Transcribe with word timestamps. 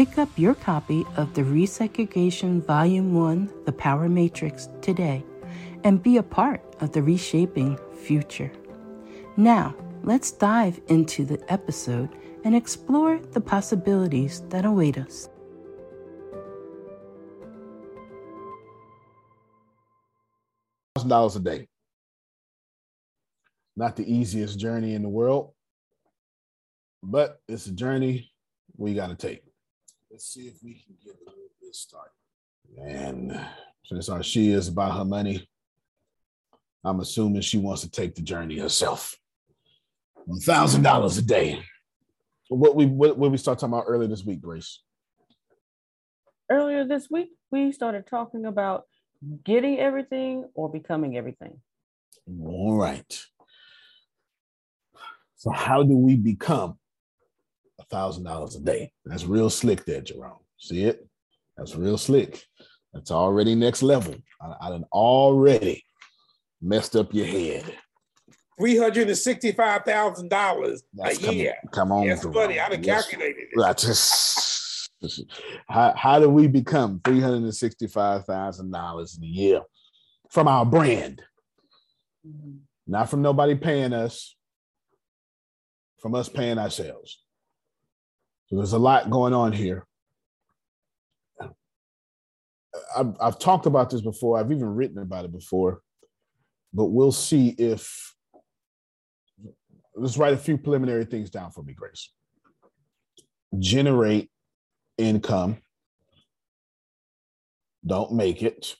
Pick 0.00 0.16
up 0.16 0.30
your 0.38 0.54
copy 0.54 1.04
of 1.18 1.34
the 1.34 1.42
Resegregation 1.42 2.64
Volume 2.64 3.12
1 3.12 3.52
The 3.66 3.72
Power 3.72 4.08
Matrix 4.08 4.70
today 4.80 5.22
and 5.84 6.02
be 6.02 6.16
a 6.16 6.22
part 6.22 6.62
of 6.80 6.92
the 6.92 7.02
reshaping 7.02 7.78
future. 8.02 8.50
Now, 9.36 9.76
let's 10.02 10.32
dive 10.32 10.80
into 10.88 11.26
the 11.26 11.38
episode 11.52 12.08
and 12.44 12.56
explore 12.56 13.18
the 13.18 13.42
possibilities 13.42 14.40
that 14.48 14.64
await 14.64 14.96
us. 14.96 15.28
$1,000 20.96 21.36
a 21.36 21.38
day. 21.40 21.68
Not 23.76 23.96
the 23.96 24.10
easiest 24.10 24.58
journey 24.58 24.94
in 24.94 25.02
the 25.02 25.10
world, 25.10 25.52
but 27.02 27.42
it's 27.50 27.66
a 27.66 27.72
journey 27.72 28.32
we 28.78 28.94
got 28.94 29.08
to 29.08 29.14
take. 29.14 29.42
Let's 30.20 30.34
see 30.34 30.48
if 30.48 30.62
we 30.62 30.74
can 30.74 30.96
get 31.02 31.14
a 31.14 31.30
little 31.30 31.48
bit 31.62 31.74
started. 31.74 32.12
And 32.76 33.40
since 33.86 34.10
Arcia 34.10 34.52
is 34.52 34.68
about 34.68 34.98
her 34.98 35.04
money, 35.06 35.48
I'm 36.84 37.00
assuming 37.00 37.40
she 37.40 37.56
wants 37.56 37.80
to 37.80 37.90
take 37.90 38.14
the 38.14 38.20
journey 38.20 38.58
herself. 38.58 39.16
One 40.26 40.40
thousand 40.40 40.82
dollars 40.82 41.16
a 41.16 41.22
day. 41.22 41.62
What 42.50 42.76
we 42.76 42.84
what, 42.84 43.16
what 43.16 43.30
we 43.30 43.38
start 43.38 43.60
talking 43.60 43.72
about 43.72 43.86
earlier 43.88 44.08
this 44.08 44.22
week, 44.22 44.42
Grace? 44.42 44.82
Earlier 46.50 46.84
this 46.84 47.08
week, 47.10 47.30
we 47.50 47.72
started 47.72 48.06
talking 48.06 48.44
about 48.44 48.84
getting 49.42 49.78
everything 49.78 50.50
or 50.52 50.70
becoming 50.70 51.16
everything. 51.16 51.62
All 52.44 52.76
right. 52.76 53.24
So 55.36 55.50
how 55.50 55.82
do 55.82 55.96
we 55.96 56.16
become 56.16 56.72
a 56.72 56.74
thousand 57.90 58.24
dollars 58.24 58.56
a 58.56 58.60
day. 58.60 58.92
That's 59.04 59.24
real 59.24 59.50
slick 59.50 59.84
there, 59.84 60.00
Jerome. 60.00 60.38
See 60.58 60.84
it? 60.84 61.06
That's 61.56 61.74
real 61.76 61.98
slick. 61.98 62.44
That's 62.92 63.10
already 63.10 63.54
next 63.54 63.82
level. 63.82 64.14
I, 64.40 64.54
I 64.60 64.70
done 64.70 64.84
already 64.92 65.84
messed 66.60 66.96
up 66.96 67.12
your 67.14 67.26
head. 67.26 67.64
Three 68.58 68.76
hundred 68.76 69.08
and 69.08 69.16
sixty-five 69.16 69.84
thousand 69.84 70.28
dollars 70.28 70.82
a 71.02 71.14
come, 71.16 71.34
year. 71.34 71.54
Come 71.72 71.92
on, 71.92 72.04
Yes, 72.04 72.24
funny. 72.24 72.60
I've 72.60 72.84
yes. 72.84 73.06
calculated 73.08 73.46
it. 73.52 73.62
I 73.62 73.72
just, 73.72 74.90
how, 75.68 75.94
how 75.96 76.20
do 76.20 76.28
we 76.28 76.46
become 76.46 77.00
three 77.04 77.20
hundred 77.20 77.42
and 77.42 77.54
sixty-five 77.54 78.24
thousand 78.24 78.70
dollars 78.70 79.16
in 79.16 79.24
a 79.24 79.26
year 79.26 79.62
from 80.30 80.46
our 80.48 80.66
brand? 80.66 81.22
Mm-hmm. 82.26 82.56
Not 82.86 83.08
from 83.08 83.22
nobody 83.22 83.54
paying 83.54 83.92
us, 83.92 84.34
from 86.02 86.14
us 86.14 86.28
paying 86.28 86.58
ourselves. 86.58 87.19
So 88.50 88.56
there's 88.56 88.72
a 88.72 88.78
lot 88.78 89.10
going 89.10 89.32
on 89.32 89.52
here. 89.52 89.86
I've, 92.96 93.14
I've 93.20 93.38
talked 93.38 93.66
about 93.66 93.90
this 93.90 94.00
before. 94.00 94.38
I've 94.38 94.50
even 94.50 94.74
written 94.74 94.98
about 94.98 95.24
it 95.24 95.32
before, 95.32 95.82
but 96.74 96.86
we'll 96.86 97.12
see 97.12 97.50
if. 97.50 98.14
Let's 99.94 100.16
write 100.16 100.34
a 100.34 100.38
few 100.38 100.58
preliminary 100.58 101.04
things 101.04 101.30
down 101.30 101.52
for 101.52 101.62
me, 101.62 101.74
Grace. 101.74 102.10
Generate 103.58 104.30
income. 104.98 105.58
Don't 107.86 108.12
make 108.12 108.42
it. 108.42 108.76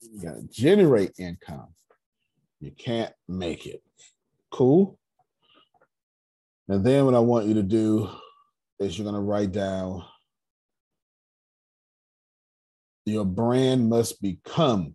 You 0.00 0.20
got 0.20 0.34
to 0.34 0.42
generate 0.50 1.12
income. 1.18 1.74
You 2.60 2.72
can't 2.72 3.12
make 3.28 3.66
it. 3.66 3.82
Cool. 4.50 4.98
And 6.72 6.82
then 6.82 7.04
what 7.04 7.14
I 7.14 7.18
want 7.18 7.44
you 7.44 7.52
to 7.52 7.62
do 7.62 8.08
is 8.80 8.96
you're 8.96 9.04
going 9.04 9.14
to 9.14 9.20
write 9.20 9.52
down 9.52 10.04
your 13.04 13.26
brand 13.26 13.90
must 13.90 14.22
become 14.22 14.94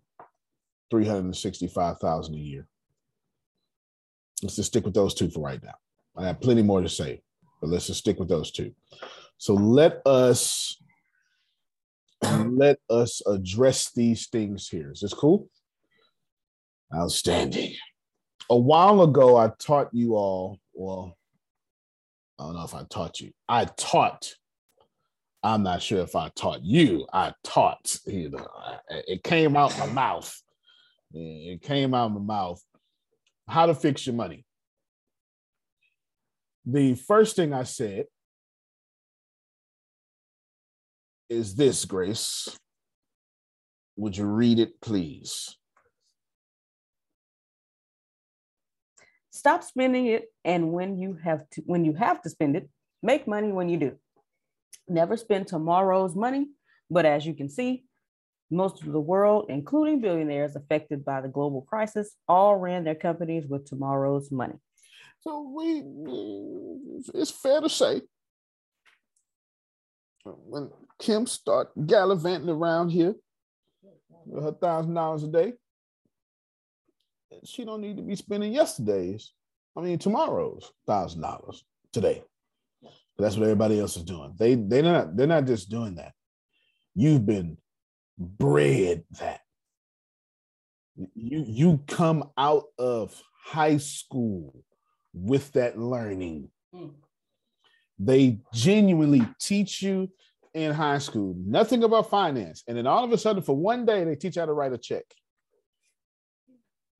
365,000 0.90 2.34
a 2.34 2.36
year. 2.36 2.66
Let's 4.42 4.56
just 4.56 4.70
stick 4.70 4.84
with 4.84 4.94
those 4.94 5.14
two 5.14 5.30
for 5.30 5.38
right 5.38 5.62
now. 5.62 5.76
I 6.16 6.26
have 6.26 6.40
plenty 6.40 6.62
more 6.62 6.80
to 6.80 6.88
say, 6.88 7.22
but 7.60 7.70
let's 7.70 7.86
just 7.86 8.00
stick 8.00 8.18
with 8.18 8.28
those 8.28 8.50
two. 8.50 8.74
So 9.36 9.54
let 9.54 10.02
us 10.04 10.82
let 12.24 12.80
us 12.90 13.22
address 13.24 13.92
these 13.92 14.26
things 14.26 14.68
here. 14.68 14.90
Is 14.90 15.02
this 15.02 15.14
cool? 15.14 15.48
Outstanding. 16.92 17.74
A 18.50 18.58
while 18.58 19.02
ago, 19.02 19.36
I 19.36 19.52
taught 19.60 19.90
you 19.92 20.16
all, 20.16 20.58
well, 20.74 21.17
I 22.38 22.44
don't 22.44 22.54
know 22.54 22.64
if 22.64 22.74
I 22.74 22.84
taught 22.84 23.20
you. 23.20 23.32
I 23.48 23.64
taught. 23.64 24.34
I'm 25.42 25.62
not 25.62 25.82
sure 25.82 26.00
if 26.00 26.14
I 26.14 26.30
taught 26.34 26.62
you. 26.62 27.06
I 27.12 27.32
taught. 27.44 27.98
You 28.06 28.30
know, 28.30 28.46
it 28.88 29.22
came 29.22 29.56
out 29.56 29.76
my 29.78 29.86
mouth. 29.86 30.34
It 31.12 31.62
came 31.62 31.94
out 31.94 32.12
my 32.12 32.20
mouth. 32.20 32.62
How 33.48 33.66
to 33.66 33.74
fix 33.74 34.06
your 34.06 34.14
money. 34.14 34.44
The 36.66 36.94
first 36.94 37.34
thing 37.34 37.54
I 37.54 37.62
said 37.64 38.06
is 41.28 41.54
this, 41.54 41.84
Grace. 41.84 42.56
Would 43.96 44.16
you 44.16 44.26
read 44.26 44.60
it, 44.60 44.80
please? 44.80 45.57
Stop 49.38 49.62
spending 49.62 50.06
it, 50.06 50.32
and 50.44 50.72
when 50.72 50.98
you 50.98 51.16
have 51.22 51.48
to 51.50 51.62
when 51.64 51.84
you 51.84 51.94
have 51.94 52.20
to 52.22 52.28
spend 52.28 52.56
it, 52.56 52.68
make 53.04 53.28
money 53.28 53.52
when 53.52 53.68
you 53.68 53.76
do. 53.76 53.92
Never 54.88 55.16
spend 55.16 55.46
tomorrow's 55.46 56.16
money, 56.16 56.48
but 56.90 57.06
as 57.06 57.24
you 57.24 57.34
can 57.34 57.48
see, 57.48 57.84
most 58.50 58.82
of 58.82 58.90
the 58.90 59.00
world, 59.00 59.46
including 59.48 60.00
billionaires 60.00 60.56
affected 60.56 61.04
by 61.04 61.20
the 61.20 61.28
global 61.28 61.62
crisis, 61.62 62.16
all 62.26 62.56
ran 62.56 62.82
their 62.82 62.96
companies 62.96 63.46
with 63.46 63.64
tomorrow's 63.64 64.32
money. 64.32 64.58
So 65.20 65.52
we, 65.56 65.84
it's 67.14 67.30
fair 67.30 67.60
to 67.60 67.68
say, 67.68 68.02
when 70.24 70.70
Kim 70.98 71.26
start 71.28 71.68
gallivanting 71.86 72.48
around 72.48 72.88
here 72.88 73.14
her 74.34 74.52
thousand 74.52 74.94
dollars 74.94 75.22
a 75.22 75.28
day, 75.28 75.52
she 77.44 77.64
don't 77.64 77.80
need 77.80 77.96
to 77.96 78.02
be 78.02 78.16
spending 78.16 78.52
yesterday's, 78.52 79.32
I 79.76 79.80
mean 79.80 79.98
tomorrow's 79.98 80.72
thousand 80.86 81.22
dollars 81.22 81.64
today. 81.92 82.22
That's 83.18 83.36
what 83.36 83.44
everybody 83.44 83.80
else 83.80 83.96
is 83.96 84.04
doing. 84.04 84.34
They 84.38 84.54
they're 84.54 84.82
not 84.82 85.16
they're 85.16 85.26
not 85.26 85.46
just 85.46 85.68
doing 85.68 85.96
that. 85.96 86.12
You've 86.94 87.26
been 87.26 87.58
bred 88.16 89.04
that. 89.20 89.40
You 91.14 91.44
you 91.46 91.80
come 91.86 92.30
out 92.36 92.64
of 92.78 93.20
high 93.44 93.78
school 93.78 94.64
with 95.12 95.52
that 95.52 95.78
learning. 95.78 96.50
Mm. 96.74 96.94
They 97.98 98.38
genuinely 98.52 99.26
teach 99.40 99.82
you 99.82 100.10
in 100.54 100.72
high 100.72 100.98
school 100.98 101.34
nothing 101.38 101.82
about 101.82 102.10
finance, 102.10 102.62
and 102.68 102.76
then 102.76 102.86
all 102.86 103.04
of 103.04 103.12
a 103.12 103.18
sudden, 103.18 103.42
for 103.42 103.56
one 103.56 103.84
day, 103.84 104.04
they 104.04 104.14
teach 104.14 104.36
you 104.36 104.42
how 104.42 104.46
to 104.46 104.52
write 104.52 104.72
a 104.72 104.78
check. 104.78 105.04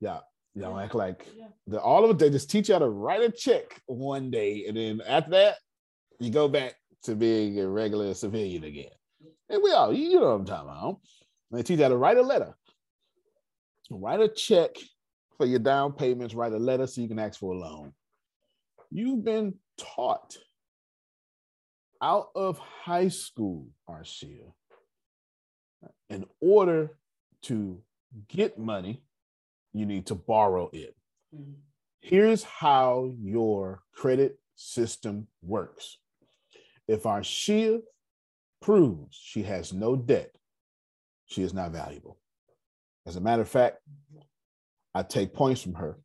Yeah, 0.00 0.20
y'all 0.54 0.76
yeah. 0.76 0.84
act 0.84 0.94
like 0.94 1.26
yeah. 1.36 1.46
the, 1.66 1.80
all 1.80 2.04
of 2.04 2.10
it. 2.10 2.18
They 2.18 2.30
just 2.30 2.50
teach 2.50 2.68
you 2.68 2.74
how 2.74 2.80
to 2.80 2.88
write 2.88 3.22
a 3.22 3.30
check 3.30 3.80
one 3.86 4.30
day, 4.30 4.64
and 4.66 4.76
then 4.76 5.00
after 5.06 5.30
that, 5.32 5.56
you 6.20 6.30
go 6.30 6.48
back 6.48 6.74
to 7.04 7.14
being 7.14 7.58
a 7.60 7.68
regular 7.68 8.12
civilian 8.14 8.64
again. 8.64 8.90
And 9.48 9.62
we 9.62 9.72
all, 9.72 9.92
you 9.92 10.14
know 10.14 10.26
what 10.26 10.34
I'm 10.34 10.44
talking 10.44 10.68
about. 10.68 11.00
They 11.50 11.62
teach 11.62 11.78
you 11.78 11.84
how 11.84 11.90
to 11.90 11.96
write 11.96 12.18
a 12.18 12.22
letter, 12.22 12.54
write 13.90 14.20
a 14.20 14.28
check 14.28 14.76
for 15.36 15.46
your 15.46 15.60
down 15.60 15.92
payments, 15.92 16.34
write 16.34 16.52
a 16.52 16.58
letter 16.58 16.86
so 16.86 17.00
you 17.00 17.08
can 17.08 17.18
ask 17.18 17.40
for 17.40 17.54
a 17.54 17.58
loan. 17.58 17.92
You've 18.90 19.24
been 19.24 19.54
taught 19.78 20.36
out 22.02 22.28
of 22.34 22.58
high 22.58 23.08
school, 23.08 23.68
Arcia, 23.88 24.52
in 26.10 26.24
order 26.40 26.96
to 27.42 27.80
get 28.28 28.58
money, 28.58 29.02
you 29.72 29.86
need 29.86 30.06
to 30.06 30.14
borrow 30.14 30.70
it. 30.72 30.94
Mm-hmm. 31.34 31.52
Here's 32.00 32.42
how 32.44 33.12
your 33.20 33.82
credit 33.92 34.38
system 34.54 35.26
works. 35.42 35.98
If 36.86 37.02
Arcia 37.02 37.80
proves 38.60 39.18
she 39.20 39.42
has 39.42 39.72
no 39.72 39.96
debt, 39.96 40.34
she 41.26 41.42
is 41.42 41.52
not 41.52 41.72
valuable. 41.72 42.18
As 43.06 43.16
a 43.16 43.20
matter 43.20 43.42
of 43.42 43.48
fact, 43.48 43.78
I 44.94 45.02
take 45.02 45.34
points 45.34 45.62
from 45.62 45.74
her. 45.74 45.98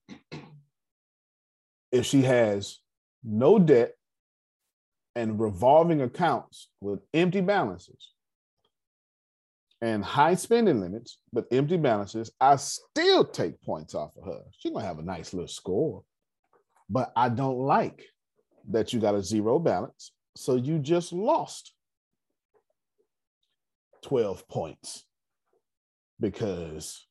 If 1.92 2.06
she 2.06 2.24
has 2.24 2.80
no 3.24 3.60
debt 3.60 3.94
and 5.16 5.40
revolving 5.40 6.02
accounts 6.02 6.70
with 6.82 7.00
empty 7.14 7.42
balances 7.42 8.13
and 9.84 10.02
high 10.02 10.34
spending 10.34 10.80
limits, 10.80 11.18
but 11.34 11.46
empty 11.52 11.76
balances, 11.76 12.32
I 12.40 12.56
still 12.56 13.26
take 13.26 13.62
points 13.64 13.94
off 13.94 14.16
of 14.16 14.24
her. 14.24 14.40
She's 14.58 14.72
gonna 14.72 14.86
have 14.86 15.00
a 15.00 15.04
nice 15.04 15.34
little 15.34 15.50
score. 15.50 16.04
But 16.90 17.12
I 17.18 17.28
don't 17.28 17.60
like 17.60 18.02
that 18.70 18.94
you 18.94 19.02
got 19.02 19.14
a 19.14 19.22
zero 19.22 19.60
balance. 19.60 20.14
So 20.38 20.56
you 20.56 20.80
just 20.80 21.12
lost 21.12 21.74
12 24.04 24.48
points 24.48 25.04
because 26.18 27.06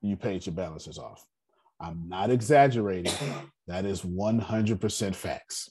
you 0.00 0.16
paid 0.16 0.44
your 0.44 0.56
balances 0.56 0.98
off. 0.98 1.24
I'm 1.80 2.08
not 2.08 2.30
exaggerating. 2.30 3.12
That 3.68 3.84
is 3.84 4.02
100% 4.02 5.14
facts. 5.14 5.70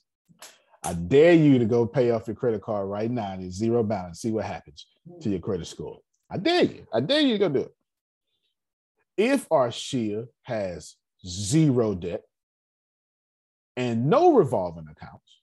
I 0.81 0.93
dare 0.93 1.33
you 1.33 1.59
to 1.59 1.65
go 1.65 1.85
pay 1.85 2.11
off 2.11 2.27
your 2.27 2.37
credit 2.37 2.61
card 2.61 2.87
right 2.87 3.11
now 3.11 3.33
and 3.33 3.51
zero 3.51 3.83
balance. 3.83 4.21
See 4.21 4.31
what 4.31 4.45
happens 4.45 4.87
to 5.21 5.29
your 5.29 5.39
credit 5.39 5.67
score. 5.67 5.99
I 6.29 6.37
dare 6.37 6.63
you. 6.63 6.87
I 6.93 6.99
dare 6.99 7.21
you 7.21 7.33
to 7.33 7.39
go 7.39 7.49
do 7.49 7.59
it. 7.61 7.73
If 9.17 9.49
Arcia 9.49 10.27
has 10.43 10.95
zero 11.25 11.95
debt 11.95 12.23
and 13.75 14.09
no 14.09 14.33
revolving 14.33 14.87
accounts 14.91 15.41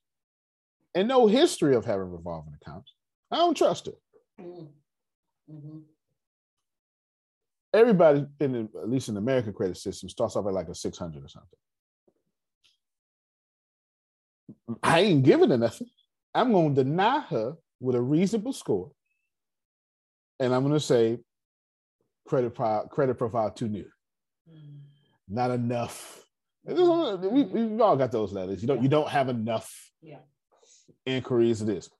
and 0.95 1.09
no 1.09 1.27
history 1.27 1.75
of 1.75 1.85
having 1.85 2.11
revolving 2.11 2.55
accounts, 2.61 2.95
I 3.31 3.37
don't 3.37 3.57
trust 3.57 3.87
her. 3.87 3.93
Mm-hmm. 4.41 5.79
Everybody 7.73 8.27
in 8.39 8.53
the, 8.53 8.69
at 8.81 8.89
least 8.89 9.09
in 9.09 9.15
the 9.15 9.21
American 9.21 9.53
credit 9.53 9.77
system 9.77 10.09
starts 10.09 10.37
off 10.37 10.47
at 10.47 10.53
like 10.53 10.69
a 10.69 10.75
600 10.75 11.25
or 11.25 11.29
something. 11.29 11.59
I 14.83 15.01
ain't 15.01 15.25
giving 15.25 15.51
her 15.51 15.59
nothing. 15.59 15.89
I'm 16.35 16.53
going 16.53 16.75
to 16.75 16.85
deny 16.85 17.21
her 17.21 17.57
with 17.81 17.97
a 17.97 18.01
reasonable 18.01 18.53
score. 18.53 18.93
And 20.41 20.55
I'm 20.55 20.63
going 20.63 20.75
to 20.75 20.81
say 20.81 21.19
credit, 22.27 22.55
pro- 22.55 22.87
credit 22.89 23.15
profile 23.15 23.51
too 23.51 23.69
new. 23.69 23.87
Mm. 24.51 24.79
Not 25.29 25.51
enough. 25.51 26.21
We, 26.67 27.43
we've 27.45 27.81
all 27.81 27.97
got 27.97 28.11
those 28.11 28.33
letters. 28.33 28.63
You 28.63 28.69
don't, 28.69 28.83
you 28.83 28.89
don't 28.89 29.09
have 29.09 29.29
enough 29.29 29.73
yeah. 30.03 30.19
inquiries 31.07 31.61
of 31.61 31.67
this. 31.67 31.91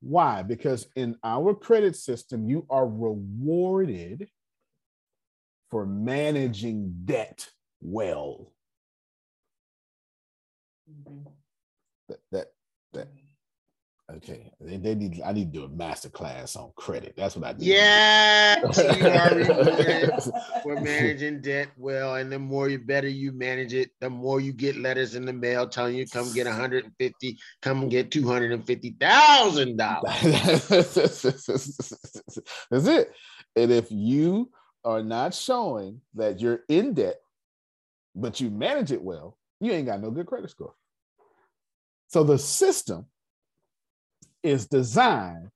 Why? 0.00 0.42
Because 0.42 0.86
in 0.96 1.16
our 1.24 1.54
credit 1.54 1.96
system, 1.96 2.48
you 2.48 2.66
are 2.70 2.86
rewarded 2.86 4.28
for 5.70 5.86
managing 5.86 6.92
debt 7.04 7.48
well. 7.80 8.52
Mm-hmm 10.90 11.30
that 12.10 12.20
that 12.32 12.46
that 12.92 13.08
okay 14.16 14.50
they, 14.60 14.76
they 14.76 14.94
need 14.94 15.20
i 15.24 15.32
need 15.32 15.52
to 15.52 15.58
do 15.60 15.64
a 15.64 15.68
master 15.68 16.08
class 16.08 16.56
on 16.56 16.70
credit. 16.76 17.14
That's 17.16 17.36
what 17.36 17.46
i 17.46 17.52
need 17.52 17.66
yeah 17.66 18.60
we're 20.64 20.80
managing 20.80 21.40
debt 21.40 21.68
well 21.76 22.16
and 22.16 22.30
the 22.30 22.38
more 22.38 22.68
you 22.68 22.78
better 22.78 23.08
you 23.08 23.32
manage 23.32 23.74
it 23.74 23.90
the 24.00 24.10
more 24.10 24.40
you 24.40 24.52
get 24.52 24.76
letters 24.76 25.14
in 25.14 25.24
the 25.24 25.32
mail 25.32 25.68
telling 25.68 25.94
you 25.94 26.06
come 26.06 26.32
get 26.32 26.46
150 26.46 27.38
come 27.62 27.82
and 27.82 27.90
get 27.90 28.10
250 28.10 28.96
thousand 29.00 29.76
dollars. 29.76 30.12
That's 32.70 32.86
it. 32.86 33.12
And 33.56 33.72
if 33.72 33.90
you 33.90 34.50
are 34.84 35.02
not 35.02 35.34
showing 35.34 36.00
that 36.14 36.40
you're 36.40 36.60
in 36.68 36.94
debt 36.94 37.20
but 38.14 38.40
you 38.40 38.50
manage 38.50 38.92
it 38.92 39.02
well 39.02 39.36
you 39.60 39.72
ain't 39.72 39.86
got 39.86 40.00
no 40.00 40.10
good 40.10 40.26
credit 40.26 40.50
score. 40.50 40.74
So 42.08 42.24
the 42.24 42.38
system 42.38 43.06
is 44.42 44.66
designed 44.66 45.48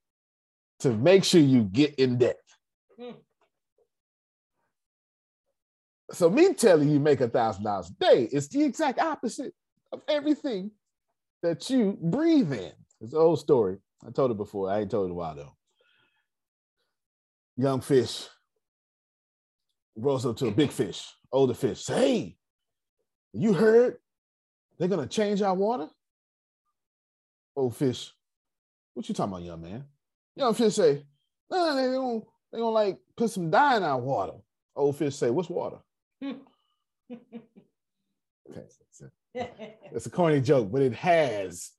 to 0.81 0.93
make 0.93 1.25
sure 1.25 1.41
you 1.41 1.63
get 1.65 1.95
in 1.97 2.19
debt. 2.19 2.39
Hmm. 3.01 3.13
So 6.13 6.31
me 6.31 6.53
telling 6.55 6.91
you 6.91 7.01
make 7.01 7.21
a 7.21 7.29
thousand 7.29 7.65
dollars 7.65 7.91
a 7.91 8.05
day 8.05 8.29
is 8.31 8.49
the 8.49 8.63
exact 8.63 8.99
opposite 8.99 9.55
of 9.93 10.03
everything 10.09 10.71
that 11.43 11.69
you 11.71 11.99
breathe 12.01 12.53
in. 12.53 12.73
It's 13.01 13.13
an 13.13 13.19
old 13.19 13.41
story. 13.41 13.79
I 14.07 14.11
told 14.11 14.31
it 14.31 14.37
before. 14.37 14.71
I 14.71 14.81
ain't 14.81 14.91
told 14.91 15.09
it 15.09 15.13
a 15.13 15.15
while 15.15 15.35
though. 15.35 15.57
Young 17.57 17.81
fish 17.81 18.29
rolls 19.97 20.27
up 20.27 20.37
to 20.39 20.49
a 20.49 20.51
big 20.51 20.71
fish, 20.71 21.09
older 21.33 21.55
fish. 21.55 21.83
Say, 21.83 21.95
hey, 21.95 22.37
you 23.33 23.53
heard 23.53 23.97
they're 24.79 24.89
gonna 24.89 25.07
change 25.07 25.41
our 25.41 25.55
water? 25.55 25.89
old 27.57 27.77
fish, 27.77 28.13
what 28.95 29.09
you 29.09 29.15
talking 29.15 29.33
about, 29.33 29.43
young 29.43 29.61
man? 29.61 29.85
Young 30.37 30.55
fish 30.55 30.75
say, 30.75 31.05
nah, 31.51 31.75
they 31.75 31.83
don't, 31.83 32.25
they 32.53 32.59
don't 32.59 32.73
like 32.73 32.99
put 33.17 33.31
some 33.31 33.51
dye 33.51 33.77
in 33.77 33.83
our 33.83 34.01
water. 34.01 34.35
Old 34.75 34.97
fish 34.97 35.17
say, 35.17 35.31
what's 35.31 35.51
water? 35.51 35.79
it's 36.21 36.41
a, 39.03 39.11
it's 39.93 40.07
a 40.07 40.11
corny 40.11 40.41
joke, 40.41 40.71
but 40.73 40.83
it 40.83 40.95
has 40.95 41.73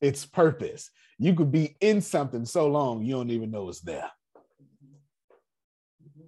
its 0.00 0.26
purpose. 0.26 0.90
You 1.18 1.34
could 1.34 1.52
be 1.52 1.76
in 1.80 2.00
something 2.00 2.44
so 2.44 2.66
long 2.68 3.04
you 3.04 3.12
don't 3.14 3.30
even 3.30 3.50
know 3.50 3.68
it's 3.68 3.80
there. 3.80 4.10
Mm-hmm. 6.02 6.24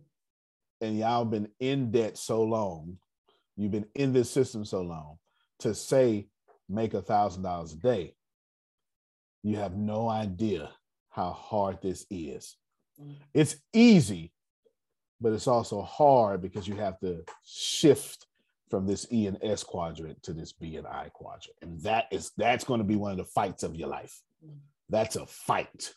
And 0.82 0.98
y'all 0.98 1.24
been 1.24 1.48
in 1.58 1.90
debt 1.90 2.16
so 2.16 2.42
long, 2.42 2.98
you've 3.56 3.72
been 3.72 3.86
in 3.94 4.12
this 4.12 4.30
system 4.30 4.64
so 4.64 4.82
long 4.82 5.18
to 5.60 5.74
say 5.74 6.28
make 6.68 6.94
a 6.94 7.02
thousand 7.02 7.42
dollars 7.42 7.72
a 7.72 7.76
day 7.76 8.14
you 9.44 9.56
have 9.58 9.76
no 9.76 10.08
idea 10.08 10.70
how 11.10 11.30
hard 11.30 11.78
this 11.82 12.06
is. 12.10 12.56
Mm. 13.00 13.16
It's 13.34 13.56
easy, 13.72 14.32
but 15.20 15.32
it's 15.32 15.46
also 15.46 15.82
hard 15.82 16.42
because 16.42 16.66
you 16.66 16.74
have 16.76 16.98
to 17.00 17.22
shift 17.44 18.26
from 18.70 18.86
this 18.86 19.06
E 19.12 19.26
and 19.26 19.38
S 19.42 19.62
quadrant 19.62 20.20
to 20.24 20.32
this 20.32 20.52
B 20.52 20.76
and 20.76 20.86
I 20.86 21.10
quadrant. 21.12 21.58
And 21.62 21.80
that 21.82 22.06
is 22.10 22.32
that's 22.36 22.64
going 22.64 22.78
to 22.78 22.84
be 22.84 22.96
one 22.96 23.12
of 23.12 23.18
the 23.18 23.24
fights 23.24 23.62
of 23.62 23.76
your 23.76 23.88
life. 23.88 24.20
Mm. 24.44 24.56
That's 24.88 25.16
a 25.16 25.26
fight. 25.26 25.94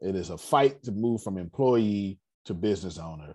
It 0.00 0.14
is 0.14 0.30
a 0.30 0.36
fight 0.36 0.82
to 0.82 0.92
move 0.92 1.22
from 1.22 1.38
employee 1.38 2.18
to 2.44 2.54
business 2.54 2.98
owner. 2.98 3.34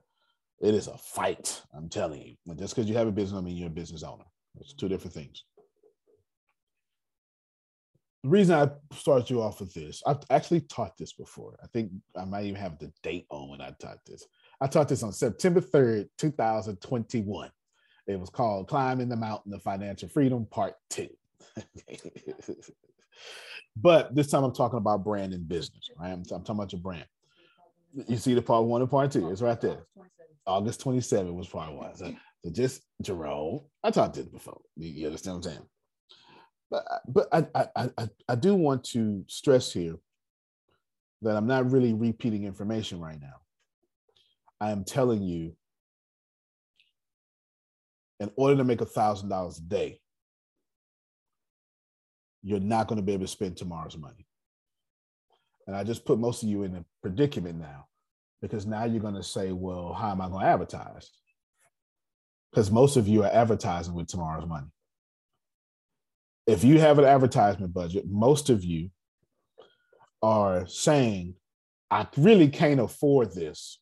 It 0.62 0.76
is 0.76 0.88
a 0.88 0.98
fight, 0.98 1.62
I'm 1.76 1.90
telling 1.90 2.22
you. 2.22 2.56
Just 2.56 2.76
because 2.76 2.88
you 2.90 2.96
have 2.98 3.08
a 3.08 3.12
business, 3.12 3.40
I 3.40 3.42
mean 3.42 3.58
you're 3.58 3.68
a 3.68 3.72
business 3.72 4.04
owner. 4.04 4.26
It's 4.60 4.74
two 4.74 4.90
different 4.90 5.14
things. 5.14 5.46
The 8.24 8.30
reason 8.30 8.56
I 8.56 8.70
started 8.96 9.30
you 9.30 9.42
off 9.42 9.60
with 9.60 9.74
this, 9.74 10.04
I've 10.06 10.20
actually 10.30 10.62
taught 10.62 10.96
this 10.98 11.14
before. 11.14 11.58
I 11.64 11.68
think 11.68 11.92
I 12.16 12.26
might 12.26 12.46
even 12.46 12.62
have 12.62 12.78
the 12.78 12.92
date 13.02 13.26
on 13.32 13.50
when 13.50 13.62
I 13.62 13.72
taught 13.80 14.06
this. 14.06 14.26
I 14.60 14.68
taught 14.68 14.90
this 14.90 15.02
on 15.02 15.12
September 15.12 15.60
3rd, 15.60 16.08
2021. 16.20 17.50
It 18.08 18.20
was 18.20 18.30
called 18.30 18.68
Climbing 18.68 19.10
the 19.10 19.16
Mountain 19.16 19.54
of 19.54 19.64
Financial 19.64 20.08
Freedom, 20.08 20.46
Part 20.46 20.76
Two. 20.90 21.10
but 23.76 24.14
this 24.14 24.28
time 24.28 24.44
I'm 24.44 24.54
talking 24.54 24.78
about 24.78 25.04
brand 25.04 25.34
and 25.34 25.48
business, 25.48 25.90
right? 25.98 26.12
I'm, 26.12 26.20
I'm 26.32 26.44
talking 26.44 26.56
about 26.56 26.74
your 26.74 26.82
brand. 26.82 27.06
You 28.08 28.18
see 28.18 28.36
the 28.36 28.42
part 28.42 28.66
one 28.66 28.82
and 28.82 28.90
part 28.90 29.12
two, 29.12 29.32
it's 29.32 29.42
right 29.42 29.60
there. 29.60 29.86
August 30.46 30.82
27 30.82 31.34
was 31.36 31.48
part 31.48 31.74
one. 31.74 31.96
So, 31.96 32.14
so 32.44 32.50
just 32.52 32.82
Jerome, 33.02 33.62
I 33.84 33.92
taught 33.92 34.14
this 34.14 34.28
before. 34.28 34.62
You, 34.76 34.90
you 34.90 35.06
understand 35.08 35.38
what 35.38 35.46
I'm 35.48 35.54
saying? 35.54 35.66
But 36.72 36.86
uh, 36.90 37.00
but 37.08 37.28
I, 37.34 37.46
I 37.54 37.90
I 37.98 38.10
I 38.30 38.36
do 38.36 38.56
want 38.56 38.86
to 38.86 39.26
stress 39.28 39.74
here 39.74 39.98
that 41.22 41.36
I'm 41.36 41.46
not 41.46 41.70
really 41.70 41.94
repeating 41.94 42.46
information 42.46 43.00
right 43.00 43.20
now. 43.20 43.36
I 44.60 44.72
am 44.72 44.86
telling 44.86 45.22
you, 45.22 45.56
in 48.22 48.32
order 48.38 48.56
to 48.56 48.64
make 48.64 48.80
a 48.80 48.86
thousand 48.86 49.30
dollars 49.30 49.58
a 49.58 49.62
day, 49.62 50.00
you're 52.42 52.60
not 52.60 52.88
going 52.88 52.98
to 52.98 53.06
be 53.06 53.14
able 53.14 53.26
to 53.26 53.32
spend 53.32 53.58
tomorrow's 53.58 53.98
money. 53.98 54.26
And 55.68 55.76
I 55.76 55.84
just 55.84 56.06
put 56.06 56.20
most 56.20 56.42
of 56.42 56.50
you 56.50 56.64
in 56.64 56.76
a 56.76 56.86
predicament 57.02 57.60
now 57.60 57.88
because 58.42 58.66
now 58.66 58.86
you're 58.86 59.02
going 59.02 59.16
to 59.16 59.24
say, 59.24 59.52
well, 59.52 59.94
how 59.94 60.12
am 60.12 60.22
I 60.22 60.30
going 60.30 60.42
to 60.42 60.48
advertise? 60.48 61.12
Because 62.50 62.72
most 62.72 62.98
of 62.98 63.08
you 63.08 63.24
are 63.24 63.32
advertising 63.32 63.94
with 63.94 64.08
tomorrow's 64.08 64.48
money 64.48 64.68
if 66.48 66.64
you 66.64 66.80
have 66.80 67.00
an 67.00 67.06
advertisement 67.06 67.74
budget, 67.74 68.06
most 68.08 68.50
of 68.50 68.64
you 68.64 68.90
are 70.22 70.66
saying, 70.68 71.36
I 71.90 72.08
really 72.18 72.50
can't 72.50 72.80
afford 72.80 73.34
this, 73.34 73.80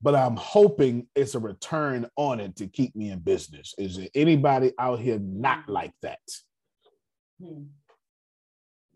but 0.00 0.14
I'm 0.14 0.36
hoping 0.36 1.08
it's 1.14 1.34
a 1.34 1.40
return 1.40 2.06
on 2.16 2.40
it 2.40 2.56
to 2.56 2.66
keep 2.66 2.94
me 2.94 3.10
in 3.10 3.20
business. 3.20 3.74
Is 3.78 3.96
there 3.96 4.08
anybody 4.14 4.72
out 4.78 5.00
here 5.00 5.18
not 5.18 5.68
like 5.68 5.92
that? 6.02 6.20
Hmm. 7.42 7.64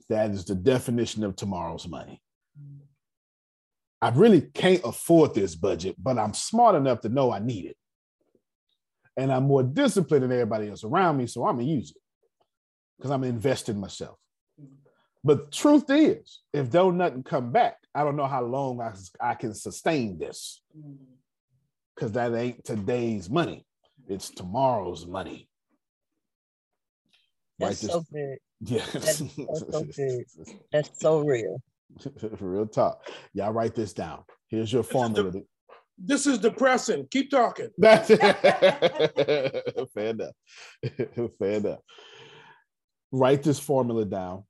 That 0.08 0.30
is 0.30 0.44
the 0.44 0.54
definition 0.54 1.24
of 1.24 1.36
tomorrow's 1.36 1.88
money. 1.88 2.20
I 4.00 4.10
really 4.10 4.40
can't 4.40 4.82
afford 4.84 5.34
this 5.34 5.54
budget, 5.54 5.94
but 5.96 6.18
I'm 6.18 6.34
smart 6.34 6.74
enough 6.74 7.00
to 7.02 7.08
know 7.08 7.32
I 7.32 7.38
need 7.38 7.66
it 7.66 7.76
and 9.16 9.32
I'm 9.32 9.44
more 9.44 9.62
disciplined 9.62 10.24
than 10.24 10.32
everybody 10.32 10.68
else 10.68 10.84
around 10.84 11.16
me, 11.16 11.26
so 11.26 11.46
I'm 11.46 11.56
gonna 11.56 11.68
use 11.68 11.90
it 11.90 11.96
because 12.96 13.10
I'm 13.10 13.24
investing 13.24 13.78
myself. 13.78 14.18
But 15.24 15.52
truth 15.52 15.84
is, 15.88 16.40
if 16.52 16.70
don't 16.70 16.96
nothing 16.96 17.22
come 17.22 17.52
back, 17.52 17.76
I 17.94 18.02
don't 18.04 18.16
know 18.16 18.26
how 18.26 18.42
long 18.42 18.80
I, 18.80 18.92
I 19.20 19.34
can 19.34 19.54
sustain 19.54 20.18
this 20.18 20.60
mm-hmm. 20.76 20.94
because 21.94 22.12
that 22.12 22.34
ain't 22.34 22.64
today's 22.64 23.30
money; 23.30 23.64
it's 24.08 24.30
tomorrow's 24.30 25.06
money. 25.06 25.48
That's 27.58 27.84
right, 27.84 27.92
so 27.92 28.04
good. 28.12 28.38
Yeah, 28.60 28.84
that's 28.92 29.18
so, 29.18 29.70
so 29.70 29.84
good. 29.96 30.24
That's 30.72 31.00
so 31.00 31.20
real. 31.20 31.62
real 32.40 32.66
talk. 32.66 33.06
Y'all 33.34 33.52
write 33.52 33.74
this 33.74 33.92
down. 33.92 34.24
Here's 34.48 34.72
your 34.72 34.82
formula. 34.82 35.32
This 36.04 36.26
is 36.26 36.38
depressing. 36.38 37.06
Keep 37.10 37.30
talking. 37.30 37.68
That's 37.78 38.08
fair 38.08 39.84
enough. 39.94 40.34
fair 41.38 41.52
enough. 41.52 41.78
Write 43.12 43.42
this 43.42 43.60
formula 43.60 44.04
down. 44.04 44.44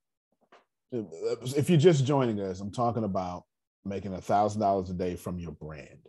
If 0.91 1.69
you're 1.69 1.79
just 1.79 2.05
joining 2.05 2.39
us, 2.39 2.59
I'm 2.59 2.71
talking 2.71 3.03
about 3.03 3.43
making 3.85 4.13
a 4.13 4.21
thousand 4.21 4.61
dollars 4.61 4.89
a 4.89 4.93
day 4.93 5.15
from 5.15 5.37
your 5.37 5.51
brand. 5.51 6.07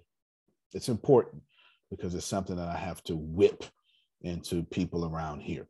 It's 0.72 0.88
important 0.88 1.42
because 1.90 2.14
it's 2.14 2.26
something 2.26 2.56
that 2.56 2.68
I 2.68 2.76
have 2.76 3.02
to 3.04 3.16
whip 3.16 3.64
into 4.22 4.62
people 4.64 5.04
around 5.04 5.40
here. 5.40 5.66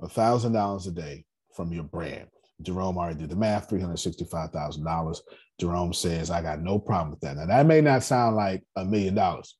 A 0.00 0.08
thousand 0.08 0.52
dollars 0.52 0.86
a 0.86 0.92
day 0.92 1.24
from 1.54 1.72
your 1.72 1.84
brand. 1.84 2.28
Jerome 2.62 2.98
already 2.98 3.20
did 3.20 3.30
the 3.30 3.36
math, 3.36 3.68
$365,000. 3.68 5.18
Jerome 5.60 5.92
says, 5.92 6.30
I 6.30 6.42
got 6.42 6.60
no 6.60 6.78
problem 6.78 7.10
with 7.10 7.20
that. 7.20 7.36
Now, 7.36 7.46
that 7.46 7.66
may 7.66 7.80
not 7.80 8.02
sound 8.02 8.36
like 8.36 8.62
a 8.76 8.84
million 8.84 9.14
dollars, 9.14 9.56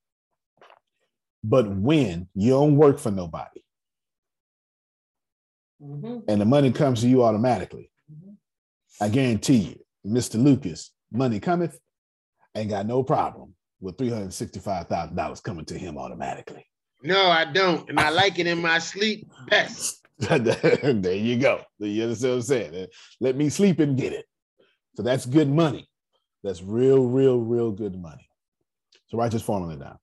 but 1.45 1.69
when 1.69 2.29
you 2.35 2.51
don't 2.51 2.77
work 2.77 2.99
for 2.99 3.11
nobody 3.11 3.63
mm-hmm. 5.83 6.19
and 6.29 6.41
the 6.41 6.45
money 6.45 6.73
comes 6.73 7.01
to 7.03 7.09
you 7.09 7.23
automatically, 7.23 7.91
mm-hmm. 8.13 8.33
I 9.01 9.09
guarantee 9.09 9.57
you, 10.05 10.11
Mr. 10.11 10.43
Lucas, 10.43 10.93
money 11.13 11.41
cometh, 11.41 11.79
ain't 12.55 12.71
got 12.71 12.87
no 12.87 13.03
problem 13.03 13.55
with 13.81 13.97
$365,000 13.97 15.43
coming 15.43 15.65
to 15.67 15.79
him 15.79 15.99
automatically. 15.99 16.67
No, 17.03 17.27
I 17.27 17.45
don't. 17.45 17.89
And 17.89 18.01
I 18.01 18.11
like 18.11 18.39
it 18.39 18.47
in 18.47 18.61
my 18.61 18.79
sleep 18.79 19.31
best. 19.49 20.06
there 20.19 21.15
you 21.15 21.39
go. 21.39 21.63
You 21.79 22.05
understand 22.05 22.33
what 22.33 22.37
I'm 22.37 22.43
saying? 22.43 22.75
Eh, 22.75 22.87
let 23.21 23.37
me 23.37 23.51
sleep 23.51 23.81
and 23.81 23.99
get 23.99 24.13
it. 24.13 24.25
So 24.95 25.03
that's 25.03 25.27
good 25.27 25.51
money. 25.51 25.89
That's 26.43 26.63
real, 26.63 27.05
real, 27.05 27.39
real 27.39 27.71
good 27.71 28.01
money. 28.01 28.29
So 29.09 29.19
write 29.19 29.33
this 29.33 29.43
formula 29.43 29.77
down. 29.77 29.99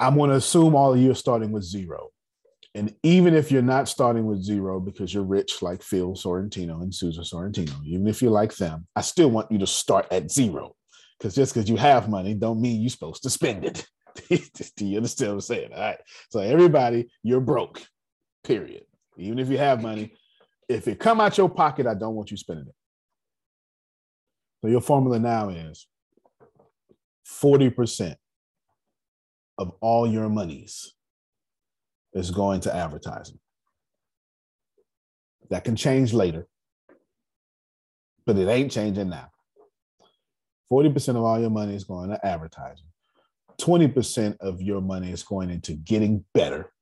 I'm 0.00 0.16
going 0.16 0.30
to 0.30 0.36
assume 0.36 0.74
all 0.74 0.94
of 0.94 1.00
you 1.00 1.10
are 1.10 1.16
starting 1.16 1.52
with 1.52 1.64
zero. 1.64 2.10
And 2.74 2.94
even 3.02 3.34
if 3.34 3.52
you're 3.52 3.62
not 3.62 3.88
starting 3.88 4.26
with 4.26 4.42
zero 4.42 4.80
because 4.80 5.14
you're 5.14 5.22
rich 5.22 5.62
like 5.62 5.82
Phil 5.82 6.14
Sorrentino 6.14 6.82
and 6.82 6.92
Susan 6.92 7.22
Sorrentino, 7.22 7.74
even 7.84 8.08
if 8.08 8.20
you're 8.20 8.32
like 8.32 8.56
them, 8.56 8.86
I 8.96 9.02
still 9.02 9.30
want 9.30 9.52
you 9.52 9.58
to 9.58 9.66
start 9.66 10.06
at 10.10 10.30
zero. 10.30 10.74
Because 11.18 11.34
just 11.34 11.54
because 11.54 11.70
you 11.70 11.76
have 11.76 12.08
money 12.08 12.34
don't 12.34 12.60
mean 12.60 12.80
you're 12.80 12.90
supposed 12.90 13.22
to 13.24 13.30
spend 13.30 13.64
it. 13.64 13.86
Do 14.76 14.86
you 14.86 14.96
understand 14.96 15.30
what 15.30 15.34
I'm 15.34 15.40
saying? 15.42 15.72
All 15.72 15.80
right. 15.80 15.98
So 16.30 16.40
everybody, 16.40 17.08
you're 17.22 17.40
broke 17.40 17.86
period. 18.44 18.84
Even 19.16 19.38
if 19.38 19.48
you 19.48 19.58
have 19.58 19.82
money, 19.82 20.12
if 20.68 20.86
it 20.86 21.00
come 21.00 21.20
out 21.20 21.38
your 21.38 21.48
pocket, 21.48 21.86
I 21.86 21.94
don't 21.94 22.14
want 22.14 22.30
you 22.30 22.36
spending 22.36 22.66
it. 22.68 22.74
So 24.62 24.68
your 24.68 24.80
formula 24.80 25.18
now 25.18 25.48
is 25.48 25.86
40% 27.28 28.16
of 29.58 29.72
all 29.80 30.06
your 30.06 30.28
monies 30.28 30.94
is 32.12 32.30
going 32.30 32.60
to 32.60 32.74
advertising. 32.74 33.38
That 35.50 35.64
can 35.64 35.76
change 35.76 36.12
later, 36.12 36.46
but 38.24 38.38
it 38.38 38.48
ain't 38.48 38.72
changing 38.72 39.10
now. 39.10 39.28
40% 40.72 41.10
of 41.10 41.22
all 41.22 41.38
your 41.38 41.50
money 41.50 41.74
is 41.74 41.84
going 41.84 42.08
to 42.10 42.26
advertising. 42.26 42.86
20% 43.60 44.36
of 44.40 44.62
your 44.62 44.80
money 44.80 45.12
is 45.12 45.22
going 45.22 45.50
into 45.50 45.74
getting 45.74 46.24
better 46.32 46.72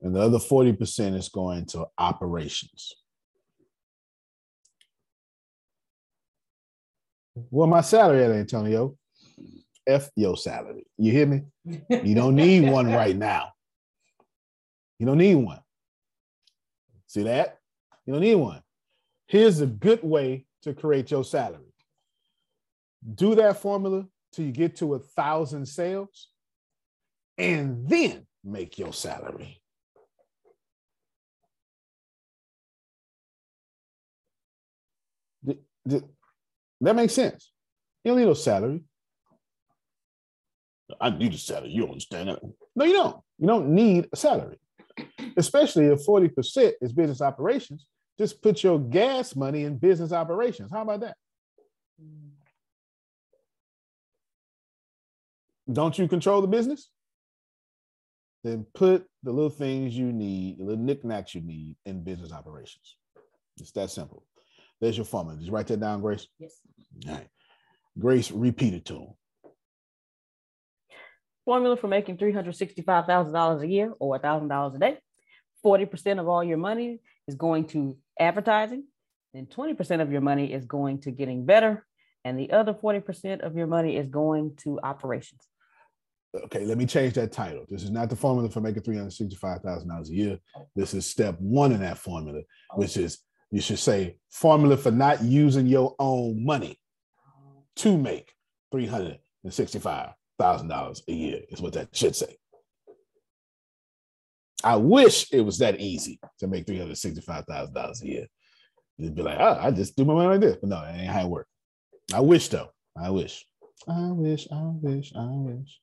and 0.00 0.14
the 0.14 0.20
other 0.20 0.38
40% 0.38 1.16
is 1.16 1.28
going 1.28 1.66
to 1.66 1.86
operations. 1.98 2.94
Well, 7.50 7.66
my 7.66 7.80
salary 7.80 8.24
at 8.24 8.30
Antonio, 8.30 8.96
F 9.86 10.10
your 10.16 10.36
salary. 10.36 10.86
You 10.98 11.12
hear 11.12 11.26
me? 11.26 11.42
You 11.88 12.14
don't 12.14 12.34
need 12.34 12.70
one 12.70 12.92
right 12.92 13.16
now. 13.16 13.52
You 14.98 15.06
don't 15.06 15.18
need 15.18 15.36
one. 15.36 15.60
See 17.06 17.22
that? 17.22 17.58
You 18.04 18.14
don't 18.14 18.22
need 18.22 18.34
one. 18.34 18.62
Here's 19.26 19.60
a 19.60 19.66
good 19.66 20.02
way 20.02 20.46
to 20.62 20.74
create 20.74 21.10
your 21.10 21.24
salary. 21.24 21.72
Do 23.14 23.34
that 23.36 23.60
formula 23.60 24.06
till 24.32 24.44
you 24.44 24.52
get 24.52 24.76
to 24.76 24.94
a 24.94 24.98
thousand 24.98 25.66
sales, 25.66 26.28
and 27.36 27.88
then 27.88 28.26
make 28.44 28.78
your 28.78 28.92
salary. 28.92 29.57
That 36.80 36.94
makes 36.94 37.14
sense. 37.14 37.52
You 38.04 38.10
don't 38.12 38.18
need 38.20 38.26
no 38.26 38.34
salary. 38.34 38.82
I 41.00 41.10
need 41.10 41.34
a 41.34 41.38
salary. 41.38 41.70
You 41.70 41.84
understand 41.84 42.28
that? 42.28 42.40
No, 42.74 42.84
you 42.84 42.92
don't. 42.92 43.16
You 43.38 43.46
don't 43.46 43.70
need 43.70 44.08
a 44.12 44.16
salary, 44.16 44.58
especially 45.36 45.86
if 45.86 46.06
40% 46.06 46.72
is 46.80 46.92
business 46.92 47.20
operations. 47.20 47.86
Just 48.18 48.42
put 48.42 48.62
your 48.62 48.78
gas 48.78 49.36
money 49.36 49.64
in 49.64 49.76
business 49.78 50.12
operations. 50.12 50.70
How 50.72 50.82
about 50.82 51.00
that? 51.00 51.16
Don't 55.70 55.98
you 55.98 56.08
control 56.08 56.40
the 56.40 56.48
business? 56.48 56.90
Then 58.44 58.64
put 58.72 59.04
the 59.22 59.32
little 59.32 59.50
things 59.50 59.96
you 59.96 60.12
need, 60.12 60.58
the 60.58 60.64
little 60.64 60.82
knickknacks 60.82 61.34
you 61.34 61.42
need 61.42 61.76
in 61.84 62.02
business 62.02 62.32
operations. 62.32 62.96
It's 63.58 63.72
that 63.72 63.90
simple. 63.90 64.24
There's 64.80 64.96
your 64.96 65.06
formula. 65.06 65.40
You 65.40 65.50
write 65.50 65.66
that 65.68 65.80
down, 65.80 66.00
Grace? 66.00 66.26
Yes. 66.38 66.60
All 67.06 67.14
right. 67.14 67.28
Grace, 67.98 68.30
repeat 68.30 68.74
it 68.74 68.84
to 68.86 68.94
him. 68.94 69.08
Formula 71.44 71.76
for 71.76 71.88
making 71.88 72.16
$365,000 72.18 73.62
a 73.62 73.66
year 73.66 73.92
or 73.98 74.18
$1,000 74.18 74.74
a 74.74 74.78
day. 74.78 74.98
40% 75.64 76.20
of 76.20 76.28
all 76.28 76.44
your 76.44 76.58
money 76.58 77.00
is 77.26 77.34
going 77.34 77.66
to 77.68 77.96
advertising, 78.20 78.84
and 79.34 79.48
20% 79.48 80.00
of 80.00 80.12
your 80.12 80.20
money 80.20 80.52
is 80.52 80.64
going 80.66 81.00
to 81.00 81.10
getting 81.10 81.44
better, 81.44 81.84
and 82.24 82.38
the 82.38 82.52
other 82.52 82.74
40% 82.74 83.40
of 83.40 83.56
your 83.56 83.66
money 83.66 83.96
is 83.96 84.06
going 84.08 84.54
to 84.58 84.78
operations. 84.82 85.40
Okay, 86.44 86.64
let 86.64 86.78
me 86.78 86.86
change 86.86 87.14
that 87.14 87.32
title. 87.32 87.64
This 87.68 87.82
is 87.82 87.90
not 87.90 88.10
the 88.10 88.16
formula 88.16 88.50
for 88.50 88.60
making 88.60 88.82
$365,000 88.82 90.08
a 90.08 90.14
year. 90.14 90.38
This 90.76 90.94
is 90.94 91.06
step 91.06 91.36
one 91.40 91.72
in 91.72 91.80
that 91.80 91.98
formula, 91.98 92.42
which 92.74 92.96
is 92.96 93.18
you 93.50 93.60
should 93.60 93.78
say 93.78 94.16
formula 94.30 94.76
for 94.76 94.90
not 94.90 95.22
using 95.22 95.66
your 95.66 95.94
own 95.98 96.44
money 96.44 96.78
to 97.76 97.96
make 97.96 98.32
$365,000 98.74 101.00
a 101.08 101.12
year, 101.12 101.40
is 101.48 101.60
what 101.60 101.72
that 101.74 101.94
should 101.96 102.14
say. 102.14 102.36
I 104.64 104.76
wish 104.76 105.32
it 105.32 105.40
was 105.40 105.58
that 105.58 105.80
easy 105.80 106.20
to 106.40 106.48
make 106.48 106.66
$365,000 106.66 108.02
a 108.02 108.06
year. 108.06 108.26
You'd 108.96 109.14
be 109.14 109.22
like, 109.22 109.38
oh, 109.38 109.58
I 109.60 109.70
just 109.70 109.96
do 109.96 110.04
my 110.04 110.14
money 110.14 110.28
like 110.28 110.40
this. 110.40 110.56
But 110.56 110.70
no, 110.70 110.82
it 110.82 110.90
ain't 110.90 111.12
how 111.12 111.22
it 111.22 111.28
works. 111.28 111.50
I 112.12 112.20
wish 112.20 112.48
though. 112.48 112.68
I 113.00 113.10
wish. 113.10 113.46
I 113.88 114.10
wish, 114.10 114.48
I 114.50 114.60
wish, 114.60 115.12
I 115.14 115.28
wish. 115.30 115.80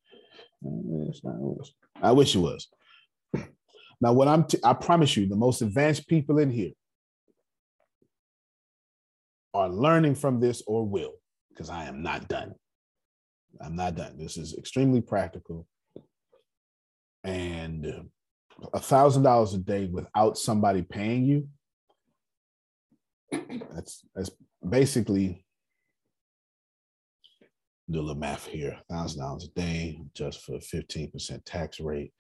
I 0.63 0.67
wish, 0.67 1.22
I 1.25 1.31
wish. 1.38 1.74
I 2.01 2.12
wish 2.12 2.36
it 2.36 2.39
was. 2.39 2.67
Now, 4.01 4.12
what 4.12 4.27
I'm, 4.27 4.43
t- 4.43 4.60
I 4.63 4.74
promise 4.74 5.15
you, 5.15 5.27
the 5.27 5.38
most 5.38 5.62
advanced 5.62 6.07
people 6.07 6.39
in 6.39 6.51
here 6.51 6.72
are 9.55 9.69
learning 9.69 10.15
from 10.15 10.39
this 10.39 10.62
or 10.67 10.85
will, 10.85 11.13
because 11.50 11.69
I 11.69 11.85
am 11.85 12.03
not 12.03 12.27
done. 12.27 12.53
I'm 13.62 13.75
not 13.75 13.95
done. 13.95 14.17
This 14.17 14.38
is 14.38 14.57
extremely 14.57 15.01
practical. 15.01 15.65
And 17.24 17.85
uh, 17.85 18.67
a 18.74 18.79
thousand 18.79 19.24
dollars 19.24 19.53
a 19.53 19.57
day 19.57 19.85
without 19.85 20.38
somebody 20.38 20.81
paying 20.81 21.24
you, 21.25 21.47
that's 23.74 24.05
that's 24.13 24.29
basically 24.67 25.45
do 27.89 28.00
a 28.00 28.01
little 28.01 28.15
math 28.15 28.45
here. 28.45 28.77
Thousand 28.89 29.21
dollars 29.21 29.45
a 29.45 29.59
day 29.59 30.01
just 30.13 30.41
for 30.41 30.57
15% 30.57 31.41
tax 31.45 31.79
rate. 31.79 32.12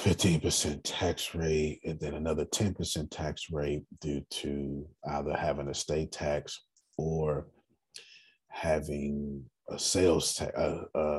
15% 0.00 0.80
tax 0.82 1.34
rate, 1.34 1.80
and 1.84 2.00
then 2.00 2.14
another 2.14 2.46
10% 2.46 3.10
tax 3.10 3.50
rate 3.50 3.82
due 4.00 4.22
to 4.30 4.86
either 5.10 5.36
having 5.36 5.68
a 5.68 5.74
state 5.74 6.10
tax 6.10 6.58
or 6.96 7.46
having 8.48 9.44
a 9.68 9.78
sales 9.78 10.34
tax, 10.34 10.58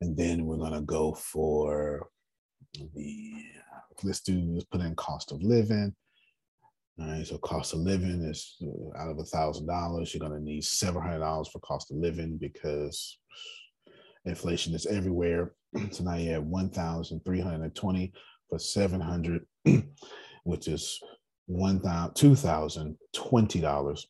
And 0.00 0.16
then 0.16 0.46
we're 0.46 0.56
going 0.56 0.72
to 0.72 0.80
go 0.80 1.12
for 1.14 2.08
the, 2.94 3.32
let's 4.02 4.20
do, 4.20 4.54
let's 4.54 4.64
put 4.64 4.80
in 4.80 4.96
cost 4.96 5.32
of 5.32 5.42
living. 5.42 5.94
All 7.00 7.06
right, 7.06 7.26
so 7.26 7.38
cost 7.38 7.72
of 7.72 7.80
living 7.80 8.22
is 8.24 8.56
uh, 8.62 8.98
out 8.98 9.10
of 9.10 9.18
a 9.18 9.24
thousand 9.24 9.66
dollars, 9.66 10.12
you're 10.12 10.20
gonna 10.20 10.38
need 10.38 10.64
seven 10.64 11.00
hundred 11.00 11.20
dollars 11.20 11.48
for 11.48 11.58
cost 11.60 11.90
of 11.90 11.96
living 11.96 12.36
because 12.36 13.18
inflation 14.26 14.74
is 14.74 14.86
everywhere. 14.86 15.52
So 15.92 16.04
now 16.04 16.16
you 16.16 16.32
have 16.32 16.44
one 16.44 16.68
thousand 16.68 17.24
three 17.24 17.40
hundred 17.40 17.62
and 17.62 17.74
twenty 17.74 18.12
plus 18.50 18.64
For 18.64 18.80
700, 18.80 19.46
which 20.44 20.68
is 20.68 21.00
$2,020. 21.48 24.04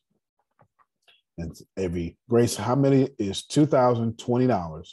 And 1.37 1.55
every 1.77 2.17
grace, 2.29 2.57
how 2.57 2.75
many 2.75 3.07
is 3.17 3.43
$2,020 3.43 4.87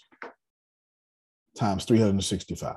times 1.56 1.84
365? 1.84 2.76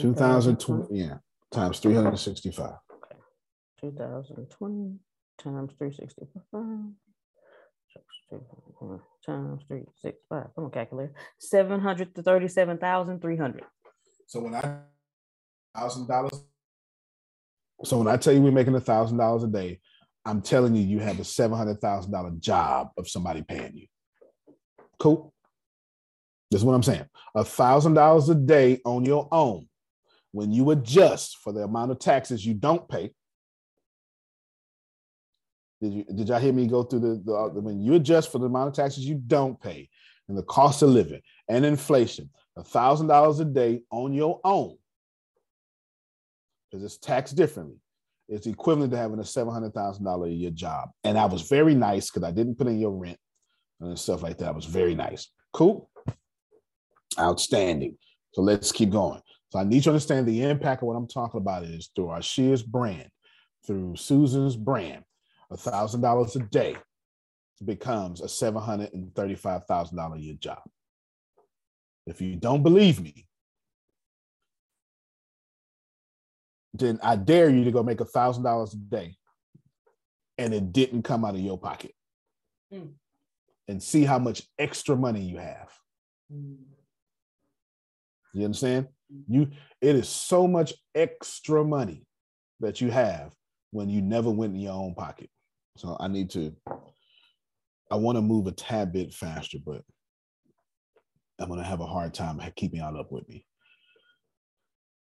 2020, 0.00 0.96
yeah, 0.96 1.18
times 1.50 1.80
three 1.80 1.94
hundred 1.94 2.16
sixty 2.18 2.52
five. 2.52 2.76
Two 3.80 3.90
thousand 3.90 4.46
twenty 4.48 5.00
times 5.38 5.72
365 5.76 7.07
times 9.24 9.62
three, 9.68 9.84
six, 10.00 10.18
five. 10.28 10.46
I'm 10.56 10.70
gonna 10.70 11.10
seven 11.38 11.80
hundred 11.80 12.14
to 12.14 12.22
thirty-seven 12.22 12.78
thousand 12.78 13.20
three 13.20 13.36
hundred. 13.36 13.64
So 14.26 14.40
when 14.40 14.54
I 14.54 14.80
thousand 15.76 16.08
dollars. 16.08 16.44
So 17.84 17.98
when 17.98 18.08
I 18.08 18.16
tell 18.16 18.32
you 18.32 18.40
we're 18.40 18.50
making 18.50 18.74
a 18.74 18.80
thousand 18.80 19.18
dollars 19.18 19.44
a 19.44 19.48
day, 19.48 19.80
I'm 20.24 20.42
telling 20.42 20.74
you 20.74 20.82
you 20.82 20.98
have 21.00 21.20
a 21.20 21.24
seven 21.24 21.56
hundred 21.56 21.80
thousand 21.80 22.12
dollar 22.12 22.32
job 22.38 22.90
of 22.96 23.08
somebody 23.08 23.42
paying 23.42 23.76
you. 23.76 23.86
Cool. 24.98 25.32
That's 26.50 26.64
what 26.64 26.74
I'm 26.74 26.82
saying. 26.82 27.06
A 27.34 27.44
thousand 27.44 27.94
dollars 27.94 28.28
a 28.28 28.34
day 28.34 28.80
on 28.84 29.04
your 29.04 29.28
own. 29.30 29.68
When 30.32 30.52
you 30.52 30.70
adjust 30.70 31.38
for 31.38 31.52
the 31.52 31.60
amount 31.60 31.90
of 31.90 31.98
taxes 31.98 32.44
you 32.44 32.54
don't 32.54 32.88
pay, 32.88 33.12
did 35.80 35.92
you 35.92 36.04
did 36.04 36.28
y'all 36.28 36.40
hear 36.40 36.52
me 36.52 36.66
go 36.66 36.82
through 36.82 37.00
the, 37.00 37.22
the 37.24 37.32
uh, 37.32 37.48
when 37.48 37.80
you 37.80 37.94
adjust 37.94 38.32
for 38.32 38.38
the 38.38 38.46
amount 38.46 38.68
of 38.68 38.74
taxes 38.74 39.04
you 39.04 39.14
don't 39.14 39.60
pay 39.60 39.88
and 40.28 40.36
the 40.36 40.42
cost 40.42 40.82
of 40.82 40.90
living 40.90 41.20
and 41.48 41.64
inflation, 41.64 42.30
a 42.56 42.62
thousand 42.62 43.06
dollars 43.06 43.40
a 43.40 43.44
day 43.44 43.82
on 43.90 44.12
your 44.12 44.40
own 44.44 44.76
because 46.70 46.84
it's 46.84 46.98
taxed 46.98 47.36
differently. 47.36 47.76
It's 48.28 48.46
equivalent 48.46 48.92
to 48.92 48.98
having 48.98 49.20
a 49.20 49.24
seven 49.24 49.52
hundred 49.52 49.72
thousand 49.72 50.04
dollar 50.04 50.26
a 50.26 50.30
year 50.30 50.50
job. 50.50 50.90
And 51.04 51.18
I 51.18 51.26
was 51.26 51.42
very 51.42 51.74
nice 51.74 52.10
because 52.10 52.28
I 52.28 52.32
didn't 52.32 52.56
put 52.56 52.66
in 52.66 52.78
your 52.78 52.90
rent 52.90 53.18
and 53.80 53.98
stuff 53.98 54.22
like 54.22 54.38
that. 54.38 54.48
I 54.48 54.52
was 54.52 54.66
very 54.66 54.94
nice. 54.94 55.30
Cool. 55.52 55.88
Outstanding. 57.18 57.96
So 58.32 58.42
let's 58.42 58.70
keep 58.70 58.90
going. 58.90 59.22
So 59.50 59.58
I 59.58 59.64
need 59.64 59.76
you 59.76 59.82
to 59.82 59.90
understand 59.90 60.26
the 60.26 60.42
impact 60.42 60.82
of 60.82 60.88
what 60.88 60.96
I'm 60.96 61.08
talking 61.08 61.40
about 61.40 61.64
is 61.64 61.90
through 61.96 62.10
Arcia's 62.10 62.62
brand, 62.62 63.08
through 63.66 63.96
Susan's 63.96 64.56
brand, 64.56 65.04
a 65.50 65.56
thousand 65.56 66.00
dollars 66.00 66.36
a 66.36 66.40
day 66.40 66.76
becomes 67.64 68.20
a 68.20 68.28
seven 68.28 68.62
hundred 68.62 68.92
and 68.92 69.14
thirty-five 69.14 69.64
thousand 69.64 69.96
dollar 69.96 70.16
a 70.16 70.20
year 70.20 70.36
job. 70.38 70.62
If 72.06 72.20
you 72.20 72.36
don't 72.36 72.62
believe 72.62 73.00
me, 73.00 73.26
then 76.72 76.98
I 77.02 77.16
dare 77.16 77.50
you 77.50 77.64
to 77.64 77.70
go 77.70 77.82
make 77.82 78.00
a 78.00 78.04
thousand 78.04 78.44
dollars 78.44 78.74
a 78.74 78.76
day 78.76 79.16
and 80.36 80.54
it 80.54 80.72
didn't 80.72 81.02
come 81.02 81.24
out 81.24 81.34
of 81.34 81.40
your 81.40 81.58
pocket. 81.58 81.92
Mm. 82.72 82.92
And 83.66 83.82
see 83.82 84.04
how 84.04 84.18
much 84.18 84.42
extra 84.58 84.96
money 84.96 85.20
you 85.20 85.38
have. 85.38 85.70
You 88.32 88.44
understand? 88.44 88.88
You 89.26 89.50
it 89.80 89.96
is 89.96 90.08
so 90.08 90.46
much 90.46 90.74
extra 90.94 91.64
money 91.64 92.06
that 92.60 92.80
you 92.80 92.90
have 92.90 93.32
when 93.70 93.88
you 93.90 94.00
never 94.00 94.30
went 94.30 94.54
in 94.54 94.60
your 94.60 94.74
own 94.74 94.94
pocket. 94.94 95.28
So 95.78 95.96
I 96.00 96.08
need 96.08 96.30
to 96.30 96.52
I 97.90 97.94
want 97.94 98.16
to 98.16 98.22
move 98.22 98.48
a 98.48 98.52
tad 98.52 98.92
bit 98.92 99.14
faster, 99.14 99.58
but 99.64 99.82
I'm 101.40 101.48
gonna 101.48 101.62
have 101.62 101.80
a 101.80 101.86
hard 101.86 102.14
time 102.14 102.40
keeping 102.56 102.80
y'all 102.80 102.98
up 102.98 103.12
with 103.12 103.28
me. 103.28 103.46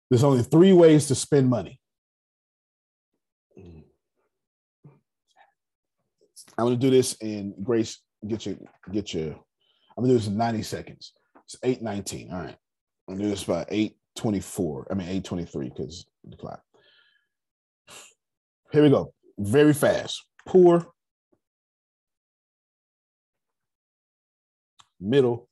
There's 0.09 0.23
only 0.23 0.43
three 0.43 0.73
ways 0.73 1.07
to 1.07 1.15
spend 1.15 1.49
money. 1.49 1.81
I'm 6.59 6.65
gonna 6.65 6.75
do 6.75 6.91
this 6.91 7.13
in 7.21 7.55
Grace. 7.63 7.99
Get 8.27 8.45
your 8.45 8.55
get 8.91 9.13
your. 9.13 9.29
I'm 9.31 10.03
gonna 10.03 10.09
do 10.09 10.17
this 10.17 10.27
in 10.27 10.37
90 10.37 10.61
seconds. 10.61 11.13
It's 11.45 11.57
8:19. 11.63 12.31
All 12.31 12.39
right. 12.39 12.57
I'm 13.07 13.15
gonna 13.15 13.23
do 13.23 13.29
this 13.29 13.43
by 13.43 13.65
8:24. 13.69 14.87
I 14.91 14.93
mean 14.93 15.07
8:23 15.07 15.69
because 15.69 16.05
the 16.23 16.37
clock. 16.37 16.61
Here 18.71 18.83
we 18.83 18.89
go. 18.89 19.13
Very 19.39 19.73
fast. 19.73 20.23
Poor, 20.47 20.87
middle. 24.99 25.49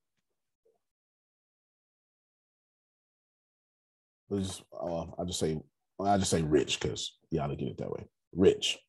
Just, 4.31 4.63
uh, 4.73 5.03
I 5.19 5.25
just 5.25 5.39
say 5.39 5.61
I 5.99 6.17
just 6.17 6.31
say 6.31 6.41
rich 6.41 6.79
because 6.79 7.17
y'all 7.29 7.49
to 7.49 7.55
get 7.55 7.67
it 7.67 7.77
that 7.77 7.91
way. 7.91 8.07
Rich. 8.33 8.79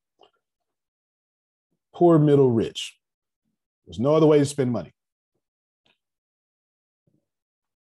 Poor, 1.93 2.19
middle, 2.19 2.51
rich. 2.51 2.97
There's 3.87 4.01
no 4.01 4.15
other 4.15 4.27
way 4.27 4.39
to 4.39 4.45
spend 4.45 4.71
money. 4.71 4.93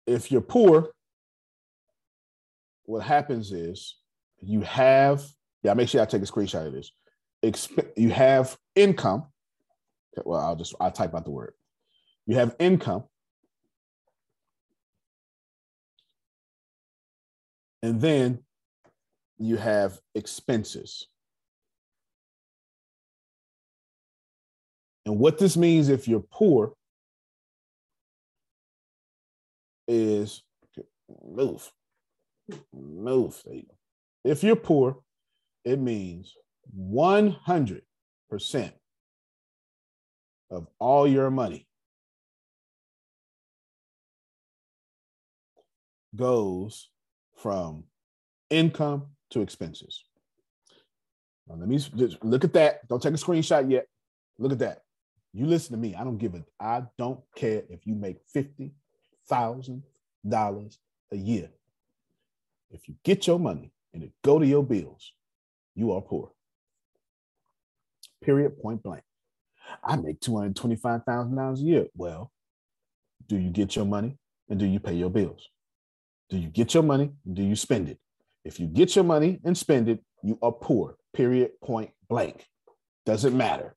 If 0.06 0.32
you're 0.32 0.42
poor, 0.42 0.92
what 2.84 3.04
happens 3.04 3.52
is 3.52 3.98
you 4.42 4.62
have, 4.62 5.26
yeah, 5.64 5.74
make 5.74 5.90
sure 5.90 6.02
I 6.02 6.06
take 6.06 6.22
a 6.22 6.26
screenshot 6.26 6.68
of 6.68 6.74
this. 6.74 6.92
Exp- 7.44 7.92
you 7.96 8.10
have 8.10 8.58
income. 8.76 9.26
Well, 10.26 10.40
I'll 10.40 10.56
just 10.56 10.74
I'll 10.80 10.92
type 10.92 11.14
out 11.14 11.26
the 11.26 11.32
word. 11.32 11.54
You 12.26 12.36
have 12.36 12.56
income. 12.60 13.04
And 17.84 18.02
then 18.02 18.40
you 19.38 19.58
have 19.58 20.00
expenses. 20.16 21.08
And 25.06 25.20
what 25.20 25.38
this 25.38 25.56
means 25.56 25.88
if 25.88 26.08
you're 26.08 26.20
poor 26.20 26.74
is 29.88 30.44
move, 31.26 31.72
move. 32.74 33.42
If 34.26 34.44
you're 34.44 34.58
poor, 34.58 35.00
it 35.64 35.80
means 35.80 36.36
100% 36.76 37.82
of 40.50 40.68
all 40.80 41.08
your 41.08 41.30
money 41.30 41.68
goes 46.16 46.90
from 47.36 47.84
income 48.50 49.08
to 49.30 49.42
expenses. 49.42 50.04
Now, 51.48 51.56
let 51.56 51.70
me 51.70 51.78
just 51.78 52.24
look 52.24 52.44
at 52.44 52.54
that. 52.54 52.88
Don't 52.88 53.02
take 53.02 53.14
a 53.14 53.18
screenshot 53.18 53.70
yet. 53.70 53.88
Look 54.38 54.52
at 54.52 54.60
that. 54.60 54.82
You 55.34 55.46
listen 55.46 55.74
to 55.74 55.78
me. 55.78 55.96
I 55.96 56.04
don't 56.04 56.18
give 56.18 56.36
a. 56.36 56.44
I 56.60 56.84
don't 56.98 57.20
care 57.36 57.64
if 57.70 57.86
you 57.86 57.96
make 57.96 58.18
fifty 58.34 58.74
thousand 59.30 59.84
dollars 60.28 60.80
a 61.12 61.16
year. 61.16 61.50
If 62.72 62.88
you 62.90 62.96
get 63.04 63.28
your 63.28 63.40
money 63.40 63.72
and 63.94 64.04
it 64.04 64.12
go 64.24 64.40
to 64.40 64.46
your 64.46 64.64
bills, 64.64 65.14
you 65.76 65.94
are 65.94 66.02
poor. 66.02 66.32
Period. 68.24 68.60
Point 68.62 68.84
blank. 68.84 69.04
I 69.84 69.96
make 69.98 70.20
two 70.20 70.38
hundred 70.38 70.56
twenty-five 70.56 71.04
thousand 71.04 71.36
dollars 71.36 71.62
a 71.62 71.64
year. 71.64 71.86
Well, 71.96 72.32
do 73.28 73.38
you 73.38 73.50
get 73.50 73.76
your 73.76 73.86
money 73.86 74.18
and 74.50 74.60
do 74.60 74.66
you 74.66 74.80
pay 74.80 74.94
your 74.94 75.10
bills? 75.10 75.50
Do 76.30 76.38
you 76.38 76.50
get 76.50 76.74
your 76.74 76.84
money 76.84 77.12
and 77.26 77.36
do 77.36 77.44
you 77.44 77.56
spend 77.56 77.90
it? 77.90 78.00
If 78.44 78.60
you 78.60 78.68
get 78.68 78.96
your 78.96 79.04
money 79.04 79.40
and 79.44 79.58
spend 79.58 79.90
it, 79.90 80.00
you 80.24 80.38
are 80.42 80.52
poor. 80.52 80.96
Period. 81.14 81.52
Point 81.62 81.92
blank. 82.10 82.46
Doesn't 83.06 83.36
matter. 83.36 83.76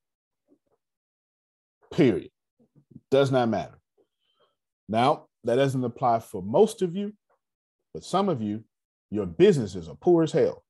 Period. 1.92 2.30
Does 3.10 3.32
not 3.32 3.48
matter. 3.48 3.78
Now, 4.88 5.26
that 5.44 5.56
doesn't 5.56 5.84
apply 5.84 6.20
for 6.20 6.42
most 6.42 6.82
of 6.82 6.94
you, 6.94 7.12
but 7.94 8.04
some 8.04 8.28
of 8.28 8.42
you, 8.42 8.62
your 9.10 9.26
businesses 9.26 9.88
are 9.88 9.96
poor 9.96 10.22
as 10.22 10.32
hell 10.32 10.64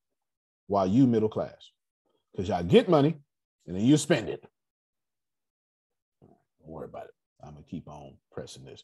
while 0.67 0.87
you 0.87 1.07
middle 1.07 1.29
class. 1.29 1.71
Because 2.33 2.49
y'all 2.49 2.63
get 2.63 2.89
money 2.89 3.17
and 3.71 3.79
then 3.79 3.87
you 3.87 3.97
spend 3.97 4.29
it. 4.29 4.45
Don't 6.21 6.73
worry 6.73 6.87
about 6.87 7.05
it. 7.05 7.15
I'm 7.41 7.53
gonna 7.53 7.65
keep 7.71 7.87
on 7.87 8.15
pressing 8.33 8.65
this. 8.65 8.83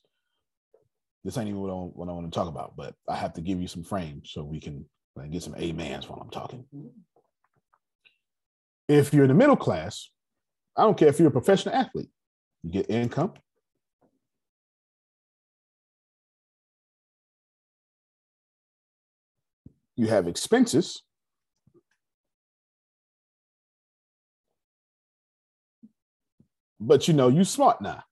This 1.25 1.37
ain't 1.37 1.49
even 1.49 1.61
what 1.61 1.71
I, 1.71 1.75
what 1.75 2.09
I 2.09 2.13
want 2.13 2.33
to 2.33 2.39
talk 2.39 2.47
about, 2.47 2.77
but 2.77 2.95
I 3.09 3.17
have 3.17 3.33
to 3.33 3.41
give 3.41 3.61
you 3.61 3.67
some 3.67 3.83
frames 3.83 4.31
so 4.33 4.45
we 4.45 4.61
can 4.61 4.85
like, 5.17 5.33
get 5.33 5.43
some 5.43 5.57
amens 5.57 6.09
while 6.09 6.21
I'm 6.21 6.31
talking. 6.31 6.65
If 8.87 9.13
you're 9.13 9.25
in 9.25 9.29
the 9.29 9.35
middle 9.35 9.57
class, 9.57 10.09
I 10.77 10.83
don't 10.83 10.97
care 10.97 11.09
if 11.09 11.19
you're 11.19 11.31
a 11.31 11.33
professional 11.33 11.75
athlete, 11.75 12.11
you 12.63 12.71
get 12.71 12.89
income. 12.89 13.33
You 19.97 20.07
have 20.07 20.29
expenses. 20.29 21.03
But 26.79 27.09
you 27.09 27.15
know, 27.15 27.29
you 27.29 27.45
smart 27.45 27.81
now. 27.81 28.03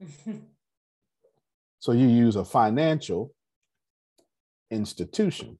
so 1.80 1.92
you 1.92 2.06
use 2.06 2.36
a 2.36 2.44
financial 2.44 3.32
institution. 4.70 5.58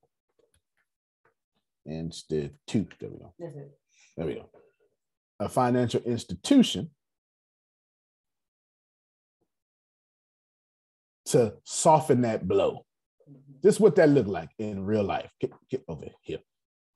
Institute. 1.86 2.94
There 3.00 3.10
we 3.10 3.18
go. 3.18 3.34
There 4.16 4.26
we 4.26 4.34
go. 4.34 4.48
A 5.40 5.48
financial 5.48 6.00
institution 6.02 6.90
to 11.26 11.54
soften 11.64 12.20
that 12.22 12.46
blow. 12.46 12.84
Mm-hmm. 13.28 13.52
This 13.62 13.76
is 13.76 13.80
what 13.80 13.96
that 13.96 14.08
look 14.08 14.26
like 14.26 14.50
in 14.58 14.84
real 14.84 15.02
life. 15.02 15.30
Get, 15.40 15.52
get 15.70 15.82
over 15.88 16.06
here. 16.20 16.38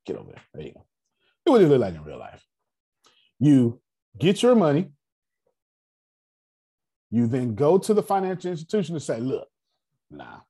Get 0.05 0.17
over 0.17 0.33
there. 0.33 0.43
There 0.55 0.63
you 0.63 0.73
go. 0.75 0.85
It 1.47 1.51
would 1.51 1.63
look 1.63 1.81
like 1.81 1.95
in 1.95 2.05
real 2.05 2.19
life. 2.19 2.45
You 3.39 3.81
get 4.19 4.43
your 4.43 4.55
money. 4.55 4.91
You 7.17 7.27
then 7.27 7.55
go 7.55 7.79
to 7.79 7.95
the 7.95 8.03
financial 8.03 8.51
institution 8.51 8.95
and 8.95 9.03
say, 9.03 9.21
look, 9.21 9.49
nah, 10.11 10.41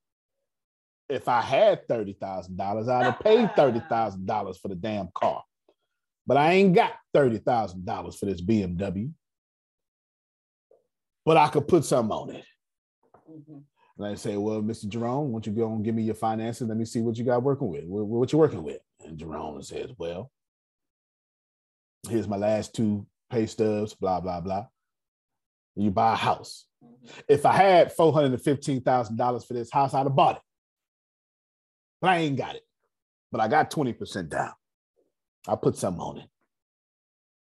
if 1.09 1.29
I 1.29 1.40
had 1.40 1.87
$30,000, 1.87 2.88
I'd 2.88 3.05
have 3.05 3.20
paid 3.20 3.48
$30,000 3.57 4.61
for 4.61 4.66
the 4.66 4.74
damn 4.74 5.09
car. 5.14 5.44
But 6.26 6.38
I 6.38 6.55
ain't 6.55 6.74
got 6.74 6.94
$30,000 7.14 8.18
for 8.18 8.26
this 8.26 8.42
BMW. 8.42 9.12
But 11.24 11.37
I 11.37 11.46
could 11.46 11.68
put 11.68 11.85
some 11.85 12.11
on 12.11 12.31
it. 12.31 12.44
Mm-hmm. 13.31 13.59
And 13.98 14.07
I 14.09 14.16
say, 14.16 14.37
well, 14.37 14.61
Mr. 14.61 14.88
Jerome, 14.88 15.31
won't 15.31 15.46
you 15.46 15.52
go 15.52 15.72
and 15.72 15.85
give 15.85 15.94
me 15.94 16.02
your 16.02 16.16
finances? 16.16 16.66
Let 16.66 16.76
me 16.76 16.85
see 16.85 17.00
what 17.00 17.16
you 17.16 17.24
got 17.24 17.44
working 17.44 17.68
with. 17.68 17.85
What, 17.85 18.09
what 18.09 18.33
you 18.33 18.40
working 18.40 18.64
with? 18.64 18.81
And 19.05 19.16
Jerome 19.16 19.62
says, 19.62 19.92
well, 19.98 20.33
here's 22.09 22.26
my 22.26 22.37
last 22.37 22.74
two 22.74 23.07
pay 23.31 23.46
stubs, 23.46 23.94
blah, 23.94 24.18
blah, 24.18 24.40
blah. 24.40 24.66
You 25.77 25.91
buy 25.91 26.15
a 26.15 26.17
house. 26.17 26.67
Mm-hmm. 26.83 27.21
If 27.29 27.47
I 27.47 27.53
had 27.53 27.95
$415,000 27.97 29.47
for 29.47 29.55
this 29.55 29.71
house, 29.71 29.95
I'd 29.95 30.05
have 30.05 30.17
bought 30.17 30.37
it. 30.37 30.43
But 32.01 32.11
I 32.11 32.17
ain't 32.19 32.37
got 32.37 32.55
it. 32.55 32.62
But 33.31 33.41
I 33.41 33.49
got 33.49 33.71
20% 33.71 34.29
down. 34.29 34.53
I 35.47 35.57
put 35.57 35.77
something 35.77 36.01
on 36.01 36.19
it. 36.19 36.29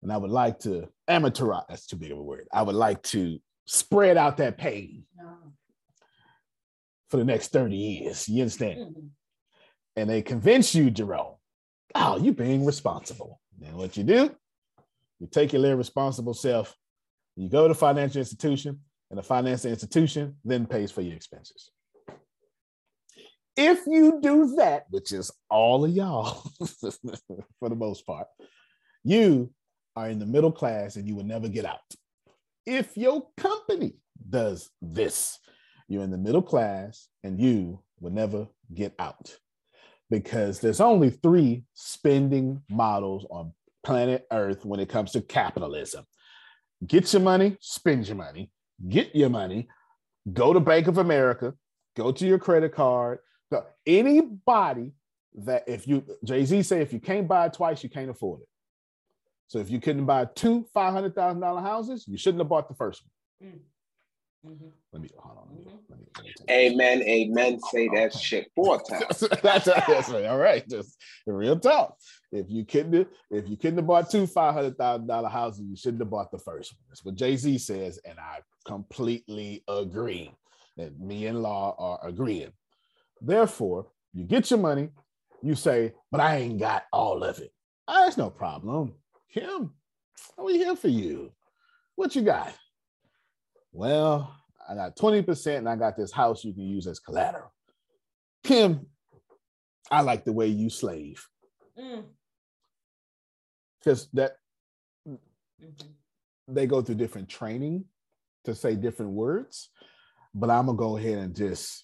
And 0.04 0.12
I 0.12 0.18
would 0.18 0.32
like 0.32 0.60
to 0.60 0.90
amateurize, 1.10 1.66
that's 1.70 1.88
too 1.88 1.96
big 1.96 2.12
of 2.12 2.20
a 2.20 2.24
word. 2.24 2.48
I 2.54 2.62
would 2.62 2.76
like 2.76 3.02
to 3.04 3.40
spread 3.66 4.18
out 4.18 4.38
that 4.38 4.58
pain 4.58 5.06
no. 5.18 5.54
for 7.10 7.18
the 7.18 7.26
next 7.26 7.52
30 7.52 7.76
years. 7.76 8.30
You 8.30 8.42
understand? 8.42 8.80
Mm-hmm. 8.80 9.08
And 9.96 10.10
they 10.10 10.22
convince 10.22 10.76
you, 10.76 10.92
Jerome, 10.92 11.36
oh, 11.96 12.18
you 12.18 12.34
being 12.34 12.66
responsible. 12.66 13.40
And 13.66 13.76
what 13.76 13.98
you 13.98 14.04
do, 14.04 14.36
you 15.20 15.28
take 15.28 15.54
your 15.54 15.62
little 15.62 15.78
responsible 15.78 16.34
self, 16.34 16.76
you 17.36 17.50
go 17.50 17.68
to 17.68 17.74
financial 17.74 18.20
institution, 18.20 18.80
and 19.10 19.20
the 19.20 19.24
financial 19.24 19.70
institution 19.70 20.36
then 20.44 20.66
pays 20.66 20.92
for 20.92 21.02
your 21.02 21.16
expenses. 21.16 21.72
If 23.58 23.86
you 23.88 24.20
do 24.22 24.56
that, 24.58 24.86
which 24.90 25.14
is 25.14 25.32
all 25.50 25.86
of 25.86 25.92
y'all 25.92 26.44
for 27.60 27.70
the 27.70 27.76
most 27.76 28.06
part, 28.06 28.28
you 29.04 29.52
are 29.96 30.10
in 30.10 30.20
the 30.20 30.26
middle 30.26 30.52
class 30.52 30.98
and 30.98 31.08
you 31.08 31.16
will 31.16 31.24
never 31.24 31.48
get 31.48 31.66
out. 31.66 31.80
If 32.66 32.98
your 32.98 33.28
company 33.38 33.94
does 34.30 34.72
this, 34.82 35.40
you're 35.88 36.04
in 36.04 36.12
the 36.12 36.18
middle 36.18 36.42
class 36.42 37.08
and 37.24 37.40
you 37.40 37.82
will 38.00 38.12
never 38.12 38.48
get 38.74 38.94
out 39.00 39.38
because 40.10 40.60
there's 40.60 40.82
only 40.82 41.10
three 41.10 41.64
spending 41.74 42.62
models 42.70 43.26
on 43.30 43.54
planet 43.84 44.26
Earth 44.32 44.66
when 44.66 44.80
it 44.80 44.90
comes 44.90 45.12
to 45.12 45.22
capitalism 45.22 46.06
get 46.86 47.12
your 47.14 47.22
money, 47.22 47.58
spend 47.60 48.08
your 48.08 48.18
money, 48.18 48.52
get 48.90 49.16
your 49.16 49.30
money, 49.30 49.68
go 50.34 50.54
to 50.54 50.60
Bank 50.60 50.88
of 50.88 50.98
America, 50.98 51.54
go 51.96 52.12
to 52.12 52.26
your 52.26 52.40
credit 52.40 52.74
card, 52.74 53.20
anybody 53.86 54.94
that 55.36 55.64
if 55.68 55.88
you 55.88 56.04
Jay 56.24 56.46
Z 56.46 56.64
say 56.64 56.82
if 56.82 56.94
you 56.94 57.00
can't 57.00 57.28
buy 57.28 57.46
it 57.46 57.54
twice, 57.54 57.84
you 57.84 57.90
can't 57.90 58.10
afford 58.10 58.42
it. 58.42 58.48
So 59.48 59.60
if 59.60 59.70
you 59.70 59.80
couldn't 59.80 60.06
buy 60.06 60.26
two 60.26 60.66
five 60.74 60.94
hundred 60.94 61.16
thousand 61.16 61.42
dollar 61.42 61.62
houses, 61.62 62.08
you 62.08 62.18
shouldn't 62.18 62.42
have 62.42 62.50
bought 62.50 62.68
the 62.68 62.76
first 62.76 63.04
one. 63.40 63.52
Mm. 63.52 63.60
Mm-hmm. 64.46 64.68
Let 64.94 65.02
me 65.02 65.10
hold 65.18 65.38
on. 65.40 65.48
Let 65.50 65.66
me, 65.66 65.72
let 65.90 66.00
me, 66.00 66.06
let 66.18 66.26
me 66.26 66.34
amen. 66.52 67.02
Amen. 67.02 67.60
Say 67.72 67.88
that 67.96 68.14
shit 68.14 68.52
four 68.56 68.80
times. 68.82 69.20
that's, 69.44 69.66
that's 69.66 70.10
right. 70.10 70.26
All 70.26 70.38
right. 70.38 70.68
Just 70.70 70.98
real 71.26 71.58
talk. 71.58 71.98
if 72.32 72.46
you 72.50 72.64
couldn't 72.64 72.94
have, 72.94 73.08
if 73.32 73.50
you 73.50 73.58
couldn't 73.58 73.78
have 73.78 73.88
bought 73.88 74.10
two 74.10 74.28
five 74.28 74.54
hundred 74.54 74.78
thousand 74.78 75.08
dollar 75.08 75.30
houses, 75.30 75.66
you 75.68 75.76
shouldn't 75.76 76.02
have 76.02 76.12
bought 76.12 76.32
the 76.32 76.38
first 76.38 76.74
one. 76.74 76.80
That's 76.90 77.04
what 77.04 77.16
Jay 77.16 77.36
Z 77.36 77.58
says, 77.58 78.00
and 78.06 78.20
I 78.20 78.40
completely 78.66 79.64
agree. 79.68 80.32
That 80.78 81.00
me 81.00 81.26
and 81.28 81.42
Law 81.42 81.76
are 81.80 82.08
agreeing. 82.08 82.52
Therefore, 83.22 83.88
you 84.14 84.26
get 84.26 84.52
your 84.52 84.60
money, 84.60 84.90
you 85.42 85.56
say, 85.56 85.94
but 86.12 86.22
I 86.22 86.38
ain't 86.38 86.60
got 86.60 86.84
all 86.92 87.24
of 87.24 87.40
it. 87.40 87.52
Ah, 87.88 88.04
that's 88.04 88.18
no 88.18 88.30
problem. 88.30 88.94
Kim, 89.34 89.72
are 90.38 90.46
we 90.46 90.58
here 90.58 90.76
for 90.76 90.90
you. 90.90 91.32
What 91.96 92.16
you 92.16 92.24
got? 92.24 92.54
Well, 93.76 94.34
I 94.70 94.74
got 94.74 94.96
20% 94.96 95.58
and 95.58 95.68
I 95.68 95.76
got 95.76 95.98
this 95.98 96.14
house 96.14 96.46
you 96.46 96.54
can 96.54 96.64
use 96.64 96.88
as 96.88 97.00
collateral. 97.00 97.52
Kim, 98.42 98.86
I 99.92 100.00
like 100.00 100.24
the 100.24 100.32
way 100.32 100.48
you 100.48 100.70
slave. 100.70 101.22
Mm. 101.78 102.06
Because 103.78 104.08
that 104.14 104.38
mm-hmm. 105.08 105.68
they 106.48 106.68
go 106.68 106.82
through 106.82 106.96
different 106.96 107.28
training 107.28 107.84
to 108.46 108.56
say 108.56 108.76
different 108.76 109.12
words, 109.12 109.70
but 110.34 110.50
I'm 110.50 110.68
gonna 110.68 110.78
go 110.78 110.96
ahead 110.96 111.18
and 111.18 111.36
just, 111.36 111.84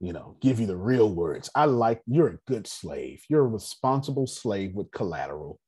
you 0.00 0.12
know, 0.12 0.36
give 0.40 0.58
you 0.58 0.66
the 0.66 0.76
real 0.76 1.14
words. 1.14 1.48
I 1.54 1.66
like 1.66 2.02
you're 2.06 2.28
a 2.28 2.38
good 2.48 2.66
slave. 2.66 3.22
You're 3.28 3.44
a 3.44 3.48
responsible 3.48 4.26
slave 4.26 4.74
with 4.74 4.90
collateral. 4.90 5.60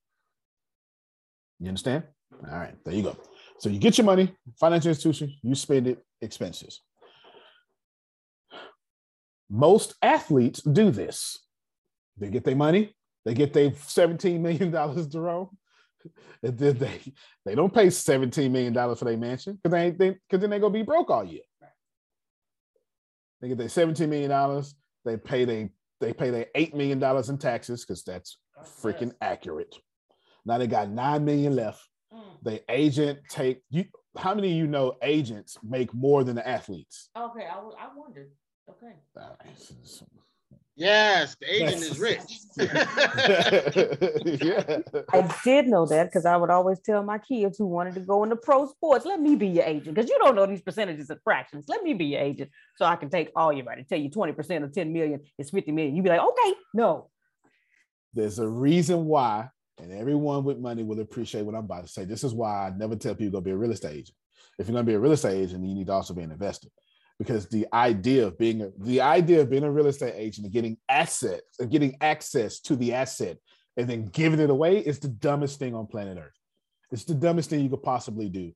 You 1.61 1.69
understand? 1.69 2.03
All 2.51 2.59
right, 2.59 2.75
there 2.85 2.95
you 2.95 3.05
go. 3.05 3.17
So 3.61 3.69
you 3.69 3.79
get 3.79 3.99
your 3.99 4.07
money, 4.07 4.35
financial 4.59 4.89
institution, 4.89 5.37
you 5.43 5.55
spend 5.55 5.87
it, 5.87 6.03
expenses. 6.23 6.81
Most 9.51 9.95
athletes 10.01 10.63
do 10.63 10.91
this. 10.91 11.39
They 12.17 12.31
get 12.31 12.45
their 12.45 12.57
money, 12.57 12.95
they 13.25 13.35
get 13.35 13.53
their 13.53 13.71
$17 13.71 14.41
million, 14.41 15.11
Jerome. 15.11 15.51
And 16.43 16.57
then 16.57 16.79
they 16.79 17.01
they 17.45 17.55
don't 17.55 17.75
pay 17.75 17.89
$17 17.89 18.51
million 18.51 18.73
for 18.73 19.05
their 19.05 19.19
mansion 19.19 19.59
because 19.63 19.73
they 19.73 19.91
they 19.91 20.11
because 20.11 20.41
then 20.41 20.49
they're 20.49 20.59
gonna 20.59 20.73
be 20.73 20.83
broke 20.83 21.11
all 21.11 21.25
year. 21.25 21.43
They 23.43 23.49
get 23.49 23.59
their 23.59 23.67
$17 23.67 24.09
million, 24.09 24.65
they 25.05 25.19
pay 25.19 25.45
they 25.45 25.69
they 26.01 26.15
pay 26.15 26.31
their 26.31 26.47
$8 26.57 26.73
million 26.73 27.03
in 27.29 27.37
taxes, 27.37 27.85
because 27.85 28.03
that's 28.05 28.39
freaking 28.83 29.13
accurate. 29.21 29.77
Now 30.47 30.57
they 30.57 30.67
got 30.67 30.89
nine 30.89 31.27
million 31.27 31.55
left. 31.55 31.87
Mm. 32.13 32.43
The 32.43 32.63
agent 32.73 33.21
take 33.29 33.63
you. 33.71 33.85
How 34.19 34.35
many 34.35 34.51
of 34.51 34.57
you 34.57 34.67
know 34.67 34.97
agents 35.03 35.57
make 35.63 35.95
more 35.95 36.25
than 36.25 36.35
the 36.37 36.47
athletes? 36.47 37.09
Okay, 37.17 37.47
I 37.47 37.89
wondered. 37.97 38.31
Okay. 38.69 38.95
All 39.17 39.37
right, 39.45 39.59
so- 39.59 39.75
so- 39.85 40.07
Yes, 40.77 41.37
the 41.39 41.53
agent 41.63 41.83
is 41.83 41.99
rich. 41.99 42.39
yeah. 42.57 44.79
I 45.13 45.37
did 45.45 45.67
know 45.69 45.85
that 45.85 46.05
because 46.07 46.25
I 46.25 46.39
would 46.39 46.49
always 46.49 46.81
tell 46.81 47.03
my 47.03 47.19
kids 47.19 47.59
who 47.59 47.67
wanted 47.67 47.93
to 47.95 48.01
go 48.01 48.23
into 48.25 48.37
pro 48.37 48.67
sports, 48.67 49.05
let 49.05 49.21
me 49.21 49.37
be 49.37 49.49
your 49.49 49.65
agent 49.65 49.95
because 49.95 50.09
you 50.09 50.17
don't 50.19 50.35
know 50.37 50.47
these 50.47 50.63
percentages 50.63 51.11
and 51.11 51.21
fractions. 51.23 51.67
Let 51.69 51.83
me 51.83 51.93
be 51.93 52.07
your 52.07 52.23
agent 52.23 52.51
so 52.77 52.87
I 52.87 52.97
can 52.97 53.11
take 53.11 53.31
all 53.37 53.53
your 53.53 53.67
money. 53.67 53.85
Tell 53.87 53.99
you 53.99 54.09
20% 54.09 54.65
of 54.65 54.73
10 54.73 54.91
million 54.91 55.21
is 55.39 55.51
50 55.51 55.71
million. 55.73 55.95
You'd 55.97 56.05
be 56.05 56.09
like, 56.09 56.21
okay, 56.21 56.55
no. 56.73 57.11
There's 58.15 58.39
a 58.39 58.49
reason 58.49 59.05
why, 59.05 59.51
and 59.83 59.93
everyone 59.93 60.45
with 60.45 60.59
money 60.59 60.83
will 60.83 61.01
appreciate 61.01 61.45
what 61.45 61.55
I'm 61.55 61.65
about 61.65 61.87
to 61.87 61.93
say. 61.93 62.05
This 62.05 62.25
is 62.25 62.35
why 62.35 62.67
I 62.67 62.71
never 62.77 62.97
tell 62.97 63.15
people 63.15 63.41
to 63.41 63.45
be 63.45 63.51
a 63.51 63.57
real 63.57 63.73
estate 63.73 63.93
agent. 63.93 64.17
If 64.59 64.67
you're 64.67 64.75
going 64.75 64.87
to 64.87 64.91
be 64.91 64.95
a 64.95 65.01
real 65.01 65.13
estate 65.13 65.43
agent, 65.43 65.65
you 65.65 65.75
need 65.75 65.87
to 65.87 65.93
also 65.93 66.15
be 66.15 66.23
an 66.23 66.33
investor. 66.33 66.69
Because 67.19 67.49
the 67.49 67.67
idea 67.73 68.27
of 68.27 68.39
being 68.39 68.63
a 68.63 68.71
the 68.79 69.03
idea 69.03 69.43
of 69.43 69.51
being 69.51 69.65
a 69.65 69.71
real 69.71 69.89
estate 69.89 70.15
agent 70.17 70.47
and 70.47 70.55
getting 70.55 70.79
assets 70.89 71.59
and 71.59 71.71
getting 71.71 71.97
access 72.01 72.61
to 72.61 72.77
the 72.77 72.95
asset 72.95 73.37
and 73.77 73.89
then 73.89 74.07
giving 74.07 74.41
it 74.41 74.51
away 74.51 74.79
is 74.79 74.99
the 74.99 75.09
dumbest 75.09 75.59
thing 75.59 75.75
on 75.75 75.87
planet 75.87 76.19
Earth. 76.19 76.39
It's 76.91 77.05
the 77.05 77.15
dumbest 77.15 77.51
thing 77.51 77.61
you 77.61 77.71
could 77.71 77.83
possibly 77.83 78.29
do 78.29 78.53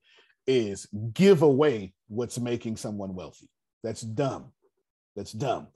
is 0.47 0.87
give 1.13 1.43
away 1.43 1.95
what's 2.09 2.39
making 2.39 2.77
someone 2.77 3.15
wealthy. 3.15 3.49
That's 3.83 4.01
dumb. 4.01 4.53
That's 5.17 5.33
dumb. 5.33 5.69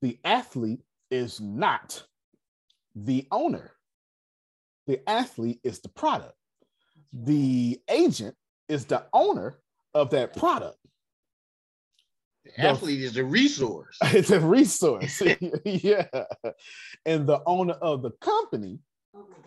The 0.00 0.18
athlete 0.24 0.82
is 1.10 1.40
not 1.40 2.02
the 2.94 3.26
owner. 3.30 3.72
The 4.86 5.08
athlete 5.08 5.60
is 5.62 5.80
the 5.80 5.88
product. 5.88 6.34
The 7.12 7.80
agent 7.88 8.34
is 8.68 8.86
the 8.86 9.04
owner 9.12 9.58
of 9.94 10.10
that 10.10 10.36
product. 10.36 10.78
The 12.44 12.66
athlete 12.66 13.02
is 13.02 13.16
a 13.16 13.24
resource. 13.24 13.98
It's 14.02 14.30
a 14.30 14.40
resource. 14.40 15.22
yeah. 15.64 16.06
And 17.06 17.26
the 17.26 17.40
owner 17.46 17.74
of 17.74 18.02
the 18.02 18.10
company, 18.20 18.80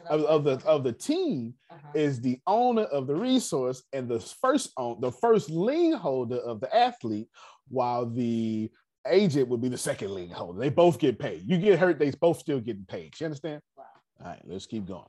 of, 0.08 0.24
of 0.24 0.44
the 0.44 0.62
of 0.66 0.84
the 0.84 0.94
team, 0.94 1.56
uh-huh. 1.70 1.92
is 1.94 2.22
the 2.22 2.40
owner 2.48 2.84
of 2.84 3.08
the 3.08 3.16
resource 3.16 3.84
and 3.92 4.08
the 4.08 4.20
first 4.20 4.72
own 4.78 5.02
the 5.02 5.12
first 5.12 5.50
lien 5.50 5.94
holder 5.94 6.38
of 6.38 6.62
the 6.62 6.74
athlete, 6.74 7.28
while 7.68 8.06
the 8.06 8.72
agent 9.08 9.50
would 9.50 9.62
be 9.62 9.70
the 9.70 9.78
second 9.78 10.14
lien 10.14 10.30
holder. 10.30 10.60
They 10.60 10.70
both 10.70 11.00
get 11.00 11.20
paid. 11.20 11.44
You 11.46 11.58
get 11.58 11.80
hurt, 11.80 12.00
they 12.00 12.12
both 12.12 12.40
still 12.40 12.60
getting 12.60 12.86
paid. 12.86 13.20
You 13.20 13.26
understand? 13.26 13.62
All 13.78 14.28
right, 14.28 14.42
let's 14.46 14.66
keep 14.66 14.86
going. 14.86 15.06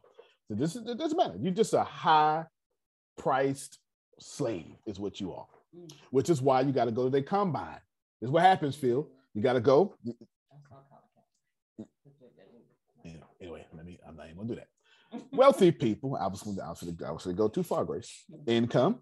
So 0.48 0.54
this 0.54 0.76
is 0.76 0.86
it 0.86 0.98
doesn't 0.98 1.16
matter. 1.16 1.36
You're 1.40 1.52
just 1.52 1.74
a 1.74 1.82
high 1.82 2.44
priced 3.18 3.78
slave, 4.20 4.74
is 4.86 5.00
what 5.00 5.20
you 5.20 5.32
are. 5.32 5.46
Which 6.10 6.30
is 6.30 6.40
why 6.40 6.62
you 6.62 6.72
got 6.72 6.86
to 6.86 6.92
go 6.92 7.04
to 7.04 7.10
the 7.10 7.22
combine. 7.22 7.80
This 8.20 8.28
is 8.28 8.32
what 8.32 8.42
happens, 8.42 8.76
Phil. 8.76 9.08
You 9.34 9.42
got 9.42 9.54
to 9.54 9.60
go. 9.60 9.94
Yeah, 13.04 13.12
Anyway, 13.40 13.66
let 13.74 13.84
me. 13.84 13.98
I'm 14.06 14.16
not 14.16 14.26
even 14.26 14.36
gonna 14.36 14.48
do 14.48 14.54
that. 14.54 14.68
Wealthy 15.32 15.70
people. 15.72 16.16
I 16.16 16.26
was. 16.28 16.42
I 16.46 16.70
was 16.70 16.82
gonna, 16.82 17.08
I 17.08 17.12
was 17.12 17.24
gonna 17.24 17.36
go 17.36 17.48
too 17.48 17.62
far, 17.62 17.84
Grace. 17.84 18.24
Income. 18.46 19.00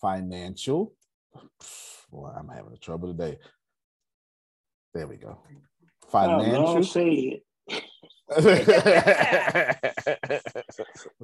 Financial. 0.00 0.94
Boy, 2.10 2.30
I'm 2.38 2.48
having 2.48 2.72
a 2.72 2.78
trouble 2.78 3.12
today. 3.12 3.38
There 4.94 5.06
we 5.06 5.16
go. 5.16 5.38
Oh, 6.12 6.50
don't 6.50 6.84
say 6.84 7.10
it. 7.10 7.42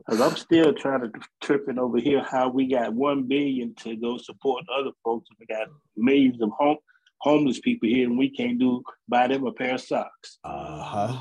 Cause 0.08 0.20
I'm 0.20 0.36
still 0.36 0.72
trying 0.72 1.00
to 1.00 1.10
tripping 1.40 1.78
over 1.78 1.98
here 1.98 2.22
how 2.22 2.48
we 2.48 2.68
got 2.68 2.92
one 2.92 3.24
billion 3.24 3.74
to 3.76 3.96
go 3.96 4.18
support 4.18 4.64
other 4.72 4.92
folks. 5.04 5.28
We 5.40 5.46
got 5.46 5.66
millions 5.96 6.40
of 6.40 6.50
home 6.50 6.78
homeless 7.22 7.60
people 7.60 7.88
here, 7.88 8.08
and 8.08 8.18
we 8.18 8.30
can't 8.30 8.58
do 8.58 8.82
buy 9.08 9.28
them 9.28 9.46
a 9.46 9.52
pair 9.52 9.74
of 9.74 9.80
socks. 9.80 10.38
Uh-huh. 10.44 11.16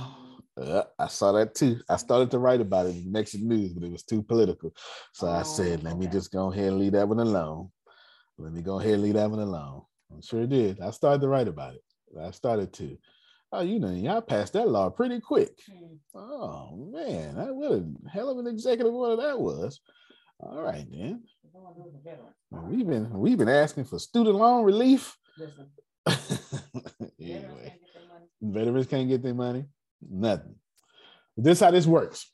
Yeah, 0.62 0.84
I 1.00 1.08
saw 1.08 1.32
that 1.32 1.56
too. 1.56 1.80
I 1.89 1.95
started 1.95 2.30
to 2.32 2.39
write 2.39 2.62
about 2.62 2.88
it 2.88 2.95
in 2.95 3.12
Mexit 3.12 3.41
News, 3.41 3.74
but 3.74 3.84
it 3.84 3.91
was 3.91 4.04
too 4.04 4.21
political. 4.21 4.74
So 5.13 5.30
I 5.30 5.43
said, 5.43 5.84
let 5.84 5.97
me 5.97 6.08
just 6.08 6.32
go 6.32 6.52
ahead 6.52 6.67
and 6.67 6.80
leave 6.80 6.91
that 6.91 7.08
one 7.08 7.19
alone. 7.19 7.71
Let 8.38 8.54
me 8.54 8.62
go 8.62 8.80
ahead 8.80 8.95
and 8.95 9.04
leave 9.04 9.13
that 9.13 9.30
one 9.30 9.39
alone. 9.39 9.84
I'm 10.12 10.21
sure 10.21 10.41
it 10.41 10.50
did. 10.50 10.82
I 10.82 10.91
started 10.91 11.21
to 11.21 11.30
write 11.30 11.47
about 11.47 11.76
it. 11.76 11.84
I 12.19 12.32
started 12.32 12.74
to. 12.74 12.97
Oh, 13.54 13.62
you 13.62 13.80
know, 13.80 13.92
y'all 13.92 14.22
passed 14.22 14.54
that 14.54 14.70
law 14.70 14.90
pretty 14.90 15.20
quick. 15.20 15.60
Hmm. 15.70 16.18
Oh 16.18 16.90
man, 16.92 17.36
that 17.36 17.54
what 17.54 17.72
a 17.74 18.10
hell 18.10 18.30
of 18.30 18.38
an 18.38 18.48
executive 18.48 18.94
order 18.94 19.22
that 19.22 19.40
was. 19.40 19.82
All 20.40 20.62
right, 20.62 20.86
then. 20.90 21.24
We've 22.50 22.88
been 22.88 23.10
we've 23.12 23.38
been 23.38 23.50
asking 23.50 23.86
for 23.86 24.00
student 24.00 24.38
loan 24.38 24.64
relief. 24.64 25.18
anyway, 27.20 27.76
veterans 28.42 28.88
can't 28.88 29.10
get 29.10 29.22
their 29.22 29.34
money. 29.34 29.66
Nothing. 30.02 30.56
This 31.36 31.58
is 31.58 31.64
how 31.64 31.72
this 31.72 31.86
works. 31.86 32.32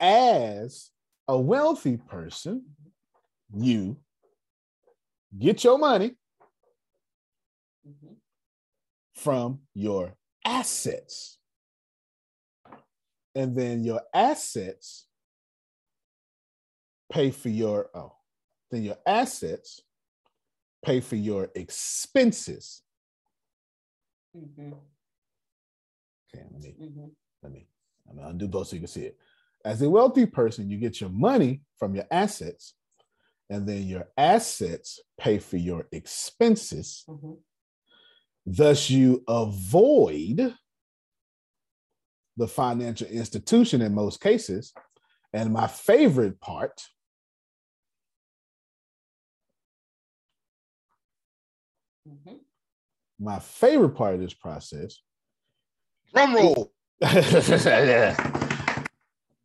As 0.00 0.90
a 1.28 1.38
wealthy 1.38 1.96
person, 1.96 2.64
you 3.56 3.96
get 5.36 5.64
your 5.64 5.78
money 5.78 6.16
from 9.18 9.60
your 9.74 10.14
assets. 10.44 11.38
And 13.34 13.56
then 13.56 13.84
your 13.84 14.02
assets 14.14 15.06
pay 17.12 17.30
for 17.30 17.48
your, 17.48 17.90
oh, 17.94 18.12
then 18.70 18.82
your 18.82 18.96
assets 19.06 19.82
pay 20.84 21.00
for 21.00 21.16
your 21.16 21.50
expenses. 21.54 22.82
Mm-hmm. 24.36 24.72
Okay, 26.34 26.44
let 26.52 26.62
me, 26.62 26.74
let 27.42 27.52
me, 27.52 27.66
I'm 28.08 28.16
gonna 28.16 28.28
undo 28.28 28.46
both 28.48 28.68
so 28.68 28.76
you 28.76 28.80
can 28.80 28.88
see 28.88 29.02
it. 29.02 29.16
As 29.64 29.82
a 29.82 29.90
wealthy 29.90 30.26
person, 30.26 30.70
you 30.70 30.78
get 30.78 31.00
your 31.00 31.10
money 31.10 31.62
from 31.78 31.94
your 31.94 32.04
assets, 32.10 32.74
and 33.50 33.66
then 33.66 33.84
your 33.84 34.08
assets 34.16 35.00
pay 35.18 35.38
for 35.38 35.56
your 35.56 35.88
expenses. 35.90 37.04
Thus, 38.50 38.88
you 38.88 39.22
avoid 39.28 40.54
the 42.38 42.48
financial 42.48 43.06
institution 43.08 43.82
in 43.82 43.94
most 43.94 44.22
cases. 44.22 44.72
And 45.34 45.52
my 45.52 45.66
favorite 45.66 46.40
part 46.40 46.80
mm-hmm. 52.08 52.36
my 53.20 53.38
favorite 53.38 53.90
part 53.90 54.14
of 54.14 54.20
this 54.20 54.32
process. 54.32 55.02
Drum 56.14 56.34
roll. 56.34 56.72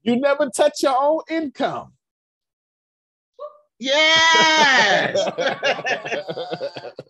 you 0.01 0.15
never 0.21 0.49
touch 0.49 0.81
your 0.81 0.95
own 0.97 1.19
income. 1.29 1.91
Yes. 3.79 5.19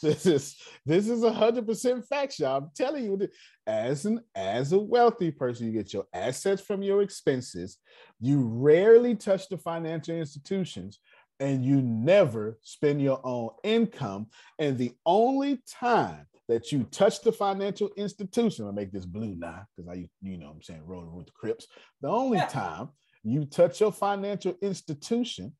this 0.02 0.24
is 0.24 0.56
this 0.86 1.08
is 1.08 1.22
a 1.22 1.32
hundred 1.32 1.66
percent 1.66 2.06
fact, 2.06 2.38
y'all. 2.38 2.58
I'm 2.58 2.70
telling 2.74 3.04
you, 3.04 3.28
as 3.66 4.06
an 4.06 4.20
as 4.34 4.72
a 4.72 4.78
wealthy 4.78 5.30
person, 5.30 5.66
you 5.66 5.72
get 5.72 5.92
your 5.92 6.06
assets 6.14 6.62
from 6.62 6.82
your 6.82 7.02
expenses. 7.02 7.76
You 8.18 8.42
rarely 8.42 9.14
touch 9.14 9.48
the 9.48 9.58
financial 9.58 10.16
institutions, 10.16 11.00
and 11.38 11.64
you 11.64 11.82
never 11.82 12.58
spend 12.62 13.02
your 13.02 13.20
own 13.24 13.50
income. 13.62 14.28
And 14.58 14.78
the 14.78 14.92
only 15.04 15.62
time 15.68 16.26
that 16.48 16.72
you 16.72 16.84
touch 16.84 17.20
the 17.20 17.32
financial 17.32 17.90
institution, 17.96 18.66
I 18.66 18.70
make 18.70 18.92
this 18.92 19.06
blue 19.06 19.36
now 19.36 19.66
because 19.76 19.90
I, 19.90 20.08
you 20.22 20.38
know, 20.38 20.48
I'm 20.48 20.62
saying 20.62 20.82
rolling 20.84 21.14
with 21.14 21.26
the 21.26 21.32
Crips. 21.32 21.66
The 22.00 22.08
only 22.08 22.40
time 22.48 22.88
you 23.22 23.44
touch 23.44 23.80
your 23.80 23.92
financial 23.92 24.56
institution 24.62 25.52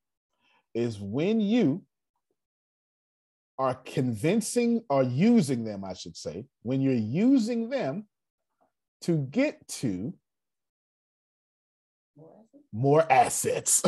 is 0.75 0.99
when 0.99 1.41
you 1.41 1.83
are 3.61 3.75
convincing 3.85 4.83
or 4.89 5.03
using 5.03 5.65
them, 5.65 5.85
I 5.85 5.93
should 5.93 6.17
say, 6.17 6.47
when 6.63 6.81
you're 6.81 6.95
using 6.95 7.69
them 7.69 8.07
to 9.03 9.19
get 9.19 9.69
to 9.69 10.15
more 12.73 13.05
assets. 13.13 13.83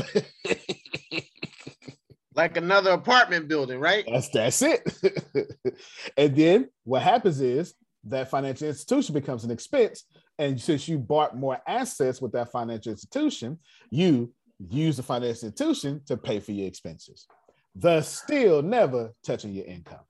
like 2.34 2.58
another 2.58 2.90
apartment 2.90 3.48
building, 3.48 3.80
right? 3.80 4.04
That's 4.06 4.28
that's 4.28 4.60
it. 4.60 4.82
and 6.18 6.36
then 6.36 6.68
what 6.84 7.00
happens 7.00 7.40
is 7.40 7.72
that 8.04 8.28
financial 8.28 8.68
institution 8.68 9.14
becomes 9.14 9.44
an 9.44 9.50
expense. 9.50 10.04
And 10.38 10.60
since 10.60 10.86
you 10.86 10.98
bought 10.98 11.34
more 11.34 11.58
assets 11.66 12.20
with 12.20 12.32
that 12.32 12.52
financial 12.52 12.92
institution, 12.92 13.58
you 13.90 14.34
use 14.68 14.98
the 14.98 15.02
financial 15.02 15.46
institution 15.46 16.02
to 16.08 16.18
pay 16.18 16.40
for 16.40 16.52
your 16.52 16.66
expenses 16.66 17.26
thus 17.74 18.20
still 18.22 18.62
never 18.62 19.12
touching 19.24 19.52
your 19.52 19.66
income. 19.66 20.00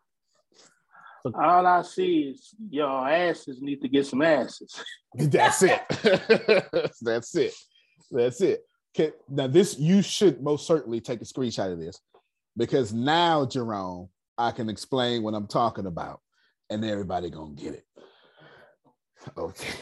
All 1.35 1.67
I 1.67 1.83
see 1.83 2.35
is 2.35 2.55
your 2.69 3.09
asses 3.09 3.63
need 3.63 3.81
to 3.83 3.89
get 3.89 4.07
some 4.07 4.23
asses. 4.23 4.83
That's 5.15 5.63
it. 5.63 5.81
That's 7.01 7.37
it. 7.37 7.55
That's 8.11 8.41
it. 8.41 8.65
Okay, 8.95 9.13
now 9.29 9.47
this 9.47 9.79
you 9.79 10.03
should 10.03 10.43
most 10.43 10.67
certainly 10.67 11.01
take 11.01 11.21
a 11.21 11.25
screenshot 11.25 11.73
of 11.73 11.79
this 11.79 12.01
because 12.57 12.93
now, 12.93 13.47
Jerome, 13.47 14.09
I 14.37 14.51
can 14.51 14.69
explain 14.69 15.23
what 15.23 15.35
I'm 15.35 15.47
talking 15.47 15.87
about, 15.87 16.21
and 16.71 16.85
everybody 16.85 17.31
gonna 17.31 17.55
get 17.55 17.75
it. 17.75 17.85
Okay. 19.37 19.75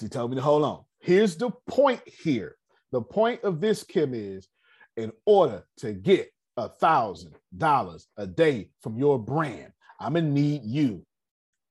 She 0.00 0.08
told 0.08 0.30
me 0.30 0.36
to 0.36 0.42
hold 0.42 0.64
on. 0.64 0.82
Here's 0.98 1.36
the 1.36 1.50
point 1.68 2.00
here. 2.06 2.56
The 2.90 3.02
point 3.02 3.44
of 3.44 3.60
this, 3.60 3.84
Kim, 3.84 4.12
is 4.12 4.48
in 4.96 5.12
order 5.24 5.62
to 5.78 5.92
get 5.92 6.32
a 6.56 6.68
thousand 6.68 7.34
dollars 7.56 8.08
a 8.16 8.26
day 8.26 8.70
from 8.80 8.98
your 8.98 9.18
brand, 9.18 9.72
I'm 10.00 10.14
gonna 10.14 10.28
need 10.28 10.62
you 10.64 11.04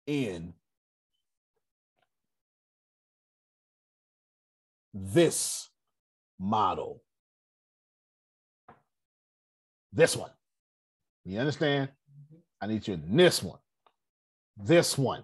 in 0.08 0.54
this 4.94 5.70
model. 6.40 7.02
This 9.92 10.16
one. 10.16 10.32
You 11.26 11.40
understand? 11.40 11.90
I 12.62 12.68
need 12.68 12.88
you 12.88 12.96
in 12.96 13.16
this 13.16 13.42
one. 13.42 13.60
This 14.58 14.98
one. 14.98 15.24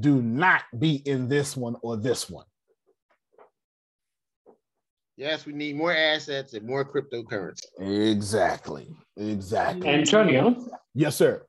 Do 0.00 0.20
not 0.20 0.62
be 0.78 0.96
in 0.96 1.28
this 1.28 1.56
one 1.56 1.76
or 1.82 1.96
this 1.96 2.28
one. 2.28 2.46
Yes, 5.16 5.46
we 5.46 5.54
need 5.54 5.76
more 5.76 5.94
assets 5.94 6.52
and 6.52 6.66
more 6.66 6.84
cryptocurrency. 6.84 7.64
Exactly. 8.12 8.86
Exactly. 9.16 9.88
Antonio. 9.88 10.54
Yes, 10.94 11.16
sir. 11.16 11.42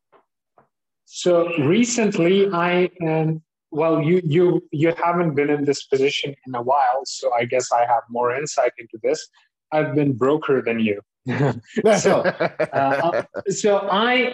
So 1.04 1.50
recently, 1.60 2.50
I 2.52 2.90
um, 3.06 3.42
well, 3.72 4.02
you 4.02 4.22
you 4.24 4.64
you 4.72 4.94
haven't 4.96 5.36
been 5.36 5.50
in 5.50 5.66
this 5.66 5.84
position 5.84 6.34
in 6.48 6.56
a 6.56 6.62
while, 6.62 7.02
so 7.06 7.34
I 7.34 7.44
guess 7.44 7.72
I 7.72 7.86
have 7.86 8.04
more 8.10 8.34
insight 8.34 8.72
into 8.78 8.98
this. 9.04 9.28
I've 9.74 9.96
been 9.96 10.14
broker 10.14 10.62
than 10.62 10.80
you. 10.80 11.02
so, 11.98 12.22
uh, 12.74 13.24
so 13.50 13.88
I 13.92 14.34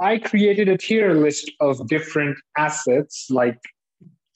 I 0.00 0.18
created 0.18 0.68
a 0.68 0.76
tier 0.76 1.14
list 1.14 1.50
of 1.60 1.86
different 1.86 2.36
assets 2.56 3.28
like 3.30 3.60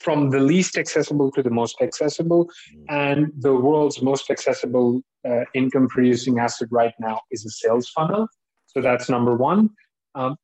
from 0.00 0.30
the 0.30 0.40
least 0.40 0.78
accessible 0.78 1.30
to 1.32 1.42
the 1.42 1.50
most 1.50 1.76
accessible. 1.80 2.48
And 2.88 3.32
the 3.38 3.54
world's 3.54 4.00
most 4.02 4.30
accessible 4.30 5.02
uh, 5.28 5.44
income 5.54 5.88
producing 5.88 6.38
asset 6.38 6.68
right 6.70 6.94
now 7.00 7.20
is 7.30 7.44
a 7.44 7.50
sales 7.50 7.88
funnel. 7.88 8.28
So 8.66 8.80
that's 8.80 9.08
number 9.08 9.34
one. 9.36 9.70
Um, 10.14 10.36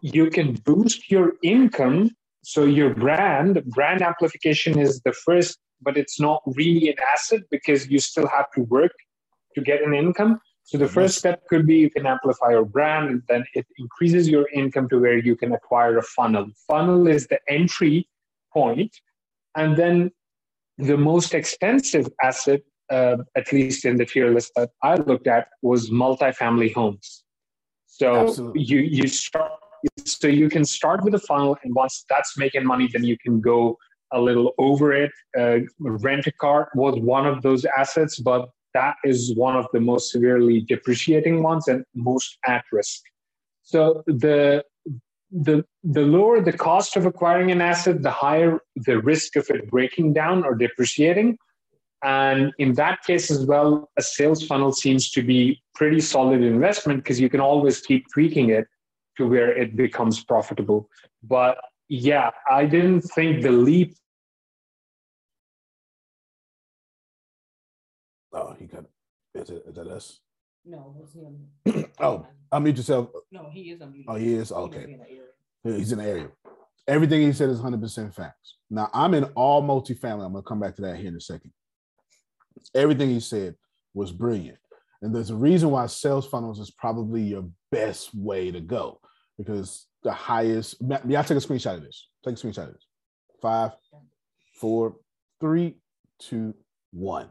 you 0.00 0.30
can 0.30 0.54
boost 0.64 1.10
your 1.10 1.34
income. 1.42 2.10
So 2.42 2.64
your 2.64 2.94
brand, 2.94 3.62
brand 3.66 4.02
amplification 4.02 4.78
is 4.78 5.00
the 5.00 5.12
first, 5.12 5.58
but 5.80 5.96
it's 5.96 6.20
not 6.20 6.42
really 6.46 6.88
an 6.90 6.96
asset 7.12 7.40
because 7.50 7.88
you 7.88 7.98
still 7.98 8.28
have 8.28 8.50
to 8.54 8.62
work 8.62 8.92
to 9.54 9.60
get 9.62 9.82
an 9.82 9.94
income. 9.94 10.40
So 10.64 10.78
the 10.78 10.88
first 10.88 11.18
step 11.18 11.42
could 11.48 11.66
be 11.66 11.76
you 11.76 11.90
can 11.90 12.06
amplify 12.06 12.50
your 12.50 12.64
brand, 12.64 13.10
and 13.10 13.22
then 13.28 13.44
it 13.54 13.66
increases 13.76 14.30
your 14.30 14.48
income 14.48 14.88
to 14.88 14.98
where 14.98 15.18
you 15.18 15.36
can 15.36 15.52
acquire 15.52 15.98
a 15.98 16.02
funnel. 16.02 16.46
Funnel 16.66 17.06
is 17.06 17.26
the 17.26 17.38
entry 17.48 18.08
point. 18.54 18.96
And 19.56 19.76
then 19.76 20.10
the 20.78 20.96
most 20.96 21.34
expensive 21.34 22.08
asset, 22.22 22.62
uh, 22.90 23.16
at 23.36 23.52
least 23.52 23.84
in 23.84 23.96
the 23.96 24.06
tier 24.06 24.32
list 24.32 24.52
that 24.56 24.70
I 24.82 24.94
looked 24.96 25.26
at, 25.26 25.48
was 25.62 25.90
multifamily 25.90 26.72
homes. 26.74 27.24
So 27.86 28.16
Absolutely. 28.16 28.62
you 28.62 28.78
you 28.80 29.06
start 29.06 29.52
so 30.04 30.26
you 30.26 30.48
can 30.48 30.64
start 30.64 31.04
with 31.04 31.14
a 31.14 31.18
funnel, 31.18 31.56
and 31.62 31.74
once 31.74 32.04
that's 32.08 32.36
making 32.38 32.64
money, 32.64 32.88
then 32.92 33.04
you 33.04 33.16
can 33.18 33.40
go 33.40 33.76
a 34.12 34.20
little 34.20 34.52
over 34.58 34.92
it. 34.92 35.10
Uh, 35.38 35.58
rent 35.80 36.26
a 36.26 36.32
car 36.32 36.70
was 36.74 36.98
one 36.98 37.26
of 37.26 37.42
those 37.42 37.64
assets, 37.76 38.18
but 38.18 38.48
that 38.72 38.96
is 39.04 39.34
one 39.36 39.56
of 39.56 39.66
the 39.72 39.80
most 39.80 40.10
severely 40.10 40.60
depreciating 40.60 41.42
ones 41.42 41.68
and 41.68 41.84
most 41.94 42.38
at 42.46 42.64
risk. 42.72 43.02
So 43.62 44.02
the 44.06 44.64
the 45.34 45.64
the 45.82 46.02
lower 46.02 46.40
the 46.40 46.52
cost 46.52 46.96
of 46.96 47.06
acquiring 47.06 47.50
an 47.50 47.60
asset, 47.60 48.02
the 48.02 48.10
higher 48.10 48.60
the 48.76 49.00
risk 49.00 49.34
of 49.34 49.50
it 49.50 49.68
breaking 49.68 50.12
down 50.12 50.44
or 50.44 50.54
depreciating. 50.54 51.36
And 52.04 52.52
in 52.58 52.74
that 52.74 53.02
case 53.02 53.30
as 53.30 53.44
well, 53.46 53.90
a 53.98 54.02
sales 54.02 54.46
funnel 54.46 54.72
seems 54.72 55.10
to 55.12 55.22
be 55.22 55.62
pretty 55.74 56.00
solid 56.00 56.42
investment 56.42 57.02
because 57.02 57.18
you 57.18 57.28
can 57.28 57.40
always 57.40 57.80
keep 57.80 58.04
tweaking 58.12 58.50
it 58.50 58.66
to 59.16 59.26
where 59.26 59.56
it 59.56 59.74
becomes 59.74 60.22
profitable. 60.22 60.88
But 61.22 61.56
yeah, 61.88 62.30
I 62.50 62.66
didn't 62.66 63.02
think 63.02 63.42
the 63.42 63.50
leap. 63.50 63.94
Oh, 68.32 68.54
he 68.58 68.66
got. 68.66 68.84
Is, 69.34 69.50
it, 69.50 69.64
is 69.66 69.74
that 69.74 69.88
us? 69.88 70.20
No, 70.64 70.96
it's 71.00 71.14
him. 71.14 71.90
oh, 72.00 72.26
unmute 72.52 72.76
yourself. 72.76 73.10
No, 73.30 73.48
he 73.50 73.70
is 73.70 73.80
unmuted. 73.80 74.04
Oh, 74.08 74.14
he 74.14 74.34
is? 74.34 74.52
Okay. 74.52 74.98
He's 75.62 75.92
in 75.92 75.98
the 75.98 76.04
area. 76.04 76.28
Everything 76.86 77.22
he 77.22 77.32
said 77.32 77.48
is 77.48 77.60
100% 77.60 78.14
facts. 78.14 78.56
Now, 78.70 78.90
I'm 78.92 79.14
in 79.14 79.24
all 79.34 79.62
multifamily. 79.62 80.24
I'm 80.24 80.32
going 80.32 80.34
to 80.36 80.42
come 80.42 80.60
back 80.60 80.76
to 80.76 80.82
that 80.82 80.96
here 80.96 81.08
in 81.08 81.16
a 81.16 81.20
second. 81.20 81.52
Everything 82.74 83.08
he 83.08 83.20
said 83.20 83.54
was 83.94 84.12
brilliant. 84.12 84.58
And 85.00 85.14
there's 85.14 85.30
a 85.30 85.36
reason 85.36 85.70
why 85.70 85.86
sales 85.86 86.26
funnels 86.26 86.58
is 86.58 86.70
probably 86.70 87.22
your 87.22 87.48
best 87.70 88.14
way 88.14 88.50
to 88.50 88.60
go 88.60 89.00
because 89.38 89.86
the 90.02 90.12
highest. 90.12 90.76
Yeah, 90.80 91.18
I'll 91.18 91.24
take 91.24 91.38
a 91.38 91.46
screenshot 91.46 91.74
of 91.74 91.82
this. 91.82 92.08
Take 92.24 92.36
a 92.36 92.38
screenshot 92.38 92.68
of 92.68 92.74
this. 92.74 92.86
Five, 93.42 93.72
four, 94.60 94.96
three, 95.40 95.76
two, 96.18 96.54
one. 96.92 97.30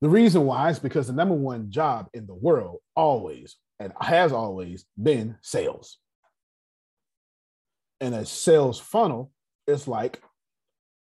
The 0.00 0.08
reason 0.08 0.46
why 0.46 0.70
is 0.70 0.78
because 0.78 1.06
the 1.06 1.12
number 1.12 1.34
one 1.34 1.70
job 1.70 2.08
in 2.14 2.26
the 2.26 2.34
world 2.34 2.78
always 2.96 3.56
and 3.78 3.92
has 4.00 4.32
always 4.32 4.84
been 5.00 5.36
sales. 5.42 5.98
And 8.00 8.14
a 8.14 8.24
sales 8.24 8.80
funnel 8.80 9.30
is 9.66 9.86
like 9.86 10.22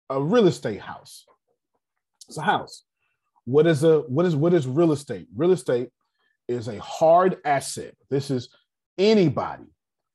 a 0.08 0.22
real 0.22 0.46
estate 0.46 0.80
house. 0.80 1.24
It's 2.28 2.38
a 2.38 2.42
house. 2.42 2.84
What 3.44 3.66
is 3.66 3.82
a 3.84 4.00
what 4.00 4.26
is 4.26 4.36
what 4.36 4.54
is 4.54 4.66
real 4.66 4.92
estate? 4.92 5.26
Real 5.34 5.52
estate 5.52 5.90
is 6.48 6.68
a 6.68 6.80
hard 6.80 7.38
asset. 7.44 7.94
This 8.08 8.30
is 8.30 8.48
anybody 8.98 9.64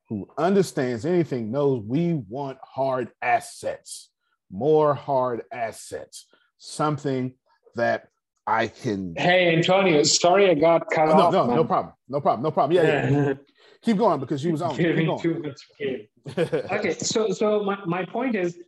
who 0.08 0.30
understands 0.38 1.06
anything 1.06 1.52
knows 1.52 1.84
we 1.86 2.14
want 2.14 2.58
hard 2.62 3.10
assets, 3.22 4.10
more 4.50 4.94
hard 4.94 5.44
assets, 5.52 6.26
something 6.58 7.34
that 7.76 8.11
I 8.52 8.68
can. 8.68 9.14
Hey, 9.18 9.56
Antonio, 9.56 10.04
sorry 10.04 10.50
I 10.50 10.56
got 10.56 10.90
cut 10.90 11.08
no, 11.08 11.14
off. 11.14 11.34
No, 11.34 11.48
no, 11.48 11.56
no 11.56 11.64
problem. 11.64 11.94
No 12.10 12.20
problem. 12.20 12.44
No 12.44 12.52
problem. 12.52 12.76
Yeah, 12.76 13.10
yeah. 13.10 13.34
Keep 13.82 13.98
going 13.98 14.20
because 14.20 14.44
you 14.44 14.52
was 14.52 14.62
on. 14.62 14.76
Keep 14.76 14.96
going. 14.96 15.20
too 15.20 15.40
much 15.40 15.62
game. 15.80 16.08
Okay, 16.38 16.94
so 16.94 17.32
so 17.32 17.64
my, 17.64 17.78
my 17.86 18.06
point 18.06 18.36
is 18.36 18.60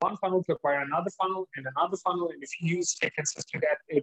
one 0.00 0.16
funnel 0.16 0.42
to 0.44 0.52
acquire 0.52 0.80
another 0.80 1.10
funnel 1.20 1.46
and 1.56 1.66
another 1.76 1.98
funnel. 1.98 2.30
And 2.30 2.42
if 2.42 2.50
you 2.60 2.82
stay 2.82 3.10
consistent 3.10 3.62
at 3.70 3.78
it 3.88 4.02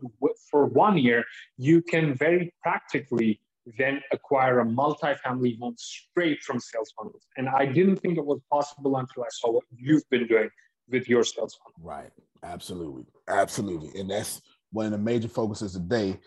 for 0.50 0.68
one 0.68 0.98
year, 0.98 1.24
you 1.58 1.82
can 1.82 2.14
very 2.14 2.54
practically 2.62 3.42
then 3.78 4.02
acquire 4.12 4.60
a 4.60 4.66
multifamily 4.66 5.60
home 5.60 5.76
straight 5.78 6.42
from 6.42 6.60
sales 6.60 6.94
funnels. 6.98 7.26
And 7.38 7.50
I 7.50 7.66
didn't 7.66 7.98
think 7.98 8.18
it 8.18 8.26
was 8.26 8.40
possible 8.52 8.98
until 8.98 9.24
I 9.24 9.28
saw 9.32 9.52
what 9.52 9.64
you've 9.76 10.10
been 10.10 10.28
doing 10.28 10.50
with 10.90 11.10
your 11.10 11.24
sales 11.24 11.58
funnel. 11.62 11.76
Right. 11.82 12.12
Absolutely. 12.44 13.06
Absolutely. 13.28 14.00
And 14.00 14.10
that's 14.10 14.42
one 14.72 14.86
of 14.86 14.92
the 14.92 14.98
major 14.98 15.28
focuses 15.28 15.74
today. 15.74 16.20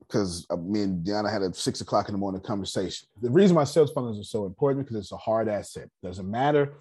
Because 0.00 0.46
uh, 0.50 0.56
me 0.56 0.82
and 0.82 1.04
Deanna 1.04 1.32
had 1.32 1.40
a 1.40 1.54
six 1.54 1.80
o'clock 1.80 2.08
in 2.08 2.12
the 2.12 2.18
morning 2.18 2.42
conversation. 2.42 3.08
The 3.22 3.30
reason 3.30 3.56
why 3.56 3.64
sales 3.64 3.90
funnels 3.90 4.20
are 4.20 4.24
so 4.24 4.44
important 4.44 4.84
because 4.84 5.02
it's 5.02 5.12
a 5.12 5.16
hard 5.16 5.48
asset. 5.48 5.88
Doesn't 6.02 6.30
matter 6.30 6.74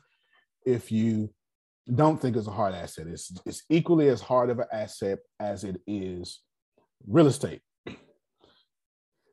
if 0.66 0.92
you 0.92 1.30
don't 1.96 2.22
think 2.22 2.36
it's 2.36 2.48
a 2.48 2.52
hard 2.52 2.74
asset. 2.76 3.08
It's 3.08 3.32
it's 3.46 3.64
equally 3.70 4.10
as 4.10 4.20
hard 4.20 4.50
of 4.50 4.60
an 4.60 4.66
asset 4.74 5.20
as 5.40 5.64
it 5.64 5.80
is 5.88 6.42
real 7.08 7.28
estate. 7.28 7.62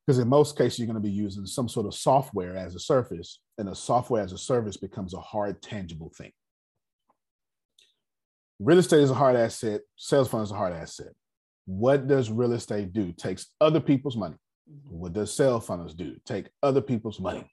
Because 0.07 0.19
in 0.19 0.29
most 0.29 0.57
cases, 0.57 0.79
you're 0.79 0.87
going 0.87 0.95
to 0.95 1.01
be 1.01 1.11
using 1.11 1.47
some 1.47 1.69
sort 1.69 1.87
of 1.87 1.95
software 1.95 2.57
as 2.57 2.75
a 2.75 2.81
service 2.81 3.41
and 3.59 3.69
a 3.69 3.75
software 3.75 4.23
as 4.23 4.33
a 4.33 4.39
service 4.39 4.77
becomes 4.77 5.15
a 5.15 5.21
hard, 5.21 5.63
tangible 5.63 6.11
thing. 6.17 6.33
Real 8.59 8.79
estate 8.79 9.03
is 9.03 9.11
a 9.11 9.15
hard 9.15 9.37
asset, 9.37 9.83
sales 9.97 10.29
funnel 10.29 10.45
is 10.45 10.51
a 10.51 10.57
hard 10.57 10.73
asset. 10.73 11.13
What 11.67 12.09
does 12.09 12.31
real 12.31 12.53
estate 12.53 12.93
do? 12.93 13.13
Takes 13.13 13.47
other 13.61 13.81
people's 13.81 14.17
money. 14.17 14.37
Mm-hmm. 14.71 14.99
What 14.99 15.13
does 15.13 15.33
sales 15.33 15.67
funnels 15.67 15.95
do? 15.95 16.17
Take 16.27 16.49
other 16.63 16.81
people's 16.81 17.21
money. 17.21 17.51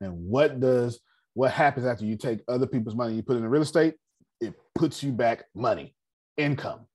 And 0.00 0.26
what 0.26 0.58
does 0.60 1.00
what 1.34 1.52
happens 1.52 1.86
after 1.86 2.04
you 2.04 2.16
take 2.16 2.40
other 2.48 2.66
people's 2.66 2.94
money 2.94 3.14
you 3.14 3.22
put 3.22 3.36
it 3.36 3.40
in 3.40 3.48
real 3.48 3.62
estate? 3.62 3.94
It 4.40 4.54
puts 4.74 5.02
you 5.02 5.12
back 5.12 5.44
money, 5.54 5.94
income. 6.36 6.86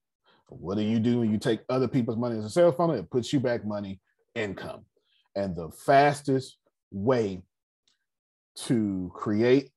What 0.48 0.76
do 0.76 0.82
you 0.82 0.98
do 0.98 1.20
when 1.20 1.30
you 1.30 1.38
take 1.38 1.60
other 1.68 1.88
people's 1.88 2.16
money 2.16 2.38
as 2.38 2.44
a 2.44 2.50
sales 2.50 2.74
funnel? 2.76 2.96
It 2.96 3.10
puts 3.10 3.32
you 3.32 3.40
back 3.40 3.64
money, 3.64 4.00
income. 4.38 4.84
And 5.36 5.54
the 5.54 5.70
fastest 5.70 6.58
way 6.90 7.42
to 8.66 9.10
create 9.14 9.70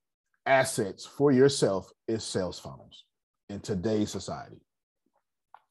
assets 0.46 1.06
for 1.06 1.32
yourself 1.32 1.92
is 2.08 2.24
sales 2.24 2.60
funnels 2.60 3.04
in 3.50 3.60
today's 3.60 4.10
society. 4.12 4.62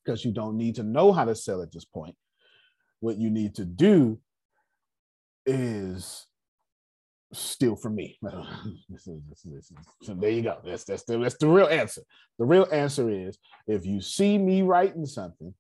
Because 0.05 0.25
you 0.25 0.33
don't 0.33 0.57
need 0.57 0.77
to 0.77 0.83
know 0.83 1.13
how 1.13 1.25
to 1.25 1.35
sell 1.35 1.63
at 1.63 1.73
this 1.73 1.85
point. 1.85 2.15
What 3.01 3.17
you 3.19 3.31
need 3.31 3.55
to 3.57 3.65
do 3.65 4.19
is 5.47 6.27
steal 7.33 7.77
from 7.77 7.95
me. 7.97 8.19
This 8.89 9.07
is- 9.07 9.23
this 9.29 9.45
is- 9.45 9.53
this 9.53 9.71
is- 9.71 9.77
so 10.03 10.15
there 10.15 10.31
you 10.31 10.43
go. 10.43 10.59
That's 10.65 10.85
that's 10.85 11.05
the 11.05 11.19
that's 11.19 11.37
the 11.39 11.49
real 11.49 11.67
answer. 11.67 12.03
The 12.39 12.45
real 12.45 12.67
answer 12.73 13.09
is 13.11 13.39
if 13.67 13.87
you 13.87 14.01
see 14.01 14.37
me 14.39 14.63
writing 14.63 15.07
something, 15.07 15.55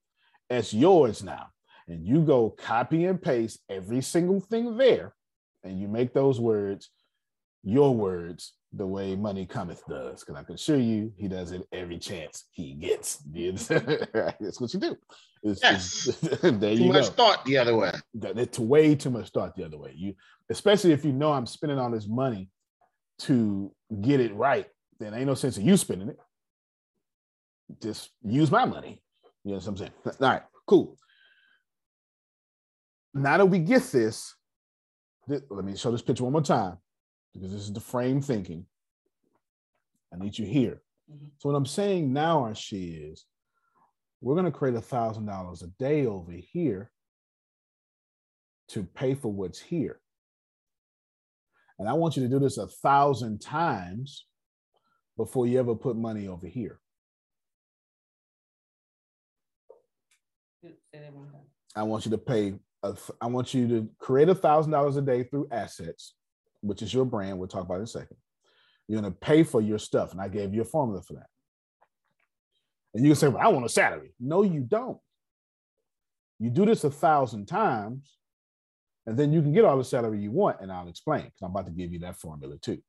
it's 0.48 0.74
yours 0.74 1.22
now. 1.22 1.46
And 1.90 2.06
you 2.06 2.20
go 2.22 2.50
copy 2.50 3.04
and 3.04 3.20
paste 3.20 3.58
every 3.68 4.00
single 4.00 4.40
thing 4.40 4.76
there, 4.76 5.12
and 5.64 5.78
you 5.80 5.88
make 5.88 6.14
those 6.14 6.38
words 6.40 6.88
your 7.64 7.94
words 7.94 8.54
the 8.72 8.86
way 8.86 9.16
money 9.16 9.44
cometh 9.44 9.82
does. 9.88 10.20
Because 10.20 10.36
I 10.36 10.44
can 10.44 10.54
assure 10.54 10.78
you 10.78 11.12
he 11.18 11.26
does 11.26 11.50
it 11.50 11.66
every 11.72 11.98
chance 11.98 12.44
he 12.52 12.74
gets. 12.74 13.16
That's 13.32 14.60
what 14.60 14.72
you 14.72 14.80
do. 14.80 14.96
It's- 15.42 15.58
Yes. 15.62 16.06
it's- 16.06 16.40
there 16.60 16.76
Too 16.76 16.84
you 16.84 16.92
much 16.92 17.06
go 17.06 17.10
thought 17.10 17.44
the 17.44 17.58
other 17.58 17.76
way. 17.76 17.90
it's 18.14 18.58
way 18.58 18.94
too 18.94 19.10
much 19.10 19.30
thought 19.30 19.56
the 19.56 19.64
other 19.64 19.76
way. 19.78 19.92
You, 19.96 20.14
especially 20.48 20.92
if 20.92 21.04
you 21.04 21.12
know 21.12 21.32
I'm 21.32 21.46
spending 21.46 21.78
all 21.78 21.90
this 21.90 22.06
money 22.06 22.48
to 23.20 23.72
get 24.00 24.20
it 24.20 24.32
right, 24.34 24.66
then 25.00 25.12
ain't 25.12 25.26
no 25.26 25.34
sense 25.34 25.56
of 25.56 25.64
you 25.64 25.76
spending 25.76 26.08
it. 26.08 26.18
Just 27.82 28.10
use 28.22 28.50
my 28.50 28.64
money. 28.64 29.02
You 29.44 29.52
know 29.52 29.56
what 29.58 29.66
I'm 29.66 29.76
saying? 29.76 29.92
All 30.06 30.12
right, 30.20 30.42
cool. 30.66 30.96
Now 33.14 33.38
that 33.38 33.46
we 33.46 33.58
get 33.58 33.82
this, 33.84 34.34
thi- 35.28 35.40
let 35.50 35.64
me 35.64 35.76
show 35.76 35.90
this 35.90 36.02
picture 36.02 36.24
one 36.24 36.32
more 36.32 36.42
time 36.42 36.78
because 37.34 37.52
this 37.52 37.62
is 37.62 37.72
the 37.72 37.80
frame 37.80 38.20
thinking. 38.20 38.66
I 40.12 40.16
need 40.18 40.38
you 40.38 40.46
here. 40.46 40.82
So 41.38 41.48
what 41.48 41.56
I'm 41.56 41.66
saying 41.66 42.12
now, 42.12 42.42
Arcia, 42.42 43.12
is 43.12 43.24
we're 44.20 44.34
going 44.34 44.44
to 44.44 44.56
create 44.56 44.76
a 44.76 44.80
thousand 44.80 45.26
dollars 45.26 45.62
a 45.62 45.68
day 45.78 46.06
over 46.06 46.32
here 46.32 46.90
to 48.68 48.84
pay 48.84 49.14
for 49.14 49.32
what's 49.32 49.58
here. 49.58 50.00
And 51.78 51.88
I 51.88 51.94
want 51.94 52.16
you 52.16 52.22
to 52.22 52.28
do 52.28 52.38
this 52.38 52.58
a 52.58 52.66
thousand 52.68 53.40
times 53.40 54.26
before 55.16 55.46
you 55.46 55.58
ever 55.58 55.74
put 55.74 55.96
money 55.96 56.28
over 56.28 56.46
here. 56.46 56.78
I 61.74 61.82
want 61.84 62.04
you 62.04 62.10
to 62.12 62.18
pay. 62.18 62.54
I 62.82 63.26
want 63.26 63.52
you 63.52 63.68
to 63.68 63.88
create 63.98 64.28
a 64.28 64.34
thousand 64.34 64.72
dollars 64.72 64.96
a 64.96 65.02
day 65.02 65.22
through 65.22 65.48
assets, 65.50 66.14
which 66.62 66.82
is 66.82 66.92
your 66.94 67.04
brand. 67.04 67.38
We'll 67.38 67.48
talk 67.48 67.64
about 67.64 67.78
in 67.78 67.82
a 67.82 67.86
second. 67.86 68.16
You're 68.88 69.00
going 69.00 69.12
to 69.12 69.18
pay 69.18 69.42
for 69.42 69.60
your 69.60 69.78
stuff, 69.78 70.12
and 70.12 70.20
I 70.20 70.28
gave 70.28 70.54
you 70.54 70.62
a 70.62 70.64
formula 70.64 71.02
for 71.02 71.14
that. 71.14 71.26
And 72.94 73.04
you 73.04 73.10
can 73.10 73.16
say, 73.16 73.28
"Well, 73.28 73.42
I 73.42 73.48
want 73.48 73.66
a 73.66 73.68
salary." 73.68 74.14
No, 74.18 74.42
you 74.42 74.60
don't. 74.60 74.98
You 76.38 76.50
do 76.50 76.64
this 76.64 76.84
a 76.84 76.90
thousand 76.90 77.46
times, 77.46 78.16
and 79.06 79.16
then 79.16 79.32
you 79.32 79.42
can 79.42 79.52
get 79.52 79.64
all 79.64 79.76
the 79.76 79.84
salary 79.84 80.20
you 80.20 80.32
want, 80.32 80.60
and 80.60 80.72
I'll 80.72 80.88
explain 80.88 81.24
because 81.24 81.42
I'm 81.42 81.50
about 81.50 81.66
to 81.66 81.72
give 81.72 81.92
you 81.92 82.00
that 82.00 82.16
formula 82.16 82.56
too. 82.56 82.82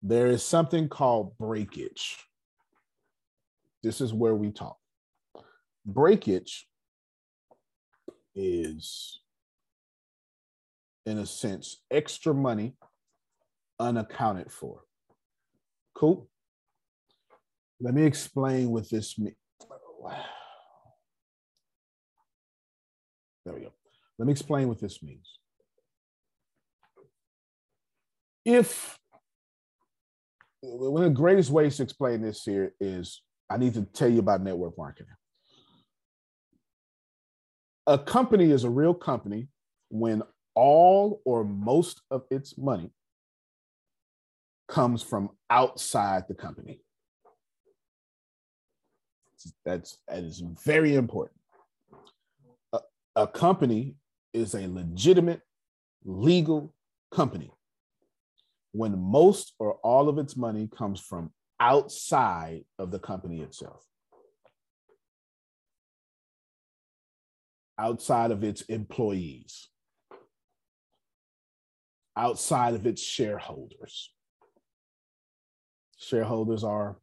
There 0.00 0.28
is 0.28 0.42
something 0.42 0.88
called 0.88 1.36
breakage. 1.38 2.18
This 3.82 4.00
is 4.00 4.12
where 4.14 4.34
we 4.34 4.50
talk. 4.50 4.76
Breakage 5.84 6.66
is, 8.34 9.20
in 11.06 11.18
a 11.18 11.26
sense, 11.26 11.82
extra 11.90 12.32
money 12.32 12.76
unaccounted 13.80 14.52
for. 14.52 14.82
Cool. 15.94 16.28
Let 17.80 17.94
me 17.94 18.04
explain 18.04 18.70
what 18.70 18.88
this 18.88 19.18
means. 19.18 19.36
There 23.44 23.54
we 23.54 23.62
go. 23.62 23.72
Let 24.20 24.26
me 24.26 24.30
explain 24.30 24.68
what 24.68 24.80
this 24.80 25.02
means. 25.02 25.28
If 28.44 28.96
one 30.60 31.02
of 31.02 31.10
the 31.10 31.16
greatest 31.16 31.50
ways 31.50 31.76
to 31.76 31.82
explain 31.82 32.22
this 32.22 32.44
here 32.44 32.72
is 32.80 33.20
I 33.50 33.56
need 33.56 33.74
to 33.74 33.82
tell 33.82 34.08
you 34.08 34.20
about 34.20 34.42
network 34.42 34.78
marketing. 34.78 35.14
A 37.86 37.98
company 37.98 38.50
is 38.50 38.64
a 38.64 38.70
real 38.70 38.94
company 38.94 39.48
when 39.88 40.22
all 40.54 41.20
or 41.24 41.44
most 41.44 42.02
of 42.10 42.24
its 42.30 42.56
money 42.56 42.90
comes 44.68 45.02
from 45.02 45.30
outside 45.50 46.24
the 46.28 46.34
company. 46.34 46.80
That's 49.64 49.98
that 50.06 50.22
is 50.22 50.42
very 50.64 50.94
important. 50.94 51.40
A, 52.72 52.78
a 53.16 53.26
company 53.26 53.96
is 54.32 54.54
a 54.54 54.68
legitimate 54.68 55.42
legal 56.04 56.74
company 57.10 57.50
when 58.72 58.98
most 58.98 59.54
or 59.58 59.74
all 59.82 60.08
of 60.08 60.18
its 60.18 60.36
money 60.36 60.68
comes 60.68 61.00
from 61.00 61.32
outside 61.60 62.64
of 62.78 62.90
the 62.90 62.98
company 62.98 63.40
itself. 63.40 63.84
Outside 67.82 68.30
of 68.30 68.44
its 68.44 68.62
employees, 68.62 69.68
outside 72.16 72.74
of 72.74 72.86
its 72.86 73.02
shareholders. 73.02 74.12
Shareholders 75.98 76.62
are 76.62 76.98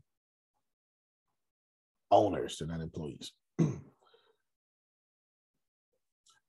owners, 2.12 2.58
they're 2.58 2.68
not 2.70 2.80
employees. 2.80 3.34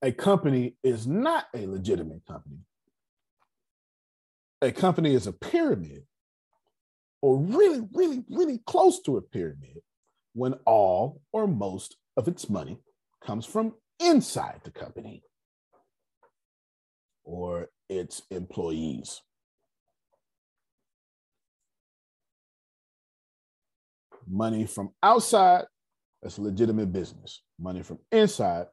a 0.03 0.13
company 0.13 0.77
is 0.85 1.09
not 1.09 1.47
a 1.53 1.67
legitimate 1.67 2.25
company. 2.25 2.59
A 4.63 4.71
company 4.71 5.13
is 5.13 5.27
a 5.27 5.33
pyramid 5.33 6.05
or 7.21 7.37
really, 7.37 7.89
really, 7.93 8.23
really 8.31 8.61
close 8.65 9.03
to 9.03 9.17
a 9.17 9.23
pyramid 9.23 9.81
when 10.35 10.55
all 10.67 11.21
or 11.33 11.49
most 11.49 11.97
of 12.17 12.29
its 12.29 12.49
money 12.49 12.79
comes 13.25 13.45
from 13.45 13.75
inside 14.01 14.61
the 14.65 14.71
company 14.73 15.23
or 17.25 17.69
its 17.89 18.23
employees. 18.31 19.23
Money 24.29 24.67
from 24.67 24.91
outside 25.03 25.65
That's 26.23 26.39
legitimate 26.39 26.93
business. 26.93 27.43
Money 27.59 27.83
from 27.83 27.99
inside, 28.13 28.67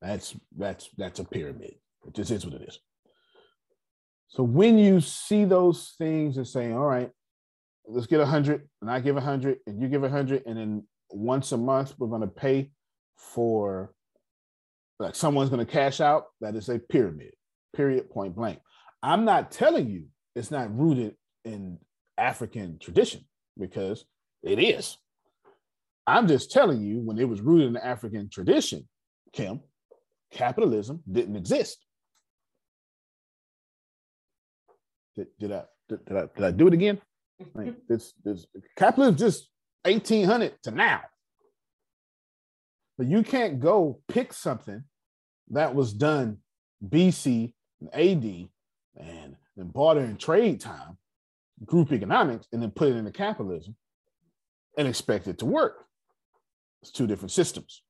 that's 0.00 0.36
that's 0.56 0.90
that's 0.96 1.20
a 1.20 1.24
pyramid. 1.24 1.74
It 2.06 2.14
just 2.14 2.30
is 2.30 2.44
what 2.46 2.54
it 2.54 2.68
is. 2.68 2.78
So 4.28 4.42
when 4.42 4.78
you 4.78 5.00
see 5.00 5.44
those 5.44 5.94
things 5.98 6.36
and 6.36 6.46
saying, 6.46 6.74
all 6.74 6.86
right, 6.86 7.10
let's 7.86 8.06
get 8.06 8.20
a 8.20 8.26
hundred, 8.26 8.68
and 8.80 8.90
I 8.90 9.00
give 9.00 9.16
a 9.16 9.20
hundred, 9.20 9.58
and 9.66 9.80
you 9.80 9.88
give 9.88 10.04
a 10.04 10.10
hundred, 10.10 10.44
and 10.46 10.58
then 10.58 10.86
once 11.10 11.52
a 11.52 11.56
month 11.56 11.94
we're 11.98 12.08
going 12.08 12.20
to 12.22 12.26
pay 12.26 12.70
for 13.16 13.92
like 14.98 15.14
someone's 15.14 15.50
going 15.50 15.64
to 15.64 15.70
cash 15.70 16.00
out. 16.00 16.26
That 16.40 16.56
is 16.56 16.68
a 16.68 16.78
pyramid. 16.78 17.32
Period. 17.74 18.10
Point 18.10 18.36
blank. 18.36 18.60
I'm 19.02 19.24
not 19.24 19.50
telling 19.50 19.90
you 19.90 20.06
it's 20.34 20.50
not 20.50 20.76
rooted 20.76 21.16
in 21.44 21.78
African 22.16 22.78
tradition 22.78 23.24
because 23.58 24.04
it 24.42 24.58
is. 24.58 24.96
I'm 26.06 26.28
just 26.28 26.50
telling 26.50 26.82
you 26.82 27.00
when 27.00 27.18
it 27.18 27.28
was 27.28 27.40
rooted 27.40 27.68
in 27.68 27.76
African 27.76 28.28
tradition, 28.28 28.88
Kim, 29.32 29.60
capitalism 30.30 31.02
didn't 31.10 31.36
exist. 31.36 31.78
Did, 35.16 35.28
did 35.38 35.52
I 35.52 35.64
did, 35.88 36.04
did 36.04 36.16
I 36.16 36.28
did 36.34 36.44
I 36.44 36.50
do 36.50 36.66
it 36.66 36.74
again? 36.74 37.00
Like 37.54 37.74
this 37.88 38.12
this 38.24 38.46
capitalism 38.76 39.16
just 39.16 39.48
1800 39.84 40.54
to 40.64 40.70
now. 40.70 41.02
But 42.96 43.08
you 43.08 43.22
can't 43.22 43.60
go 43.60 44.00
pick 44.08 44.32
something 44.32 44.84
that 45.50 45.74
was 45.74 45.92
done 45.92 46.38
BC 46.86 47.52
and 47.80 47.94
AD 47.94 48.48
and 48.96 49.36
then 49.56 49.68
barter 49.68 50.00
and 50.00 50.18
trade 50.18 50.60
time, 50.60 50.98
group 51.64 51.92
economics, 51.92 52.46
and 52.52 52.62
then 52.62 52.70
put 52.70 52.88
it 52.88 52.96
into 52.96 53.10
capitalism 53.10 53.76
and 54.76 54.88
expect 54.88 55.26
it 55.26 55.38
to 55.38 55.46
work. 55.46 55.86
It's 56.82 56.90
two 56.90 57.06
different 57.06 57.32
systems. 57.32 57.82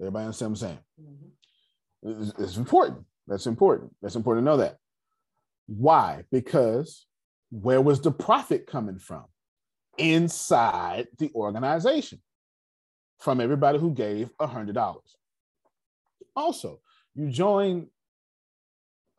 Everybody 0.00 0.26
understand 0.26 0.52
what 0.52 0.62
I'm 0.62 0.68
saying? 0.68 0.78
Mm-hmm. 1.00 2.22
It's, 2.22 2.38
it's 2.38 2.56
important. 2.56 3.04
That's 3.26 3.46
important. 3.46 3.94
That's 4.02 4.16
important 4.16 4.44
to 4.44 4.50
know 4.50 4.56
that. 4.58 4.76
Why? 5.66 6.24
Because 6.30 7.06
where 7.50 7.80
was 7.80 8.00
the 8.00 8.12
profit 8.12 8.66
coming 8.66 8.98
from? 8.98 9.24
Inside 9.98 11.08
the 11.18 11.30
organization 11.34 12.20
from 13.18 13.40
everybody 13.40 13.78
who 13.78 13.92
gave 13.92 14.30
a 14.38 14.46
$100. 14.46 14.96
Also, 16.34 16.80
you 17.14 17.30
join 17.30 17.88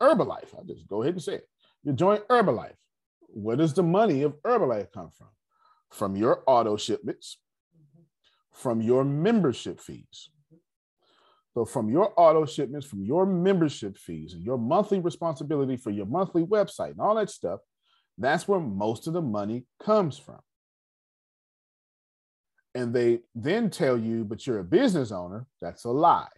Herbalife. 0.00 0.54
I'll 0.56 0.64
just 0.64 0.86
go 0.86 1.02
ahead 1.02 1.14
and 1.14 1.22
say 1.22 1.34
it. 1.34 1.48
You 1.82 1.92
join 1.92 2.18
Herbalife. 2.30 2.76
Where 3.20 3.56
does 3.56 3.74
the 3.74 3.82
money 3.82 4.22
of 4.22 4.40
Herbalife 4.42 4.92
come 4.92 5.10
from? 5.10 5.28
From 5.90 6.16
your 6.16 6.42
auto 6.46 6.76
shipments, 6.76 7.38
from 8.52 8.80
your 8.80 9.04
membership 9.04 9.80
fees. 9.80 10.30
So, 11.54 11.64
from 11.64 11.88
your 11.88 12.12
auto 12.16 12.46
shipments, 12.46 12.86
from 12.86 13.02
your 13.02 13.26
membership 13.26 13.96
fees, 13.96 14.34
and 14.34 14.44
your 14.44 14.58
monthly 14.58 15.00
responsibility 15.00 15.76
for 15.76 15.90
your 15.90 16.06
monthly 16.06 16.44
website 16.44 16.92
and 16.92 17.00
all 17.00 17.16
that 17.16 17.30
stuff, 17.30 17.60
that's 18.16 18.46
where 18.46 18.60
most 18.60 19.06
of 19.06 19.12
the 19.12 19.22
money 19.22 19.64
comes 19.82 20.18
from. 20.18 20.38
And 22.78 22.94
they 22.94 23.18
then 23.34 23.70
tell 23.70 23.98
you, 23.98 24.22
but 24.22 24.46
you're 24.46 24.60
a 24.60 24.64
business 24.64 25.10
owner. 25.10 25.46
That's 25.60 25.82
a 25.82 25.90
lie. 25.90 26.28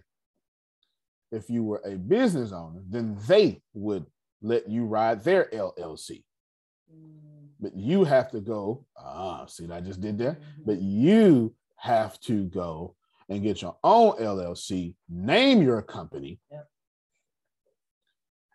If 1.30 1.50
you 1.50 1.62
were 1.62 1.82
a 1.84 1.96
business 1.96 2.50
owner, 2.50 2.80
then 2.88 3.18
they 3.28 3.60
would 3.74 4.06
let 4.40 4.66
you 4.66 4.86
ride 4.86 5.22
their 5.22 5.50
LLC. 5.52 6.24
But 7.60 7.76
you 7.76 8.04
have 8.04 8.30
to 8.30 8.40
go, 8.40 8.86
ah, 8.96 9.44
see 9.44 9.66
what 9.66 9.76
I 9.76 9.82
just 9.82 10.00
did 10.00 10.16
there? 10.16 10.32
Mm-hmm. 10.32 10.62
But 10.64 10.80
you 10.80 11.54
have 11.76 12.18
to 12.20 12.46
go 12.46 12.96
and 13.28 13.42
get 13.42 13.60
your 13.60 13.76
own 13.84 14.16
LLC, 14.16 14.94
name 15.10 15.60
your 15.60 15.82
company. 15.82 16.40
Yep. 16.50 16.68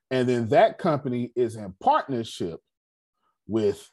And 0.09 0.27
then 0.27 0.47
that 0.47 0.79
company 0.79 1.31
is 1.35 1.55
in 1.55 1.71
partnership 1.79 2.61
with 3.47 3.87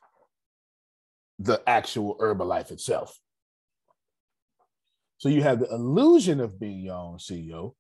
the 1.38 1.62
actual 1.66 2.16
Herbalife 2.16 2.70
itself. 2.70 3.18
So 5.22 5.28
you 5.28 5.44
have 5.44 5.60
the 5.60 5.72
illusion 5.72 6.40
of 6.40 6.58
being 6.58 6.80
your 6.80 6.96
own 6.96 7.18
CEO, 7.18 7.74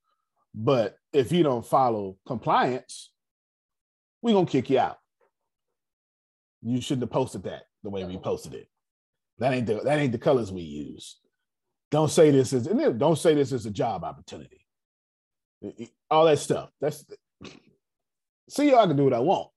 but 0.54 0.94
if 1.12 1.32
you 1.32 1.42
don't 1.42 1.66
follow 1.66 2.16
compliance, 2.24 3.10
we're 4.22 4.34
gonna 4.34 4.46
kick 4.46 4.70
you 4.70 4.78
out. 4.78 4.98
You 6.62 6.80
shouldn't 6.80 7.02
have 7.02 7.10
posted 7.10 7.42
that 7.42 7.64
the 7.82 7.90
way 7.90 8.04
we 8.04 8.16
posted 8.16 8.54
it. 8.54 8.68
That 9.40 9.54
ain't 9.54 9.66
the 9.66 9.80
that 9.80 9.98
ain't 9.98 10.12
the 10.12 10.18
colors 10.18 10.52
we 10.52 10.62
use. 10.62 11.18
Don't 11.90 12.12
say 12.12 12.30
this 12.30 12.52
is 12.52 12.68
don't 12.68 13.18
say 13.18 13.34
this 13.34 13.50
is 13.50 13.66
a 13.66 13.72
job 13.72 14.04
opportunity. 14.04 14.64
All 16.12 16.26
that 16.26 16.38
stuff. 16.38 16.70
That's 16.80 17.04
CEO. 18.48 18.78
I 18.78 18.86
can 18.86 18.96
do 18.96 19.02
what 19.02 19.14
I 19.14 19.18
want. 19.18 19.50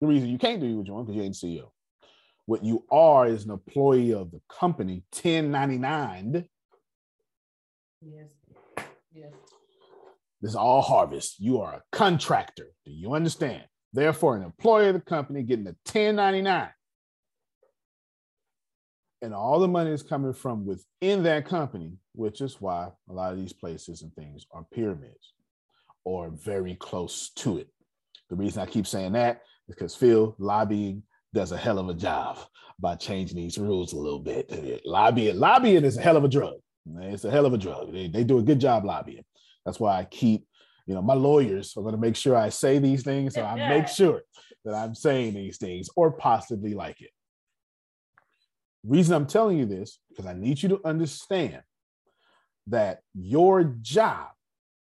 The 0.00 0.08
reason 0.08 0.28
you 0.28 0.38
can't 0.38 0.60
do 0.60 0.76
what 0.76 0.88
you 0.88 0.92
want 0.92 1.06
because 1.06 1.16
you 1.16 1.22
ain't 1.22 1.36
CEO. 1.36 1.70
What 2.46 2.64
you 2.64 2.84
are 2.90 3.26
is 3.26 3.44
an 3.44 3.50
employee 3.50 4.12
of 4.12 4.30
the 4.30 4.40
company, 4.48 5.04
1099. 5.12 6.48
Yes. 8.02 8.30
Yes. 9.14 9.32
This 10.40 10.50
is 10.50 10.56
all 10.56 10.80
harvest. 10.80 11.38
You 11.38 11.60
are 11.60 11.74
a 11.74 11.82
contractor. 11.92 12.68
Do 12.86 12.92
you 12.92 13.14
understand? 13.14 13.64
Therefore, 13.92 14.36
an 14.36 14.42
employee 14.42 14.88
of 14.88 14.94
the 14.94 15.00
company 15.00 15.42
getting 15.42 15.66
a 15.66 15.76
1099. 15.84 16.70
And 19.22 19.34
all 19.34 19.60
the 19.60 19.68
money 19.68 19.90
is 19.90 20.02
coming 20.02 20.32
from 20.32 20.64
within 20.64 21.22
that 21.24 21.44
company, 21.44 21.92
which 22.14 22.40
is 22.40 22.60
why 22.60 22.88
a 23.08 23.12
lot 23.12 23.32
of 23.32 23.38
these 23.38 23.52
places 23.52 24.00
and 24.02 24.14
things 24.14 24.46
are 24.52 24.64
pyramids 24.72 25.34
or 26.04 26.30
very 26.30 26.74
close 26.76 27.30
to 27.36 27.58
it. 27.58 27.68
The 28.30 28.36
reason 28.36 28.62
I 28.62 28.66
keep 28.66 28.86
saying 28.86 29.12
that 29.12 29.42
is 29.68 29.74
because 29.74 29.94
Phil 29.94 30.34
lobbying 30.38 31.02
does 31.32 31.52
a 31.52 31.56
hell 31.56 31.78
of 31.78 31.88
a 31.88 31.94
job 31.94 32.38
by 32.78 32.96
changing 32.96 33.36
these 33.36 33.58
rules 33.58 33.92
a 33.92 33.98
little 33.98 34.18
bit. 34.18 34.82
Lobbying, 34.84 35.38
lobbying 35.38 35.84
is 35.84 35.96
a 35.96 36.00
hell 36.00 36.16
of 36.16 36.24
a 36.24 36.28
drug. 36.28 36.54
It's 37.00 37.24
a 37.24 37.30
hell 37.30 37.46
of 37.46 37.52
a 37.52 37.58
drug. 37.58 37.92
They, 37.92 38.08
they 38.08 38.24
do 38.24 38.38
a 38.38 38.42
good 38.42 38.60
job 38.60 38.84
lobbying. 38.84 39.24
That's 39.64 39.78
why 39.78 39.98
I 39.98 40.04
keep, 40.04 40.46
you 40.86 40.94
know, 40.94 41.02
my 41.02 41.14
lawyers 41.14 41.74
are 41.76 41.82
going 41.82 41.94
to 41.94 42.00
make 42.00 42.16
sure 42.16 42.34
I 42.34 42.48
say 42.48 42.78
these 42.78 43.02
things. 43.02 43.34
So 43.34 43.44
I 43.44 43.68
make 43.68 43.86
sure 43.88 44.22
that 44.64 44.74
I'm 44.74 44.94
saying 44.94 45.34
these 45.34 45.58
things 45.58 45.88
or 45.94 46.12
possibly 46.12 46.74
like 46.74 47.00
it. 47.00 47.10
Reason 48.82 49.14
I'm 49.14 49.26
telling 49.26 49.58
you 49.58 49.66
this, 49.66 49.98
because 50.08 50.26
I 50.26 50.32
need 50.32 50.62
you 50.62 50.70
to 50.70 50.80
understand 50.84 51.60
that 52.68 53.00
your 53.14 53.64
job 53.64 54.28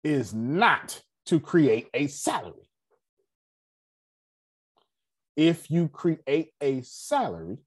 is 0.02 0.34
not 0.34 1.00
to 1.26 1.38
create 1.40 1.88
a 1.94 2.08
salary 2.08 2.68
if 5.36 5.70
you 5.70 5.88
create 5.88 6.52
a 6.60 6.82
salary, 6.82 7.58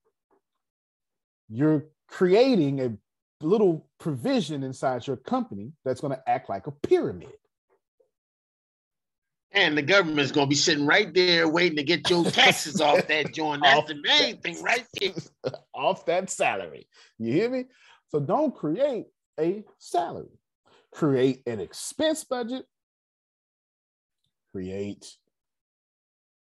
you're 1.49 1.85
creating 2.07 2.81
a 2.81 2.97
little 3.41 3.87
provision 3.99 4.63
inside 4.63 5.05
your 5.05 5.17
company 5.17 5.71
that's 5.83 6.01
going 6.01 6.13
to 6.13 6.29
act 6.29 6.49
like 6.49 6.67
a 6.67 6.71
pyramid. 6.71 7.33
And 9.51 9.77
the 9.77 9.81
government's 9.81 10.31
going 10.31 10.47
to 10.47 10.49
be 10.49 10.55
sitting 10.55 10.85
right 10.85 11.13
there 11.13 11.47
waiting 11.47 11.77
to 11.77 11.83
get 11.83 12.09
your 12.09 12.25
taxes 12.31 12.81
off 12.81 13.07
that 13.07 13.33
joint. 13.33 13.63
That's 13.63 13.77
off 13.77 13.87
the 13.87 13.95
main 13.95 14.35
that, 14.35 14.43
thing 14.43 14.61
right 14.61 14.85
there. 14.99 15.13
off 15.73 16.05
that 16.05 16.29
salary. 16.29 16.87
You 17.17 17.33
hear 17.33 17.49
me? 17.49 17.65
So 18.09 18.19
don't 18.19 18.55
create 18.55 19.05
a 19.39 19.63
salary. 19.79 20.39
Create 20.91 21.41
an 21.47 21.59
expense 21.59 22.23
budget. 22.23 22.65
Create 24.51 25.17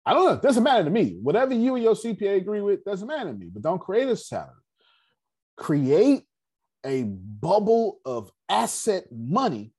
I 0.07 0.15
don't 0.15 0.25
know. 0.25 0.35
It 0.35 0.43
doesn't 0.43 0.63
matter 0.63 0.85
to 0.85 0.91
me. 0.91 1.19
Whatever 1.21 1.53
you 1.53 1.75
and 1.75 1.83
your 1.83 1.95
CPA 1.95 2.37
agree 2.37 2.61
with 2.61 2.85
doesn't 2.85 3.09
matter 3.09 3.33
to 3.33 3.37
me. 3.37 3.49
But 3.53 3.63
don't 3.63 3.81
create 3.81 4.09
a 4.09 4.17
salary. 4.17 4.53
Create 5.57 6.23
a 6.85 7.03
bubble 7.03 7.99
of 8.05 8.31
asset 8.49 9.07
money 9.11 9.73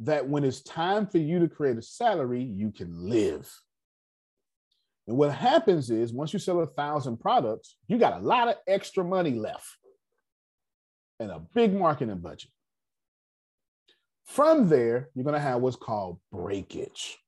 that 0.00 0.26
when 0.26 0.42
it's 0.42 0.62
time 0.62 1.06
for 1.06 1.18
you 1.18 1.38
to 1.40 1.48
create 1.48 1.76
a 1.76 1.82
salary, 1.82 2.42
you 2.42 2.72
can 2.72 3.10
live. 3.10 3.52
And 5.06 5.18
what 5.18 5.32
happens 5.32 5.90
is 5.90 6.12
once 6.12 6.32
you 6.32 6.38
sell 6.38 6.60
a 6.60 6.66
thousand 6.66 7.18
products, 7.18 7.76
you 7.88 7.98
got 7.98 8.20
a 8.20 8.24
lot 8.24 8.48
of 8.48 8.56
extra 8.66 9.04
money 9.04 9.32
left 9.32 9.76
and 11.20 11.30
a 11.30 11.42
big 11.54 11.74
marketing 11.74 12.18
budget. 12.18 12.50
From 14.24 14.68
there, 14.68 15.10
you're 15.14 15.24
going 15.24 15.34
to 15.34 15.40
have 15.40 15.60
what's 15.60 15.76
called 15.76 16.18
breakage. 16.32 17.18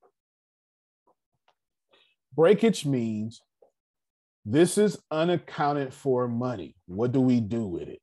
Breakage 2.34 2.84
means 2.84 3.40
this 4.44 4.76
is 4.76 4.98
unaccounted 5.10 5.92
for 5.92 6.28
money. 6.28 6.76
What 6.86 7.12
do 7.12 7.20
we 7.20 7.40
do 7.40 7.66
with 7.66 7.88
it? 7.88 8.00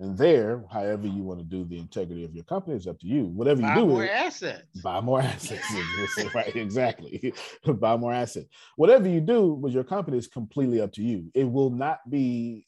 And 0.00 0.16
there, 0.16 0.64
however 0.70 1.08
you 1.08 1.24
want 1.24 1.40
to 1.40 1.44
do 1.44 1.64
the 1.64 1.78
integrity 1.78 2.24
of 2.24 2.32
your 2.32 2.44
company 2.44 2.76
is 2.76 2.86
up 2.86 3.00
to 3.00 3.06
you. 3.06 3.24
Whatever 3.24 3.62
you 3.62 3.74
do, 3.74 3.80
buy 3.80 3.86
more 3.86 4.08
assets. 4.08 4.80
Buy 4.80 5.00
more 5.00 5.20
assets. 5.22 5.64
right, 6.34 6.54
exactly. 6.54 7.34
buy 7.64 7.96
more 7.96 8.12
assets. 8.12 8.46
Whatever 8.76 9.08
you 9.08 9.20
do 9.20 9.54
with 9.54 9.72
your 9.72 9.82
company 9.82 10.16
is 10.16 10.28
completely 10.28 10.80
up 10.80 10.92
to 10.92 11.02
you. 11.02 11.30
It 11.34 11.50
will 11.50 11.70
not 11.70 11.98
be 12.08 12.64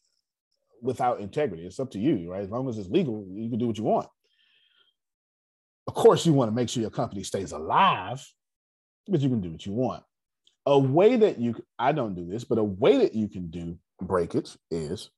without 0.82 1.20
integrity. 1.20 1.64
It's 1.64 1.78
up 1.78 1.92
to 1.92 2.00
you, 2.00 2.30
right? 2.30 2.42
As 2.42 2.50
long 2.50 2.68
as 2.68 2.78
it's 2.78 2.88
legal, 2.88 3.24
you 3.30 3.48
can 3.48 3.60
do 3.60 3.68
what 3.68 3.78
you 3.78 3.84
want. 3.84 4.08
Of 5.86 5.94
course, 5.94 6.26
you 6.26 6.32
want 6.32 6.50
to 6.50 6.54
make 6.54 6.68
sure 6.68 6.80
your 6.80 6.90
company 6.90 7.22
stays 7.22 7.52
alive, 7.52 8.24
but 9.06 9.20
you 9.20 9.28
can 9.28 9.40
do 9.40 9.52
what 9.52 9.64
you 9.64 9.72
want. 9.72 10.02
A 10.66 10.78
way 10.78 11.16
that 11.16 11.38
you, 11.38 11.56
I 11.78 11.92
don't 11.92 12.14
do 12.14 12.26
this, 12.26 12.44
but 12.44 12.58
a 12.58 12.64
way 12.64 12.98
that 12.98 13.14
you 13.14 13.28
can 13.28 13.48
do 13.50 13.78
breakage 14.00 14.56
is 14.70 15.10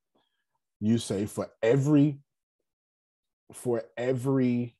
you 0.80 0.98
say 0.98 1.26
for 1.26 1.48
every, 1.62 2.20
for 3.52 3.82
every, 3.96 4.76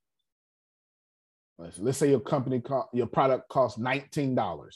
let's, 1.58 1.78
let's 1.78 1.98
say 1.98 2.10
your 2.10 2.20
company, 2.20 2.60
co- 2.60 2.88
your 2.92 3.06
product 3.06 3.48
costs 3.48 3.78
$19. 3.78 4.68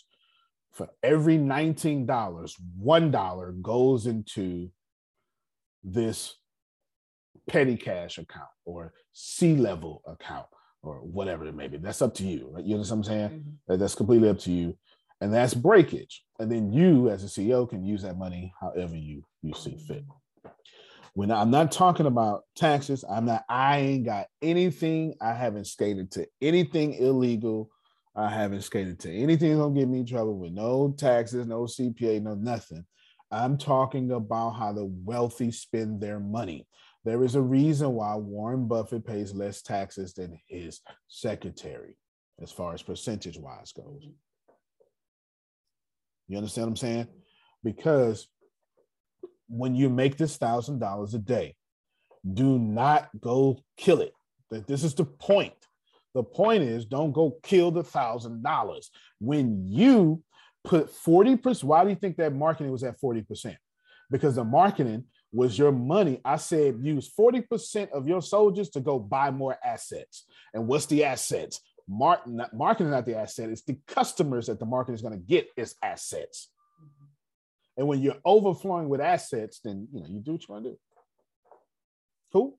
For 0.72 0.88
every 1.02 1.38
$19, 1.38 2.06
$1 2.06 3.62
goes 3.62 4.06
into 4.06 4.70
this 5.82 6.34
petty 7.48 7.76
cash 7.76 8.18
account 8.18 8.48
or 8.64 8.92
C 9.12 9.54
level 9.56 10.02
account 10.06 10.46
or 10.82 10.96
whatever 10.96 11.46
it 11.46 11.54
may 11.54 11.68
be. 11.68 11.78
That's 11.78 12.02
up 12.02 12.12
to 12.14 12.24
you. 12.24 12.50
Right? 12.52 12.64
You 12.64 12.74
understand 12.74 12.98
what 12.98 13.10
I'm 13.10 13.30
saying? 13.30 13.44
Mhm. 13.70 13.78
That's 13.78 13.94
completely 13.94 14.28
up 14.28 14.38
to 14.40 14.52
you. 14.52 14.76
And 15.20 15.32
that's 15.32 15.54
breakage. 15.54 16.22
And 16.38 16.50
then 16.50 16.72
you, 16.72 17.08
as 17.08 17.24
a 17.24 17.26
CEO, 17.26 17.68
can 17.68 17.84
use 17.84 18.02
that 18.02 18.18
money 18.18 18.52
however 18.60 18.96
you, 18.96 19.24
you 19.42 19.54
see 19.54 19.76
fit. 19.76 20.04
When 21.14 21.30
I'm 21.30 21.50
not 21.50 21.72
talking 21.72 22.04
about 22.04 22.42
taxes, 22.54 23.02
I'm 23.08 23.24
not, 23.24 23.44
I 23.48 23.78
ain't 23.78 24.04
got 24.04 24.26
anything. 24.42 25.14
I 25.20 25.32
haven't 25.32 25.66
skated 25.66 26.10
to 26.12 26.26
anything 26.42 26.92
illegal. 26.94 27.70
I 28.14 28.28
haven't 28.28 28.62
skated 28.62 28.98
to 29.00 29.14
anything 29.14 29.50
that's 29.50 29.60
gonna 29.60 29.74
get 29.74 29.88
me 29.88 30.00
in 30.00 30.06
trouble 30.06 30.38
with 30.38 30.52
no 30.52 30.94
taxes, 30.96 31.46
no 31.46 31.62
CPA, 31.62 32.22
no 32.22 32.34
nothing. 32.34 32.84
I'm 33.30 33.58
talking 33.58 34.12
about 34.12 34.50
how 34.50 34.72
the 34.72 34.84
wealthy 34.84 35.50
spend 35.50 36.00
their 36.00 36.20
money. 36.20 36.66
There 37.04 37.22
is 37.24 37.34
a 37.34 37.42
reason 37.42 37.92
why 37.92 38.14
Warren 38.16 38.68
Buffett 38.68 39.06
pays 39.06 39.34
less 39.34 39.62
taxes 39.62 40.12
than 40.14 40.38
his 40.48 40.80
secretary, 41.08 41.96
as 42.42 42.52
far 42.52 42.74
as 42.74 42.82
percentage 42.82 43.38
wise 43.38 43.72
goes. 43.72 44.06
You 46.28 46.36
understand 46.36 46.66
what 46.66 46.70
I'm 46.70 46.76
saying? 46.76 47.06
Because 47.62 48.28
when 49.48 49.74
you 49.74 49.88
make 49.88 50.16
this 50.16 50.36
thousand 50.36 50.78
dollars 50.78 51.14
a 51.14 51.18
day, 51.18 51.54
do 52.34 52.58
not 52.58 53.08
go 53.20 53.58
kill 53.76 54.00
it. 54.00 54.12
That 54.50 54.66
this 54.66 54.84
is 54.84 54.94
the 54.94 55.04
point. 55.04 55.54
The 56.14 56.22
point 56.22 56.62
is, 56.62 56.86
don't 56.86 57.12
go 57.12 57.38
kill 57.42 57.70
the 57.70 57.84
thousand 57.84 58.42
dollars. 58.42 58.90
When 59.20 59.66
you 59.66 60.22
put 60.64 60.92
40%, 60.92 61.64
why 61.64 61.84
do 61.84 61.90
you 61.90 61.96
think 61.96 62.16
that 62.16 62.34
marketing 62.34 62.72
was 62.72 62.82
at 62.82 63.00
40%? 63.00 63.56
Because 64.10 64.36
the 64.36 64.44
marketing 64.44 65.04
was 65.32 65.58
your 65.58 65.72
money. 65.72 66.20
I 66.24 66.36
said 66.36 66.78
use 66.80 67.12
40% 67.18 67.90
of 67.90 68.08
your 68.08 68.22
soldiers 68.22 68.70
to 68.70 68.80
go 68.80 68.98
buy 68.98 69.30
more 69.30 69.58
assets. 69.62 70.24
And 70.54 70.66
what's 70.66 70.86
the 70.86 71.04
assets? 71.04 71.60
Marketing 71.88 72.86
is 72.86 72.90
not 72.90 73.06
the 73.06 73.16
asset, 73.16 73.50
it's 73.50 73.62
the 73.62 73.78
customers 73.86 74.46
that 74.46 74.58
the 74.58 74.66
market 74.66 74.92
is 74.92 75.02
going 75.02 75.14
to 75.14 75.24
get 75.24 75.48
as 75.56 75.74
assets. 75.82 76.50
And 77.76 77.86
when 77.86 78.00
you're 78.00 78.16
overflowing 78.24 78.88
with 78.88 79.00
assets, 79.00 79.60
then 79.62 79.86
you 79.92 80.00
know 80.00 80.06
you 80.08 80.20
do 80.20 80.32
what 80.32 80.42
you 80.48 80.52
want 80.54 80.64
to 80.64 80.70
do. 80.70 80.78
Cool. 82.32 82.58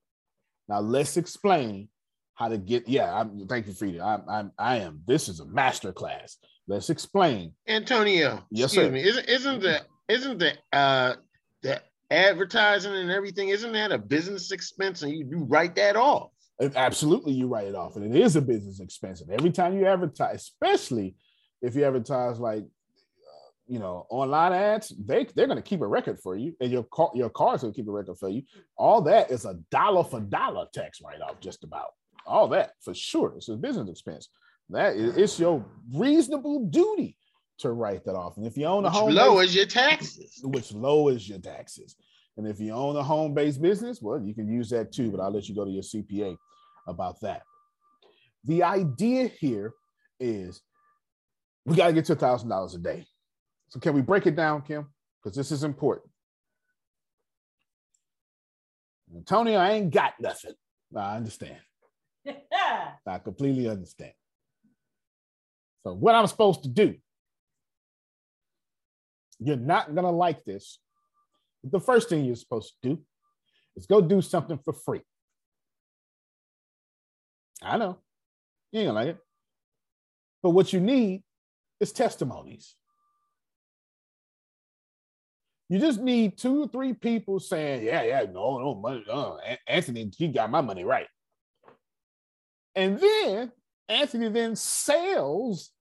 Now 0.70 0.80
let's 0.80 1.18
explain 1.18 1.90
how 2.36 2.50
to 2.50 2.58
get. 2.58 2.88
Yeah, 2.88 3.12
I'm. 3.14 3.48
Thank 3.48 3.68
you, 3.68 3.74
Frida. 3.74 4.02
I'm. 4.02 4.24
I'm. 4.30 4.52
I 4.58 4.78
am. 4.78 5.02
This 5.08 5.28
is 5.28 5.40
a 5.40 5.46
master 5.46 5.92
class. 5.92 6.38
Let's 6.68 6.90
explain. 6.90 7.54
Antonio, 7.68 8.44
Yes, 8.52 8.74
excuse 8.74 8.86
sir. 8.88 8.92
me. 8.92 9.02
Isn't 9.04 9.28
isn't 9.28 9.62
the 9.62 9.82
isn't 10.08 10.38
the 10.38 10.54
uh 10.72 11.16
the 11.64 11.82
advertising 12.12 12.94
and 12.94 13.10
everything, 13.12 13.50
isn't 13.50 13.72
that 13.74 13.92
a 13.92 13.98
business 13.98 14.52
expense? 14.52 15.02
And 15.02 15.12
you 15.12 15.24
do 15.26 15.44
write 15.46 15.76
that 15.76 15.96
off. 15.96 16.32
Absolutely, 16.60 17.34
you 17.34 17.48
write 17.48 17.68
it 17.68 17.76
off, 17.76 17.96
and 17.96 18.16
it 18.16 18.20
is 18.20 18.36
a 18.36 18.42
business 18.42 18.80
expense. 18.80 19.22
And 19.22 19.32
every 19.32 19.52
time 19.52 19.78
you 19.78 19.86
advertise, 19.86 20.36
especially 20.38 21.16
if 21.62 21.76
you 21.76 21.84
advertise 21.86 22.40
like, 22.40 22.64
uh, 22.64 23.50
you 23.68 23.78
know, 23.78 24.08
online 24.10 24.54
ads, 24.54 24.92
they 24.98 25.28
they're 25.36 25.46
going 25.46 25.58
to 25.58 25.62
keep 25.62 25.82
a 25.82 25.88
record 25.88 26.20
for 26.20 26.36
you, 26.36 26.56
and 26.60 26.72
your 26.72 26.84
car 26.84 27.12
your 27.14 27.30
car's 27.30 27.62
going 27.62 27.74
to 27.74 27.78
keep 27.78 27.88
a 27.88 27.92
record 27.92 28.18
for 28.18 28.30
you. 28.30 28.42
All 28.76 29.02
that 29.04 29.30
is 29.30 29.46
a 29.46 29.60
dollar 29.70 30.04
for 30.04 30.20
dollar 30.20 30.66
tax 30.74 31.00
write 31.04 31.22
off, 31.22 31.40
just 31.40 31.64
about 31.64 31.90
all 32.26 32.48
that 32.50 32.72
for 32.82 32.94
sure. 32.94 33.34
It's 33.38 33.50
a 33.50 33.56
business 33.56 33.90
expense. 33.90 34.30
That 34.70 34.96
is, 34.96 35.16
it's 35.16 35.40
your 35.40 35.64
reasonable 35.94 36.66
duty 36.66 37.18
to 37.60 37.72
write 37.72 38.04
that 38.06 38.16
off. 38.16 38.38
And 38.38 38.46
if 38.46 38.58
you 38.58 38.66
own 38.66 38.84
a 38.84 38.90
Which 38.90 38.98
home, 38.98 39.12
lowers 39.12 39.56
your 39.56 39.66
taxes. 39.66 40.42
which 40.44 40.74
lowers 40.74 41.28
your 41.30 41.40
taxes. 41.40 41.96
And 42.36 42.48
if 42.48 42.60
you 42.60 42.72
own 42.72 42.96
a 42.96 43.04
home-based 43.04 43.62
business, 43.62 44.00
well, 44.02 44.22
you 44.22 44.36
can 44.36 44.48
use 44.48 44.70
that 44.70 44.92
too, 44.92 45.10
but 45.10 45.20
I'll 45.20 45.32
let 45.32 45.50
you 45.50 45.56
go 45.56 45.66
to 45.66 45.72
your 45.72 45.82
CPA 45.82 46.38
about 46.88 47.20
that. 47.22 47.44
The 48.46 48.64
idea 48.64 49.28
here 49.28 49.74
is 50.20 50.62
we 51.66 51.76
got 51.76 51.88
to 51.88 51.94
get 51.94 52.06
to 52.06 52.14
a 52.14 52.16
thousand 52.16 52.50
dollars 52.50 52.76
a 52.76 52.80
day. 52.80 53.06
So 53.70 53.80
can 53.80 53.94
we 53.94 54.02
break 54.02 54.26
it 54.26 54.36
down, 54.36 54.62
Kim? 54.62 54.88
Because 55.22 55.36
this 55.36 55.52
is 55.52 55.64
important. 55.64 56.10
Antonio, 59.14 59.60
I 59.60 59.72
ain't 59.72 59.94
got 59.94 60.14
nothing. 60.20 60.54
I 60.96 61.18
understand. 61.18 61.58
I 63.06 63.20
completely 63.20 63.70
understand. 63.70 64.14
So 65.84 65.94
what 65.94 66.16
I'm 66.16 66.28
supposed 66.28 66.64
to 66.64 66.70
do? 66.70 66.96
You're 69.40 69.58
not 69.58 69.94
gonna 69.94 70.12
like 70.12 70.44
this. 70.44 70.80
The 71.64 71.80
first 71.80 72.10
thing 72.10 72.26
you're 72.26 72.36
supposed 72.36 72.74
to 72.82 72.90
do 72.90 73.02
is 73.76 73.86
go 73.86 74.02
do 74.02 74.22
something 74.22 74.60
for 74.64 74.74
free. 74.74 75.02
I 77.68 77.78
know 77.78 77.98
you 78.72 78.82
ain't 78.82 78.90
gonna 78.90 79.00
like 79.00 79.16
it, 79.16 79.18
but 80.42 80.52
what 80.52 80.74
you 80.74 80.80
need 80.80 81.24
is 81.80 81.92
testimonies. 81.92 82.76
You 85.70 85.80
just 85.80 86.00
need 86.00 86.38
two 86.38 86.64
or 86.64 86.68
three 86.68 86.94
people 86.94 87.40
saying, 87.40 87.84
"Yeah, 87.84 88.04
yeah, 88.04 88.26
no, 88.32 88.58
no 88.60 88.76
money. 88.76 89.04
Uh, 89.10 89.36
Anthony, 89.68 90.10
he 90.18 90.30
got 90.30 90.50
my 90.50 90.62
money 90.62 90.84
right." 90.84 91.08
And 92.76 93.00
then 93.00 93.52
Anthony 93.90 94.30
then 94.30 94.56
sells 94.56 95.72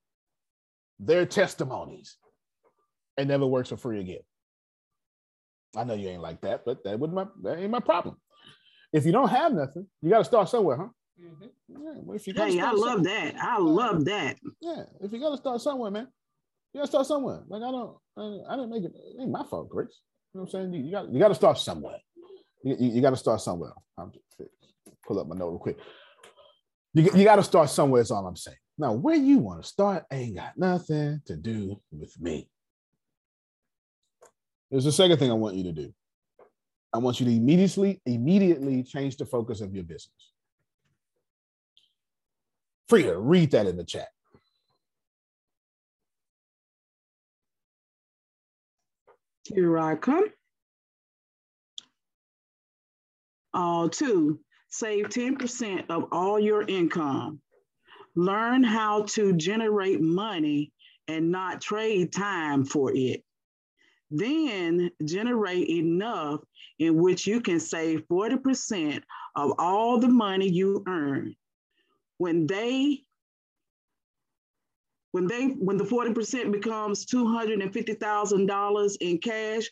their 0.98 1.26
testimonies 1.26 2.16
and 3.16 3.28
never 3.28 3.46
works 3.46 3.68
for 3.68 3.76
free 3.76 4.00
again. 4.00 4.22
I 5.76 5.84
know 5.84 5.94
you 5.94 6.08
ain't 6.08 6.22
like 6.22 6.40
that, 6.40 6.64
but 6.64 6.82
that 6.84 6.98
would 6.98 7.12
my 7.12 7.26
that 7.42 7.58
ain't 7.58 7.70
my 7.70 7.80
problem. 7.80 8.16
If 8.92 9.04
you 9.04 9.12
don't 9.12 9.28
have 9.28 9.52
nothing, 9.52 9.86
you 10.00 10.10
got 10.10 10.18
to 10.18 10.24
start 10.24 10.48
somewhere, 10.48 10.76
huh? 10.76 10.88
Mm-hmm. 11.20 11.46
Yeah, 11.68 11.94
well, 12.02 12.16
if 12.16 12.26
you 12.26 12.34
Hey, 12.34 12.60
I 12.60 12.72
love 12.72 13.02
that. 13.04 13.36
I 13.40 13.58
love 13.58 14.04
that. 14.04 14.36
Yeah, 14.60 14.82
if 15.00 15.12
you 15.12 15.18
got 15.18 15.30
to 15.30 15.36
start 15.38 15.60
somewhere, 15.60 15.90
man, 15.90 16.08
you 16.72 16.80
got 16.80 16.84
to 16.84 16.90
start 16.90 17.06
somewhere. 17.06 17.42
Like 17.48 17.62
I 17.62 17.70
don't, 17.70 17.96
I, 18.18 18.52
I 18.52 18.56
didn't 18.56 18.70
make 18.70 18.84
it. 18.84 18.92
It 18.94 19.22
ain't 19.22 19.30
my 19.30 19.44
fault, 19.44 19.70
Grace. 19.70 20.00
You 20.34 20.40
know 20.40 20.44
what 20.44 20.54
I'm 20.54 20.70
saying? 20.70 20.74
You, 20.74 20.84
you 20.84 20.90
got, 20.90 21.08
you 21.10 21.18
got 21.18 21.28
to 21.28 21.34
start 21.34 21.58
somewhere. 21.58 21.96
You, 22.62 22.76
you, 22.78 23.00
got 23.00 23.10
to 23.10 23.16
start 23.16 23.40
somewhere. 23.40 23.72
I'm 23.96 24.12
just 24.12 24.50
pull 25.06 25.18
up 25.18 25.26
my 25.26 25.36
note 25.36 25.50
real 25.50 25.58
quick. 25.58 25.78
You, 26.92 27.04
you 27.14 27.24
got 27.24 27.36
to 27.36 27.42
start 27.42 27.70
somewhere. 27.70 28.02
Is 28.02 28.10
all 28.10 28.26
I'm 28.26 28.36
saying. 28.36 28.58
Now, 28.76 28.92
where 28.92 29.16
you 29.16 29.38
want 29.38 29.62
to 29.62 29.68
start 29.68 30.04
ain't 30.12 30.36
got 30.36 30.58
nothing 30.58 31.22
to 31.26 31.36
do 31.36 31.80
with 31.90 32.20
me. 32.20 32.50
There's 34.70 34.84
the 34.84 34.92
second 34.92 35.18
thing 35.18 35.30
I 35.30 35.34
want 35.34 35.56
you 35.56 35.62
to 35.64 35.72
do. 35.72 35.94
I 36.92 36.98
want 36.98 37.20
you 37.20 37.26
to 37.26 37.32
immediately, 37.32 38.00
immediately 38.04 38.82
change 38.82 39.16
the 39.16 39.24
focus 39.24 39.60
of 39.60 39.74
your 39.74 39.84
business. 39.84 40.32
Frida, 42.88 43.18
read 43.18 43.50
that 43.50 43.66
in 43.66 43.76
the 43.76 43.84
chat. 43.84 44.08
Here 49.44 49.78
I 49.78 49.96
come. 49.96 50.26
Uh, 53.54 53.88
two, 53.88 54.40
save 54.68 55.06
10% 55.06 55.84
of 55.88 56.08
all 56.12 56.38
your 56.38 56.62
income. 56.62 57.40
Learn 58.14 58.62
how 58.62 59.02
to 59.02 59.32
generate 59.32 60.00
money 60.00 60.72
and 61.08 61.30
not 61.30 61.60
trade 61.60 62.12
time 62.12 62.64
for 62.64 62.92
it. 62.94 63.22
Then 64.10 64.90
generate 65.04 65.68
enough 65.68 66.40
in 66.78 67.00
which 67.00 67.26
you 67.26 67.40
can 67.40 67.60
save 67.60 68.06
40% 68.08 69.02
of 69.34 69.52
all 69.58 69.98
the 69.98 70.08
money 70.08 70.48
you 70.48 70.84
earn. 70.86 71.34
When 72.18 72.46
they 72.46 73.02
when 75.12 75.26
they 75.26 75.46
when 75.48 75.76
the 75.76 75.84
40% 75.84 76.52
becomes 76.52 77.06
$250,000 77.06 78.96
in 79.00 79.18
cash, 79.18 79.64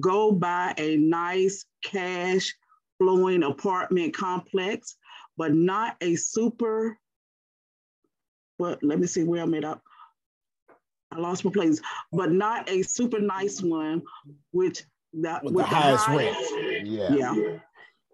go 0.00 0.32
buy 0.32 0.74
a 0.78 0.96
nice 0.96 1.66
cash 1.84 2.54
flowing 2.98 3.42
apartment 3.42 4.14
complex, 4.14 4.96
but 5.36 5.54
not 5.54 5.96
a 6.00 6.16
super 6.16 6.98
but 8.58 8.82
let 8.82 8.98
me 8.98 9.06
see 9.06 9.22
where 9.22 9.42
I'm 9.42 9.52
at 9.52 9.64
up. 9.66 9.82
I 11.12 11.18
lost 11.18 11.44
my 11.44 11.50
place, 11.50 11.78
but 12.10 12.32
not 12.32 12.68
a 12.70 12.80
super 12.82 13.20
nice 13.20 13.60
one, 13.60 14.00
which 14.52 14.82
that 15.12 15.44
With 15.44 15.54
with 15.54 15.66
the 15.66 15.70
the 15.70 15.76
highest 15.76 16.04
highest- 16.06 16.52
rent. 16.52 16.86
Yeah. 16.86 17.14
yeah, 17.14 17.58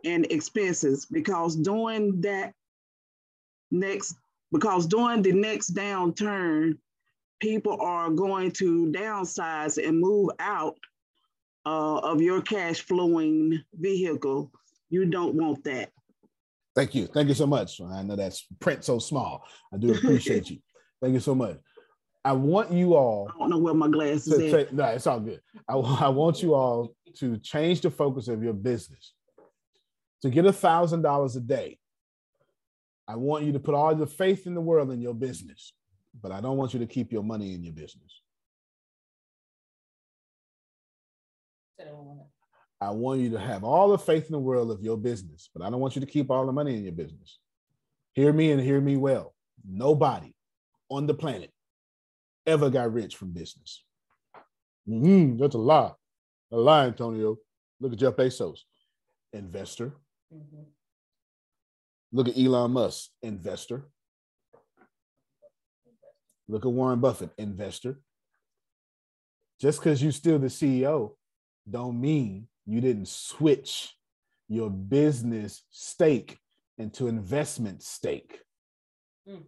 and 0.05 0.27
expenses 0.31 1.07
because 1.07 1.55
doing 1.57 2.21
that 2.23 2.55
next 3.73 4.17
because 4.53 4.87
during 4.87 5.23
the 5.23 5.33
next 5.33 5.75
downturn, 5.75 6.79
people 7.41 7.81
are 7.81 8.11
going 8.11 8.53
to 8.53 8.93
downsize 8.93 9.85
and 9.85 9.99
move 9.99 10.31
out 10.39 10.77
uh, 11.67 11.99
of 11.99 12.21
your 12.21 12.43
cash 12.43 12.81
flowing 12.81 13.61
vehicle. 13.75 14.53
You 14.91 15.07
don't 15.07 15.35
want 15.35 15.65
that. 15.65 15.91
Thank 16.75 16.95
you. 16.95 17.07
Thank 17.07 17.29
you 17.29 17.35
so 17.35 17.47
much. 17.47 17.81
I 17.81 18.03
know 18.03 18.17
that's 18.17 18.47
print 18.61 18.85
so 18.85 18.99
small. 18.99 19.45
I 19.73 19.79
do 19.79 19.93
appreciate 19.93 20.51
you. 20.51 20.59
Thank 21.01 21.15
you 21.15 21.21
so 21.21 21.35
much. 21.35 21.57
I 22.25 22.33
want 22.33 22.71
you 22.71 22.95
all 22.95 23.29
I 23.35 23.39
don't 23.39 23.51
know 23.51 23.59
where 23.59 23.75
my 23.75 23.89
glasses 23.89 24.39
to 24.39 24.47
at. 24.47 24.53
take, 24.53 24.73
no, 24.73 24.85
it's 24.85 25.07
all 25.07 25.19
good. 25.19 25.41
I, 25.69 25.75
I 25.75 26.09
want 26.09 26.43
you 26.43 26.55
all 26.55 26.95
to 27.17 27.37
change 27.39 27.81
the 27.81 27.91
focus 27.91 28.29
of 28.29 28.43
your 28.43 28.53
business. 28.53 29.13
To 30.23 30.31
get 30.31 30.47
a 30.47 30.53
thousand 30.53 31.03
dollars 31.03 31.35
a 31.35 31.41
day, 31.41 31.79
I 33.13 33.17
want 33.17 33.45
you 33.45 33.53
to 33.53 33.61
put 33.61 33.75
all 33.75 33.95
the 33.95 34.07
faith 34.07 34.47
in 34.47 34.55
the 34.55 34.61
world 34.63 34.91
in 34.91 35.03
your 35.03 35.13
business, 35.13 35.75
but 36.23 36.33
I 36.33 36.41
don't 36.41 36.57
want 36.57 36.73
you 36.73 36.81
to 36.81 36.87
keep 36.87 37.13
your 37.13 37.23
money 37.23 37.53
in 37.53 37.63
your 37.63 37.75
business. 37.75 38.23
I 42.81 42.89
want 42.91 43.21
you 43.21 43.29
to 43.33 43.39
have 43.39 43.65
all 43.65 43.91
the 43.91 43.99
faith 43.99 44.25
in 44.25 44.33
the 44.33 44.39
world 44.39 44.71
of 44.71 44.81
your 44.81 44.97
business, 44.97 45.51
but 45.53 45.63
I 45.63 45.69
don't 45.69 45.81
want 45.81 45.95
you 45.95 46.01
to 46.01 46.07
keep 46.07 46.31
all 46.31 46.47
the 46.47 46.53
money 46.53 46.75
in 46.75 46.85
your 46.85 46.95
business. 46.95 47.39
Hear 48.15 48.33
me 48.33 48.51
and 48.51 48.63
hear 48.63 48.81
me 48.81 48.97
well. 48.97 49.35
Nobody 49.63 50.35
on 50.89 51.07
the 51.07 51.13
planet 51.13 51.53
ever 52.47 52.71
got 52.71 52.95
rich 52.95 53.17
from 53.17 53.33
business. 53.33 53.85
Mhm, 54.89 55.39
that's 55.39 55.55
a 55.55 55.59
lie. 55.59 55.93
A 56.51 56.57
lie, 56.57 56.87
Antonio. 56.87 57.37
Look 57.79 57.93
at 57.93 57.99
Jeff 57.99 58.17
Bezos, 58.17 58.61
investor. 59.35 59.93
Look 62.13 62.29
at 62.29 62.39
Elon 62.39 62.73
Musk, 62.73 63.11
investor. 63.23 63.89
Look 66.49 66.67
at 66.67 66.73
Warren 66.73 67.01
Buffett, 67.01 67.31
investor. 67.39 68.01
Just 69.61 69.81
because 69.81 70.03
you're 70.03 70.13
still 70.13 70.39
the 70.39 70.49
CEO, 70.49 71.13
don't 71.71 72.01
mean 72.01 72.49
you 72.67 72.81
didn't 72.81 73.09
switch 73.09 73.95
your 74.49 74.69
business 74.69 75.63
stake 75.71 76.39
into 76.79 77.07
investment 77.07 77.83
stake. 77.83 78.41
Mm. 79.29 79.45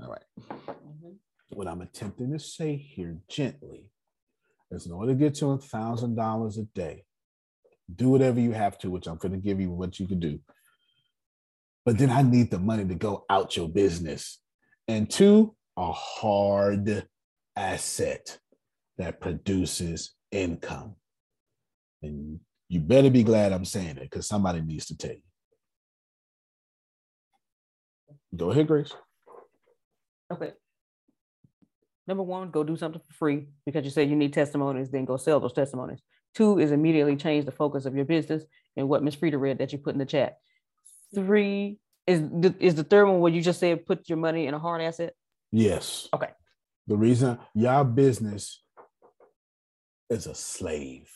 All 0.00 0.10
right. 0.10 0.76
What 1.48 1.66
I'm 1.66 1.80
attempting 1.80 2.32
to 2.32 2.38
say 2.38 2.76
here 2.76 3.16
gently 3.28 3.90
is 4.70 4.86
in 4.86 4.92
order 4.92 5.12
to 5.12 5.18
get 5.18 5.34
to 5.36 5.52
a 5.52 5.58
thousand 5.58 6.16
dollars 6.16 6.58
a 6.58 6.64
day, 6.64 7.04
do 7.94 8.08
whatever 8.08 8.40
you 8.40 8.52
have 8.52 8.78
to, 8.78 8.90
which 8.90 9.06
I'm 9.06 9.16
going 9.16 9.32
to 9.32 9.38
give 9.38 9.60
you 9.60 9.70
what 9.70 10.00
you 10.00 10.06
can 10.06 10.20
do. 10.20 10.40
But 11.84 11.98
then 11.98 12.10
I 12.10 12.22
need 12.22 12.50
the 12.50 12.58
money 12.58 12.84
to 12.84 12.94
go 12.94 13.24
out 13.30 13.56
your 13.56 13.68
business 13.68 14.40
and 14.88 15.08
two, 15.08 15.54
a 15.76 15.92
hard 15.92 17.06
asset 17.54 18.38
that 18.98 19.20
produces 19.20 20.14
income. 20.30 20.96
And 22.02 22.40
you 22.68 22.80
better 22.80 23.10
be 23.10 23.22
glad 23.22 23.52
I'm 23.52 23.64
saying 23.64 23.98
it 23.98 24.10
because 24.10 24.26
somebody 24.26 24.60
needs 24.60 24.86
to 24.86 24.96
tell 24.96 25.12
you. 25.12 25.22
Go 28.36 28.50
ahead, 28.50 28.66
Grace. 28.66 28.92
Okay. 30.32 30.52
Number 32.06 32.22
one, 32.22 32.50
go 32.50 32.62
do 32.62 32.76
something 32.76 33.00
for 33.00 33.14
free 33.14 33.46
because 33.64 33.84
you 33.84 33.90
said 33.90 34.08
you 34.08 34.16
need 34.16 34.32
testimonies, 34.32 34.90
then 34.90 35.04
go 35.04 35.16
sell 35.16 35.40
those 35.40 35.52
testimonies. 35.52 36.00
Two 36.36 36.58
is 36.58 36.70
immediately 36.70 37.16
change 37.16 37.46
the 37.46 37.50
focus 37.50 37.86
of 37.86 37.96
your 37.96 38.04
business 38.04 38.44
and 38.76 38.90
what 38.90 39.02
Miss 39.02 39.14
Frida 39.14 39.38
read 39.38 39.56
that 39.58 39.72
you 39.72 39.78
put 39.78 39.94
in 39.94 39.98
the 39.98 40.04
chat. 40.04 40.36
Three 41.14 41.78
is 42.06 42.20
the, 42.20 42.54
is 42.60 42.74
the 42.74 42.84
third 42.84 43.06
one 43.06 43.20
where 43.20 43.32
you 43.32 43.40
just 43.40 43.58
said 43.58 43.86
put 43.86 44.06
your 44.06 44.18
money 44.18 44.46
in 44.46 44.52
a 44.52 44.58
hard 44.58 44.82
asset. 44.82 45.14
Yes. 45.50 46.08
Okay. 46.12 46.28
The 46.88 46.96
reason 46.96 47.38
your 47.54 47.84
business 47.84 48.62
is 50.10 50.26
a 50.26 50.34
slave. 50.34 51.10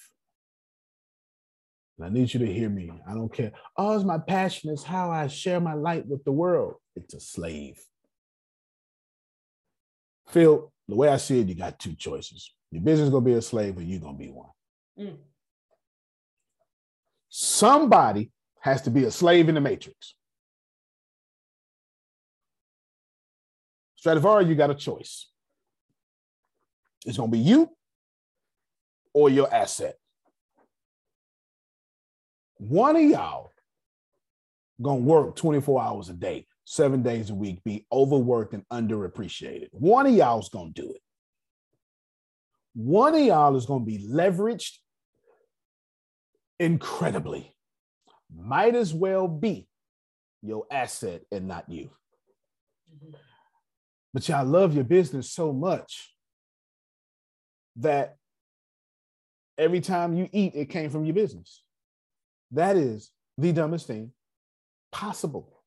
And 1.98 2.06
I 2.06 2.08
need 2.08 2.32
you 2.32 2.40
to 2.40 2.50
hear 2.50 2.70
me. 2.70 2.90
I 3.06 3.12
don't 3.12 3.30
care. 3.30 3.52
Oh, 3.76 3.94
it's 3.94 4.06
my 4.06 4.16
passion. 4.16 4.70
It's 4.70 4.82
how 4.82 5.10
I 5.10 5.26
share 5.26 5.60
my 5.60 5.74
light 5.74 6.06
with 6.06 6.24
the 6.24 6.32
world. 6.32 6.76
It's 6.96 7.12
a 7.12 7.20
slave. 7.20 7.78
Phil, 10.28 10.72
the 10.88 10.94
way 10.94 11.10
I 11.10 11.18
see 11.18 11.40
it, 11.40 11.48
you 11.48 11.54
got 11.54 11.78
two 11.78 11.94
choices. 11.94 12.54
Your 12.70 12.82
business 12.82 13.08
is 13.08 13.12
gonna 13.12 13.24
be 13.26 13.34
a 13.34 13.42
slave, 13.42 13.76
or 13.76 13.82
you're 13.82 14.00
gonna 14.00 14.16
be 14.16 14.30
one. 14.30 14.48
Mm. 15.00 15.16
Somebody 17.30 18.30
has 18.60 18.82
to 18.82 18.90
be 18.90 19.04
a 19.04 19.10
slave 19.10 19.48
in 19.48 19.54
the 19.54 19.60
matrix. 19.60 20.14
Stradivari, 23.96 24.46
you 24.46 24.54
got 24.54 24.70
a 24.70 24.74
choice. 24.74 25.30
It's 27.06 27.16
gonna 27.16 27.30
be 27.30 27.38
you 27.38 27.70
or 29.14 29.30
your 29.30 29.52
asset. 29.52 29.96
One 32.56 32.96
of 32.96 33.02
y'all 33.02 33.52
gonna 34.82 35.00
work 35.00 35.36
24 35.36 35.82
hours 35.82 36.08
a 36.10 36.14
day, 36.14 36.46
seven 36.64 37.02
days 37.02 37.30
a 37.30 37.34
week, 37.34 37.62
be 37.64 37.86
overworked 37.90 38.52
and 38.52 38.68
underappreciated. 38.68 39.68
One 39.72 40.06
of 40.06 40.12
y'all 40.12 40.40
is 40.40 40.50
gonna 40.50 40.70
do 40.70 40.92
it. 40.92 41.00
One 42.74 43.14
of 43.14 43.20
y'all 43.20 43.56
is 43.56 43.66
gonna 43.66 43.84
be 43.84 44.06
leveraged 44.10 44.76
incredibly. 46.60 47.56
Might 48.32 48.76
as 48.76 48.94
well 48.94 49.26
be 49.26 49.66
your 50.42 50.66
asset 50.70 51.22
and 51.32 51.48
not 51.48 51.68
you. 51.68 51.90
But 54.14 54.28
y'all 54.28 54.46
love 54.46 54.74
your 54.74 54.84
business 54.84 55.30
so 55.32 55.52
much 55.52 56.14
that 57.76 58.16
every 59.58 59.80
time 59.80 60.14
you 60.14 60.28
eat, 60.32 60.54
it 60.54 60.66
came 60.66 60.90
from 60.90 61.04
your 61.04 61.14
business. 61.14 61.62
That 62.52 62.76
is 62.76 63.10
the 63.38 63.52
dumbest 63.52 63.86
thing 63.86 64.12
possible. 64.92 65.62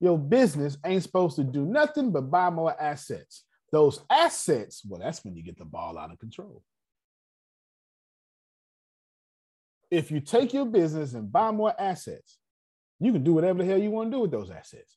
Your 0.00 0.16
business 0.18 0.78
ain't 0.86 1.02
supposed 1.02 1.36
to 1.36 1.44
do 1.44 1.66
nothing 1.66 2.10
but 2.10 2.30
buy 2.30 2.48
more 2.48 2.80
assets. 2.80 3.44
Those 3.70 4.00
assets, 4.08 4.82
well, 4.88 5.00
that's 5.00 5.24
when 5.24 5.36
you 5.36 5.42
get 5.42 5.58
the 5.58 5.64
ball 5.64 5.98
out 5.98 6.10
of 6.10 6.18
control. 6.18 6.62
If 9.90 10.10
you 10.10 10.20
take 10.20 10.52
your 10.52 10.66
business 10.66 11.14
and 11.14 11.30
buy 11.30 11.50
more 11.50 11.74
assets, 11.78 12.38
you 13.00 13.12
can 13.12 13.24
do 13.24 13.32
whatever 13.32 13.62
the 13.62 13.68
hell 13.68 13.78
you 13.78 13.90
want 13.90 14.10
to 14.10 14.16
do 14.16 14.20
with 14.20 14.30
those 14.30 14.50
assets. 14.50 14.96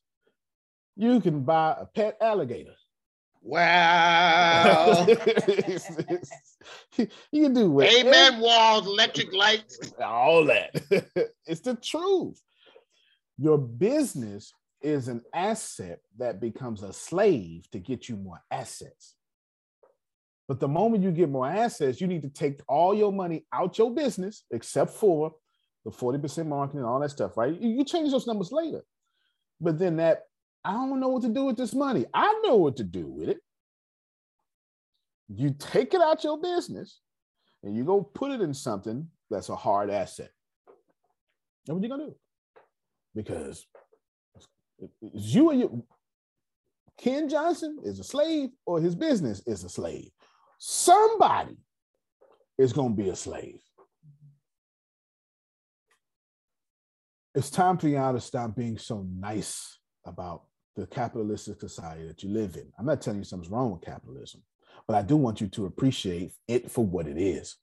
You 0.96 1.20
can 1.20 1.42
buy 1.42 1.76
a 1.78 1.86
pet 1.86 2.16
alligator. 2.20 2.74
Wow. 3.42 5.06
you 5.08 5.16
can 7.32 7.52
do 7.52 7.70
whatever. 7.70 8.08
Amen 8.08 8.40
walls, 8.40 8.86
electric 8.86 9.34
lights. 9.34 9.78
all 10.02 10.44
that. 10.46 10.70
it's 11.46 11.60
the 11.60 11.74
truth. 11.76 12.40
Your 13.36 13.58
business 13.58 14.52
is 14.80 15.08
an 15.08 15.22
asset 15.34 16.00
that 16.18 16.40
becomes 16.40 16.82
a 16.82 16.92
slave 16.92 17.68
to 17.72 17.78
get 17.78 18.08
you 18.08 18.16
more 18.16 18.40
assets. 18.50 19.14
But 20.46 20.60
the 20.60 20.68
moment 20.68 21.02
you 21.02 21.10
get 21.10 21.30
more 21.30 21.48
assets, 21.48 22.00
you 22.00 22.06
need 22.06 22.22
to 22.22 22.28
take 22.28 22.60
all 22.68 22.94
your 22.94 23.12
money 23.12 23.46
out 23.52 23.78
your 23.78 23.94
business, 23.94 24.44
except 24.50 24.90
for 24.90 25.34
the 25.84 25.90
40% 25.90 26.46
marketing 26.46 26.80
and 26.80 26.88
all 26.88 27.00
that 27.00 27.10
stuff, 27.10 27.36
right? 27.36 27.58
You, 27.60 27.84
change 27.84 28.10
those 28.10 28.26
numbers 28.26 28.52
later. 28.52 28.82
But 29.60 29.78
then 29.78 29.96
that, 29.96 30.22
I 30.64 30.72
don't 30.72 31.00
know 31.00 31.08
what 31.08 31.22
to 31.22 31.28
do 31.28 31.44
with 31.44 31.56
this 31.56 31.74
money. 31.74 32.06
I 32.12 32.40
know 32.44 32.56
what 32.56 32.76
to 32.78 32.84
do 32.84 33.06
with 33.06 33.28
it. 33.28 33.38
You 35.28 35.54
take 35.58 35.94
it 35.94 36.00
out 36.00 36.24
your 36.24 36.40
business 36.40 37.00
and 37.62 37.74
you 37.74 37.84
go 37.84 38.02
put 38.02 38.30
it 38.30 38.40
in 38.40 38.52
something 38.52 39.08
that's 39.30 39.48
a 39.48 39.56
hard 39.56 39.90
asset. 39.90 40.30
That's 41.66 41.74
what 41.74 41.82
you're 41.82 41.96
gonna 41.96 42.10
do. 42.10 42.16
Because 43.14 43.66
it's 44.36 44.46
you 45.12 45.50
and 45.50 45.60
you, 45.60 45.84
Ken 46.98 47.28
Johnson 47.28 47.78
is 47.84 47.98
a 47.98 48.04
slave 48.04 48.50
or 48.66 48.80
his 48.80 48.94
business 48.94 49.42
is 49.46 49.64
a 49.64 49.68
slave. 49.68 50.10
Somebody 50.66 51.58
is 52.56 52.72
gonna 52.72 52.94
be 52.94 53.10
a 53.10 53.16
slave. 53.16 53.60
It's 57.34 57.50
time 57.50 57.76
for 57.76 57.86
y'all 57.86 58.14
to 58.14 58.20
stop 58.20 58.56
being 58.56 58.78
so 58.78 59.06
nice 59.14 59.78
about 60.06 60.44
the 60.74 60.86
capitalistic 60.86 61.60
society 61.60 62.06
that 62.06 62.22
you 62.22 62.30
live 62.30 62.56
in. 62.56 62.72
I'm 62.78 62.86
not 62.86 63.02
telling 63.02 63.18
you 63.18 63.24
something's 63.24 63.50
wrong 63.52 63.72
with 63.72 63.82
capitalism, 63.82 64.42
but 64.88 64.96
I 64.96 65.02
do 65.02 65.18
want 65.18 65.42
you 65.42 65.48
to 65.48 65.66
appreciate 65.66 66.32
it 66.48 66.70
for 66.70 66.82
what 66.82 67.08
it 67.08 67.18
is. 67.18 67.56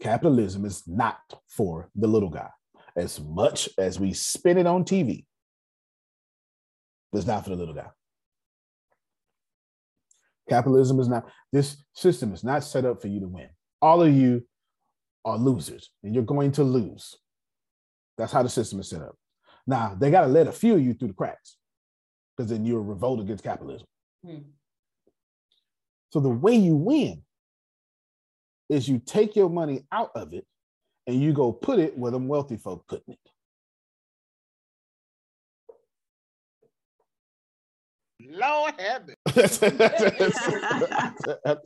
Capitalism 0.00 0.64
is 0.64 0.84
not 0.86 1.18
for 1.48 1.90
the 1.96 2.06
little 2.06 2.30
guy. 2.30 2.50
As 2.94 3.18
much 3.18 3.68
as 3.78 3.98
we 3.98 4.12
spin 4.12 4.58
it 4.58 4.66
on 4.68 4.84
TV, 4.84 5.26
it's 7.12 7.26
not 7.26 7.42
for 7.42 7.50
the 7.50 7.56
little 7.56 7.74
guy. 7.74 7.90
Capitalism 10.48 11.00
is 11.00 11.08
not, 11.08 11.24
this 11.52 11.84
system 11.94 12.32
is 12.32 12.44
not 12.44 12.64
set 12.64 12.84
up 12.84 13.00
for 13.00 13.08
you 13.08 13.20
to 13.20 13.28
win. 13.28 13.48
All 13.80 14.02
of 14.02 14.12
you 14.12 14.46
are 15.24 15.36
losers 15.36 15.90
and 16.02 16.14
you're 16.14 16.24
going 16.24 16.52
to 16.52 16.64
lose. 16.64 17.16
That's 18.18 18.32
how 18.32 18.42
the 18.42 18.48
system 18.48 18.80
is 18.80 18.88
set 18.88 19.02
up. 19.02 19.16
Now, 19.66 19.96
they 19.98 20.10
got 20.10 20.22
to 20.22 20.26
let 20.26 20.48
a 20.48 20.52
few 20.52 20.74
of 20.74 20.82
you 20.82 20.94
through 20.94 21.08
the 21.08 21.14
cracks 21.14 21.56
because 22.36 22.50
then 22.50 22.64
you're 22.64 22.82
revolt 22.82 23.20
against 23.20 23.44
capitalism. 23.44 23.86
Hmm. 24.24 24.38
So 26.10 26.20
the 26.20 26.28
way 26.28 26.54
you 26.54 26.76
win 26.76 27.22
is 28.68 28.88
you 28.88 28.98
take 28.98 29.36
your 29.36 29.48
money 29.48 29.84
out 29.92 30.10
of 30.14 30.34
it 30.34 30.46
and 31.06 31.20
you 31.20 31.32
go 31.32 31.52
put 31.52 31.78
it 31.78 31.96
where 31.96 32.12
them 32.12 32.28
wealthy 32.28 32.56
folk 32.56 32.86
putting 32.88 33.14
it. 33.14 33.31
Lord 38.32 38.74
have 38.78 39.08
it. 39.08 39.18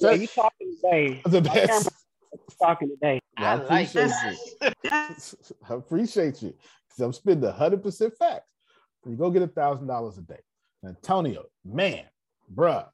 yeah, 0.01 0.13
you 0.13 0.27
talking 0.27 0.77
today. 0.83 1.23
The 1.27 1.41
best. 1.41 1.91
Talking 2.61 2.89
today. 2.91 3.21
I, 3.39 3.45
I 3.45 3.55
like 3.55 3.89
appreciate 3.95 4.39
you. 4.61 4.71
I 5.71 5.75
appreciate 5.75 6.43
you. 6.43 6.55
Because 6.89 7.01
I'm 7.01 7.13
spending 7.13 7.51
100% 7.51 8.17
facts. 8.17 8.49
You 9.07 9.17
go 9.17 9.31
get 9.31 9.43
a 9.43 9.47
thousand 9.47 9.87
dollars 9.87 10.19
a 10.19 10.23
day. 10.23 10.41
Antonio, 10.85 11.45
man, 11.65 12.05
bruh, 12.53 12.87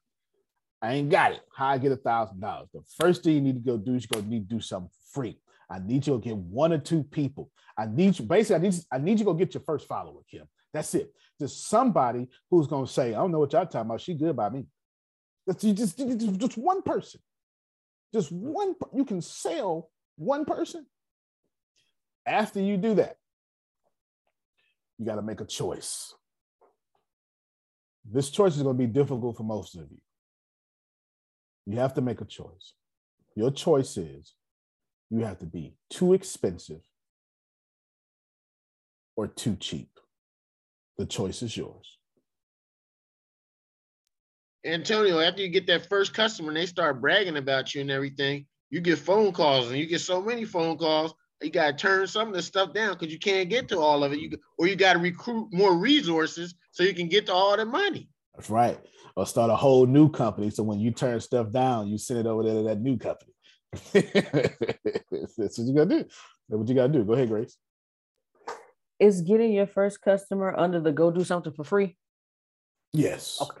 I 0.81 0.93
ain't 0.93 1.09
got 1.09 1.31
it. 1.31 1.41
How 1.55 1.69
I 1.69 1.77
get 1.79 1.91
a 1.91 1.97
thousand 1.97 2.39
dollars? 2.39 2.69
The 2.73 2.81
first 2.99 3.23
thing 3.23 3.33
you 3.33 3.41
need 3.41 3.55
to 3.55 3.71
go 3.71 3.77
do 3.77 3.95
is 3.95 4.03
you 4.03 4.09
go 4.21 4.27
need 4.27 4.47
to 4.49 4.55
do 4.55 4.61
something 4.61 4.91
free. 5.11 5.39
I 5.69 5.79
need 5.79 6.05
you 6.05 6.13
to 6.13 6.19
get 6.19 6.37
one 6.37 6.71
or 6.73 6.77
two 6.77 7.03
people. 7.03 7.49
I 7.77 7.87
need 7.87 8.19
you 8.19 8.25
basically. 8.25 8.55
I 8.55 8.69
need 8.69 8.79
I 8.91 8.97
need 8.99 9.11
you 9.13 9.17
to 9.19 9.23
go 9.25 9.33
get 9.33 9.53
your 9.55 9.63
first 9.63 9.87
follower, 9.87 10.21
Kim. 10.29 10.45
That's 10.73 10.93
it. 10.95 11.13
Just 11.39 11.67
somebody 11.67 12.27
who's 12.49 12.67
gonna 12.67 12.87
say, 12.87 13.09
I 13.09 13.17
don't 13.17 13.31
know 13.31 13.39
what 13.39 13.53
y'all 13.53 13.65
talking 13.65 13.81
about. 13.81 14.01
She 14.01 14.13
good 14.13 14.35
by 14.35 14.49
me. 14.49 14.65
That's 15.45 15.61
just, 15.61 15.97
just 15.97 16.39
just 16.39 16.57
one 16.57 16.81
person. 16.81 17.19
Just 18.13 18.31
one. 18.31 18.75
You 18.93 19.05
can 19.05 19.21
sell 19.21 19.89
one 20.15 20.45
person. 20.45 20.85
After 22.25 22.61
you 22.61 22.77
do 22.77 22.95
that, 22.95 23.17
you 24.97 25.05
got 25.05 25.15
to 25.15 25.21
make 25.21 25.41
a 25.41 25.45
choice. 25.45 26.13
This 28.09 28.29
choice 28.29 28.55
is 28.55 28.63
going 28.63 28.77
to 28.77 28.83
be 28.83 28.91
difficult 28.91 29.37
for 29.37 29.43
most 29.43 29.75
of 29.75 29.87
you. 29.91 29.97
You 31.65 31.79
have 31.79 31.93
to 31.95 32.01
make 32.01 32.21
a 32.21 32.25
choice. 32.25 32.73
Your 33.35 33.51
choice 33.51 33.97
is 33.97 34.35
you 35.09 35.19
have 35.19 35.39
to 35.39 35.45
be 35.45 35.75
too 35.89 36.13
expensive 36.13 36.81
or 39.15 39.27
too 39.27 39.55
cheap. 39.55 39.92
The 40.97 41.05
choice 41.05 41.41
is 41.41 41.55
yours. 41.57 41.97
Antonio, 44.65 45.19
after 45.19 45.41
you 45.41 45.49
get 45.49 45.67
that 45.67 45.89
first 45.89 46.13
customer 46.13 46.49
and 46.49 46.57
they 46.57 46.65
start 46.65 47.01
bragging 47.01 47.37
about 47.37 47.75
you 47.75 47.81
and 47.81 47.91
everything, 47.91 48.45
you 48.69 48.79
get 48.79 48.97
phone 48.97 49.31
calls 49.31 49.69
and 49.69 49.77
you 49.77 49.85
get 49.85 49.99
so 49.99 50.21
many 50.21 50.45
phone 50.45 50.77
calls, 50.77 51.13
you 51.41 51.49
got 51.49 51.71
to 51.71 51.73
turn 51.73 52.07
some 52.07 52.29
of 52.29 52.33
the 52.33 52.41
stuff 52.41 52.73
down 52.73 52.93
because 52.93 53.11
you 53.11 53.19
can't 53.19 53.49
get 53.49 53.67
to 53.69 53.79
all 53.79 54.03
of 54.03 54.13
it. 54.13 54.19
You 54.19 54.31
or 54.57 54.67
you 54.67 54.75
got 54.75 54.93
to 54.93 54.99
recruit 54.99 55.49
more 55.51 55.75
resources 55.75 56.55
so 56.71 56.83
you 56.83 56.93
can 56.93 57.09
get 57.09 57.25
to 57.25 57.33
all 57.33 57.57
the 57.57 57.65
money. 57.65 58.07
That's 58.35 58.49
right. 58.49 58.79
Or 59.15 59.27
start 59.27 59.51
a 59.51 59.55
whole 59.55 59.85
new 59.85 60.09
company. 60.09 60.49
So 60.49 60.63
when 60.63 60.79
you 60.79 60.91
turn 60.91 61.19
stuff 61.19 61.51
down, 61.51 61.87
you 61.87 61.97
send 61.97 62.21
it 62.21 62.25
over 62.25 62.43
there 62.43 62.55
to 62.55 62.63
that 62.63 62.81
new 62.81 62.97
company. 62.97 63.33
That's 63.93 65.57
what 65.57 65.67
you 65.67 65.73
gotta 65.73 65.89
do. 65.89 65.97
That's 65.97 66.59
what 66.59 66.67
you 66.67 66.75
gotta 66.75 66.93
do. 66.93 67.03
Go 67.03 67.13
ahead, 67.13 67.29
Grace. 67.29 67.57
Is 69.03 69.19
getting 69.19 69.51
your 69.51 69.67
first 69.67 70.01
customer 70.01 70.57
under 70.57 70.79
the 70.79 70.93
go 70.93 71.11
do 71.11 71.25
something 71.25 71.51
for 71.51 71.65
free? 71.65 71.97
Yes. 72.93 73.37
Okay. 73.41 73.59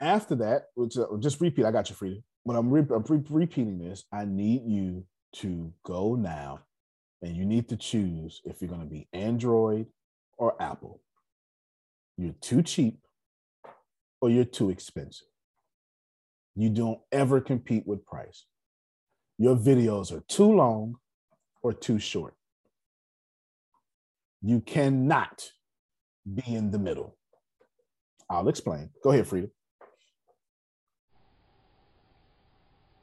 After 0.00 0.34
that, 0.34 0.64
which 0.74 0.98
uh, 0.98 1.06
just 1.20 1.40
repeat, 1.40 1.64
I 1.64 1.70
got 1.70 1.88
you, 1.88 1.94
Frida. 1.94 2.16
When 2.42 2.56
I'm, 2.56 2.68
re- 2.68 2.84
I'm 2.92 3.04
re- 3.08 3.22
repeating 3.30 3.78
this, 3.78 4.06
I 4.12 4.24
need 4.24 4.62
you 4.66 5.04
to 5.34 5.72
go 5.84 6.16
now 6.16 6.62
and 7.22 7.36
you 7.36 7.44
need 7.44 7.68
to 7.68 7.76
choose 7.76 8.42
if 8.44 8.60
you're 8.60 8.68
going 8.68 8.80
to 8.80 8.88
be 8.88 9.06
Android 9.12 9.86
or 10.36 10.60
Apple. 10.60 11.00
You're 12.18 12.34
too 12.40 12.60
cheap 12.60 12.98
or 14.20 14.30
you're 14.30 14.44
too 14.44 14.70
expensive. 14.70 15.28
You 16.56 16.70
don't 16.70 16.98
ever 17.12 17.40
compete 17.40 17.86
with 17.86 18.04
price. 18.04 18.46
Your 19.38 19.54
videos 19.54 20.10
are 20.10 20.24
too 20.26 20.52
long 20.52 20.96
or 21.62 21.72
too 21.72 22.00
short. 22.00 22.34
You 24.42 24.60
cannot 24.60 25.50
be 26.26 26.42
in 26.46 26.72
the 26.72 26.78
middle. 26.78 27.16
I'll 28.28 28.48
explain. 28.48 28.90
Go 29.04 29.10
ahead, 29.10 29.26
Frida. 29.28 29.48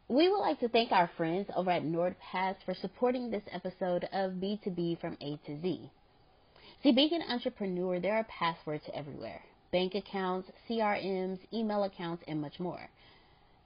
We 0.10 0.28
would 0.28 0.40
like 0.40 0.60
to 0.62 0.70
thank 0.70 0.92
our 0.92 1.10
friends 1.16 1.50
over 1.56 1.70
at 1.70 1.84
NordPass 1.84 2.56
for 2.66 2.74
supporting 2.74 3.30
this 3.30 3.44
episode 3.52 4.06
of 4.12 4.34
B2B 4.34 5.00
from 5.00 5.18
A 5.22 5.38
to 5.46 5.62
Z. 5.62 5.92
See, 6.82 6.92
being 6.92 7.14
an 7.14 7.22
entrepreneur, 7.30 8.00
there 8.00 8.16
are 8.16 8.24
passwords 8.24 8.86
everywhere 8.94 9.44
bank 9.72 9.94
accounts, 9.94 10.50
CRMs, 10.68 11.40
email 11.54 11.84
accounts, 11.84 12.24
and 12.28 12.42
much 12.42 12.60
more. 12.60 12.90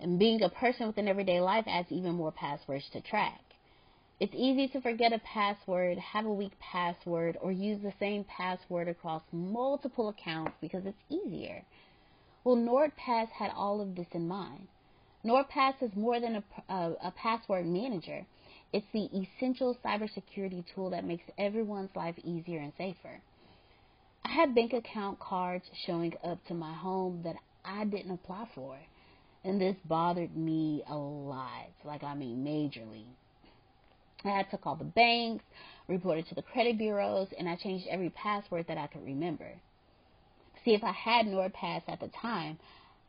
And 0.01 0.19
being 0.19 0.41
a 0.41 0.49
person 0.49 0.87
with 0.87 0.97
an 0.97 1.07
everyday 1.07 1.39
life 1.39 1.63
adds 1.65 1.91
even 1.91 2.15
more 2.15 2.33
passwords 2.33 2.89
to 2.91 2.99
track. 2.99 3.52
It's 4.23 4.35
easy 4.37 4.69
to 4.69 4.79
forget 4.79 5.11
a 5.11 5.19
password, 5.19 5.97
have 5.97 6.25
a 6.25 6.31
weak 6.31 6.57
password, 6.57 7.37
or 7.41 7.51
use 7.51 7.81
the 7.83 7.91
same 7.99 8.23
password 8.23 8.87
across 8.87 9.21
multiple 9.33 10.07
accounts 10.07 10.53
because 10.61 10.85
it's 10.85 11.03
easier. 11.09 11.61
Well, 12.45 12.55
NordPass 12.55 13.27
had 13.37 13.51
all 13.53 13.81
of 13.81 13.97
this 13.97 14.07
in 14.13 14.25
mind. 14.29 14.69
NordPass 15.25 15.73
is 15.81 15.91
more 15.97 16.21
than 16.21 16.37
a, 16.37 16.73
a, 16.73 16.93
a 17.03 17.13
password 17.17 17.65
manager. 17.65 18.25
It's 18.71 18.85
the 18.93 19.09
essential 19.13 19.77
cybersecurity 19.83 20.63
tool 20.73 20.91
that 20.91 21.03
makes 21.03 21.25
everyone's 21.37 21.93
life 21.93 22.15
easier 22.23 22.59
and 22.59 22.71
safer. 22.77 23.19
I 24.23 24.29
had 24.29 24.55
bank 24.55 24.71
account 24.71 25.19
cards 25.19 25.65
showing 25.85 26.13
up 26.23 26.39
to 26.45 26.53
my 26.53 26.73
home 26.73 27.23
that 27.25 27.35
I 27.65 27.83
didn't 27.83 28.13
apply 28.13 28.47
for. 28.55 28.77
And 29.43 29.59
this 29.59 29.75
bothered 29.83 30.33
me 30.33 30.81
a 30.87 30.95
lot. 30.95 31.71
Like, 31.83 32.05
I 32.05 32.15
mean, 32.15 32.45
majorly. 32.45 33.03
I 34.25 34.29
had 34.29 34.49
to 34.51 34.57
call 34.57 34.75
the 34.75 34.83
banks, 34.83 35.43
reported 35.87 36.27
to 36.27 36.35
the 36.35 36.41
credit 36.41 36.77
bureaus, 36.77 37.27
and 37.37 37.49
I 37.49 37.55
changed 37.55 37.87
every 37.89 38.09
password 38.09 38.67
that 38.67 38.77
I 38.77 38.87
could 38.87 39.05
remember. 39.05 39.51
See, 40.63 40.73
if 40.73 40.83
I 40.83 40.91
had 40.91 41.25
NordPass 41.25 41.83
at 41.87 41.99
the 41.99 42.07
time, 42.07 42.57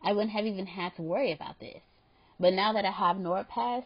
I 0.02 0.12
wouldn't 0.12 0.32
have 0.32 0.44
even 0.44 0.66
had 0.66 0.94
to 0.96 1.02
worry 1.02 1.32
about 1.32 1.60
this. 1.60 1.80
But 2.40 2.52
now 2.52 2.72
that 2.72 2.84
I 2.84 2.90
have 2.90 3.16
NordPass, 3.16 3.84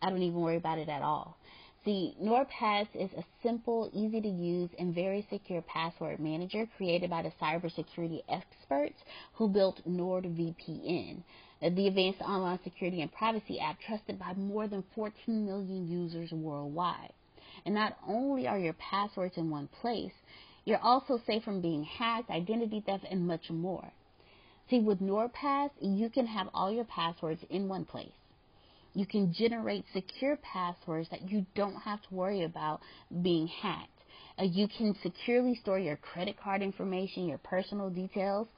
I 0.00 0.10
don't 0.10 0.22
even 0.22 0.40
worry 0.40 0.56
about 0.56 0.78
it 0.78 0.88
at 0.88 1.02
all. 1.02 1.36
See, 1.84 2.16
NordPass 2.22 2.88
is 2.94 3.10
a 3.12 3.24
simple, 3.42 3.90
easy 3.92 4.20
to 4.22 4.28
use, 4.28 4.70
and 4.78 4.94
very 4.94 5.26
secure 5.28 5.60
password 5.60 6.18
manager 6.18 6.66
created 6.78 7.10
by 7.10 7.20
the 7.20 7.32
cybersecurity 7.40 8.22
experts 8.26 9.02
who 9.34 9.48
built 9.48 9.82
NordVPN, 9.86 11.22
the 11.70 11.86
advanced 11.86 12.20
online 12.20 12.58
security 12.62 13.00
and 13.00 13.12
privacy 13.12 13.58
app 13.58 13.80
trusted 13.80 14.18
by 14.18 14.34
more 14.34 14.68
than 14.68 14.84
14 14.94 15.46
million 15.46 15.88
users 15.88 16.30
worldwide. 16.32 17.12
And 17.64 17.74
not 17.74 17.96
only 18.06 18.46
are 18.46 18.58
your 18.58 18.74
passwords 18.74 19.36
in 19.36 19.50
one 19.50 19.68
place, 19.80 20.12
you're 20.64 20.78
also 20.78 21.20
safe 21.26 21.42
from 21.44 21.60
being 21.60 21.84
hacked, 21.84 22.30
identity 22.30 22.82
theft, 22.84 23.04
and 23.10 23.26
much 23.26 23.50
more. 23.50 23.92
See, 24.68 24.80
with 24.80 25.00
NordPass, 25.00 25.70
you 25.80 26.08
can 26.08 26.26
have 26.26 26.48
all 26.54 26.72
your 26.72 26.84
passwords 26.84 27.42
in 27.50 27.68
one 27.68 27.84
place. 27.84 28.12
You 28.94 29.06
can 29.06 29.32
generate 29.32 29.84
secure 29.92 30.36
passwords 30.36 31.08
that 31.10 31.30
you 31.30 31.44
don't 31.54 31.76
have 31.76 32.00
to 32.02 32.14
worry 32.14 32.44
about 32.44 32.80
being 33.22 33.46
hacked. 33.46 33.90
Uh, 34.38 34.44
you 34.44 34.68
can 34.68 34.96
securely 35.02 35.54
store 35.54 35.78
your 35.78 35.96
credit 35.96 36.36
card 36.38 36.62
information, 36.62 37.28
your 37.28 37.38
personal 37.38 37.90
details, 37.90 38.48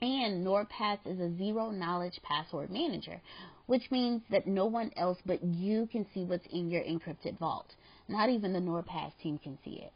and 0.00 0.46
NordPass 0.46 0.98
is 1.04 1.18
a 1.18 1.36
zero 1.36 1.70
knowledge 1.70 2.20
password 2.22 2.70
manager, 2.70 3.20
which 3.66 3.90
means 3.90 4.22
that 4.30 4.46
no 4.46 4.66
one 4.66 4.92
else 4.96 5.18
but 5.26 5.42
you 5.42 5.88
can 5.90 6.06
see 6.14 6.24
what's 6.24 6.46
in 6.52 6.70
your 6.70 6.82
encrypted 6.82 7.36
vault. 7.38 7.74
Not 8.08 8.30
even 8.30 8.52
the 8.52 8.60
NordPass 8.60 9.12
team 9.22 9.38
can 9.38 9.58
see 9.64 9.80
it. 9.82 9.92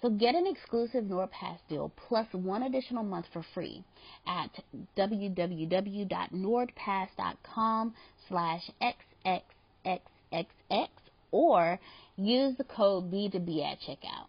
So 0.00 0.10
get 0.10 0.34
an 0.34 0.48
exclusive 0.48 1.04
NordPass 1.04 1.58
deal 1.68 1.92
plus 2.08 2.26
one 2.32 2.64
additional 2.64 3.04
month 3.04 3.26
for 3.32 3.44
free 3.54 3.84
at 4.26 4.50
www.nordpass.com 4.96 7.94
slash 8.28 8.68
xxxxx 9.86 10.88
or 11.30 11.78
use 12.16 12.56
the 12.56 12.64
code 12.64 13.12
B2B 13.12 13.64
at 13.64 13.78
checkout. 13.80 14.26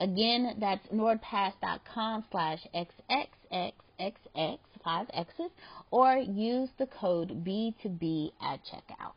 Again, 0.00 0.56
that's 0.58 0.86
nordpass.com 0.88 2.24
slash 2.30 2.66
xxxxx, 2.74 4.58
five 4.82 5.06
X's, 5.12 5.50
or 5.90 6.16
use 6.16 6.70
the 6.78 6.86
code 6.86 7.44
B2B 7.44 8.32
at 8.40 8.60
checkout. 8.64 9.12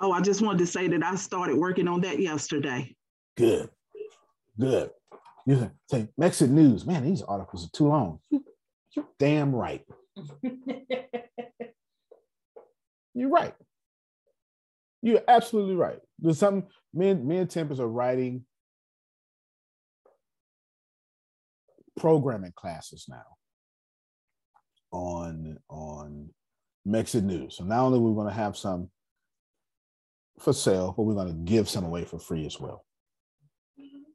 Oh, 0.00 0.12
I 0.12 0.20
just 0.20 0.42
wanted 0.42 0.58
to 0.58 0.66
say 0.66 0.88
that 0.88 1.02
I 1.02 1.14
started 1.14 1.56
working 1.56 1.88
on 1.88 2.02
that 2.02 2.18
yesterday. 2.18 2.94
Good. 3.36 3.70
Good. 4.60 4.90
You 5.46 5.70
say 5.90 6.08
Mexit 6.20 6.50
news, 6.50 6.84
man. 6.86 7.04
These 7.04 7.22
articles 7.22 7.66
are 7.66 7.70
too 7.72 7.88
long. 7.88 8.20
You, 8.30 8.44
you're 8.94 9.08
damn 9.18 9.54
right. 9.54 9.84
You're 13.14 13.28
right. 13.28 13.54
You're 15.02 15.22
absolutely 15.26 15.74
right. 15.74 15.98
There's 16.18 16.38
something. 16.38 16.68
Me 16.94 17.08
and 17.10 17.26
me 17.26 17.38
and 17.38 17.50
Tempest 17.50 17.80
are 17.80 17.88
writing 17.88 18.44
programming 21.96 22.52
classes 22.54 23.06
now 23.08 23.36
on 24.92 25.58
on 25.68 26.30
Mexit 26.86 27.24
news. 27.24 27.56
So 27.56 27.64
not 27.64 27.80
only 27.80 27.98
we're 27.98 28.14
going 28.14 28.28
to 28.28 28.34
have 28.34 28.56
some 28.56 28.90
for 30.40 30.52
sale, 30.52 30.94
but 30.96 31.02
we're 31.02 31.14
going 31.14 31.28
to 31.28 31.50
give 31.52 31.68
some 31.68 31.84
away 31.84 32.04
for 32.04 32.18
free 32.18 32.46
as 32.46 32.58
well. 32.58 32.84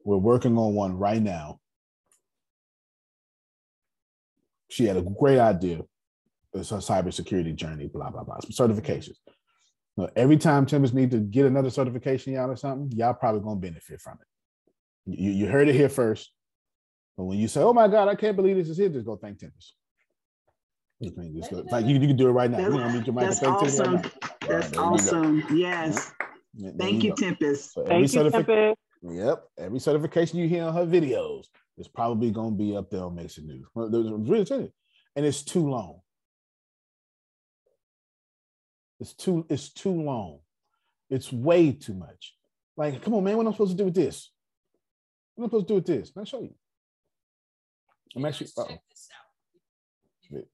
We're 0.04 0.16
working 0.16 0.56
on 0.56 0.74
one 0.74 0.96
right 0.96 1.20
now. 1.20 1.60
She 4.70 4.84
had 4.84 4.96
a 4.96 5.02
great 5.02 5.38
idea. 5.38 5.82
It's 6.54 6.72
a 6.72 6.76
cybersecurity 6.76 7.54
journey, 7.54 7.88
blah, 7.88 8.10
blah, 8.10 8.24
blah. 8.24 8.38
Some 8.40 8.68
certifications. 8.68 9.16
Now, 9.98 10.08
every 10.14 10.36
time 10.36 10.64
Timbers 10.64 10.94
need 10.94 11.10
to 11.10 11.18
get 11.18 11.44
another 11.44 11.70
certification, 11.70 12.32
y'all 12.32 12.48
or 12.52 12.56
something, 12.56 12.96
y'all 12.96 13.14
probably 13.14 13.40
gonna 13.40 13.56
benefit 13.58 14.00
from 14.00 14.16
it. 14.22 15.20
You, 15.20 15.32
you 15.32 15.46
heard 15.46 15.68
it 15.68 15.74
here 15.74 15.88
first. 15.88 16.30
But 17.16 17.24
when 17.24 17.36
you 17.38 17.48
say, 17.48 17.62
"Oh 17.62 17.72
my 17.72 17.88
God, 17.88 18.06
I 18.06 18.14
can't 18.14 18.36
believe 18.36 18.54
this 18.56 18.68
is 18.68 18.78
here," 18.78 18.88
just 18.88 19.04
go 19.06 19.16
thank 19.16 19.40
Timbers. 19.40 19.74
Just, 21.02 21.16
just 21.34 21.50
go, 21.50 21.64
like 21.72 21.84
you, 21.86 21.94
you 21.98 22.06
can 22.06 22.16
do 22.16 22.28
it 22.28 22.32
right 22.32 22.48
now. 22.48 22.58
That's, 22.58 22.72
You 22.74 22.78
know, 22.80 22.88
meet 22.92 23.06
your 23.06 23.14
that's 23.16 23.40
thank 23.40 23.58
Timbers 23.58 23.80
right 23.80 23.88
awesome. 23.88 23.94
now. 23.94 24.28
That's 24.48 24.48
There 24.48 24.62
you 24.68 24.70
go. 24.70 24.84
awesome. 24.84 25.44
Yes. 25.56 26.12
There 26.54 26.72
Thank 26.78 27.02
you, 27.02 27.10
go. 27.10 27.16
Tempest. 27.16 27.72
So 27.72 27.84
Thank 27.84 28.12
you, 28.12 28.20
certifi- 28.20 28.32
Tempest. 28.32 28.78
Yep. 29.02 29.44
Every 29.58 29.78
certification 29.80 30.38
you 30.38 30.48
hear 30.48 30.64
on 30.64 30.74
her 30.74 30.86
videos 30.86 31.46
is 31.76 31.88
probably 31.88 32.30
going 32.30 32.52
to 32.52 32.56
be 32.56 32.76
up 32.76 32.88
there 32.90 33.02
on 33.04 33.16
Mason 33.16 33.46
News. 33.48 33.66
Well, 33.74 33.90
there's- 33.90 34.06
I'm 34.06 34.24
really. 34.24 34.72
And 35.16 35.26
it's 35.26 35.42
too 35.42 35.68
long. 35.68 36.00
It's 39.00 39.14
too, 39.14 39.46
it's 39.48 39.72
too 39.72 40.02
long. 40.02 40.40
It's 41.10 41.32
way 41.32 41.72
too 41.72 41.94
much. 41.94 42.34
Like, 42.76 43.02
come 43.02 43.14
on, 43.14 43.24
man, 43.24 43.36
what 43.36 43.44
am 43.44 43.48
I 43.48 43.52
supposed 43.52 43.72
to 43.72 43.76
do 43.76 43.84
with 43.84 43.94
this? 43.94 44.30
What 45.34 45.44
am 45.44 45.46
I 45.46 45.48
supposed 45.48 45.68
to 45.68 45.72
do 45.72 45.74
with 45.76 45.86
this? 45.86 46.12
I'll 46.16 46.24
show 46.24 46.42
you. 46.42 46.54
I'm 48.16 48.24
actually, 48.24 48.48
uh-oh. 48.56 48.78
Wait. 50.30 50.44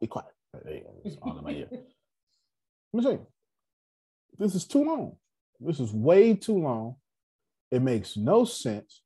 Be 0.00 0.06
quiet. 0.06 0.28
There 0.64 0.74
you 0.74 0.80
go. 0.80 0.94
It's 1.04 1.16
all 1.22 1.38
in 1.38 1.44
my 1.44 1.50
ear. 1.50 1.68
Let 1.70 1.82
me 2.92 3.02
show 3.02 3.10
you. 3.10 3.26
This 4.38 4.54
is 4.54 4.66
too 4.66 4.84
long. 4.84 5.16
This 5.60 5.80
is 5.80 5.92
way 5.92 6.34
too 6.34 6.58
long. 6.58 6.96
It 7.70 7.80
makes 7.80 8.16
no 8.16 8.44
sense. 8.44 9.02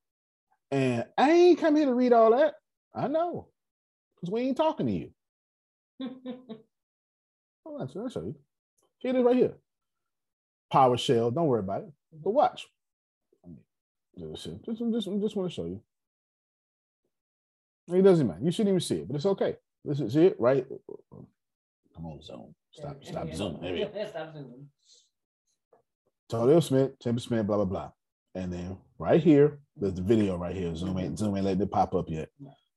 And 0.70 1.04
I 1.16 1.30
ain't 1.30 1.60
come 1.60 1.76
here 1.76 1.86
to 1.86 1.94
read 1.94 2.12
all 2.12 2.30
that. 2.36 2.54
I 2.94 3.08
know. 3.08 3.48
Because 4.14 4.32
we 4.32 4.40
ain't 4.42 4.56
talking 4.56 4.86
to 4.86 4.92
you. 4.92 5.10
Hold 7.66 7.80
on, 7.80 8.02
I'll 8.02 8.08
show 8.08 8.20
you. 8.20 8.36
Here 8.98 9.10
it 9.10 9.18
is 9.18 9.24
right 9.24 9.36
here. 9.36 9.54
PowerShell. 10.72 11.34
Don't 11.34 11.48
worry 11.48 11.60
about 11.60 11.82
it. 11.82 11.88
Mm-hmm. 11.88 12.22
But 12.22 12.30
watch. 12.30 12.66
Just, 14.18 14.44
just, 14.64 14.78
just, 14.78 15.08
just 15.20 15.36
want 15.36 15.50
to 15.50 15.54
show 15.54 15.66
you. 15.66 15.80
It 17.92 18.02
doesn't 18.02 18.26
matter. 18.26 18.40
You 18.42 18.50
shouldn't 18.50 18.70
even 18.70 18.80
see 18.80 18.96
it, 18.96 19.08
but 19.08 19.16
it's 19.16 19.26
okay. 19.26 19.56
This 19.84 20.00
is 20.00 20.16
it, 20.16 20.36
right? 20.38 20.66
Come 21.94 22.06
on, 22.06 22.22
Zoom. 22.22 22.54
Stop, 22.70 23.04
stop 23.04 23.32
zooming. 23.34 23.60
There 23.60 23.72
we 23.72 23.80
go. 23.80 24.06
Stop 24.08 24.32
zooming. 24.32 24.68
Todale 26.28 26.60
Smith, 26.60 26.98
Timber 26.98 27.20
Smith, 27.20 27.46
blah, 27.46 27.56
blah, 27.56 27.64
blah. 27.64 27.90
And 28.34 28.52
then 28.52 28.76
right 28.98 29.22
here, 29.22 29.58
there's 29.76 29.94
the 29.94 30.02
video 30.02 30.36
right 30.36 30.56
here. 30.56 30.74
Zoom 30.74 30.98
ain't 30.98 31.18
Zoom 31.18 31.36
ain't 31.36 31.44
letting 31.44 31.62
it 31.62 31.70
pop 31.70 31.94
up 31.94 32.06
yet. 32.08 32.30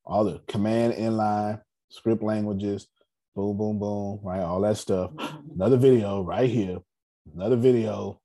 All 0.06 0.24
the 0.24 0.42
command 0.48 0.94
inline, 0.94 1.62
script 1.90 2.22
languages, 2.22 2.88
boom, 3.36 3.58
boom, 3.58 3.80
boom, 3.80 4.20
right? 4.24 4.42
All 4.42 4.62
that 4.62 4.78
stuff. 4.78 5.12
Mm-hmm. 5.12 5.52
Another 5.56 5.78
video 5.78 6.22
right 6.22 6.50
here. 6.50 6.80
Another 7.36 7.56
video, 7.56 8.20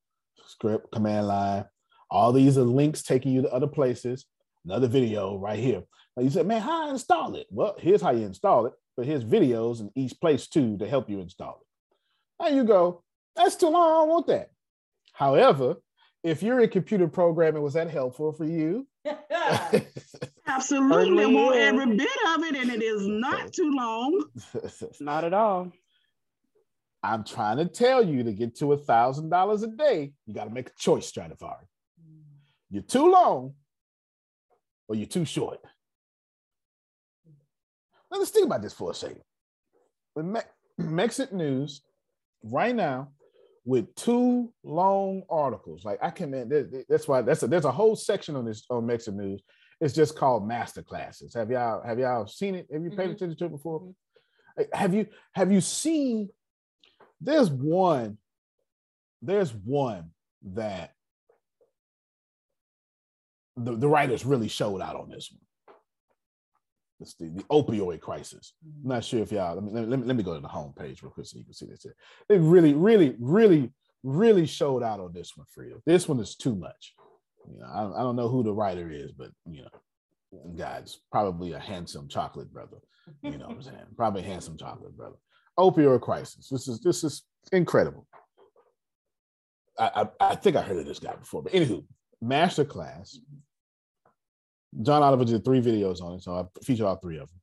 script, 0.47 0.93
command 0.93 1.27
line. 1.27 1.65
All 2.11 2.33
these 2.33 2.57
are 2.59 2.63
links 2.63 3.03
taking 3.03 3.33
you 3.33 3.43
to 3.43 3.53
other 3.53 3.67
places. 3.67 4.27
Another 4.65 4.89
video 4.89 5.37
right 5.39 5.59
here. 5.59 5.83
Now 6.17 6.23
you 6.23 6.31
said, 6.31 6.47
man, 6.47 6.63
how 6.63 6.87
I 6.87 6.91
install 6.91 7.35
it? 7.35 7.47
Well, 7.51 7.77
here's 7.79 8.01
how 8.01 8.13
you 8.13 8.25
install 8.25 8.67
it, 8.67 8.73
but 8.97 9.07
here's 9.07 9.25
videos 9.25 9.81
in 9.81 9.91
each 9.95 10.19
place 10.21 10.47
too 10.47 10.79
to 10.79 10.89
help 10.89 11.11
you 11.11 11.21
install 11.21 11.61
it. 11.61 12.45
There 12.45 12.55
you 12.55 12.65
go. 12.65 13.03
That's 13.37 13.57
too 13.57 13.69
long. 13.69 13.91
I 13.91 13.95
don't 13.95 14.09
want 14.09 14.27
that. 14.29 14.51
However, 15.13 15.77
if 16.23 16.43
you're 16.43 16.61
in 16.61 16.71
computer 16.71 17.09
programming, 17.09 17.63
was 17.63 17.75
that 17.75 17.91
helpful 17.91 18.33
for 18.33 18.45
you? 18.45 18.87
Absolutely. 20.55 20.97
I 20.97 21.01
Certainly 21.01 21.35
want 21.35 21.57
is. 21.57 21.63
every 21.69 21.97
bit 21.97 22.19
of 22.35 22.43
it, 22.45 22.55
and 22.57 22.71
it 22.71 22.83
is 22.83 23.07
not 23.07 23.53
too 23.53 23.71
long. 23.73 24.25
Not 25.01 25.25
at 25.25 25.35
all. 25.35 25.73
I'm 27.03 27.25
trying 27.25 27.59
to 27.59 27.67
tell 27.67 28.03
you 28.05 28.23
to 28.25 28.33
get 28.33 28.57
to 28.57 28.73
a 28.73 28.79
thousand 28.79 29.29
dollars 29.31 29.63
a 29.63 29.67
day, 29.69 30.13
you 30.27 30.35
got 30.35 30.45
to 30.45 30.51
make 30.51 30.69
a 30.69 30.73
choice, 30.79 31.07
Stradivari. 31.13 31.67
You're 32.71 32.83
too 32.83 33.11
long 33.11 33.55
or 34.89 34.95
you're 34.97 35.07
too 35.07 35.25
short. 35.25 35.59
Now, 38.11 38.19
let's 38.19 38.31
think 38.31 38.47
about 38.47 38.63
this 38.63 38.73
for 38.73 38.91
a 38.91 38.95
second. 38.95 39.23
With 40.15 40.27
Me- 40.27 40.41
Mexit 40.81 41.33
news 41.33 41.83
right 42.43 42.75
now, 42.75 43.09
with 43.67 43.95
two 43.97 44.53
long 44.63 45.23
articles, 45.29 45.85
like 45.85 45.99
I 46.03 46.11
can, 46.11 46.31
man, 46.31 46.49
there- 46.49 46.65
there- 46.65 46.85
that's 46.89 47.09
why 47.09 47.23
that's 47.23 47.43
a, 47.43 47.47
there's 47.49 47.65
a 47.65 47.73
whole 47.73 47.97
section 47.97 48.37
on 48.37 48.45
this 48.45 48.65
on 48.71 48.85
Mexit 48.87 49.15
news. 49.15 49.43
It's 49.81 49.95
just 49.95 50.17
called 50.17 50.47
master 50.47 50.83
classes. 50.83 51.35
Have 51.35 51.51
y'all 51.51 51.83
have 51.85 51.99
y'all 51.99 52.27
seen 52.27 52.55
it? 52.55 52.69
Have 52.73 52.83
you 52.83 52.91
paid 52.91 53.11
Mhm. 53.11 53.15
attention 53.15 53.37
to 53.39 53.45
it 53.47 53.51
before? 53.51 53.95
Like, 54.57 54.69
Have 54.73 54.95
you 54.95 55.07
have 55.35 55.51
you 55.53 55.61
seen? 55.61 56.31
There's 57.21 57.51
one. 57.51 58.19
There's 59.23 59.53
one 59.55 60.11
that 60.43 60.93
the, 63.57 63.77
the 63.77 63.89
writers 63.89 64.25
really 64.25 64.49
showed 64.49 64.81
out 64.81 64.97
on 64.97 65.09
this 65.09 65.31
one. 65.33 65.41
It's 67.01 67.15
the, 67.15 67.29
the 67.31 67.43
opioid 67.45 68.01
crisis. 68.01 68.55
I'm 68.83 68.89
not 68.89 69.05
sure 69.05 69.21
if 69.21 69.33
y'all, 69.33 69.55
let 69.55 69.65
me, 69.65 69.73
let 69.73 69.99
me, 69.99 70.07
let 70.07 70.17
me 70.17 70.23
go 70.23 70.35
to 70.35 70.41
the 70.41 70.49
homepage 70.49 71.03
real 71.03 71.11
quick 71.13 71.27
so 71.27 71.39
you 71.39 71.45
can 71.45 71.55
see 71.55 71.67
this. 71.67 71.83
Here. 71.83 71.95
They 72.29 72.39
really, 72.39 72.75
really, 72.75 73.17
really, 73.19 73.73
really 74.03 74.47
showed 74.47 74.83
out 74.83 75.01
on 75.01 75.13
this 75.13 75.37
one 75.37 75.47
for 75.51 75.65
you. 75.65 75.83
This 75.87 76.09
one 76.09 76.21
is 76.21 76.37
too 76.37 76.55
much. 76.55 76.95
You 77.53 77.61
know, 77.61 77.67
I, 77.73 77.81
don't- 77.83 77.95
I 77.95 78.01
don't 78.01 78.17
know 78.17 78.29
who 78.29 78.43
the 78.43 78.53
writer 78.53 78.91
is, 78.91 79.13
but 79.13 79.31
you 79.51 79.63
know, 79.63 80.51
God's 80.57 81.01
probably 81.13 81.53
a 81.53 81.59
handsome 81.59 82.09
chocolate 82.09 82.53
brother. 82.53 82.79
You 83.23 83.37
know 83.39 83.47
what 83.49 83.57
I'm 83.57 83.63
saying? 83.63 83.77
Probably 83.97 84.23
handsome 84.23 84.57
chocolate 84.57 84.97
brother. 84.97 85.17
Opioid 85.59 86.01
crisis. 86.01 86.49
This 86.49 86.69
is 86.69 86.81
this 86.81 87.05
is 87.05 87.23
incredible. 87.53 88.07
I, 89.79 89.91
I, 90.21 90.31
I 90.31 90.35
think 90.37 90.57
I 90.57 90.63
heard 90.63 90.79
of 90.79 90.87
this 90.87 90.99
guy 91.01 91.15
before, 91.15 91.43
but 91.43 91.53
anywho, 91.53 91.85
masterclass. 92.23 93.17
John 94.83 95.03
Oliver 95.03 95.25
did 95.25 95.45
three 95.45 95.61
videos 95.61 96.01
on 96.03 96.15
it, 96.15 96.23
so 96.23 96.35
I 96.35 96.45
featured 96.65 96.87
all 96.87 96.97
three 96.97 97.19
of 97.19 97.29
them. 97.29 97.41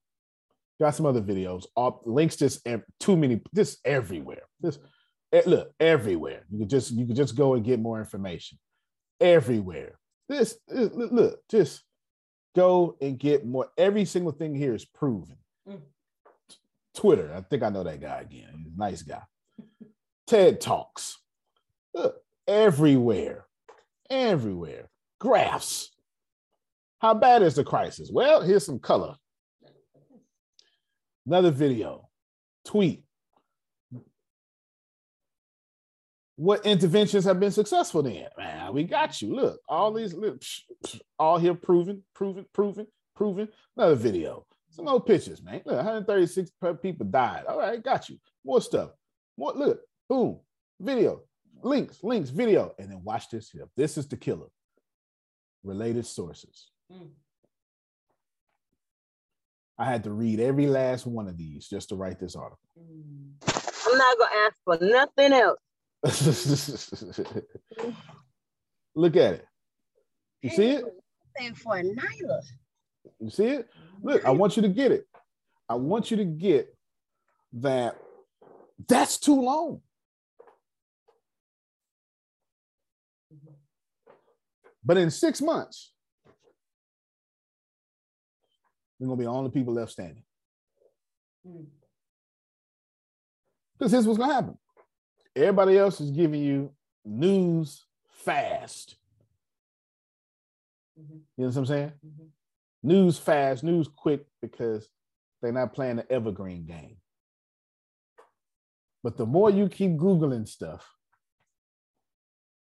Got 0.80 0.96
some 0.96 1.06
other 1.06 1.22
videos. 1.22 1.66
All 1.76 2.02
links 2.06 2.36
just 2.36 2.66
ev- 2.68 2.84
too 3.00 3.16
many, 3.16 3.40
just 3.56 3.80
everywhere. 3.86 4.42
Just 4.64 4.80
eh, 5.32 5.44
look 5.46 5.72
everywhere. 5.80 6.44
You 6.50 6.60
could 6.60 6.70
just 6.70 6.92
you 6.92 7.06
could 7.06 7.16
just 7.16 7.36
go 7.36 7.54
and 7.54 7.64
get 7.64 7.80
more 7.80 8.00
information 8.00 8.58
everywhere. 9.22 9.98
This, 10.28 10.58
this 10.68 10.90
look, 10.94 11.40
just 11.50 11.84
go 12.56 12.98
and 13.02 13.18
get 13.18 13.46
more. 13.46 13.70
Every 13.78 14.06
single 14.06 14.32
thing 14.32 14.56
here 14.56 14.74
is 14.74 14.86
proven. 14.86 15.38
Mm. 15.70 15.82
Twitter, 16.96 17.34
I 17.36 17.42
think 17.42 17.64
I 17.64 17.70
know 17.70 17.84
that 17.84 18.02
guy 18.02 18.22
again. 18.22 18.50
He's 18.58 18.74
a 18.74 18.78
nice 18.78 19.02
guy. 19.02 19.22
TED 20.28 20.60
Talks. 20.60 21.20
Look, 21.94 22.18
everywhere. 22.48 23.46
Everywhere. 24.10 24.90
Graphs. 25.20 25.92
How 27.00 27.14
bad 27.14 27.42
is 27.42 27.56
the 27.56 27.64
crisis? 27.64 28.10
Well, 28.12 28.42
here's 28.42 28.66
some 28.66 28.80
color. 28.80 29.16
Another 31.26 31.52
video. 31.52 32.10
Tweet. 32.66 33.04
What 36.42 36.66
interventions 36.66 37.26
have 37.26 37.40
been 37.40 37.52
successful 37.52 38.02
then? 38.02 38.26
Man, 38.36 38.74
we 38.74 38.84
got 38.84 39.22
you. 39.22 39.36
Look, 39.36 39.60
all 39.70 39.94
these, 39.94 40.16
look, 40.16 40.42
all 41.20 41.38
here 41.38 41.54
proven, 41.54 42.02
proven, 42.16 42.48
proven, 42.52 42.88
proven. 43.16 43.48
Another 43.78 43.94
video. 43.94 44.48
Some 44.72 44.88
old 44.88 45.06
pictures, 45.06 45.44
man. 45.44 45.62
Look, 45.68 45.76
136 45.76 46.50
people 46.82 47.06
died. 47.06 47.44
All 47.48 47.60
right, 47.60 47.84
got 47.84 48.10
you. 48.10 48.18
More 48.44 48.60
stuff. 48.60 48.90
More, 49.38 49.54
look, 49.54 49.82
boom, 50.10 50.40
video, 50.80 51.22
links, 51.62 52.00
links, 52.02 52.32
video. 52.32 52.74
And 52.80 52.90
then 52.90 53.04
watch 53.04 53.30
this 53.30 53.52
here. 53.52 53.68
This 53.78 54.00
is 54.00 54.08
the 54.08 54.18
killer. 54.18 54.48
Related 55.64 56.08
sources. 56.08 56.72
Mm. 56.92 57.10
I 59.78 59.86
had 59.86 60.04
to 60.06 60.12
read 60.12 60.40
every 60.40 60.66
last 60.66 61.06
one 61.06 61.28
of 61.28 61.38
these 61.38 61.68
just 61.68 61.90
to 61.90 61.96
write 61.96 62.20
this 62.20 62.36
article. 62.36 62.58
I'm 63.48 63.98
not 63.98 64.18
gonna 64.18 64.36
ask 64.48 64.56
for 64.66 64.80
nothing 64.82 65.34
else. 65.34 65.60
Look 68.96 69.16
at 69.16 69.34
it. 69.36 69.46
You 70.42 70.50
see 70.50 70.72
it? 70.72 70.84
For 71.56 71.78
a 71.78 71.84
Nyla. 71.84 72.42
You 73.20 73.30
see 73.30 73.46
it? 73.46 73.70
Look, 74.02 74.26
I 74.26 74.32
want 74.32 74.56
you 74.56 74.64
to 74.64 74.70
get 74.70 74.92
it. 74.92 75.08
I 75.70 75.76
want 75.76 76.12
you 76.12 76.18
to 76.18 76.26
get 76.26 76.76
that 77.54 77.96
that's 78.88 79.18
too 79.20 79.40
long. 79.40 79.82
But 84.84 84.98
in 84.98 85.12
six 85.12 85.42
months, 85.42 85.94
we're 89.00 89.08
gonna 89.08 89.18
be 89.18 89.26
the 89.26 89.30
only 89.30 89.52
people 89.52 89.74
left 89.74 89.92
standing. 89.92 90.24
Mm. 91.48 91.68
Because 93.78 93.92
here's 93.92 94.08
what's 94.08 94.18
gonna 94.20 94.34
happen. 94.34 94.58
Everybody 95.36 95.78
else 95.78 96.02
is 96.02 96.12
giving 96.12 96.42
you 96.42 96.72
news 97.06 97.86
fast. 98.10 98.96
Mm-hmm. 101.00 101.14
You 101.38 101.44
know 101.44 101.48
what 101.48 101.58
I'm 101.58 101.66
saying? 101.66 101.92
Mm-hmm. 102.06 102.26
News 102.84 103.18
fast, 103.18 103.64
news 103.64 103.88
quick, 103.88 104.26
because 104.42 104.90
they're 105.42 105.52
not 105.52 105.74
playing 105.74 105.98
the 105.98 106.12
evergreen 106.12 106.66
game. 106.66 106.98
But 109.04 109.18
the 109.18 109.26
more 109.26 109.50
you 109.50 109.68
keep 109.68 109.92
Googling 109.92 110.48
stuff, 110.48 110.88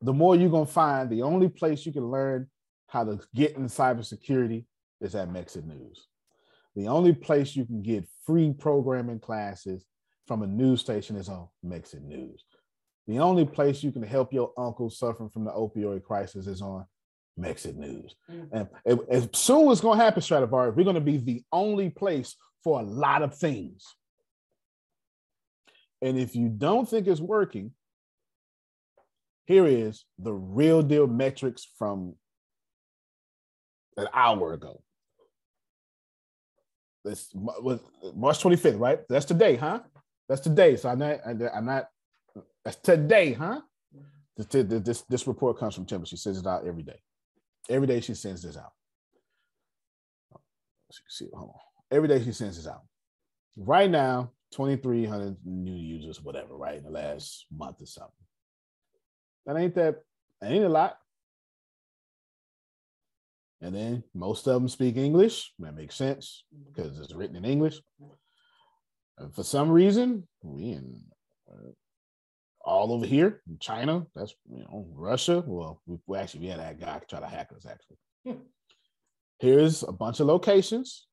the 0.00 0.12
more 0.12 0.34
you're 0.34 0.50
gonna 0.50 0.66
find 0.66 1.10
the 1.10 1.22
only 1.22 1.48
place 1.48 1.84
you 1.84 1.92
can 1.92 2.10
learn 2.10 2.48
how 2.88 3.04
to 3.04 3.20
get 3.34 3.56
in 3.56 3.66
cybersecurity 3.66 4.64
is 5.00 5.14
at 5.14 5.28
Mexit 5.28 5.64
News. 5.64 6.06
The 6.74 6.88
only 6.88 7.12
place 7.12 7.54
you 7.54 7.64
can 7.64 7.82
get 7.82 8.08
free 8.24 8.52
programming 8.52 9.20
classes 9.20 9.84
from 10.26 10.42
a 10.42 10.46
news 10.46 10.80
station 10.80 11.16
is 11.16 11.28
on 11.28 11.48
Mexit 11.64 12.02
News. 12.02 12.44
The 13.06 13.18
only 13.18 13.44
place 13.44 13.82
you 13.82 13.92
can 13.92 14.02
help 14.02 14.32
your 14.32 14.52
uncle 14.56 14.90
suffering 14.90 15.28
from 15.28 15.44
the 15.44 15.50
opioid 15.50 16.04
crisis 16.04 16.46
is 16.46 16.62
on 16.62 16.86
Mexit 17.38 17.76
News. 17.76 18.14
Mm. 18.30 18.48
And 18.52 18.68
as- 18.86 18.98
as 19.08 19.28
soon 19.32 19.66
as 19.66 19.72
it's 19.72 19.80
going 19.80 19.98
to 19.98 20.04
happen, 20.04 20.22
Stradivari, 20.22 20.70
we're 20.70 20.84
going 20.84 20.94
to 20.94 21.00
be 21.00 21.16
the 21.16 21.42
only 21.52 21.90
place 21.90 22.36
for 22.62 22.80
a 22.80 22.84
lot 22.84 23.22
of 23.22 23.34
things. 23.34 23.84
And 26.00 26.18
if 26.18 26.34
you 26.36 26.48
don't 26.48 26.88
think 26.88 27.06
it's 27.06 27.20
working, 27.20 27.72
here 29.46 29.66
is 29.66 30.04
the 30.18 30.32
real 30.32 30.82
deal 30.82 31.06
metrics 31.06 31.66
from 31.78 32.14
an 33.96 34.08
hour 34.12 34.52
ago. 34.52 34.82
This 37.04 37.30
was 37.34 37.80
March 38.14 38.42
25th, 38.42 38.78
right? 38.78 39.00
That's 39.08 39.24
today, 39.24 39.56
huh? 39.56 39.80
That's 40.28 40.40
today. 40.40 40.76
So 40.76 40.88
I'm 40.88 41.00
not, 41.00 41.20
I'm 41.26 41.66
not, 41.66 41.88
that's 42.64 42.76
today, 42.76 43.32
huh? 43.32 43.60
This, 44.36 45.02
this, 45.08 45.26
report 45.26 45.58
comes 45.58 45.74
from 45.74 45.84
Timber. 45.84 46.06
She 46.06 46.16
sends 46.16 46.38
it 46.38 46.46
out 46.46 46.66
every 46.66 46.82
day. 46.82 47.00
Every 47.68 47.86
day 47.86 48.00
she 48.00 48.14
sends 48.14 48.42
this 48.42 48.56
out. 48.56 48.72
See, 51.08 51.28
hold 51.32 51.50
on. 51.50 51.96
Every 51.96 52.08
day 52.08 52.22
she 52.22 52.32
sends 52.32 52.56
this 52.56 52.66
out. 52.66 52.82
Right 53.56 53.90
now, 53.90 54.32
2,300 54.52 55.36
new 55.44 55.74
users, 55.74 56.22
whatever, 56.22 56.56
right? 56.56 56.76
In 56.76 56.84
the 56.84 56.90
last 56.90 57.46
month 57.54 57.82
or 57.82 57.86
something. 57.86 58.12
That 59.46 59.56
ain't 59.56 59.74
that, 59.74 60.02
that 60.40 60.50
ain't 60.50 60.64
a 60.64 60.68
lot. 60.68 60.96
And 63.60 63.74
then 63.74 64.02
most 64.14 64.46
of 64.48 64.54
them 64.54 64.68
speak 64.68 64.96
English. 64.96 65.52
That 65.58 65.76
makes 65.76 65.94
sense 65.94 66.44
because 66.66 66.98
it's 66.98 67.14
written 67.14 67.36
in 67.36 67.44
English. 67.44 67.80
And 69.18 69.34
for 69.34 69.44
some 69.44 69.70
reason, 69.70 70.26
we 70.42 70.70
in 70.70 71.00
uh, 71.50 71.70
all 72.64 72.92
over 72.92 73.06
here 73.06 73.42
in 73.48 73.58
China. 73.58 74.06
That's 74.14 74.34
you 74.50 74.60
know 74.60 74.86
Russia. 74.94 75.42
Well, 75.46 75.80
we, 75.86 75.98
we 76.06 76.18
actually 76.18 76.40
we 76.40 76.46
had 76.48 76.60
that 76.60 76.80
guy 76.80 77.00
try 77.08 77.20
to 77.20 77.26
hack 77.26 77.50
us. 77.56 77.66
Actually, 77.66 78.38
here's 79.38 79.82
a 79.82 79.92
bunch 79.92 80.20
of 80.20 80.26
locations. 80.26 81.06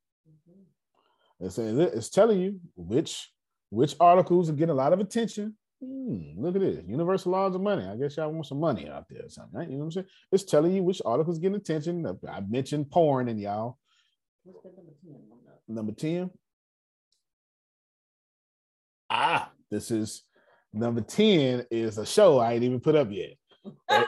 It's, 1.39 1.57
it's 1.57 2.09
telling 2.09 2.39
you 2.41 2.59
which 2.75 3.31
which 3.69 3.95
articles 3.99 4.49
are 4.49 4.53
getting 4.53 4.71
a 4.71 4.75
lot 4.75 4.93
of 4.93 4.99
attention. 4.99 5.55
Hmm, 5.81 6.31
look 6.35 6.55
at 6.55 6.61
this. 6.61 6.83
Universal 6.85 7.31
laws 7.31 7.55
of 7.55 7.61
money. 7.61 7.85
I 7.85 7.95
guess 7.95 8.17
y'all 8.17 8.31
want 8.31 8.47
some 8.47 8.59
money 8.59 8.89
out 8.89 9.05
there 9.09 9.25
or 9.25 9.29
something, 9.29 9.57
right? 9.57 9.69
You 9.69 9.75
know 9.75 9.85
what 9.85 9.85
I'm 9.85 9.91
saying? 9.91 10.07
It's 10.31 10.43
telling 10.43 10.73
you 10.73 10.83
which 10.83 11.01
articles 11.05 11.39
getting 11.39 11.55
attention. 11.55 12.05
I 12.29 12.41
mentioned 12.41 12.91
porn 12.91 13.29
and 13.29 13.39
y'all. 13.39 13.77
Number 15.67 15.93
10. 15.93 16.29
Ah, 19.09 19.51
this 19.71 19.91
is 19.91 20.23
number 20.74 21.01
10 21.01 21.65
is 21.72 21.97
a 21.97 22.05
show 22.05 22.39
I 22.39 22.53
ain't 22.53 22.63
even 22.63 22.80
put 22.80 22.95
up 22.95 23.09
yet. 23.11 23.36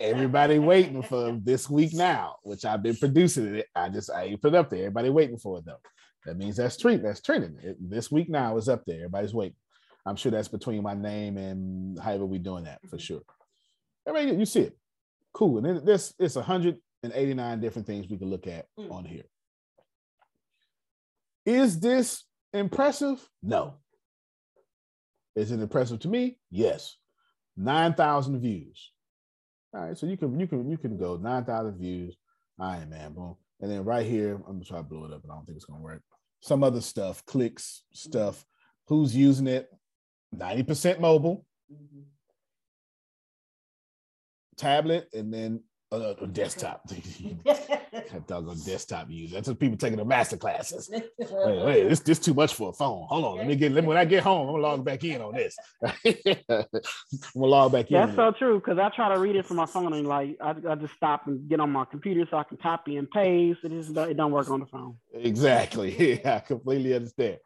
Everybody 0.00 0.58
waiting 0.58 1.02
for 1.02 1.38
this 1.42 1.68
week 1.68 1.92
now, 1.94 2.36
which 2.42 2.64
I've 2.64 2.82
been 2.82 2.96
producing 2.96 3.56
it. 3.56 3.66
I 3.74 3.88
just 3.88 4.10
I 4.10 4.24
ain't 4.24 4.42
put 4.42 4.54
it 4.54 4.58
up 4.58 4.70
there. 4.70 4.80
Everybody 4.80 5.10
waiting 5.10 5.38
for 5.38 5.58
it 5.58 5.64
though. 5.66 5.80
That 6.24 6.36
means 6.36 6.56
that's 6.56 6.76
treat 6.76 7.02
that's 7.02 7.20
trending. 7.20 7.58
It, 7.62 7.76
this 7.78 8.10
week 8.10 8.28
now 8.28 8.56
is 8.56 8.68
up 8.68 8.84
there. 8.86 8.96
Everybody's 8.96 9.34
waiting. 9.34 9.56
I'm 10.04 10.16
sure 10.16 10.32
that's 10.32 10.48
between 10.48 10.82
my 10.82 10.94
name 10.94 11.36
and 11.36 11.98
however 11.98 12.26
we 12.26 12.38
doing 12.38 12.64
that 12.64 12.80
for 12.82 12.96
mm-hmm. 12.96 12.98
sure. 12.98 13.22
Everybody, 14.06 14.38
you 14.38 14.46
see 14.46 14.60
it. 14.60 14.78
Cool. 15.32 15.58
And 15.58 15.66
then 15.66 15.84
this 15.84 16.14
it's 16.18 16.36
189 16.36 17.60
different 17.60 17.86
things 17.86 18.08
we 18.08 18.18
can 18.18 18.30
look 18.30 18.46
at 18.46 18.66
mm. 18.78 18.90
on 18.90 19.04
here. 19.04 19.24
Is 21.44 21.78
this 21.78 22.24
impressive? 22.52 23.20
No. 23.42 23.74
Is 25.36 25.52
it 25.52 25.60
impressive 25.60 26.00
to 26.00 26.08
me? 26.08 26.38
Yes. 26.50 26.96
9,000 27.56 28.40
views. 28.40 28.90
All 29.74 29.82
right, 29.82 29.98
so 29.98 30.06
you 30.06 30.16
can 30.16 30.40
you 30.40 30.46
can 30.46 30.70
you 30.70 30.78
can 30.78 30.96
go 30.96 31.18
9,000 31.18 31.78
views. 31.78 32.16
All 32.58 32.72
right, 32.72 32.88
man, 32.88 33.12
boom. 33.12 33.36
And 33.60 33.70
then 33.70 33.84
right 33.84 34.06
here, 34.06 34.34
I'm 34.34 34.54
gonna 34.54 34.64
try 34.64 34.78
to 34.78 34.82
blow 34.82 35.04
it 35.04 35.12
up, 35.12 35.22
but 35.22 35.30
I 35.30 35.36
don't 35.36 35.44
think 35.44 35.56
it's 35.56 35.66
gonna 35.66 35.82
work. 35.82 36.02
Some 36.40 36.64
other 36.64 36.80
stuff, 36.80 37.24
clicks, 37.26 37.82
stuff. 37.92 38.44
Who's 38.86 39.14
using 39.14 39.46
it? 39.46 39.68
90% 40.34 41.00
mobile, 41.00 41.44
mm-hmm. 41.72 42.02
tablet, 44.56 45.08
and 45.12 45.32
then 45.32 45.62
uh, 46.02 46.14
a 46.20 46.26
desktop. 46.26 46.88
that 47.44 48.26
doggone 48.26 48.58
desktop 48.64 49.10
user. 49.10 49.34
That's 49.34 49.48
what 49.48 49.58
people 49.58 49.76
taking 49.76 49.98
the 49.98 50.04
master 50.04 50.36
classes. 50.36 50.90
Wait, 51.18 51.64
wait, 51.64 51.88
this 51.88 52.00
this 52.00 52.18
too 52.18 52.34
much 52.34 52.54
for 52.54 52.70
a 52.70 52.72
phone. 52.72 53.06
Hold 53.08 53.24
on, 53.24 53.36
let 53.38 53.46
me 53.46 53.56
get. 53.56 53.72
Let 53.72 53.84
me, 53.84 53.88
when 53.88 53.96
I 53.96 54.04
get 54.04 54.22
home, 54.22 54.48
I'm 54.48 54.54
gonna 54.54 54.62
log 54.62 54.84
back 54.84 55.04
in 55.04 55.20
on 55.20 55.34
this. 55.34 55.56
I'm 55.82 56.04
gonna 56.48 56.66
log 57.34 57.72
back 57.72 57.90
in. 57.90 57.94
That's 57.94 58.14
so 58.14 58.32
true 58.32 58.58
because 58.58 58.78
I 58.78 58.88
try 58.90 59.12
to 59.12 59.20
read 59.20 59.36
it 59.36 59.46
from 59.46 59.56
my 59.56 59.66
phone 59.66 59.92
and 59.92 60.06
like 60.06 60.36
I, 60.40 60.54
I 60.68 60.74
just 60.74 60.94
stop 60.94 61.26
and 61.26 61.48
get 61.48 61.60
on 61.60 61.70
my 61.70 61.84
computer 61.84 62.26
so 62.30 62.36
I 62.36 62.44
can 62.44 62.56
copy 62.58 62.96
and 62.96 63.10
paste. 63.10 63.60
It 63.64 63.70
just 63.70 63.96
it 63.96 64.16
don't 64.16 64.32
work 64.32 64.50
on 64.50 64.60
the 64.60 64.66
phone. 64.66 64.96
Exactly. 65.14 66.20
Yeah, 66.24 66.36
I 66.36 66.38
completely 66.40 66.94
understand. 66.94 67.38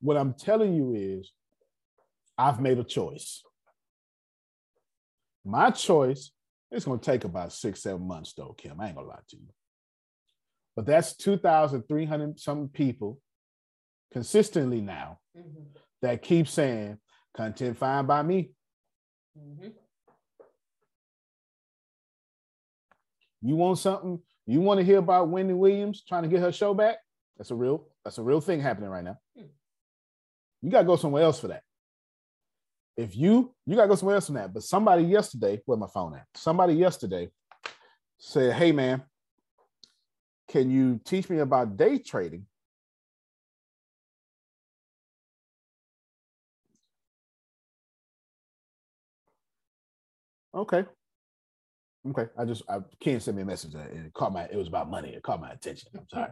What 0.00 0.16
I'm 0.16 0.34
telling 0.34 0.74
you 0.74 0.94
is, 0.94 1.30
I've 2.36 2.60
made 2.60 2.78
a 2.78 2.84
choice. 2.84 3.42
My 5.44 5.70
choice 5.70 6.30
is 6.70 6.84
going 6.84 6.98
to 7.00 7.04
take 7.04 7.24
about 7.24 7.52
six, 7.52 7.82
seven 7.82 8.06
months, 8.06 8.32
though, 8.36 8.54
Kim. 8.56 8.80
I 8.80 8.86
ain't 8.86 8.96
going 8.96 9.06
to 9.06 9.10
lie 9.10 9.20
to 9.28 9.36
you. 9.36 9.48
But 10.76 10.86
that's 10.86 11.16
2,300 11.16 12.38
some 12.38 12.68
people 12.68 13.20
consistently 14.12 14.80
now 14.80 15.18
mm-hmm. 15.36 15.64
that 16.02 16.22
keep 16.22 16.48
saying 16.48 16.98
content 17.36 17.76
fine 17.76 18.06
by 18.06 18.22
me. 18.22 18.52
Mm-hmm. 19.38 19.68
You 23.42 23.56
want 23.56 23.78
something? 23.78 24.20
You 24.46 24.60
want 24.60 24.78
to 24.78 24.84
hear 24.84 24.98
about 24.98 25.28
Wendy 25.28 25.54
Williams 25.54 26.04
trying 26.06 26.24
to 26.24 26.28
get 26.28 26.40
her 26.40 26.52
show 26.52 26.74
back? 26.74 26.96
That's 27.38 27.50
a 27.50 27.54
real, 27.54 27.86
that's 28.04 28.18
a 28.18 28.22
real 28.22 28.40
thing 28.40 28.60
happening 28.60 28.90
right 28.90 29.04
now. 29.04 29.18
Hmm. 29.36 29.44
You 30.60 30.70
gotta 30.70 30.86
go 30.86 30.96
somewhere 30.96 31.22
else 31.22 31.40
for 31.40 31.48
that. 31.48 31.62
If 33.00 33.16
you 33.16 33.54
you 33.64 33.76
gotta 33.76 33.88
go 33.88 33.94
somewhere 33.94 34.16
else 34.16 34.26
for 34.26 34.34
that. 34.34 34.52
But 34.52 34.62
somebody 34.62 35.04
yesterday, 35.04 35.60
where 35.64 35.78
my 35.78 35.86
phone 35.86 36.14
at? 36.14 36.26
Somebody 36.34 36.74
yesterday 36.74 37.30
said, 38.18 38.52
"Hey 38.52 38.72
man, 38.72 39.02
can 40.48 40.70
you 40.70 41.00
teach 41.02 41.30
me 41.30 41.38
about 41.38 41.78
day 41.78 41.98
trading?" 41.98 42.46
Okay. 50.54 50.84
Okay. 52.08 52.26
I 52.36 52.44
just 52.44 52.62
I 52.68 52.80
can't 53.00 53.22
send 53.22 53.36
me 53.36 53.44
a 53.44 53.46
message 53.46 53.74
and 53.74 54.06
it 54.06 54.12
caught 54.12 54.32
my 54.32 54.44
it 54.44 54.56
was 54.56 54.68
about 54.68 54.90
money. 54.90 55.14
It 55.14 55.22
caught 55.22 55.40
my 55.40 55.52
attention. 55.52 55.90
I'm 55.96 56.06
sorry. 56.08 56.30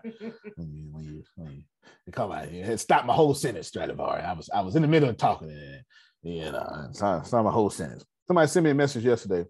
when 0.57 0.71
you, 0.71 0.89
when 0.93 1.05
you, 1.05 1.25
when 1.37 1.51
you, 1.53 1.63
it 2.07 2.13
caught 2.13 2.29
my 2.29 2.43
it 2.43 2.79
stopped 2.79 3.07
my 3.07 3.15
whole 3.15 3.35
sentence, 3.35 3.69
Stradivari. 3.69 4.23
I 4.23 4.35
was 4.35 4.51
I 4.53 4.61
was 4.61 4.77
in 4.77 4.83
the 4.83 4.89
middle 4.89 5.09
of 5.09 5.17
talking 5.17 5.51
and 5.51 5.83
you 6.23 6.53
know, 6.53 6.89
stopped, 6.93 7.27
stopped 7.27 7.45
my 7.45 7.51
whole 7.51 7.71
sentence. 7.71 8.05
Somebody 8.27 8.49
sent 8.49 8.65
me 8.65 8.71
a 8.71 8.75
message 8.75 9.05
yesterday 9.05 9.45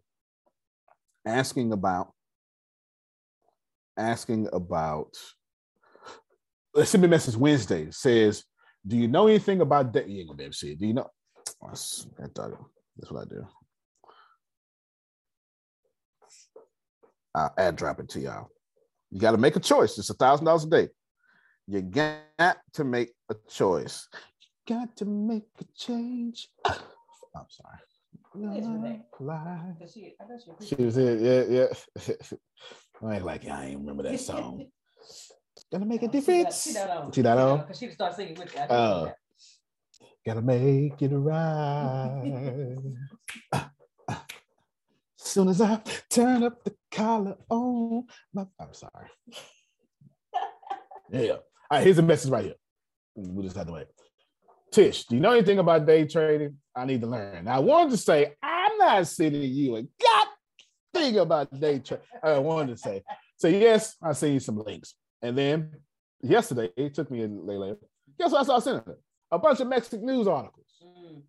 asking 1.27 1.73
about 1.73 2.13
asking 3.97 4.49
about 4.53 5.17
they 6.75 6.85
sent 6.85 7.03
me 7.03 7.07
a 7.07 7.11
message 7.11 7.37
Wednesday 7.37 7.91
says, 7.91 8.45
Do 8.87 8.97
you 8.97 9.09
know 9.09 9.27
anything 9.27 9.61
about 9.61 9.93
that? 9.95 10.09
You 10.09 10.21
ain't 10.21 10.29
gonna 10.29 10.37
be 10.37 10.45
able 10.45 10.53
to 10.53 10.59
see 10.59 10.73
it. 10.73 10.79
Do 10.79 10.87
you 10.87 10.95
know? 10.95 11.11
That's, 11.67 12.07
that's 12.19 13.11
what 13.11 13.23
I 13.23 13.29
do. 13.29 13.47
I'll 17.35 17.55
add 17.59 17.77
drop 17.77 18.01
it 18.01 18.09
to 18.11 18.21
y'all. 18.21 18.49
You 19.11 19.21
got 19.21 19.33
to 19.33 19.39
make 19.39 19.57
a 19.57 19.61
choice. 19.61 19.99
It's 19.99 20.11
a 20.11 20.15
thousand 20.15 20.47
dollars 20.47 20.65
a 20.65 20.71
day. 20.71 20.89
You 21.67 21.83
got 21.83 22.59
to 22.75 22.85
make 22.85 23.13
a 23.31 23.37
choice. 23.49 24.09
Got 24.69 24.97
to 24.99 25.07
make 25.07 25.49
a 25.61 25.65
change. 25.75 26.51
I'm 26.67 27.47
sorry. 27.49 27.79
She 30.61 30.75
was 30.75 30.95
here. 30.95 31.17
Yeah, 31.17 31.45
yeah. 31.49 31.67
I 33.09 33.15
ain't 33.15 33.25
like 33.25 33.49
I 33.49 33.67
ain't 33.67 33.81
remember 33.81 34.03
that 34.03 34.21
song. 34.21 34.67
Gonna 35.73 35.87
make 35.87 36.03
a 36.03 36.09
difference. 36.09 36.65
She 36.65 36.73
that 36.75 37.13
that 37.15 37.39
on? 37.39 37.61
Because 37.61 37.79
she 37.79 37.91
start 37.91 38.15
singing 38.15 38.39
with 38.39 38.55
you. 38.55 38.61
Oh. 38.69 39.11
Gotta 40.27 40.43
make 40.43 41.01
it 41.01 41.11
right. 41.13 42.77
Soon 45.17 45.49
as 45.49 45.63
I 45.63 45.81
turn 46.11 46.43
up 46.43 46.63
the 46.65 46.75
collar 46.91 47.37
on 47.49 48.05
my 48.35 48.47
I'm 48.61 48.75
sorry. 48.75 49.09
Yeah. 51.11 51.33
All 51.33 51.41
right, 51.71 51.85
here's 51.85 51.99
a 51.99 52.03
message 52.03 52.31
right 52.31 52.45
here. 52.45 52.55
We 53.15 53.43
just 53.43 53.57
have 53.57 53.67
to 53.67 53.73
wait. 53.73 53.87
Tish, 54.71 55.07
do 55.07 55.17
you 55.17 55.21
know 55.21 55.33
anything 55.33 55.59
about 55.59 55.87
day 55.87 56.07
trading? 56.07 56.57
I 56.75 56.85
need 56.85 57.01
to 57.01 57.07
learn. 57.07 57.45
Now, 57.45 57.57
I 57.57 57.59
wanted 57.61 57.91
to 57.93 57.97
say, 57.97 58.35
I'm 58.43 58.77
not 58.79 59.07
sitting 59.07 59.43
you 59.43 59.77
and 59.77 59.89
God 60.01 60.27
thing 60.95 61.19
about 61.19 61.59
day 61.59 61.79
trading. 61.79 62.05
I 62.23 62.39
wanted 62.39 62.77
to 62.77 62.79
say. 62.79 63.03
So, 63.37 63.49
yes, 63.49 63.97
I 64.03 64.13
sent 64.13 64.35
you 64.35 64.41
some 64.41 64.59
links. 64.59 64.95
And 65.23 65.37
then 65.37 65.71
yesterday, 66.21 66.71
it 66.77 66.95
took 66.95 67.11
me 67.11 67.23
a 67.23 67.29
little 67.29 67.61
later. 67.61 67.79
Guess 68.19 68.33
what 68.33 68.43
I 68.43 68.45
saw 68.45 68.59
sending? 68.59 68.95
A 69.31 69.39
bunch 69.39 69.61
of 69.61 69.69
Mexit 69.69 70.03
news 70.03 70.27
articles. 70.27 70.67
Mm. 70.85 71.23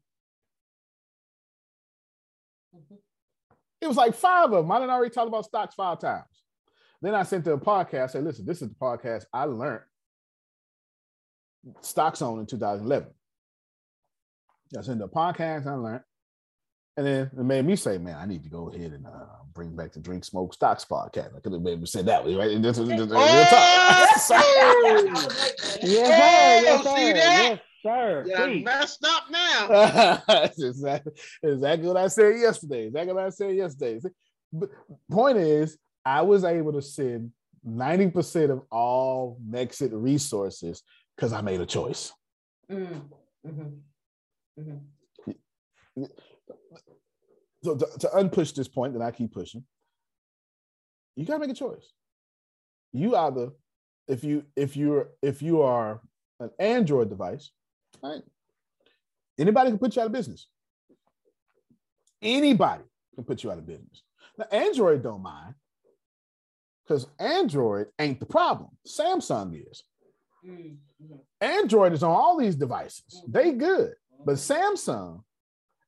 It 3.82 3.88
was 3.88 3.98
like 3.98 4.16
five 4.16 4.46
of 4.46 4.64
them. 4.64 4.72
I 4.72 4.80
done 4.80 4.90
already 4.90 5.14
talked 5.14 5.28
about 5.28 5.46
stocks 5.46 5.76
five 5.76 6.00
times. 6.00 6.26
Then 7.02 7.16
I 7.16 7.24
sent 7.24 7.46
her 7.46 7.54
a 7.54 7.58
podcast. 7.58 8.12
Said, 8.12 8.26
listen, 8.26 8.46
this 8.46 8.62
is 8.62 8.70
the 8.70 8.76
podcast 8.76 9.26
I 9.34 9.46
learned 9.46 9.82
stocks 11.82 12.22
on 12.22 12.40
in 12.40 12.46
2011. 12.46 13.10
I 14.78 14.82
sent 14.82 15.02
a 15.02 15.08
podcast 15.08 15.66
I 15.68 15.74
learned. 15.74 16.02
And 16.98 17.06
then 17.08 17.32
it 17.38 17.44
made 17.46 17.66
me 17.66 17.76
say, 17.78 17.98
man, 17.98 18.16
I 18.18 18.26
need 18.26 18.44
to 18.44 18.50
go 18.50 18.70
ahead 18.70 18.92
and 18.92 19.06
uh, 19.08 19.10
bring 19.54 19.74
back 19.74 19.94
the 19.94 20.00
Drink 20.02 20.26
Smoke 20.26 20.54
Stocks 20.54 20.84
podcast. 20.84 21.34
I 21.36 21.40
could 21.40 21.54
have 21.54 21.62
maybe 21.62 21.86
said 21.86 22.06
that 22.08 22.26
way, 22.26 22.36
right? 22.36 22.52
And 22.52 22.64
this 22.66 22.78
is- 22.78 22.90
this 22.90 23.00
is- 23.00 23.08
real 23.08 23.20
talk. 23.20 23.52
Yes, 23.52 24.28
sir. 24.28 24.36
Yes, 25.82 26.84
sir. 26.84 26.96
see 26.98 27.14
that? 27.14 27.50
Yes, 27.52 27.60
sir. 27.84 28.26
Yeah, 28.28 28.48
messed 28.64 29.06
up 29.06 29.24
now. 29.32 30.22
That's 30.28 30.62
exactly, 30.62 31.14
exactly 31.42 31.88
what 31.88 31.96
I 31.98 32.08
said 32.10 32.38
yesterday. 32.38 32.88
Exactly 32.88 33.14
what 33.14 33.24
I 33.24 33.30
said 33.30 33.56
yesterday. 33.56 34.00
But 34.52 34.70
point 35.10 35.38
is, 35.38 35.78
I 36.04 36.22
was 36.24 36.44
able 36.44 36.74
to 36.74 36.82
send 36.82 37.32
90% 37.66 38.50
of 38.52 38.64
all 38.72 39.40
Mexit 39.48 39.92
resources 39.94 40.84
because 41.16 41.32
I 41.32 41.40
made 41.42 41.62
a 41.62 41.66
choice. 41.66 42.12
Mm. 42.70 43.02
Mhm. 43.48 43.78
Mhm. 44.60 46.10
So 47.64 47.76
to, 47.76 47.86
to 48.00 48.08
unpush 48.16 48.54
this 48.54 48.68
point 48.68 48.94
that 48.94 49.02
I 49.02 49.12
keep 49.12 49.34
pushing, 49.34 49.64
you 51.16 51.26
gotta 51.26 51.40
make 51.40 51.50
a 51.50 51.54
choice. 51.54 51.92
You 52.94 53.16
either, 53.16 53.50
if 54.08 54.24
you 54.24 54.46
if 54.56 54.78
you're 54.78 55.10
if 55.22 55.42
you 55.42 55.62
are 55.62 56.02
an 56.40 56.52
Android 56.60 57.10
device, 57.10 57.52
right? 58.02 58.22
Anybody 59.38 59.70
can 59.72 59.80
put 59.80 59.96
you 59.96 60.02
out 60.02 60.06
of 60.08 60.12
business. 60.14 60.48
Anybody 62.22 62.84
can 63.16 63.24
put 63.24 63.44
you 63.44 63.52
out 63.52 63.58
of 63.58 63.66
business. 63.66 64.04
Now, 64.38 64.46
Android 64.52 65.04
don't 65.04 65.22
mind 65.22 65.56
because 66.86 67.08
Android 67.20 67.88
ain't 68.00 68.20
the 68.20 68.26
problem. 68.26 68.70
Samsung 68.88 69.62
is. 69.70 69.84
Mm. 70.46 70.78
Mhm. 71.02 71.20
Android 71.42 71.94
is 71.94 72.04
on 72.04 72.12
all 72.12 72.38
these 72.38 72.56
devices. 72.56 73.22
They 73.28 73.52
good, 73.54 73.94
but 74.26 74.36
Samsung 74.36 75.24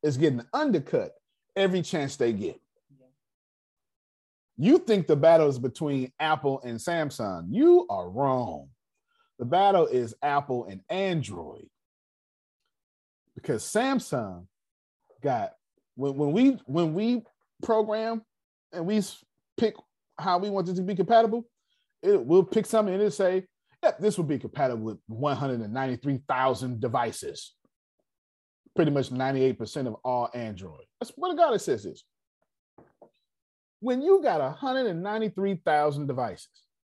is 0.03 0.17
getting 0.17 0.43
undercut 0.53 1.11
every 1.55 1.81
chance 1.81 2.15
they 2.15 2.33
get. 2.33 2.59
You 4.57 4.77
think 4.77 5.07
the 5.07 5.15
battle 5.15 5.49
is 5.49 5.59
between 5.59 6.11
Apple 6.19 6.61
and 6.63 6.77
Samsung. 6.77 7.47
You 7.49 7.87
are 7.89 8.09
wrong. 8.09 8.69
The 9.39 9.45
battle 9.45 9.87
is 9.87 10.13
Apple 10.21 10.65
and 10.65 10.81
Android. 10.89 11.67
Because 13.35 13.63
Samsung 13.63 14.45
got 15.23 15.53
when, 15.95 16.15
when 16.15 16.31
we 16.31 16.49
when 16.65 16.93
we 16.93 17.23
program 17.63 18.21
and 18.71 18.85
we 18.85 19.01
pick 19.57 19.75
how 20.19 20.37
we 20.37 20.49
want 20.49 20.69
it 20.69 20.75
to 20.75 20.83
be 20.83 20.95
compatible, 20.95 21.45
it 22.03 22.23
we'll 22.23 22.43
pick 22.43 22.65
something 22.65 22.93
and 22.93 23.01
it'll 23.01 23.11
say, 23.11 23.45
yep, 23.81 23.99
this 23.99 24.17
will 24.17 24.25
be 24.25 24.37
compatible 24.37 24.83
with 24.83 24.99
193,000 25.07 26.79
devices. 26.79 27.53
Pretty 28.75 28.91
much 28.91 29.09
98% 29.09 29.87
of 29.87 29.95
all 30.03 30.29
Android. 30.33 30.85
That's 30.99 31.11
what 31.15 31.35
God 31.35 31.53
it 31.53 31.59
says 31.59 31.85
is. 31.85 32.03
When 33.79 34.01
you 34.01 34.21
got 34.21 34.39
193,000 34.39 36.07
devices, 36.07 36.47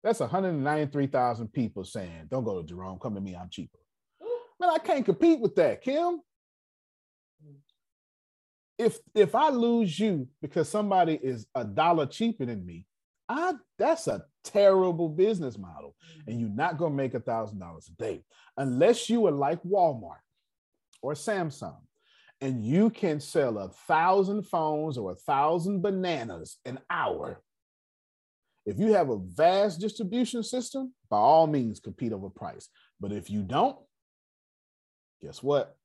that's 0.04 0.20
193,000 0.20 1.52
people 1.52 1.84
saying, 1.84 2.28
don't 2.30 2.44
go 2.44 2.62
to 2.62 2.68
Jerome, 2.68 3.00
come 3.00 3.16
to 3.16 3.22
me, 3.22 3.36
I'm 3.36 3.50
cheaper. 3.50 3.80
Man, 4.60 4.70
I 4.70 4.78
can't 4.78 5.04
compete 5.04 5.40
with 5.40 5.56
that, 5.56 5.82
Kim. 5.82 6.22
If 8.78 9.00
if 9.14 9.36
I 9.36 9.50
lose 9.50 9.98
you 9.98 10.28
because 10.42 10.70
somebody 10.70 11.20
is 11.22 11.48
a 11.56 11.64
dollar 11.64 12.06
cheaper 12.06 12.46
than 12.46 12.66
me, 12.66 12.86
I 13.28 13.54
that's 13.80 14.08
a 14.08 14.26
terrible 14.44 15.10
business 15.10 15.58
model. 15.58 15.96
And 16.28 16.40
you're 16.40 16.50
not 16.50 16.78
gonna 16.78 16.94
make 16.94 17.14
a 17.14 17.20
thousand 17.20 17.60
dollars 17.60 17.90
a 17.90 18.02
day 18.02 18.24
unless 18.58 19.10
you 19.10 19.26
are 19.28 19.32
like 19.32 19.64
Walmart 19.64 20.20
or 21.02 21.14
Samsung, 21.14 21.78
and 22.42 22.64
you 22.66 22.90
can 22.90 23.20
sell 23.20 23.58
a 23.58 23.70
thousand 23.88 24.44
phones 24.44 24.98
or 24.98 25.12
a 25.12 25.16
thousand 25.16 25.82
bananas 25.82 26.58
an 26.66 26.80
hour. 26.90 27.42
If 28.66 28.80
you 28.80 28.94
have 28.94 29.10
a 29.10 29.20
vast 29.20 29.80
distribution 29.80 30.44
system, 30.44 30.94
by 31.10 31.18
all 31.18 31.48
means 31.48 31.80
compete 31.80 32.12
over 32.12 32.30
price. 32.30 32.68
But 33.00 33.12
if 33.12 33.30
you 33.30 33.44
don't, 33.44 33.78
guess 35.22 35.44
what? 35.44 35.78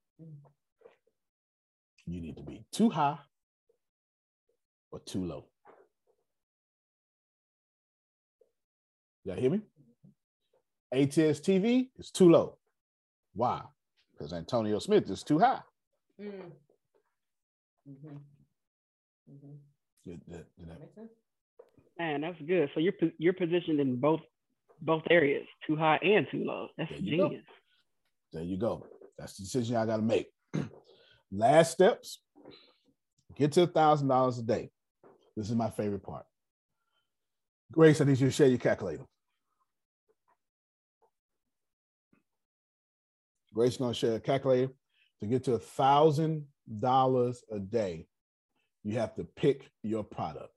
You 2.06 2.20
need 2.20 2.36
to 2.36 2.42
be 2.42 2.64
too 2.72 2.88
high 2.88 3.18
or 4.90 5.00
too 5.00 5.24
low. 5.24 5.46
Y'all 9.24 9.36
hear 9.36 9.50
me? 9.50 9.60
ATS 10.92 11.40
TV 11.40 11.88
is 11.98 12.10
too 12.10 12.30
low. 12.30 12.58
Why? 13.34 13.62
Because 14.20 14.34
Antonio 14.34 14.78
Smith 14.78 15.08
is 15.08 15.22
too 15.22 15.38
high. 15.38 15.60
Mm. 16.20 16.52
Mhm. 17.88 18.20
Mhm. 19.30 19.58
Did- 20.04 20.26
did- 20.26 20.46
did 20.58 20.68
that- 20.68 20.80
Make 20.80 20.92
sense? 20.94 21.12
Man, 21.98 22.20
that's 22.20 22.38
good. 22.42 22.70
So 22.74 22.80
you're 22.80 22.92
you're 23.16 23.32
positioned 23.32 23.80
in 23.80 23.98
both 23.98 24.20
both 24.82 25.02
areas, 25.10 25.46
too 25.66 25.74
high 25.76 25.96
and 26.02 26.26
too 26.30 26.44
low. 26.44 26.68
That's 26.76 26.90
There 26.90 27.00
you 27.00 27.16
go. 27.16 27.28
genius. 27.28 27.46
There 28.32 28.42
you 28.44 28.58
go. 28.58 28.86
That's 29.16 29.36
the 29.38 29.42
decision 29.44 29.76
I 29.76 29.86
got 29.86 29.96
to 29.96 30.02
make. 30.02 30.30
Last 31.30 31.72
steps 31.72 32.22
get 33.36 33.52
to 33.52 33.62
a 33.62 33.66
thousand 33.66 34.08
dollars 34.08 34.38
a 34.38 34.42
day. 34.42 34.70
This 35.34 35.48
is 35.48 35.56
my 35.56 35.70
favorite 35.70 36.02
part. 36.02 36.26
Grace, 37.72 38.00
I 38.02 38.04
need 38.04 38.20
you 38.20 38.26
to 38.26 38.32
share 38.32 38.48
your 38.48 38.58
calculator. 38.58 39.06
Grace 43.52 43.76
to 43.76 43.92
share 43.94 44.14
a 44.14 44.20
calculator. 44.20 44.72
To 45.20 45.26
get 45.26 45.44
to 45.44 45.54
a 45.54 45.58
thousand 45.58 46.46
dollars 46.78 47.42
a 47.50 47.58
day, 47.58 48.06
you 48.84 48.98
have 48.98 49.14
to 49.16 49.24
pick 49.24 49.70
your 49.82 50.02
product. 50.02 50.50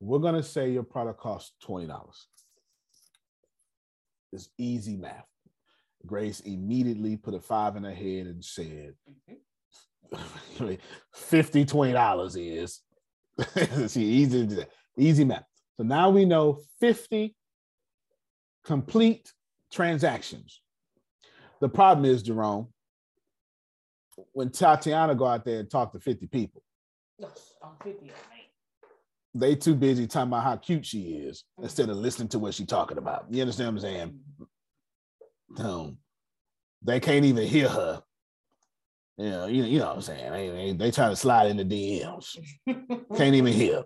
We're 0.00 0.18
going 0.18 0.34
to 0.34 0.42
say 0.42 0.70
your 0.70 0.82
product 0.82 1.20
costs 1.20 1.52
$20. 1.66 1.88
It's 4.32 4.48
easy 4.58 4.96
math. 4.96 5.26
Grace 6.06 6.40
immediately 6.40 7.16
put 7.16 7.34
a 7.34 7.40
five 7.40 7.76
in 7.76 7.84
her 7.84 7.94
head 7.94 8.26
and 8.26 8.44
said, 8.44 8.94
50 11.14 11.64
$20 11.66 12.36
is. 12.36 12.80
See, 13.92 14.04
easy, 14.04 14.64
easy 14.96 15.24
math. 15.24 15.44
So 15.76 15.82
now 15.82 16.10
we 16.10 16.24
know 16.24 16.60
50 16.80 17.36
complete 18.64 19.32
transactions. 19.70 20.60
The 21.60 21.68
problem 21.68 22.04
is, 22.04 22.22
Jerome, 22.22 22.68
when 24.32 24.50
Tatiana 24.50 25.14
go 25.14 25.26
out 25.26 25.44
there 25.44 25.60
and 25.60 25.70
talk 25.70 25.92
to 25.92 26.00
50 26.00 26.26
people, 26.26 26.62
I'm 27.22 27.72
50, 27.82 28.10
they 29.34 29.54
too 29.54 29.74
busy 29.74 30.06
talking 30.06 30.28
about 30.28 30.42
how 30.42 30.56
cute 30.56 30.86
she 30.86 31.02
is 31.02 31.44
instead 31.62 31.88
of 31.88 31.96
listening 31.96 32.28
to 32.28 32.38
what 32.38 32.54
she's 32.54 32.66
talking 32.66 32.98
about. 32.98 33.26
You 33.30 33.42
understand 33.42 33.74
what 33.74 33.84
I'm 33.84 33.90
saying? 33.90 34.20
Um, 35.58 35.98
they 36.82 37.00
can't 37.00 37.24
even 37.24 37.46
hear 37.46 37.68
her. 37.68 38.02
You 39.18 39.30
know, 39.30 39.46
you, 39.46 39.64
you 39.64 39.78
know 39.78 39.88
what 39.88 39.96
I'm 39.96 40.02
saying? 40.02 40.32
They, 40.32 40.48
they, 40.48 40.72
they 40.72 40.90
try 40.90 41.10
to 41.10 41.16
slide 41.16 41.50
in 41.50 41.58
the 41.58 41.64
DMs. 41.64 42.38
Can't 43.16 43.34
even 43.34 43.52
hear. 43.52 43.84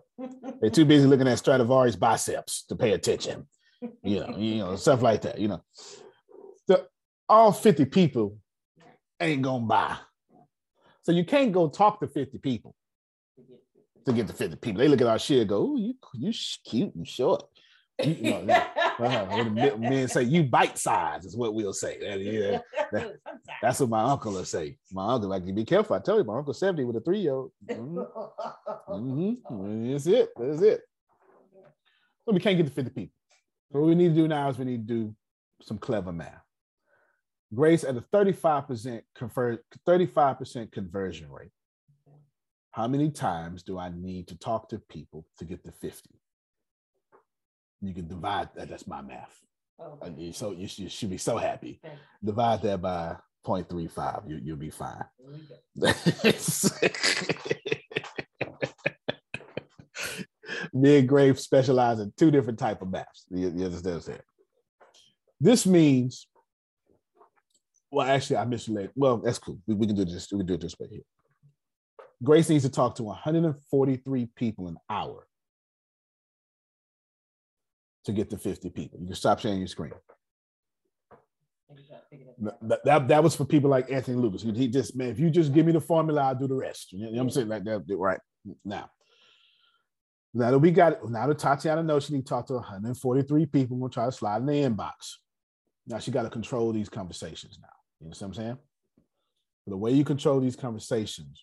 They're 0.61 0.71
too 0.71 0.85
busy 0.85 1.09
looking 1.09 1.27
at 1.27 1.39
Stradivarius 1.39 1.97
biceps 1.97 2.65
to 2.67 2.77
pay 2.77 2.93
attention. 2.93 3.49
You 4.03 4.21
know, 4.21 4.37
you 4.39 4.59
know, 4.59 4.77
stuff 4.77 5.03
like 5.03 5.23
that. 5.23 5.39
You 5.39 5.49
know, 5.49 5.65
all 7.29 7.53
50 7.53 7.85
people 7.87 8.39
ain't 9.21 9.43
gonna 9.43 9.65
buy. 9.65 9.97
So 11.03 11.13
you 11.13 11.25
can't 11.25 11.53
go 11.53 11.69
talk 11.69 12.01
to 12.01 12.09
50 12.09 12.39
people 12.39 12.75
to 14.07 14.13
get 14.13 14.27
to 14.27 14.33
50 14.33 14.57
people. 14.57 14.81
They 14.81 14.89
look 14.89 15.01
at 15.01 15.07
our 15.07 15.19
shit 15.19 15.41
and 15.41 15.49
go, 15.49 15.73
"Oh, 15.73 15.77
you 15.77 15.95
you 16.15 16.33
cute 16.65 16.95
and 16.95 17.07
short." 17.07 17.43
You, 18.03 18.13
you 18.13 18.31
know. 18.43 18.63
Uh, 18.99 19.77
men- 19.79 20.09
say 20.09 20.23
you 20.23 20.45
bite 20.45 20.79
size 20.79 21.25
is 21.25 21.37
what 21.37 21.55
we'll 21.55 21.73
say. 21.73 21.99
That- 21.99 22.21
yeah, 22.21 22.59
that- 22.93 23.17
that's 23.63 23.81
what 23.81 23.89
my 23.91 24.03
uncle 24.03 24.33
will 24.33 24.45
say. 24.45 24.79
My 24.93 25.15
uncle 25.15 25.29
like, 25.29 25.45
be 25.55 25.65
careful. 25.65 25.97
I 25.97 26.01
tell 26.01 26.19
you, 26.19 26.25
my 26.25 26.37
uncle 26.39 26.55
70 26.55 26.85
with 26.85 26.97
a 26.97 27.01
three 27.01 27.21
year 27.21 27.35
old. 27.35 27.53
Mm-hmm. 28.89 29.93
That's 29.93 30.07
it. 30.07 30.31
That's 30.39 30.63
it. 30.63 30.81
So 32.25 32.33
we 32.33 32.41
can't 32.41 32.57
get 32.57 32.67
to 32.67 32.73
50 32.73 32.91
people. 32.93 33.15
So 33.73 33.81
what 33.81 33.89
we 33.89 33.95
need 33.95 34.09
to 34.11 34.15
do 34.15 34.29
now 34.29 34.49
is 34.49 34.59
we 34.59 34.65
need 34.65 34.87
to 34.89 34.95
do 34.95 35.15
some 35.63 35.79
clever 35.79 36.13
math. 36.13 36.44
Grace 37.55 37.85
at 37.85 37.97
a 37.97 38.01
35% 38.01 39.03
convert 39.15 39.65
35% 39.87 40.73
conversion 40.73 41.31
rate. 41.31 41.51
How 42.73 42.89
many 42.89 43.11
times 43.11 43.63
do 43.63 43.79
I 43.79 43.91
need 43.95 44.29
to 44.29 44.39
talk 44.39 44.69
to 44.71 44.79
people 44.89 45.27
to 45.39 45.45
get 45.45 45.65
to 45.65 45.73
50? 45.73 46.11
You 47.83 47.95
can 47.95 48.09
divide 48.09 48.49
that. 48.57 48.69
That's 48.69 48.87
my 48.87 49.03
math. 49.03 49.39
You- 50.17 50.33
So 50.33 50.53
you 50.53 50.67
should, 50.67 50.85
you 50.85 50.89
should 50.89 51.11
be 51.11 51.19
so 51.19 51.37
happy. 51.37 51.81
Divide 52.25 52.63
that 52.63 52.81
by 52.83 53.17
0.35. 53.47 54.29
You, 54.29 54.41
you'll 54.43 54.57
be 54.57 54.71
fine. 54.71 55.05
Me 60.73 60.99
and 60.99 61.09
Grace 61.09 61.41
specialize 61.41 62.01
in 62.01 62.13
two 62.17 62.31
different 62.31 62.59
type 62.59 62.83
of 62.83 62.91
maps. 62.91 63.25
You, 63.31 63.53
you 63.55 63.65
understand 63.67 63.85
what 63.87 63.95
I'm 63.95 64.01
saying? 64.03 64.21
This 65.41 65.67
means, 65.67 66.27
well, 67.95 68.07
actually, 68.07 68.37
I 68.37 68.45
misled. 68.45 68.91
Well, 68.97 69.19
that's 69.19 69.39
cool. 69.39 69.59
We, 69.67 69.75
we 69.75 69.87
can 69.87 69.97
do 69.97 70.05
this. 70.05 70.31
We 70.33 70.39
can 70.39 70.47
do 70.47 70.55
it 70.55 70.61
this 70.61 70.75
way 70.79 70.89
here. 70.91 71.03
Grace 72.23 72.49
needs 72.49 72.65
to 72.65 72.71
talk 72.71 72.97
to 72.97 73.05
143 73.05 74.29
people 74.35 74.69
an 74.69 74.77
hour 74.91 75.27
to 78.05 78.13
get 78.13 78.31
to 78.31 78.39
50 78.39 78.71
people. 78.71 78.99
You 79.01 79.07
can 79.07 79.15
stop 79.15 79.39
sharing 79.39 79.59
your 79.59 79.69
screen. 79.69 79.93
That, 82.63 82.85
that, 82.85 83.09
that 83.09 83.23
was 83.23 83.37
for 83.37 83.45
people 83.45 83.71
like 83.71 83.91
Anthony 83.91 84.17
Lucas. 84.17 84.43
He, 84.43 84.69
just, 84.69 84.97
man, 84.97 85.09
if 85.09 85.19
you 85.19 85.31
just 85.31 85.53
give 85.53 85.67
me 85.67 85.73
the 85.73 85.81
formula, 85.81 86.23
I'll 86.23 86.35
do 86.35 86.47
the 86.47 86.55
rest. 86.55 86.93
You 86.93 87.07
know 87.07 87.13
what 87.13 87.21
I'm 87.21 87.31
saying? 87.31 87.49
Like 87.49 87.65
that, 87.65 87.85
right 87.89 88.21
now. 88.65 88.91
Now 90.37 90.51
that 90.51 90.59
we 90.59 90.73
got 90.73 90.95
it, 90.95 90.99
now 91.09 91.29
that 91.29 91.39
Tatiana 91.39 91.83
knows 91.83 92.07
she 92.07 92.15
need 92.15 92.27
to 92.27 92.29
talk 92.29 92.47
to 92.49 92.55
143 92.55 93.47
people, 93.47 93.77
we'll 93.77 93.89
try 93.89 94.07
to 94.07 94.13
slide 94.13 94.39
in 94.39 94.47
the 94.47 94.53
inbox. 94.53 95.15
Now 95.87 95.99
she 95.99 96.11
got 96.11 96.25
to 96.25 96.31
control 96.31 96.73
these 96.73 96.89
conversations 96.89 97.59
now. 97.63 97.69
You 98.05 98.11
know 98.11 98.17
what 98.19 98.23
I'm 98.23 98.35
saying? 98.35 98.59
The 99.67 99.77
way 99.79 99.93
you 99.93 100.05
control 100.05 100.39
these 100.39 100.57
conversations, 100.57 101.43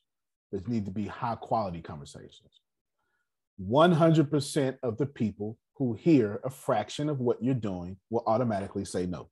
it 0.51 0.67
need 0.67 0.85
to 0.85 0.91
be 0.91 1.07
high 1.07 1.35
quality 1.35 1.81
conversations. 1.81 2.61
100% 3.59 4.77
of 4.83 4.97
the 4.97 5.07
people 5.07 5.57
who 5.77 5.93
hear 5.93 6.39
a 6.43 6.51
fraction 6.51 7.09
of 7.09 7.19
what 7.19 7.43
you're 7.43 7.55
doing 7.55 7.97
will 8.11 8.23
automatically 8.27 8.85
say 8.85 9.07
no. 9.07 9.29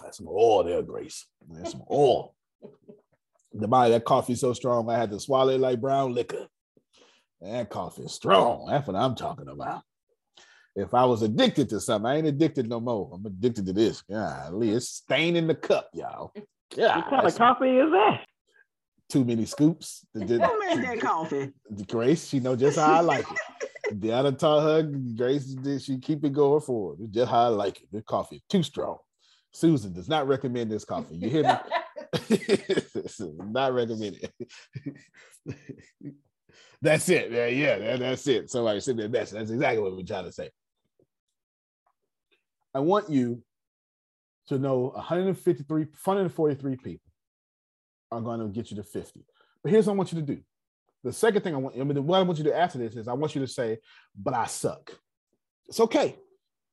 That's 0.00 0.18
some 0.18 0.28
oil 0.28 0.62
there, 0.62 0.82
Grace. 0.82 1.26
That's 1.50 1.72
some 1.72 1.82
oil. 1.90 2.36
The 3.52 3.66
body 3.66 3.90
that 3.90 4.04
coffee 4.04 4.36
so 4.36 4.52
strong, 4.52 4.88
I 4.88 4.96
had 4.96 5.10
to 5.10 5.18
swallow 5.18 5.52
it 5.52 5.60
like 5.60 5.80
brown 5.80 6.14
liquor. 6.14 6.46
That 7.40 7.70
coffee 7.70 8.02
is 8.02 8.12
strong. 8.12 8.66
That's 8.68 8.86
what 8.86 8.96
I'm 8.96 9.16
talking 9.16 9.48
about. 9.48 9.82
If 10.76 10.92
I 10.92 11.04
was 11.04 11.22
addicted 11.22 11.68
to 11.70 11.80
something, 11.80 12.10
I 12.10 12.16
ain't 12.16 12.26
addicted 12.26 12.68
no 12.68 12.80
more. 12.80 13.10
I'm 13.14 13.24
addicted 13.24 13.66
to 13.66 13.72
this. 13.72 14.02
Golly, 14.02 14.70
it's 14.70 14.88
staining 14.88 15.46
the 15.46 15.54
cup, 15.54 15.88
y'all. 15.94 16.32
Yeah, 16.76 16.96
What 16.96 17.10
kind 17.10 17.26
of 17.26 17.36
coffee 17.36 17.76
is 17.78 17.90
that? 17.92 18.20
too 19.08 19.24
many 19.24 19.44
scoops. 19.44 20.04
The- 20.14 20.24
the- 20.24 20.44
Who 20.46 20.58
made 20.58 20.82
that 20.84 21.00
coffee? 21.00 21.52
Grace, 21.86 22.26
she 22.26 22.40
know 22.40 22.56
just 22.56 22.78
how 22.78 22.92
I 22.94 23.00
like 23.00 23.26
it. 23.30 24.00
Deanna 24.00 24.36
taught 24.36 24.62
her, 24.62 24.82
Grace, 24.82 25.44
did 25.44 25.82
she 25.82 25.98
keep 25.98 26.24
it 26.24 26.32
going 26.32 26.60
for 26.62 26.96
her. 26.96 27.06
Just 27.10 27.30
how 27.30 27.44
I 27.44 27.48
like 27.48 27.82
it. 27.82 27.88
The 27.92 28.02
coffee 28.02 28.36
is 28.36 28.42
too 28.48 28.62
strong. 28.64 28.96
Susan 29.52 29.92
does 29.92 30.08
not 30.08 30.26
recommend 30.26 30.72
this 30.72 30.84
coffee. 30.86 31.16
You 31.16 31.28
hear 31.28 31.42
me? 31.44 31.52
not 33.50 33.72
recommend 33.74 34.16
it. 34.16 34.32
that's 36.82 37.08
it. 37.08 37.30
Yeah, 37.30 37.46
yeah, 37.46 37.78
that- 37.78 38.00
that's 38.00 38.26
it. 38.26 38.50
Somebody 38.50 38.80
said 38.80 38.96
that 38.96 39.12
best. 39.12 39.32
That's 39.32 39.50
exactly 39.50 39.82
what 39.82 39.96
we're 39.96 40.02
trying 40.02 40.24
to 40.24 40.32
say. 40.32 40.50
I 42.74 42.80
want 42.80 43.08
you 43.08 43.42
to 44.48 44.58
know 44.58 44.92
153, 44.94 45.82
143 45.84 46.76
people 46.76 47.00
are 48.10 48.20
going 48.20 48.40
to 48.40 48.48
get 48.48 48.70
you 48.70 48.76
to 48.76 48.82
50. 48.82 49.24
But 49.62 49.72
here's 49.72 49.86
what 49.86 49.94
I 49.94 49.96
want 49.96 50.12
you 50.12 50.20
to 50.20 50.26
do. 50.26 50.40
The 51.02 51.12
second 51.12 51.42
thing 51.42 51.54
I 51.54 51.58
want, 51.58 51.76
I 51.78 51.84
mean, 51.84 52.06
what 52.06 52.18
I 52.18 52.22
want 52.22 52.38
you 52.38 52.44
to 52.44 52.50
do 52.50 52.56
after 52.56 52.78
this 52.78 52.96
is 52.96 53.08
I 53.08 53.12
want 53.12 53.34
you 53.34 53.40
to 53.42 53.46
say, 53.46 53.78
but 54.16 54.34
I 54.34 54.46
suck. 54.46 54.92
It's 55.68 55.80
okay. 55.80 56.16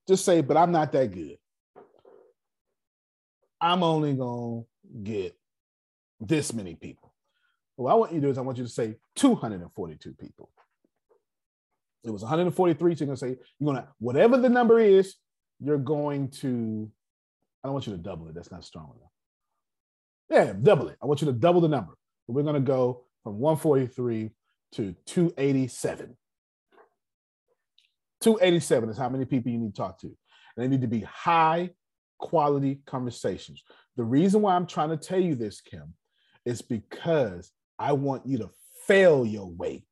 Just 0.08 0.26
say, 0.26 0.42
but 0.42 0.58
I'm 0.58 0.72
not 0.72 0.92
that 0.92 1.12
good. 1.12 1.38
I'm 3.60 3.84
only 3.84 4.14
going 4.14 4.64
to 4.64 5.00
get 5.04 5.38
this 6.20 6.54
many 6.54 6.76
people. 6.76 7.14
What 7.76 7.92
I 7.92 7.96
want 7.96 8.14
you 8.14 8.22
to 8.22 8.28
do 8.28 8.32
is 8.32 8.38
I 8.38 8.42
want 8.42 8.58
you 8.58 8.64
to 8.64 8.70
say 8.70 8.96
242 9.16 10.14
people. 10.14 10.50
It 12.04 12.10
was 12.10 12.22
143. 12.22 12.96
So 12.96 13.00
you're 13.00 13.06
going 13.06 13.16
to 13.16 13.20
say, 13.20 13.38
you're 13.60 13.74
going 13.74 13.84
to, 13.84 13.88
whatever 14.00 14.38
the 14.38 14.50
number 14.50 14.80
is, 14.80 15.16
you're 15.64 15.78
going 15.78 16.30
to, 16.30 16.90
I 17.64 17.68
don't 17.68 17.74
want 17.74 17.88
you 17.88 17.94
to 17.94 18.00
double 18.00 18.28
it. 18.28 18.36
That's 18.36 18.52
not 18.52 18.66
strong 18.66 18.94
enough. 18.98 19.12
Yeah, 20.30 20.54
double 20.62 20.90
it. 20.90 20.98
I 21.02 21.06
want 21.06 21.22
you 21.22 21.28
to 21.28 21.34
double 21.34 21.62
the 21.62 21.68
number. 21.68 21.94
We're 22.28 22.44
going 22.44 22.56
to 22.56 22.62
go 22.62 23.04
from 23.24 23.40
143 23.40 24.32
to 24.74 24.96
287. 25.06 26.18
287 28.22 28.90
is 28.90 28.98
how 28.98 29.10
many 29.10 29.26
people 29.26 29.52
you 29.52 29.58
need 29.58 29.76
to 29.76 29.82
talk 29.82 30.00
to. 30.00 30.08
And 30.08 30.16
they 30.58 30.68
need 30.68 30.82
to 30.82 30.88
be 30.88 31.02
high 31.02 31.72
quality 32.20 32.82
conversations. 32.86 33.64
The 33.98 34.04
reason 34.04 34.42
why 34.42 34.56
I'm 34.56 34.68
trying 34.68 34.90
to 34.90 34.98
tell 34.98 35.20
you 35.20 35.36
this, 35.36 35.60
Kim, 35.60 35.94
is 36.46 36.62
because 36.62 37.52
I 37.78 37.94
want 37.94 38.26
you 38.26 38.38
to 38.40 38.50
fail 38.88 39.26
your 39.26 39.50
way 39.50 39.84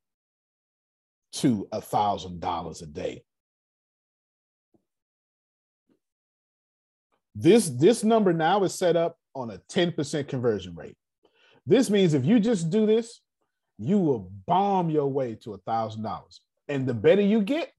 to 1.33 1.67
a 1.71 1.81
thousand 1.81 2.39
dollars 2.39 2.81
a 2.81 2.87
day. 2.87 3.23
This 7.35 7.69
this 7.69 8.03
number 8.03 8.33
now 8.33 8.63
is 8.63 8.73
set 8.73 8.95
up 8.95 9.17
on 9.35 9.51
a 9.51 9.59
10% 9.71 10.27
conversion 10.27 10.75
rate. 10.75 10.95
This 11.65 11.89
means 11.89 12.13
if 12.13 12.25
you 12.25 12.39
just 12.39 12.69
do 12.69 12.85
this, 12.85 13.21
you 13.77 13.97
will 13.99 14.31
bomb 14.45 14.89
your 14.89 15.07
way 15.07 15.35
to 15.43 15.53
a 15.53 15.57
thousand 15.59 16.03
dollars. 16.03 16.41
And 16.67 16.87
the 16.87 16.93
better 16.93 17.21
you 17.21 17.41
get, 17.41 17.71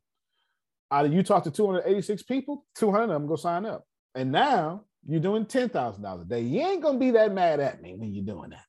out 0.90 1.06
of 1.06 1.12
you 1.12 1.22
talk 1.22 1.44
to 1.44 1.51
286 1.51 2.22
people, 2.24 2.64
200 2.77 3.05
of 3.05 3.10
them 3.10 3.27
go 3.27 3.36
sign 3.36 3.66
up. 3.66 3.85
And 4.14 4.32
now 4.32 4.85
you're 5.06 5.20
doing 5.20 5.44
$10,000 5.47 6.22
a 6.22 6.24
day. 6.24 6.40
You 6.40 6.60
ain't 6.60 6.82
gonna 6.82 6.98
be 6.98 7.12
that 7.12 7.32
mad 7.32 7.60
at 7.60 7.81
me 7.81 7.94
when 7.94 8.12
you're 8.14 8.24
doing 8.24 8.51
that. 8.51 8.64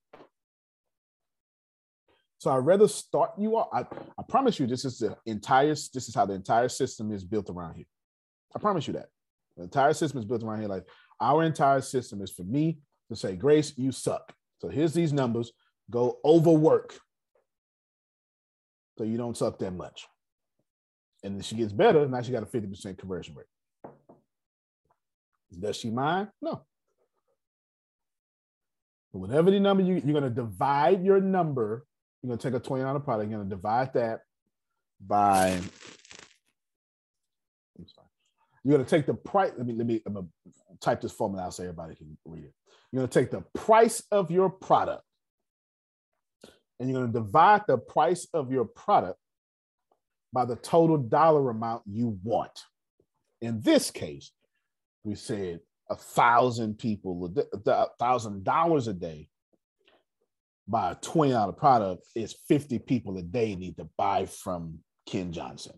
So 2.37 2.51
I'd 2.51 2.65
rather 2.65 2.87
start 2.87 3.31
you 3.37 3.57
off. 3.57 3.69
I, 3.71 3.81
I 4.17 4.23
promise 4.27 4.59
you, 4.59 4.65
this 4.65 4.83
is 4.83 4.99
the 4.99 5.15
entire, 5.27 5.69
this 5.69 5.95
is 5.95 6.15
how 6.15 6.25
the 6.25 6.33
entire 6.33 6.69
system 6.69 7.11
is 7.11 7.23
built 7.23 7.49
around 7.49 7.75
here. 7.75 7.85
I 8.55 8.59
promise 8.59 8.87
you 8.87 8.93
that. 8.93 9.09
The 9.57 9.63
entire 9.63 9.93
system 9.93 10.19
is 10.19 10.25
built 10.25 10.43
around 10.43 10.59
here. 10.59 10.69
Like 10.69 10.85
our 11.19 11.43
entire 11.43 11.81
system 11.81 12.21
is 12.21 12.31
for 12.31 12.43
me 12.43 12.79
to 13.09 13.15
say, 13.15 13.35
Grace, 13.35 13.73
you 13.77 13.91
suck. 13.91 14.33
So 14.59 14.69
here's 14.69 14.93
these 14.93 15.13
numbers. 15.13 15.51
Go 15.89 16.19
overwork. 16.23 16.97
So 18.97 19.03
you 19.03 19.17
don't 19.17 19.37
suck 19.37 19.59
that 19.59 19.71
much. 19.71 20.07
And 21.23 21.35
then 21.35 21.41
she 21.41 21.55
gets 21.55 21.73
better. 21.73 22.07
Now 22.07 22.21
she 22.21 22.31
got 22.31 22.43
a 22.43 22.45
50% 22.45 22.97
conversion 22.97 23.35
rate. 23.35 23.45
Does 25.59 25.75
she 25.75 25.89
mind? 25.89 26.29
No. 26.41 26.63
But 29.11 29.19
whatever 29.19 29.51
the 29.51 29.59
number 29.59 29.83
you, 29.83 29.95
you're 29.95 30.19
going 30.19 30.23
to 30.23 30.29
divide 30.29 31.03
your 31.03 31.19
number, 31.19 31.85
you're 32.21 32.29
going 32.29 32.39
to 32.39 32.51
take 32.51 32.57
a 32.57 32.63
$20 32.63 33.03
product, 33.03 33.29
you're 33.29 33.39
going 33.39 33.49
to 33.49 33.55
divide 33.55 33.93
that 33.93 34.21
by. 35.05 35.59
You're 38.63 38.77
going 38.77 38.85
to 38.85 38.89
take 38.89 39.05
the 39.05 39.13
price. 39.13 39.51
Let 39.57 39.65
me, 39.65 39.73
let 39.73 39.87
me, 39.87 40.01
I'm 40.05 40.29
type 40.81 41.01
this 41.01 41.11
formula 41.11 41.45
out 41.45 41.53
so 41.53 41.63
everybody 41.63 41.95
can 41.95 42.17
read 42.25 42.45
it. 42.45 42.53
You're 42.91 43.01
going 43.01 43.09
to 43.09 43.19
take 43.19 43.31
the 43.31 43.43
price 43.53 44.03
of 44.11 44.31
your 44.31 44.49
product 44.49 45.03
and 46.79 46.89
you're 46.89 46.99
going 46.99 47.13
to 47.13 47.19
divide 47.19 47.61
the 47.67 47.77
price 47.77 48.27
of 48.33 48.51
your 48.51 48.65
product 48.65 49.19
by 50.33 50.45
the 50.45 50.55
total 50.55 50.97
dollar 50.97 51.49
amount 51.49 51.83
you 51.85 52.17
want. 52.23 52.51
In 53.41 53.61
this 53.61 53.91
case, 53.91 54.31
we 55.03 55.15
said 55.15 55.59
a 55.89 55.95
thousand 55.95 56.79
people, 56.79 57.31
a 57.67 57.87
thousand 57.99 58.43
dollars 58.43 58.87
a 58.87 58.93
day 58.93 59.29
by 60.67 60.91
a 60.91 60.95
$20 60.95 61.57
product 61.57 62.03
is 62.15 62.35
50 62.47 62.79
people 62.79 63.17
a 63.17 63.21
day 63.21 63.55
need 63.55 63.77
to 63.77 63.89
buy 63.97 64.25
from 64.25 64.79
Ken 65.05 65.31
Johnson. 65.31 65.73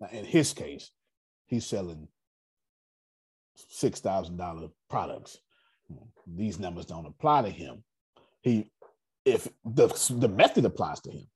Now, 0.00 0.08
in 0.12 0.24
his 0.24 0.52
case, 0.52 0.90
he's 1.46 1.66
selling 1.66 2.08
six 3.54 4.00
thousand 4.00 4.36
dollar 4.36 4.68
products. 4.88 5.38
These 6.26 6.58
numbers 6.58 6.86
don't 6.86 7.06
apply 7.06 7.42
to 7.42 7.50
him. 7.50 7.82
He, 8.42 8.70
if 9.24 9.48
the 9.64 9.88
the 10.18 10.28
method 10.28 10.64
applies 10.64 11.00
to 11.00 11.10
him, 11.10 11.26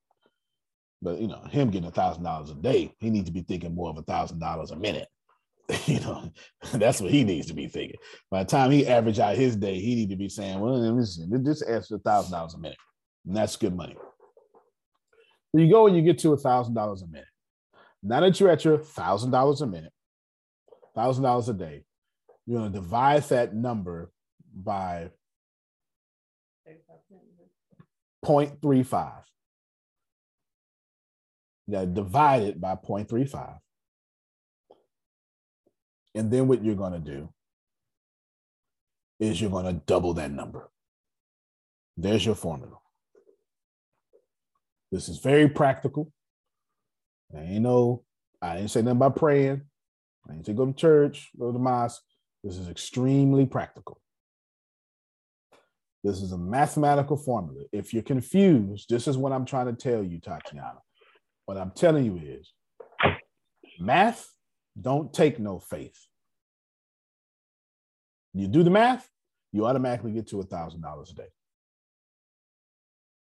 but 1.01 1.19
you 1.19 1.27
know, 1.27 1.41
him 1.49 1.69
getting 1.69 1.87
a 1.87 1.91
thousand 1.91 2.23
dollars 2.23 2.49
a 2.49 2.55
day, 2.55 2.93
he 2.99 3.09
needs 3.09 3.27
to 3.27 3.33
be 3.33 3.41
thinking 3.41 3.75
more 3.75 3.89
of 3.89 3.97
a 3.97 4.03
thousand 4.03 4.39
dollars 4.39 4.71
a 4.71 4.75
minute. 4.75 5.07
you 5.85 5.99
know, 5.99 6.31
that's 6.73 7.01
what 7.01 7.11
he 7.11 7.23
needs 7.23 7.47
to 7.47 7.53
be 7.53 7.67
thinking. 7.67 7.99
By 8.31 8.43
the 8.43 8.49
time 8.49 8.71
he 8.71 8.87
average 8.87 9.19
out 9.19 9.35
his 9.35 9.55
day, 9.55 9.79
he 9.79 9.95
need 9.95 10.09
to 10.09 10.15
be 10.15 10.29
saying, 10.29 10.59
"Well, 10.59 10.77
listen, 10.95 11.43
just 11.43 11.63
a 11.91 11.99
thousand 11.99 12.31
dollars 12.31 12.53
a 12.53 12.59
minute, 12.59 12.77
and 13.25 13.35
that's 13.35 13.55
good 13.55 13.75
money." 13.75 13.95
So 15.51 15.61
you 15.61 15.69
go 15.69 15.87
and 15.87 15.95
you 15.95 16.01
get 16.01 16.19
to 16.19 16.33
a 16.33 16.37
thousand 16.37 16.73
dollars 16.73 17.03
a 17.03 17.07
minute. 17.07 17.27
Now 18.03 18.19
that 18.19 18.37
you're 18.39 18.51
at 18.51 18.65
your 18.65 18.77
thousand 18.77 19.31
dollars 19.31 19.61
a 19.61 19.65
minute, 19.65 19.93
thousand 20.93 21.23
dollars 21.23 21.47
a 21.47 21.53
day, 21.53 21.85
you're 22.45 22.59
going 22.59 22.71
to 22.71 22.79
divide 22.79 23.23
that 23.23 23.55
number 23.55 24.11
by 24.53 25.09
0.35. 28.25 29.13
You 31.65 31.73
got 31.73 31.79
to 31.81 31.87
divide 31.87 32.43
it 32.43 32.59
by 32.59 32.75
0.35. 32.75 33.57
And 36.15 36.29
then 36.29 36.47
what 36.47 36.63
you're 36.63 36.75
going 36.75 36.93
to 36.93 36.99
do 36.99 37.29
is 39.19 39.39
you're 39.39 39.49
going 39.49 39.65
to 39.65 39.81
double 39.85 40.13
that 40.15 40.31
number. 40.31 40.69
There's 41.95 42.25
your 42.25 42.35
formula. 42.35 42.77
This 44.91 45.07
is 45.07 45.19
very 45.19 45.47
practical. 45.47 46.11
I 47.35 47.41
ain't 47.41 47.61
no, 47.61 48.03
I 48.41 48.55
didn't 48.55 48.71
say 48.71 48.81
nothing 48.81 48.97
about 48.97 49.15
praying. 49.15 49.61
I 50.27 50.33
didn't 50.33 50.45
say 50.45 50.53
go 50.53 50.65
to 50.65 50.73
church, 50.73 51.31
go 51.37 51.47
to 51.47 51.53
the 51.53 51.59
mosque. 51.59 52.01
This 52.43 52.57
is 52.57 52.69
extremely 52.69 53.45
practical. 53.45 53.99
This 56.03 56.21
is 56.21 56.33
a 56.33 56.37
mathematical 56.37 57.15
formula. 57.15 57.63
If 57.71 57.93
you're 57.93 58.03
confused, 58.03 58.89
this 58.89 59.07
is 59.07 59.17
what 59.17 59.31
I'm 59.31 59.45
trying 59.45 59.67
to 59.67 59.73
tell 59.73 60.03
you, 60.03 60.19
Tatiana. 60.19 60.79
What 61.45 61.57
I'm 61.57 61.71
telling 61.71 62.05
you 62.05 62.19
is 62.21 62.51
math 63.79 64.29
don't 64.79 65.13
take 65.13 65.39
no 65.39 65.59
faith. 65.59 65.97
You 68.33 68.47
do 68.47 68.63
the 68.63 68.69
math, 68.69 69.07
you 69.51 69.65
automatically 69.65 70.11
get 70.11 70.27
to 70.29 70.41
a 70.41 70.43
thousand 70.43 70.81
dollars 70.81 71.11
a 71.11 71.15
day. 71.15 71.27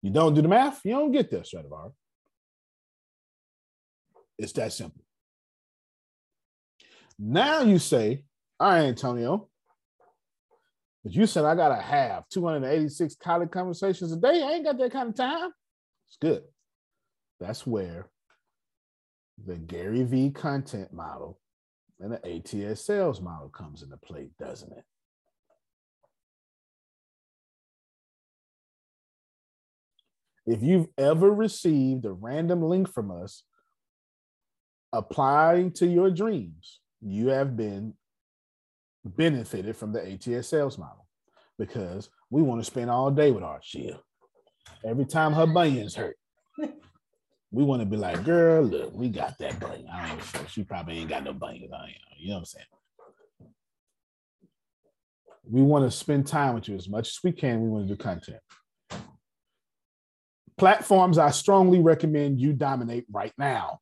You 0.03 0.11
don't 0.11 0.35
do 0.35 0.43
the 0.43 0.49
math, 0.49 0.81
you 0.85 0.93
don't 0.93 1.13
get 1.13 1.31
there, 1.31 1.41
Stradivar. 1.41 1.93
It's 4.39 4.53
that 4.53 4.73
simple. 4.73 5.05
Now 7.19 7.61
you 7.61 7.79
say, 7.79 8.25
all 8.59 8.71
right, 8.71 8.85
Antonio, 8.85 9.49
but 11.05 11.13
you 11.13 11.27
said 11.27 11.45
I 11.45 11.55
gotta 11.55 11.81
have 11.81 12.29
286 12.31 13.17
college 13.17 13.51
conversations 13.51 14.13
a 14.13 14.17
day. 14.17 14.43
I 14.43 14.53
ain't 14.55 14.65
got 14.65 14.79
that 14.79 14.93
kind 14.93 15.11
of 15.11 15.15
time. 15.15 15.51
It's 16.09 16.17
good. 16.21 16.43
That's 17.41 17.67
where 17.67 18.09
the 19.45 19.57
Gary 19.57 20.03
Vee 20.03 20.31
content 20.31 20.93
model 20.93 21.39
and 22.01 22.13
the 22.13 22.27
ATS 22.27 22.81
sales 22.81 23.21
model 23.21 23.49
comes 23.49 23.83
into 23.83 23.97
play, 23.97 24.31
doesn't 24.39 24.73
it? 24.73 24.85
If 30.47 30.63
you've 30.63 30.89
ever 30.99 31.31
received 31.31 32.05
a 32.05 32.13
random 32.13 32.63
link 32.63 32.93
from 32.93 33.11
us 33.11 33.45
applying 34.97 35.73
to 35.73 35.87
your 35.87 36.11
dreams, 36.11 36.81
you 37.01 37.29
have 37.29 37.57
been 37.57 37.95
benefited 39.05 39.77
from 39.77 39.93
the 39.93 40.01
ATS 40.13 40.49
sales 40.49 40.79
model 40.79 41.07
because 41.59 42.09
we 42.31 42.43
want 42.43 42.61
to 42.61 42.65
spend 42.65 42.91
all 42.91 43.11
day 43.11 43.31
with 43.31 43.45
our 43.45 43.61
Shia. 43.61 43.99
Every 44.85 45.05
time 45.05 45.33
her 45.33 45.47
bunions 45.47 45.95
hurt, 45.95 46.17
we 47.51 47.63
want 47.63 47.81
to 47.81 47.87
be 47.87 47.97
like, 47.97 48.25
girl, 48.25 48.63
look, 48.63 48.93
we 48.95 49.09
got 49.09 49.39
that 49.39 49.61
bunion. 49.61 49.89
I 49.93 50.09
don't 50.09 50.35
know. 50.35 50.41
She 50.49 50.65
probably 50.65 50.99
ain't 50.99 51.11
got 51.11 51.25
no 51.25 51.33
bunions 51.33 51.73
on 51.73 51.89
you. 51.89 51.95
You 52.19 52.29
know 52.29 52.35
what 52.35 52.39
I'm 52.41 52.45
saying? 52.47 52.67
We 55.49 55.63
want 55.63 55.85
to 55.85 55.97
spend 55.97 56.27
time 56.27 56.55
with 56.55 56.69
you 56.69 56.75
as 56.75 56.89
much 56.89 57.09
as 57.09 57.19
we 57.23 57.33
can. 57.33 57.63
We 57.63 57.69
want 57.69 57.87
to 57.87 57.95
do 57.95 58.03
content. 58.03 58.41
Platforms 60.57 61.19
I 61.19 61.31
strongly 61.31 61.81
recommend 61.81 62.41
you 62.41 62.53
dominate 62.53 63.05
right 63.13 63.33
now. 63.37 63.81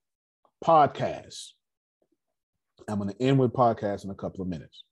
Podcasts. 0.62 1.50
I'm 2.88 2.98
going 2.98 3.10
to 3.10 3.22
end 3.22 3.38
with 3.38 3.52
podcasts 3.52 4.04
in 4.04 4.10
a 4.10 4.14
couple 4.14 4.42
of 4.42 4.48
minutes. 4.48 4.84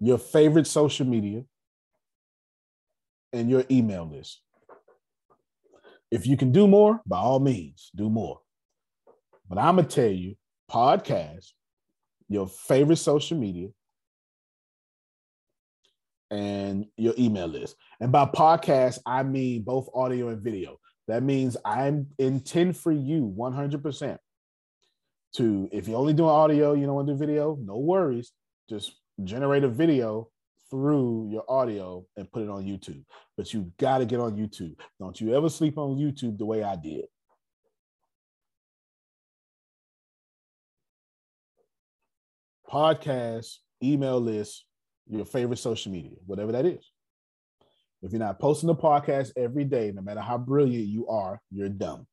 Your 0.00 0.18
favorite 0.18 0.66
social 0.66 1.06
media 1.06 1.44
and 3.32 3.50
your 3.50 3.64
email 3.70 4.08
list. 4.08 4.40
If 6.10 6.26
you 6.26 6.36
can 6.36 6.52
do 6.52 6.68
more, 6.68 7.00
by 7.06 7.18
all 7.18 7.40
means, 7.40 7.90
do 7.94 8.08
more. 8.08 8.40
But 9.48 9.58
I'm 9.58 9.76
going 9.76 9.88
to 9.88 9.94
tell 9.94 10.10
you 10.10 10.36
podcast, 10.70 11.52
your 12.28 12.46
favorite 12.46 12.96
social 12.96 13.36
media, 13.36 13.68
and 16.30 16.86
your 16.96 17.14
email 17.18 17.46
list. 17.46 17.76
And 18.00 18.10
by 18.10 18.26
podcast, 18.26 18.98
I 19.06 19.22
mean 19.22 19.62
both 19.62 19.88
audio 19.94 20.28
and 20.28 20.42
video. 20.42 20.78
That 21.06 21.22
means 21.22 21.56
I'm 21.64 22.06
intend 22.18 22.76
for 22.76 22.92
you 22.92 23.34
100% 23.36 24.18
to, 25.36 25.68
if 25.72 25.88
you're 25.88 25.98
only 25.98 26.12
doing 26.12 26.30
audio, 26.30 26.74
you 26.74 26.86
don't 26.86 26.94
want 26.94 27.08
to 27.08 27.14
do 27.14 27.18
video, 27.18 27.58
no 27.60 27.78
worries. 27.78 28.32
Just 28.68 28.92
generate 29.22 29.64
a 29.64 29.68
video 29.68 30.28
through 30.70 31.28
your 31.30 31.44
audio 31.48 32.04
and 32.16 32.30
put 32.30 32.42
it 32.42 32.48
on 32.48 32.64
YouTube. 32.64 33.04
But 33.36 33.52
you 33.52 33.72
got 33.78 33.98
to 33.98 34.06
get 34.06 34.20
on 34.20 34.36
YouTube. 34.36 34.74
Don't 34.98 35.20
you 35.20 35.34
ever 35.34 35.48
sleep 35.48 35.78
on 35.78 35.96
YouTube 35.96 36.38
the 36.38 36.46
way 36.46 36.62
I 36.62 36.76
did. 36.76 37.04
Podcast, 42.68 43.58
email 43.82 44.20
list, 44.20 44.64
your 45.08 45.24
favorite 45.24 45.58
social 45.58 45.92
media, 45.92 46.16
whatever 46.26 46.52
that 46.52 46.66
is. 46.66 46.90
If 48.02 48.12
you're 48.12 48.18
not 48.18 48.40
posting 48.40 48.68
a 48.68 48.74
podcast 48.74 49.32
every 49.36 49.64
day, 49.64 49.92
no 49.94 50.02
matter 50.02 50.20
how 50.20 50.38
brilliant 50.38 50.86
you 50.86 51.06
are, 51.06 51.40
you're 51.50 51.68
dumb. 51.68 52.06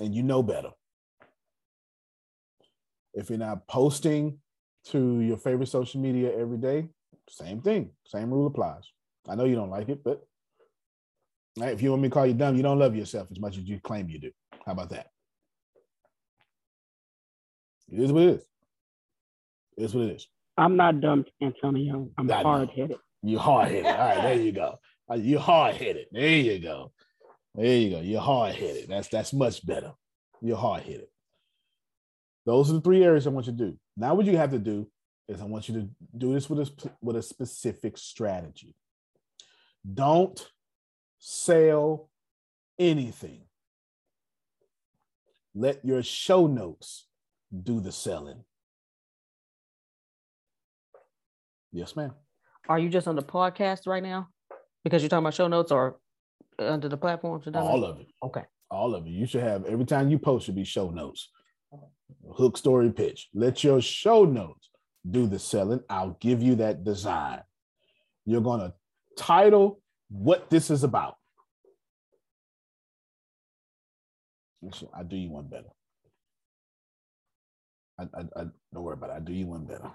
And 0.00 0.14
you 0.14 0.22
know 0.22 0.42
better. 0.42 0.70
If 3.14 3.30
you're 3.30 3.38
not 3.38 3.66
posting 3.66 4.38
to 4.88 5.20
your 5.20 5.38
favorite 5.38 5.68
social 5.68 6.00
media 6.00 6.36
every 6.36 6.58
day, 6.58 6.88
same 7.30 7.60
thing, 7.60 7.90
same 8.06 8.30
rule 8.30 8.46
applies. 8.46 8.84
I 9.28 9.34
know 9.34 9.44
you 9.44 9.56
don't 9.56 9.70
like 9.70 9.88
it, 9.88 10.04
but 10.04 10.22
right, 11.58 11.72
if 11.72 11.82
you 11.82 11.90
want 11.90 12.02
me 12.02 12.08
to 12.08 12.12
call 12.12 12.26
you 12.26 12.34
dumb, 12.34 12.56
you 12.56 12.62
don't 12.62 12.78
love 12.78 12.94
yourself 12.94 13.28
as 13.30 13.40
much 13.40 13.56
as 13.56 13.64
you 13.64 13.80
claim 13.80 14.08
you 14.08 14.20
do. 14.20 14.30
How 14.64 14.72
about 14.72 14.90
that? 14.90 15.08
It 17.90 18.00
is 18.00 18.12
what 18.12 18.22
it 18.24 18.28
is. 18.28 18.42
It 19.78 19.84
is 19.84 19.94
what 19.94 20.04
it 20.04 20.16
is. 20.16 20.26
I'm 20.58 20.76
not 20.76 21.00
dumb, 21.00 21.24
Antonio. 21.42 22.10
I'm 22.18 22.28
hard 22.28 22.70
headed. 22.70 22.98
You're 23.22 23.40
hard 23.40 23.68
headed. 23.68 23.86
All 23.86 23.98
right, 23.98 24.22
there 24.22 24.40
you 24.40 24.52
go. 24.52 24.78
Uh, 25.10 25.14
You're 25.14 25.40
hard 25.40 25.76
headed. 25.76 26.06
There 26.12 26.28
you 26.28 26.58
go. 26.58 26.92
There 27.56 27.76
you 27.76 27.90
go. 27.90 28.00
You're 28.00 28.20
hard 28.20 28.54
headed. 28.54 28.88
That's 28.88 29.08
that's 29.08 29.32
much 29.32 29.64
better. 29.66 29.92
You're 30.42 30.58
hard 30.58 30.82
headed. 30.82 31.06
Those 32.44 32.70
are 32.70 32.74
the 32.74 32.80
three 32.82 33.02
areas 33.02 33.26
I 33.26 33.30
want 33.30 33.46
you 33.46 33.52
to 33.52 33.58
do. 33.58 33.78
Now, 33.96 34.14
what 34.14 34.26
you 34.26 34.36
have 34.36 34.50
to 34.50 34.58
do 34.58 34.86
is 35.26 35.40
I 35.40 35.46
want 35.46 35.68
you 35.68 35.74
to 35.80 35.88
do 36.16 36.34
this 36.34 36.50
with 36.50 36.60
a 36.60 36.90
with 37.00 37.16
a 37.16 37.22
specific 37.22 37.96
strategy. 37.96 38.76
Don't 39.92 40.46
sell 41.18 42.10
anything. 42.78 43.42
Let 45.54 45.82
your 45.82 46.02
show 46.02 46.46
notes 46.46 47.06
do 47.62 47.80
the 47.80 47.92
selling. 47.92 48.44
Yes, 51.72 51.96
ma'am. 51.96 52.12
Are 52.68 52.78
you 52.78 52.90
just 52.90 53.08
on 53.08 53.16
the 53.16 53.22
podcast 53.22 53.86
right 53.86 54.02
now? 54.02 54.28
Because 54.84 55.02
you're 55.02 55.08
talking 55.08 55.24
about 55.24 55.34
show 55.34 55.48
notes 55.48 55.72
or 55.72 55.96
Uh, 56.58 56.72
under 56.72 56.88
the 56.88 56.96
platforms? 56.96 57.46
All 57.54 57.84
of 57.84 58.00
it. 58.00 58.06
Okay. 58.22 58.42
All 58.70 58.94
of 58.94 59.06
it. 59.06 59.10
You 59.10 59.26
should 59.26 59.42
have 59.42 59.64
every 59.66 59.84
time 59.84 60.10
you 60.10 60.18
post 60.18 60.46
should 60.46 60.54
be 60.54 60.64
show 60.64 60.90
notes. 60.90 61.28
Hook 62.34 62.56
story 62.56 62.90
pitch. 62.90 63.28
Let 63.34 63.62
your 63.64 63.80
show 63.80 64.24
notes 64.24 64.70
do 65.08 65.26
the 65.26 65.38
selling. 65.38 65.80
I'll 65.88 66.16
give 66.20 66.42
you 66.42 66.56
that 66.56 66.84
design. 66.84 67.42
You're 68.24 68.40
gonna 68.40 68.74
title 69.16 69.80
what 70.08 70.50
this 70.50 70.70
is 70.70 70.84
about. 70.84 71.16
Actually, 74.66 74.90
I 74.94 75.02
do 75.02 75.16
you 75.16 75.30
one 75.30 75.48
better. 75.48 75.68
I, 77.98 78.04
I, 78.04 78.20
I 78.36 78.44
don't 78.74 78.82
worry 78.82 78.94
about 78.94 79.10
it. 79.10 79.16
I 79.16 79.20
do 79.20 79.32
you 79.32 79.46
one 79.46 79.64
better. 79.64 79.90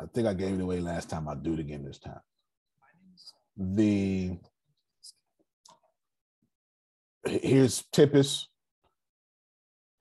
I 0.00 0.06
think 0.06 0.26
I 0.26 0.34
gave 0.34 0.54
it 0.54 0.60
away 0.60 0.80
last 0.80 1.10
time. 1.10 1.28
I'll 1.28 1.36
do 1.36 1.54
it 1.54 1.60
again 1.60 1.84
this 1.84 1.98
time. 1.98 2.20
The 3.56 4.38
here's 7.26 7.84
Tippis. 7.94 8.44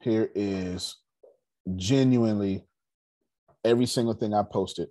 Here 0.02 0.30
is 0.34 0.96
genuinely 1.76 2.66
every 3.64 3.86
single 3.86 4.14
thing 4.14 4.34
I 4.34 4.44
posted 4.50 4.90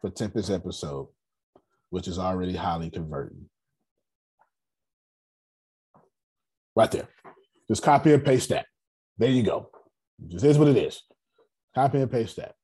for 0.00 0.10
Tempest 0.10 0.50
episode, 0.50 1.08
which 1.90 2.08
is 2.08 2.18
already 2.18 2.56
highly 2.56 2.90
converting. 2.90 3.48
Right 6.74 6.90
there. 6.90 7.08
Just 7.68 7.82
copy 7.82 8.12
and 8.12 8.24
paste 8.24 8.48
that. 8.48 8.66
There 9.16 9.30
you 9.30 9.44
go. 9.44 9.70
Just 10.28 10.44
is 10.44 10.58
what 10.58 10.68
it 10.68 10.76
is. 10.76 11.02
Copy 11.74 12.00
and 12.00 12.10
paste 12.10 12.36
that. 12.36 12.54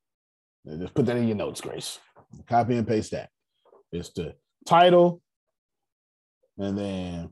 And 0.65 0.81
just 0.81 0.93
put 0.93 1.05
that 1.05 1.17
in 1.17 1.27
your 1.27 1.37
notes, 1.37 1.61
Grace. 1.61 1.99
Copy 2.47 2.75
and 2.75 2.87
paste 2.87 3.11
that. 3.11 3.29
It's 3.91 4.11
the 4.11 4.35
title. 4.65 5.21
And 6.57 6.77
then 6.77 7.29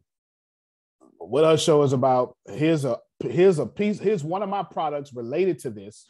what 1.29 1.43
our 1.43 1.57
show 1.57 1.83
is 1.83 1.93
about. 1.93 2.35
Here's 2.47 2.85
a 2.85 2.93
uh, 2.93 2.97
here's 3.19 3.59
a 3.59 3.65
piece, 3.65 3.99
here's 3.99 4.23
one 4.23 4.41
of 4.41 4.49
my 4.49 4.63
products 4.63 5.13
related 5.13 5.59
to 5.59 5.69
this. 5.69 6.05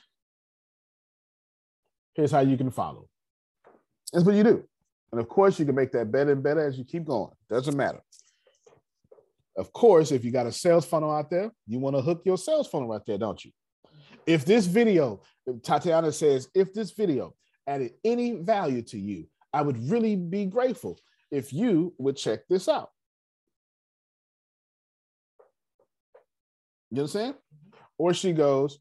Here's 2.13 2.31
how 2.31 2.39
you 2.39 2.55
can 2.55 2.71
follow. 2.71 3.07
That's 4.13 4.25
what 4.25 4.35
you 4.35 4.43
do. 4.43 4.63
And 5.11 5.19
of 5.19 5.27
course, 5.27 5.59
you 5.59 5.65
can 5.65 5.75
make 5.75 5.91
that 5.91 6.11
better 6.11 6.31
and 6.31 6.43
better 6.43 6.65
as 6.65 6.77
you 6.77 6.85
keep 6.85 7.05
going. 7.05 7.31
Doesn't 7.49 7.75
matter. 7.75 8.01
Of 9.57 9.73
course, 9.73 10.11
if 10.11 10.23
you 10.23 10.31
got 10.31 10.45
a 10.45 10.51
sales 10.51 10.85
funnel 10.85 11.11
out 11.11 11.29
there, 11.29 11.51
you 11.67 11.79
want 11.79 11.95
to 11.95 12.01
hook 12.01 12.21
your 12.25 12.37
sales 12.37 12.67
funnel 12.67 12.87
right 12.87 13.01
there, 13.05 13.17
don't 13.17 13.43
you? 13.43 13.51
If 14.25 14.45
this 14.45 14.67
video, 14.67 15.21
Tatiana 15.63 16.11
says, 16.11 16.47
if 16.53 16.73
this 16.73 16.91
video 16.91 17.33
added 17.67 17.93
any 18.05 18.33
value 18.33 18.83
to 18.83 18.99
you, 18.99 19.25
I 19.51 19.63
would 19.63 19.89
really 19.89 20.15
be 20.15 20.45
grateful 20.45 20.99
if 21.31 21.51
you 21.51 21.93
would 21.97 22.15
check 22.15 22.41
this 22.47 22.69
out. 22.69 22.91
You 26.91 26.99
understand? 26.99 27.35
Or 27.97 28.13
she 28.13 28.31
goes, 28.31 28.79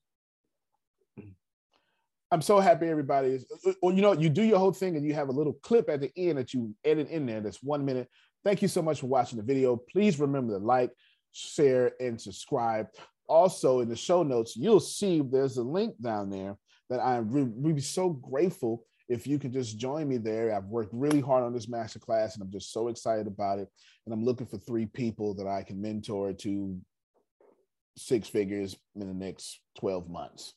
I'm 2.30 2.42
so 2.42 2.60
happy 2.60 2.86
everybody 2.86 3.28
is. 3.28 3.46
Uh, 3.50 3.70
uh, 3.70 3.74
or 3.82 3.92
you 3.92 4.02
know, 4.02 4.12
you 4.12 4.28
do 4.28 4.42
your 4.42 4.58
whole 4.58 4.72
thing 4.72 4.96
and 4.96 5.04
you 5.04 5.14
have 5.14 5.28
a 5.28 5.32
little 5.32 5.54
clip 5.62 5.88
at 5.88 6.00
the 6.00 6.12
end 6.16 6.38
that 6.38 6.52
you 6.52 6.74
edit 6.84 7.08
in 7.08 7.26
there 7.26 7.40
that's 7.40 7.62
one 7.62 7.84
minute. 7.84 8.08
Thank 8.44 8.62
you 8.62 8.68
so 8.68 8.82
much 8.82 9.00
for 9.00 9.06
watching 9.06 9.38
the 9.38 9.44
video. 9.44 9.76
Please 9.76 10.20
remember 10.20 10.58
to 10.58 10.64
like, 10.64 10.92
share, 11.32 11.92
and 12.00 12.20
subscribe. 12.20 12.88
Also, 13.28 13.80
in 13.80 13.88
the 13.88 13.96
show 13.96 14.22
notes, 14.22 14.56
you'll 14.56 14.80
see 14.80 15.22
there's 15.22 15.56
a 15.56 15.62
link 15.62 15.94
down 16.00 16.30
there 16.30 16.56
that 16.90 17.00
I'm 17.00 17.30
really, 17.30 17.80
so 17.80 18.10
grateful 18.10 18.84
if 19.08 19.26
you 19.26 19.38
can 19.38 19.52
just 19.52 19.78
join 19.78 20.08
me 20.08 20.16
there. 20.16 20.54
I've 20.54 20.64
worked 20.64 20.92
really 20.94 21.20
hard 21.20 21.44
on 21.44 21.52
this 21.52 21.66
masterclass 21.66 22.34
and 22.34 22.42
I'm 22.42 22.50
just 22.50 22.72
so 22.72 22.88
excited 22.88 23.26
about 23.26 23.58
it. 23.58 23.68
And 24.06 24.14
I'm 24.14 24.24
looking 24.24 24.46
for 24.46 24.58
three 24.58 24.86
people 24.86 25.34
that 25.34 25.46
I 25.46 25.62
can 25.62 25.80
mentor 25.80 26.32
to 26.32 26.78
six 27.98 28.28
figures 28.28 28.76
in 28.94 29.06
the 29.06 29.14
next 29.14 29.60
12 29.78 30.08
months 30.08 30.54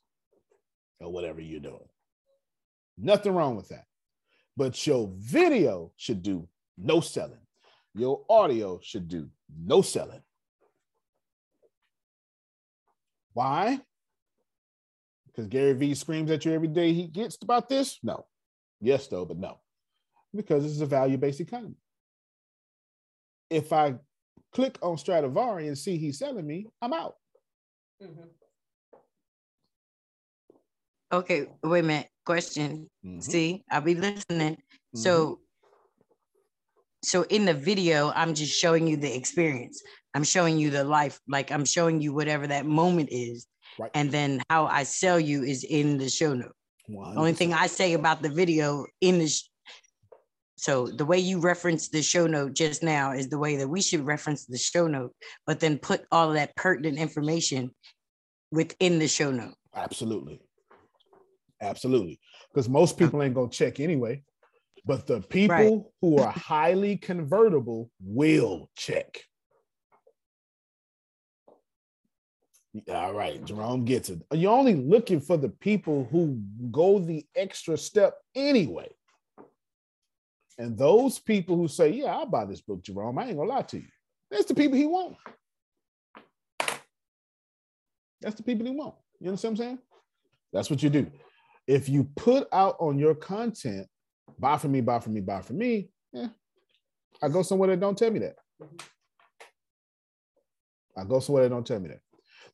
or 0.99 1.11
whatever 1.11 1.41
you're 1.41 1.59
doing. 1.59 1.87
Nothing 2.97 3.33
wrong 3.33 3.55
with 3.55 3.69
that. 3.69 3.85
But 4.55 4.85
your 4.85 5.11
video 5.17 5.91
should 5.97 6.21
do 6.21 6.47
no 6.77 6.99
selling. 6.99 7.39
Your 7.95 8.23
audio 8.29 8.79
should 8.81 9.07
do 9.07 9.29
no 9.57 9.81
selling. 9.81 10.21
Why? 13.33 13.79
Because 15.27 15.47
Gary 15.47 15.73
Vee 15.73 15.95
screams 15.95 16.29
at 16.31 16.45
you 16.45 16.51
every 16.51 16.67
day 16.67 16.93
he 16.93 17.07
gets 17.07 17.37
about 17.41 17.69
this? 17.69 17.97
No. 18.03 18.25
Yes, 18.81 19.07
though, 19.07 19.25
but 19.25 19.37
no. 19.37 19.59
Because 20.35 20.63
this 20.63 20.73
is 20.73 20.81
a 20.81 20.85
value 20.85 21.17
based 21.17 21.39
economy. 21.39 21.75
If 23.49 23.71
I 23.73 23.95
click 24.53 24.77
on 24.81 24.97
Stradivari 24.97 25.67
and 25.67 25.77
see 25.77 25.97
he's 25.97 26.19
selling 26.19 26.47
me, 26.47 26.67
I'm 26.81 26.93
out. 26.93 27.15
Mm-hmm. 28.01 28.21
Okay, 31.13 31.47
wait 31.63 31.79
a 31.79 31.83
minute. 31.83 32.07
Question. 32.25 32.89
Mm-hmm. 33.05 33.19
See, 33.19 33.63
I'll 33.69 33.81
be 33.81 33.95
listening. 33.95 34.57
So, 34.95 35.39
so 37.03 37.23
in 37.29 37.45
the 37.45 37.53
video, 37.53 38.11
I'm 38.15 38.33
just 38.33 38.57
showing 38.57 38.87
you 38.87 38.97
the 38.97 39.13
experience. 39.15 39.81
I'm 40.13 40.23
showing 40.23 40.57
you 40.57 40.69
the 40.69 40.83
life, 40.83 41.19
like 41.27 41.51
I'm 41.51 41.65
showing 41.65 42.01
you 42.01 42.13
whatever 42.13 42.47
that 42.47 42.65
moment 42.65 43.09
is, 43.11 43.47
Right. 43.79 43.91
and 43.93 44.11
then 44.11 44.41
how 44.49 44.65
I 44.67 44.83
sell 44.83 45.19
you 45.19 45.43
is 45.43 45.63
in 45.63 45.97
the 45.97 46.09
show 46.09 46.33
note. 46.33 46.51
The 46.89 47.15
only 47.17 47.33
thing 47.33 47.53
I 47.53 47.67
say 47.67 47.93
about 47.93 48.21
the 48.21 48.29
video 48.29 48.85
in 48.99 49.19
the 49.19 49.27
sh- 49.29 49.47
so 50.61 50.85
the 50.85 51.05
way 51.05 51.17
you 51.17 51.39
reference 51.39 51.89
the 51.89 52.03
show 52.03 52.27
note 52.27 52.53
just 52.53 52.83
now 52.83 53.13
is 53.13 53.29
the 53.29 53.39
way 53.39 53.55
that 53.55 53.67
we 53.67 53.81
should 53.81 54.05
reference 54.05 54.45
the 54.45 54.59
show 54.59 54.85
note, 54.85 55.11
but 55.47 55.59
then 55.59 55.79
put 55.79 56.05
all 56.11 56.27
of 56.27 56.35
that 56.35 56.55
pertinent 56.55 56.99
information 56.99 57.71
within 58.51 58.99
the 58.99 59.07
show 59.07 59.31
note. 59.31 59.55
Absolutely. 59.75 60.39
Absolutely. 61.63 62.19
Because 62.53 62.69
most 62.69 62.99
people 62.99 63.23
ain't 63.23 63.33
to 63.33 63.49
check 63.49 63.79
anyway. 63.79 64.21
But 64.85 65.07
the 65.07 65.21
people 65.21 65.55
Right. 65.55 65.83
who 65.99 66.17
are 66.19 66.31
highly 66.53 66.95
convertible 66.95 67.89
will 67.99 68.69
check. 68.77 69.17
All 72.87 73.13
right, 73.15 73.43
Jerome 73.43 73.83
gets 73.83 74.11
it. 74.11 74.21
You're 74.31 74.53
only 74.53 74.75
looking 74.75 75.21
for 75.21 75.37
the 75.37 75.49
people 75.49 76.07
who 76.11 76.39
go 76.69 76.99
the 76.99 77.25
extra 77.35 77.79
step 77.79 78.13
anyway. 78.35 78.89
And 80.61 80.77
those 80.77 81.17
people 81.17 81.57
who 81.57 81.67
say, 81.67 81.89
Yeah, 81.89 82.15
I'll 82.15 82.27
buy 82.27 82.45
this 82.45 82.61
book, 82.61 82.83
Jerome, 82.83 83.17
I 83.17 83.25
ain't 83.25 83.37
gonna 83.37 83.49
lie 83.49 83.63
to 83.63 83.77
you. 83.77 83.87
That's 84.29 84.45
the 84.45 84.53
people 84.53 84.77
he 84.77 84.85
wants. 84.85 85.17
That's 88.21 88.35
the 88.35 88.43
people 88.43 88.67
he 88.67 88.71
wants. 88.71 88.99
You 89.19 89.29
understand 89.29 89.57
what 89.57 89.65
I'm 89.65 89.69
saying? 89.69 89.79
That's 90.53 90.69
what 90.69 90.83
you 90.83 90.91
do. 90.91 91.07
If 91.65 91.89
you 91.89 92.03
put 92.15 92.47
out 92.53 92.75
on 92.79 92.99
your 92.99 93.15
content, 93.15 93.87
buy 94.37 94.59
for 94.59 94.67
me, 94.67 94.81
buy 94.81 94.99
for 94.99 95.09
me, 95.09 95.21
buy 95.21 95.41
for 95.41 95.53
me, 95.53 95.89
yeah, 96.13 96.27
I 97.23 97.29
go 97.29 97.41
somewhere 97.41 97.69
that 97.69 97.79
don't 97.79 97.97
tell 97.97 98.11
me 98.11 98.19
that. 98.19 98.35
I 100.95 101.05
go 101.05 101.19
somewhere 101.21 101.41
that 101.45 101.49
don't 101.49 101.65
tell 101.65 101.79
me 101.79 101.89
that. 101.89 102.01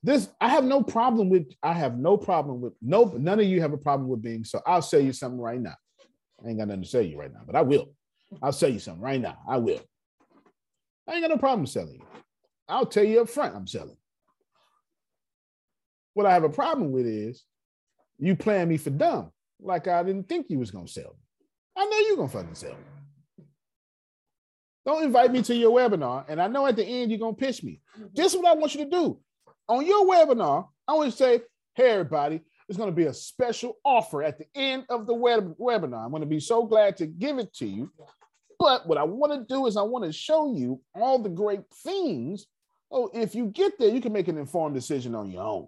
This 0.01 0.29
I 0.39 0.47
have 0.47 0.63
no 0.63 0.81
problem 0.81 1.29
with. 1.29 1.51
I 1.61 1.73
have 1.73 1.97
no 1.97 2.15
problem 2.15 2.61
with. 2.61 2.71
No, 2.81 3.03
none 3.17 3.41
of 3.41 3.47
you 3.47 3.59
have 3.59 3.73
a 3.73 3.77
problem 3.77 4.07
with 4.07 4.21
being. 4.21 4.45
So 4.45 4.61
I'll 4.65 4.81
sell 4.81 5.01
you 5.01 5.11
something 5.11 5.41
right 5.41 5.59
now. 5.59 5.75
I 6.41 6.47
ain't 6.47 6.57
got 6.57 6.69
nothing 6.69 6.83
to 6.83 6.87
sell 6.87 7.01
you 7.01 7.19
right 7.19 7.33
now, 7.33 7.41
but 7.45 7.57
I 7.57 7.63
will. 7.63 7.96
I'll 8.41 8.51
sell 8.51 8.69
you 8.69 8.79
something 8.79 9.01
right 9.03 9.21
now. 9.21 9.37
I 9.47 9.57
will. 9.57 9.81
I 11.07 11.13
ain't 11.13 11.21
got 11.21 11.29
no 11.29 11.37
problem 11.37 11.65
selling 11.65 11.95
you. 11.95 12.05
I'll 12.67 12.85
tell 12.85 13.03
you 13.03 13.21
up 13.21 13.29
front. 13.29 13.55
I'm 13.55 13.67
selling. 13.67 13.97
What 16.13 16.25
I 16.25 16.33
have 16.33 16.43
a 16.43 16.49
problem 16.49 16.91
with 16.91 17.05
is 17.05 17.43
you 18.17 18.35
playing 18.35 18.67
me 18.69 18.77
for 18.77 18.89
dumb, 18.89 19.31
like 19.61 19.87
I 19.87 20.03
didn't 20.03 20.27
think 20.27 20.47
you 20.49 20.59
was 20.59 20.71
gonna 20.71 20.87
sell 20.87 21.15
me. 21.15 21.45
I 21.77 21.85
know 21.85 21.99
you're 21.99 22.17
gonna 22.17 22.27
fucking 22.29 22.55
sell 22.55 22.71
me. 22.71 23.45
Don't 24.85 25.03
invite 25.03 25.31
me 25.31 25.41
to 25.43 25.55
your 25.55 25.77
webinar, 25.77 26.25
and 26.27 26.41
I 26.41 26.47
know 26.47 26.65
at 26.65 26.75
the 26.75 26.85
end 26.85 27.11
you're 27.11 27.19
gonna 27.19 27.35
pitch 27.35 27.63
me. 27.63 27.81
This 28.13 28.33
is 28.33 28.39
what 28.39 28.47
I 28.47 28.55
want 28.55 28.73
you 28.73 28.85
to 28.85 28.89
do. 28.89 29.19
On 29.67 29.85
your 29.85 30.05
webinar, 30.05 30.67
I 30.87 30.93
want 30.93 31.11
to 31.11 31.17
say, 31.17 31.41
"Hey, 31.75 31.91
everybody, 31.91 32.41
there's 32.67 32.77
gonna 32.77 32.91
be 32.91 33.05
a 33.05 33.13
special 33.13 33.77
offer 33.83 34.23
at 34.23 34.37
the 34.37 34.47
end 34.55 34.85
of 34.89 35.05
the 35.05 35.13
web- 35.13 35.57
webinar. 35.57 36.03
I'm 36.05 36.11
gonna 36.11 36.25
be 36.25 36.39
so 36.39 36.65
glad 36.65 36.97
to 36.97 37.05
give 37.05 37.37
it 37.37 37.53
to 37.55 37.65
you. 37.67 37.91
But 38.59 38.87
what 38.87 38.97
I 38.97 39.03
want 39.03 39.33
to 39.33 39.53
do 39.53 39.67
is 39.67 39.77
I 39.77 39.83
want 39.83 40.05
to 40.05 40.11
show 40.11 40.53
you 40.53 40.81
all 40.95 41.19
the 41.19 41.29
great 41.29 41.61
things. 41.83 42.47
Oh, 42.91 43.09
if 43.13 43.35
you 43.35 43.47
get 43.47 43.77
there, 43.77 43.89
you 43.89 44.01
can 44.01 44.13
make 44.13 44.27
an 44.27 44.37
informed 44.37 44.75
decision 44.75 45.13
on 45.13 45.29
your 45.29 45.43
own. 45.43 45.67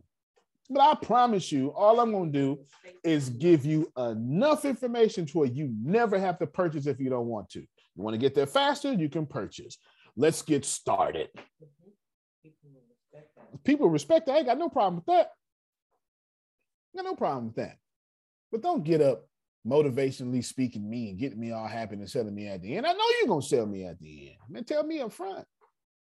But 0.70 0.82
I 0.82 0.95
promise 0.95 1.52
you, 1.52 1.72
all 1.74 1.99
I'm 1.99 2.11
going 2.11 2.32
to 2.32 2.40
do 2.40 2.60
is 3.03 3.30
give 3.30 3.66
you 3.66 3.91
enough 3.98 4.66
information 4.66 5.26
to 5.28 5.40
where 5.40 5.48
you 5.48 5.74
never 5.82 6.20
have 6.20 6.38
to 6.40 6.48
purchase 6.48 6.86
if 6.86 6.99
you 6.99 7.10
don't 7.10 7.28
want 7.28 7.49
to. 7.52 7.60
You 7.60 8.03
want 8.03 8.14
to 8.14 8.20
get 8.20 8.36
there 8.36 8.45
faster, 8.45 8.94
you 8.94 9.10
can 9.10 9.26
purchase. 9.26 9.78
Let's 10.16 10.41
get 10.41 10.66
started. 10.66 11.30
People 13.64 13.90
respect 13.90 14.28
that. 14.28 14.36
I 14.36 14.44
got 14.44 14.57
no 14.57 14.70
problem 14.70 14.95
with 14.95 15.06
that. 15.07 15.32
Got 16.95 17.06
no 17.06 17.16
problem 17.16 17.48
with 17.48 17.56
that. 17.56 17.78
But 18.52 18.61
don't 18.61 18.84
get 18.84 19.02
up 19.02 19.28
motivationally 19.68 20.44
speaking 20.44 20.90
me 20.90 21.10
and 21.10 21.19
getting 21.19 21.40
me 21.40 21.52
all 21.52 21.68
happy 21.68 21.95
and 21.95 22.10
selling 22.10 22.34
me 22.34 22.48
at 22.48 22.61
the 22.61 22.76
end. 22.76 22.86
I 22.86 22.94
know 22.94 23.03
you're 23.19 23.27
gonna 23.27 23.41
sell 23.41 23.65
me 23.65 23.86
at 23.86 23.99
the 23.99 24.30
end. 24.30 24.38
Man, 24.49 24.64
tell 24.64 24.84
me 24.84 25.02
up 25.02 25.11
front. 25.11 25.45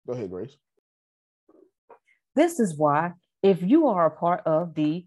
Go 0.06 0.12
ahead, 0.12 0.30
Grace. 0.30 0.56
This 2.36 2.60
is 2.60 2.76
why, 2.76 3.12
if 3.42 3.62
you 3.62 3.88
are 3.88 4.06
a 4.06 4.10
part 4.10 4.42
of 4.46 4.74
the 4.74 5.06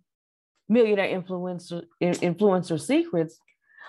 Millionaire 0.68 1.19
Influencer 1.22 1.84
Influencer 2.01 2.80
Secrets, 2.80 3.38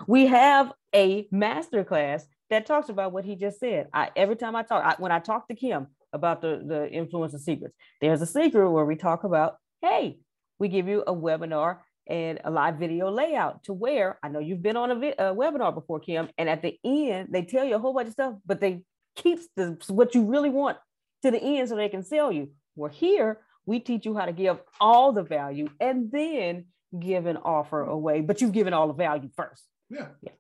we 0.07 0.27
have 0.27 0.73
a 0.95 1.27
masterclass 1.33 2.23
that 2.51 2.67
talks 2.67 2.89
about 2.89 3.13
what 3.13 3.25
he 3.25 3.37
just 3.37 3.59
said. 3.59 3.89
I 3.93 4.11
every 4.17 4.37
time 4.37 4.55
I 4.57 4.63
talk, 4.63 4.85
I, 4.85 4.95
when 4.99 5.13
I 5.13 5.19
talk 5.19 5.49
to 5.49 5.55
Kim 5.55 5.89
about 6.13 6.43
the 6.43 6.63
the 6.67 6.89
influencer 6.93 7.41
secrets, 7.41 7.75
there's 8.01 8.23
a 8.23 8.27
secret 8.27 8.71
where 8.71 8.85
we 8.85 8.97
talk 8.97 9.25
about, 9.25 9.57
hey, 9.83 10.19
we 10.59 10.69
give 10.69 10.87
you 10.87 11.03
a 11.07 11.15
webinar 11.15 11.79
and 12.07 12.41
a 12.45 12.51
live 12.51 12.77
video 12.77 13.11
layout 13.11 13.65
to 13.65 13.73
where 13.73 14.19
I 14.23 14.29
know 14.29 14.39
you've 14.39 14.63
been 14.63 14.77
on 14.77 14.91
a, 14.91 14.95
vi- 14.95 15.15
a 15.19 15.35
webinar 15.35 15.75
before, 15.75 16.01
Kim, 16.01 16.29
and 16.39 16.49
at 16.49 16.63
the 16.63 16.79
end 16.85 17.29
they 17.31 17.43
tell 17.43 17.65
you 17.65 17.77
a 17.77 17.79
whole 17.79 17.95
bunch 17.95 18.09
of 18.09 18.13
stuff, 18.13 18.35
but 18.45 18.61
they 18.61 18.83
keeps 19.17 19.47
the 19.57 19.79
what 19.89 20.15
you 20.15 20.25
really 20.25 20.51
want 20.51 20.79
to 21.23 21.31
the 21.31 21.43
end 21.43 21.69
so 21.69 21.77
they 21.77 21.89
can 21.89 22.03
sell 22.03 22.31
you. 22.31 22.51
Where 22.75 22.91
here, 22.91 23.41
we 23.67 23.81
teach 23.81 24.05
you 24.05 24.17
how 24.17 24.27
to 24.27 24.33
give 24.33 24.59
all 24.81 25.13
the 25.13 25.23
value 25.23 25.69
and 25.81 26.11
then 26.11 26.67
give 26.99 27.27
an 27.27 27.37
offer 27.39 27.83
away, 27.83 28.21
but 28.21 28.41
you've 28.41 28.53
given 28.53 28.73
all 28.73 28.89
the 28.89 28.95
value 28.95 29.31
first. 29.37 29.65
Yeah. 29.89 30.09
Yeah, 30.23 30.33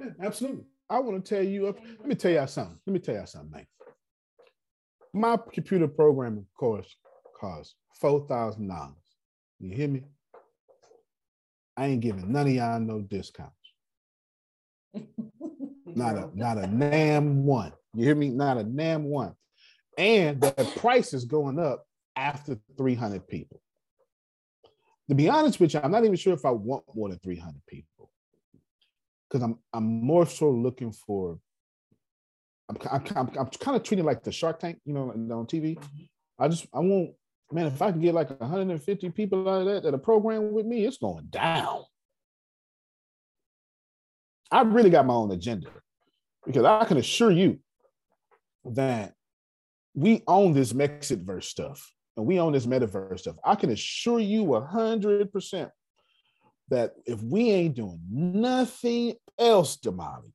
yeah 0.00 0.10
absolutely. 0.20 0.64
I 0.88 0.98
want 1.00 1.24
to 1.24 1.34
tell 1.34 1.44
you, 1.44 1.68
uh, 1.68 1.72
let 1.98 2.06
me 2.06 2.14
tell 2.14 2.30
y'all 2.30 2.46
something. 2.46 2.78
Let 2.86 2.92
me 2.92 3.00
tell 3.00 3.14
y'all 3.14 3.26
something, 3.26 3.50
man. 3.50 3.66
My 5.12 5.38
computer 5.52 5.88
programming 5.88 6.46
course 6.58 6.94
costs 7.38 7.74
$4,000. 8.02 8.92
You 9.60 9.74
hear 9.74 9.88
me? 9.88 10.02
I 11.76 11.86
ain't 11.86 12.00
giving 12.00 12.30
none 12.32 12.46
of 12.46 12.52
y'all 12.52 12.80
no 12.80 13.00
discounts. 13.00 13.52
not 15.86 16.16
a 16.16 16.30
not 16.34 16.58
a 16.58 16.66
nam 16.66 17.44
one. 17.44 17.72
You 17.94 18.04
hear 18.04 18.14
me? 18.14 18.28
Not 18.28 18.58
a 18.58 18.64
nam 18.64 19.04
one. 19.04 19.34
And 19.98 20.40
the 20.40 20.72
price 20.76 21.12
is 21.12 21.24
going 21.24 21.58
up 21.58 21.86
after 22.16 22.58
300 22.76 23.26
people. 23.26 23.60
To 25.08 25.14
be 25.14 25.28
honest 25.28 25.60
with 25.60 25.74
you, 25.74 25.80
I'm 25.82 25.90
not 25.90 26.04
even 26.04 26.16
sure 26.16 26.32
if 26.32 26.44
I 26.44 26.50
want 26.50 26.84
more 26.94 27.08
than 27.08 27.18
300 27.18 27.60
people 27.66 28.10
because 29.28 29.42
I'm 29.42 29.58
I'm 29.72 29.84
more 29.84 30.26
so 30.26 30.50
looking 30.50 30.92
for. 30.92 31.38
I'm, 32.68 32.78
I'm, 32.90 33.02
I'm, 33.14 33.30
I'm 33.38 33.46
kind 33.46 33.76
of 33.76 33.82
treating 33.82 34.06
like 34.06 34.22
the 34.22 34.32
Shark 34.32 34.58
Tank, 34.58 34.80
you 34.86 34.94
know, 34.94 35.10
on 35.10 35.46
TV. 35.46 35.76
Mm-hmm. 35.76 36.04
I 36.38 36.48
just 36.48 36.66
I 36.72 36.78
want 36.78 37.10
man, 37.54 37.66
if 37.66 37.80
I 37.80 37.92
can 37.92 38.00
get 38.00 38.14
like 38.14 38.28
150 38.40 39.10
people 39.10 39.48
out 39.48 39.60
of 39.60 39.66
that 39.66 39.82
that 39.84 39.94
are 39.94 39.98
programmed 39.98 40.52
with 40.52 40.66
me, 40.66 40.84
it's 40.84 40.98
going 40.98 41.26
down. 41.26 41.84
I 44.50 44.62
really 44.62 44.90
got 44.90 45.06
my 45.06 45.14
own 45.14 45.30
agenda 45.30 45.68
because 46.44 46.64
I 46.64 46.84
can 46.84 46.96
assure 46.96 47.30
you 47.30 47.60
that 48.64 49.14
we 49.94 50.22
own 50.26 50.52
this 50.52 50.72
Mexitverse 50.72 51.44
stuff 51.44 51.94
and 52.16 52.26
we 52.26 52.40
own 52.40 52.52
this 52.52 52.66
metaverse 52.66 53.20
stuff. 53.20 53.36
I 53.44 53.54
can 53.54 53.70
assure 53.70 54.20
you 54.20 54.54
hundred 54.60 55.32
percent 55.32 55.70
that 56.68 56.94
if 57.06 57.22
we 57.22 57.50
ain't 57.50 57.76
doing 57.76 58.00
nothing 58.10 59.14
else, 59.38 59.76
Damali, 59.76 60.32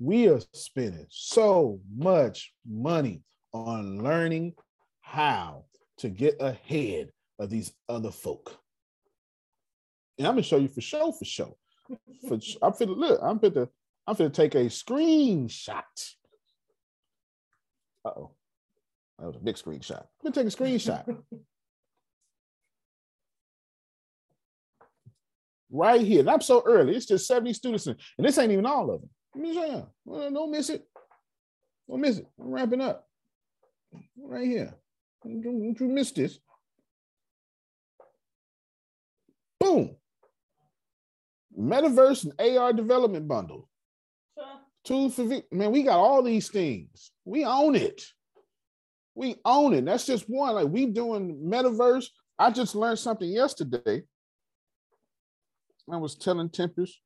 we 0.00 0.28
are 0.28 0.40
spending 0.52 1.06
so 1.10 1.80
much 1.96 2.52
money 2.68 3.22
on 3.52 4.02
learning 4.02 4.54
how 5.00 5.64
to 5.98 6.08
get 6.08 6.36
ahead 6.40 7.10
of 7.38 7.50
these 7.50 7.72
other 7.88 8.10
folk. 8.10 8.56
And 10.18 10.26
I'm 10.26 10.34
gonna 10.34 10.42
show 10.42 10.58
you 10.58 10.68
for 10.68 10.80
show 10.80 11.12
for 11.12 11.24
show. 11.24 11.56
For 12.28 12.34
I'm 12.62 12.72
finna 12.72 12.96
look, 12.96 13.20
I'm 13.22 13.38
finna 13.38 13.68
I'm 14.06 14.16
finna 14.16 14.32
take 14.32 14.54
a 14.54 14.66
screenshot. 14.66 15.82
Uh-oh. 18.04 18.30
That 19.18 19.26
was 19.26 19.36
a 19.36 19.40
big 19.40 19.56
screenshot. 19.56 20.00
I'm 20.00 20.32
gonna 20.32 20.34
take 20.34 20.46
a 20.46 20.56
screenshot. 20.56 21.22
right 25.70 26.00
here. 26.00 26.20
And 26.20 26.30
I'm 26.30 26.40
so 26.40 26.62
early. 26.64 26.96
It's 26.96 27.06
just 27.06 27.26
70 27.26 27.52
students, 27.52 27.86
and 27.86 27.96
this 28.18 28.38
ain't 28.38 28.52
even 28.52 28.66
all 28.66 28.90
of 28.90 29.00
them. 29.00 29.10
Let 29.34 29.42
me 29.42 29.54
show 29.54 29.64
you. 29.64 29.86
Well, 30.04 30.30
don't 30.30 30.50
miss 30.50 30.70
it. 30.70 30.86
Don't 31.88 32.00
miss 32.00 32.18
it. 32.18 32.26
I'm 32.40 32.50
wrapping 32.50 32.80
up. 32.80 33.06
Right 34.16 34.46
here. 34.46 34.74
Don't, 35.22 35.76
you 35.80 35.88
miss 35.88 36.12
this. 36.12 36.38
Boom. 39.58 39.96
Metaverse 41.58 42.24
and 42.24 42.58
AR 42.58 42.72
development 42.72 43.26
bundle. 43.26 43.68
Tools 44.84 45.16
for 45.16 45.24
man, 45.50 45.72
we 45.72 45.82
got 45.82 45.98
all 45.98 46.22
these 46.22 46.48
things. 46.48 47.10
We 47.24 47.44
own 47.44 47.74
it. 47.74 48.02
We 49.14 49.36
own 49.44 49.74
it. 49.74 49.84
That's 49.84 50.06
just 50.06 50.24
one. 50.28 50.54
Like 50.54 50.68
we 50.68 50.86
doing 50.86 51.42
metaverse. 51.44 52.06
I 52.38 52.50
just 52.50 52.74
learned 52.74 53.00
something 53.00 53.28
yesterday. 53.28 54.02
I 55.90 55.96
was 55.96 56.14
telling 56.14 56.48
Tempest. 56.50 57.00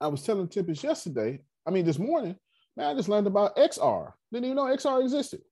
I 0.00 0.06
was 0.06 0.22
telling 0.22 0.48
Tempest 0.48 0.82
yesterday. 0.82 1.40
I 1.66 1.70
mean, 1.70 1.84
this 1.84 1.98
morning, 1.98 2.36
man, 2.78 2.86
I 2.86 2.94
just 2.94 3.08
learned 3.08 3.26
about 3.26 3.56
XR. 3.56 4.12
Didn't 4.32 4.46
even 4.46 4.56
know 4.56 4.64
XR 4.64 5.02
existed. 5.02 5.42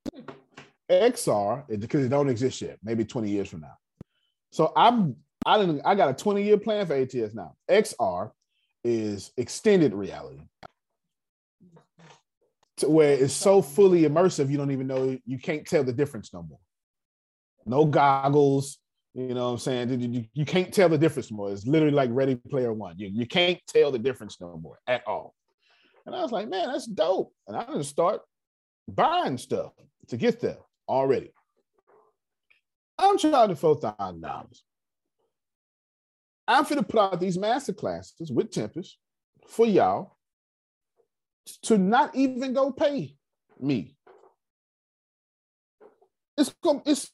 XR, 0.89 1.65
because 1.81 2.05
it 2.05 2.09
don't 2.09 2.28
exist 2.28 2.62
yet, 2.62 2.78
maybe 2.82 3.05
20 3.05 3.28
years 3.28 3.48
from 3.48 3.62
now. 3.62 3.77
So 4.53 4.73
I'm 4.77 5.16
I 5.44 5.59
didn't 5.59 5.82
I 5.85 5.94
got 5.94 6.09
a 6.09 6.15
20 6.15 6.43
year 6.43 6.57
plan 6.57 6.86
for 6.86 6.94
ATS 6.94 7.35
now. 7.35 7.57
XR 7.69 8.31
is 8.85 9.32
extended 9.36 9.93
reality 9.93 10.40
to 12.78 12.89
where 12.89 13.12
it's 13.12 13.35
so 13.35 13.61
fully 13.61 14.03
immersive 14.03 14.51
you 14.51 14.57
don't 14.57 14.70
even 14.70 14.86
know 14.86 15.19
you 15.24 15.39
can't 15.39 15.66
tell 15.66 15.82
the 15.82 15.93
difference 15.93 16.32
no 16.32 16.43
more. 16.43 16.61
No 17.66 17.85
goggles, 17.85 18.78
you 19.15 19.35
know 19.35 19.47
what 19.47 19.53
I'm 19.53 19.59
saying? 19.59 20.01
You, 20.01 20.09
you, 20.09 20.24
you 20.32 20.44
can't 20.44 20.73
tell 20.73 20.89
the 20.89 20.98
difference 20.98 21.32
more. 21.32 21.51
It's 21.51 21.66
literally 21.66 21.94
like 21.94 22.11
Ready 22.12 22.36
Player 22.36 22.73
One. 22.73 22.97
You, 22.97 23.09
you 23.12 23.27
can't 23.27 23.59
tell 23.66 23.90
the 23.90 23.98
difference 23.98 24.40
no 24.40 24.57
more 24.57 24.78
at 24.86 25.03
all. 25.07 25.35
And 26.07 26.15
I 26.15 26.23
was 26.23 26.33
like, 26.33 26.49
man, 26.49 26.69
that's 26.73 26.87
dope. 26.87 27.33
And 27.49 27.57
I 27.57 27.65
didn't 27.65 27.85
start 27.85 28.20
buying 28.89 29.39
stuff 29.39 29.73
to 30.09 30.16
get 30.16 30.41
there 30.41 30.59
already. 30.89 31.33
I'm 32.99 33.19
charging 33.19 33.57
four 33.57 33.77
thousand 33.77 34.20
dollars. 34.20 34.62
I'm 36.49 36.62
going 36.62 36.77
to 36.77 36.83
put 36.85 37.01
out 37.01 37.20
these 37.20 37.37
master 37.37 37.73
classes 37.73 38.31
with 38.31 38.53
Tempest 38.53 38.97
for 39.49 39.66
y'all 39.66 40.16
to 41.62 41.77
not 41.77 42.15
even 42.15 42.53
go 42.53 42.70
pay 42.70 43.16
me. 43.61 43.97
It's 46.39 46.55
it's 46.85 47.11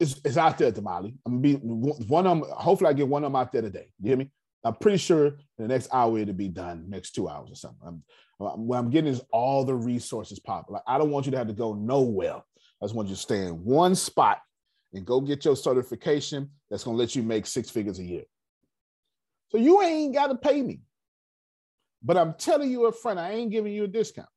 it's, 0.00 0.20
it's 0.24 0.36
out 0.36 0.56
there, 0.56 0.72
Damali. 0.72 1.14
I'm 1.26 1.40
gonna 1.40 1.40
be 1.40 1.54
one 1.54 2.26
of 2.26 2.38
them. 2.38 2.48
Hopefully, 2.50 2.90
I 2.90 2.92
get 2.94 3.08
one 3.08 3.24
of 3.24 3.32
them 3.32 3.36
out 3.36 3.52
there 3.52 3.62
today. 3.62 3.88
You 4.00 4.08
hear 4.08 4.16
me? 4.16 4.30
I'm 4.66 4.74
pretty 4.74 4.98
sure 4.98 5.36
the 5.58 5.68
next 5.68 5.88
hour 5.92 6.18
it'll 6.18 6.34
be 6.34 6.48
done, 6.48 6.84
next 6.88 7.12
two 7.12 7.28
hours 7.28 7.50
or 7.50 7.54
something. 7.54 7.86
I'm, 7.86 8.02
what 8.38 8.78
I'm 8.78 8.90
getting 8.90 9.10
is 9.10 9.22
all 9.32 9.64
the 9.64 9.74
resources 9.74 10.38
pop. 10.38 10.66
Like 10.68 10.82
I 10.86 10.98
don't 10.98 11.10
want 11.10 11.26
you 11.26 11.32
to 11.32 11.38
have 11.38 11.46
to 11.46 11.54
go 11.54 11.74
nowhere. 11.74 12.36
I 12.36 12.84
just 12.84 12.94
want 12.94 13.08
you 13.08 13.14
to 13.14 13.20
stay 13.20 13.46
in 13.46 13.64
one 13.64 13.94
spot 13.94 14.40
and 14.92 15.06
go 15.06 15.20
get 15.20 15.44
your 15.44 15.56
certification. 15.56 16.50
That's 16.70 16.84
gonna 16.84 16.96
let 16.96 17.14
you 17.14 17.22
make 17.22 17.46
six 17.46 17.70
figures 17.70 17.98
a 17.98 18.04
year. 18.04 18.24
So 19.50 19.58
you 19.58 19.82
ain't 19.82 20.14
got 20.14 20.28
to 20.28 20.34
pay 20.34 20.60
me. 20.60 20.80
But 22.02 22.16
I'm 22.16 22.34
telling 22.34 22.70
you 22.70 22.86
up 22.86 22.96
front, 22.96 23.18
I 23.18 23.32
ain't 23.32 23.50
giving 23.50 23.72
you 23.72 23.84
a 23.84 23.88
discount. 23.88 24.28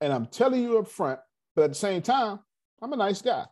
And 0.00 0.12
I'm 0.12 0.26
telling 0.26 0.62
you 0.62 0.78
up 0.78 0.88
front, 0.88 1.20
but 1.54 1.62
at 1.62 1.70
the 1.70 1.76
same 1.76 2.02
time, 2.02 2.38
I'm 2.82 2.92
a 2.92 2.96
nice 2.96 3.22
guy. 3.22 3.44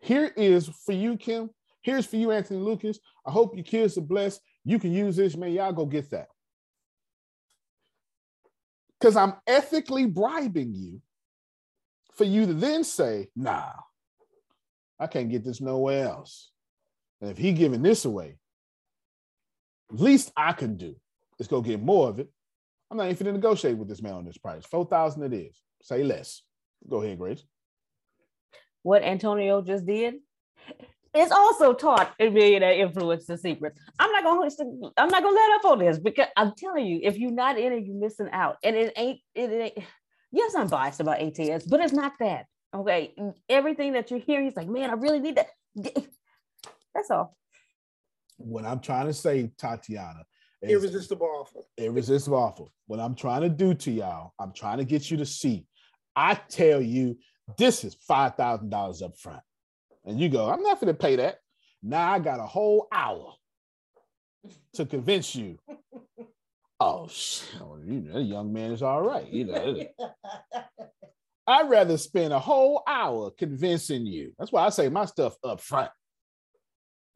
Here 0.00 0.32
is 0.36 0.68
for 0.86 0.92
you, 0.92 1.16
Kim. 1.16 1.50
Here's 1.82 2.06
for 2.06 2.16
you, 2.16 2.32
Anthony 2.32 2.60
Lucas. 2.60 2.98
I 3.26 3.30
hope 3.30 3.54
your 3.54 3.64
kids 3.64 3.98
are 3.98 4.02
blessed. 4.02 4.40
You 4.64 4.78
can 4.78 4.92
use 4.92 5.16
this, 5.16 5.36
man. 5.36 5.52
Y'all 5.52 5.72
go 5.72 5.86
get 5.86 6.10
that. 6.10 6.28
Because 8.98 9.16
I'm 9.16 9.34
ethically 9.46 10.06
bribing 10.06 10.74
you 10.74 11.00
for 12.14 12.24
you 12.24 12.46
to 12.46 12.54
then 12.54 12.82
say, 12.84 13.28
nah, 13.36 13.70
I 14.98 15.06
can't 15.06 15.30
get 15.30 15.44
this 15.44 15.60
nowhere 15.60 16.08
else. 16.08 16.50
And 17.20 17.30
if 17.30 17.38
he 17.38 17.52
giving 17.52 17.82
this 17.82 18.04
away, 18.04 18.38
at 19.92 20.00
least 20.00 20.32
I 20.36 20.52
can 20.52 20.76
do 20.76 20.96
is 21.38 21.46
go 21.46 21.60
get 21.60 21.80
more 21.80 22.08
of 22.08 22.18
it 22.18 22.28
I'm 22.90 22.96
not 22.96 23.10
even 23.10 23.26
to 23.26 23.32
negotiate 23.32 23.76
with 23.76 23.88
this 23.88 24.02
man 24.02 24.14
on 24.14 24.24
this 24.24 24.38
price. 24.38 24.64
Four 24.64 24.86
thousand 24.86 25.22
it 25.24 25.36
is. 25.36 25.60
Say 25.82 26.02
less. 26.02 26.42
Go 26.88 27.02
ahead, 27.02 27.18
Grace. 27.18 27.42
What 28.82 29.02
Antonio 29.02 29.60
just 29.60 29.84
did 29.84 30.14
is 31.16 31.30
also 31.30 31.72
taught 31.72 32.14
in 32.18 32.34
Millionaire 32.34 32.72
Influence 32.72 33.26
the 33.26 33.38
Secrets. 33.38 33.80
I'm 33.98 34.10
not 34.12 34.24
gonna 34.24 34.48
I'm 34.96 35.08
not 35.08 35.22
gonna 35.22 35.34
let 35.34 35.58
up 35.58 35.64
on 35.64 35.78
this 35.78 35.98
because 35.98 36.28
I'm 36.36 36.52
telling 36.56 36.86
you, 36.86 37.00
if 37.02 37.18
you're 37.18 37.30
not 37.30 37.58
in 37.58 37.72
it, 37.72 37.84
you're 37.84 37.96
missing 37.96 38.28
out. 38.32 38.56
And 38.62 38.76
it 38.76 38.92
ain't 38.96 39.20
it 39.34 39.50
ain't 39.50 39.78
yes, 40.30 40.54
I'm 40.54 40.68
biased 40.68 41.00
about 41.00 41.20
ATS, 41.20 41.64
but 41.66 41.80
it's 41.80 41.92
not 41.92 42.12
that. 42.20 42.46
Okay. 42.74 43.14
Everything 43.48 43.94
that 43.94 44.10
you're 44.10 44.20
hearing, 44.20 44.44
he's 44.44 44.56
like, 44.56 44.68
man, 44.68 44.90
I 44.90 44.94
really 44.94 45.20
need 45.20 45.36
that. 45.36 45.48
That's 46.94 47.10
all. 47.10 47.36
What 48.36 48.64
I'm 48.64 48.80
trying 48.80 49.06
to 49.06 49.14
say, 49.14 49.50
Tatiana, 49.58 50.24
irresistible 50.62 51.26
offer. 51.26 51.60
Irresistible 51.76 52.38
offer. 52.38 52.64
What 52.86 53.00
I'm 53.00 53.14
trying 53.14 53.42
to 53.42 53.48
do 53.48 53.74
to 53.74 53.90
y'all, 53.90 54.32
I'm 54.38 54.52
trying 54.52 54.78
to 54.78 54.84
get 54.84 55.10
you 55.10 55.16
to 55.18 55.26
see. 55.26 55.66
I 56.14 56.34
tell 56.34 56.80
you, 56.80 57.18
this 57.56 57.84
is 57.84 57.94
five 58.06 58.34
thousand 58.34 58.70
dollars 58.70 59.02
up 59.02 59.16
front, 59.18 59.42
and 60.08 60.18
you 60.18 60.28
go, 60.28 60.48
I'm 60.48 60.62
not 60.62 60.80
going 60.80 60.92
to 60.92 60.98
pay 60.98 61.16
that. 61.16 61.36
Now 61.82 62.12
I 62.12 62.18
got 62.18 62.40
a 62.40 62.46
whole 62.46 62.88
hour 62.90 63.34
to 64.74 64.86
convince 64.86 65.34
you. 65.34 65.58
Oh, 66.80 67.08
shit, 67.08 67.60
oh, 67.60 67.76
you 67.84 68.02
know, 68.02 68.12
the 68.12 68.22
young 68.22 68.52
man 68.52 68.70
is 68.70 68.84
all 68.84 69.02
right. 69.02 69.26
You 69.26 69.46
know, 69.46 69.82
I'd 71.48 71.68
rather 71.68 71.98
spend 71.98 72.32
a 72.32 72.38
whole 72.38 72.84
hour 72.86 73.32
convincing 73.36 74.06
you. 74.06 74.32
That's 74.38 74.52
why 74.52 74.64
I 74.64 74.68
say 74.68 74.88
my 74.88 75.04
stuff 75.06 75.34
up 75.42 75.60
front. 75.60 75.90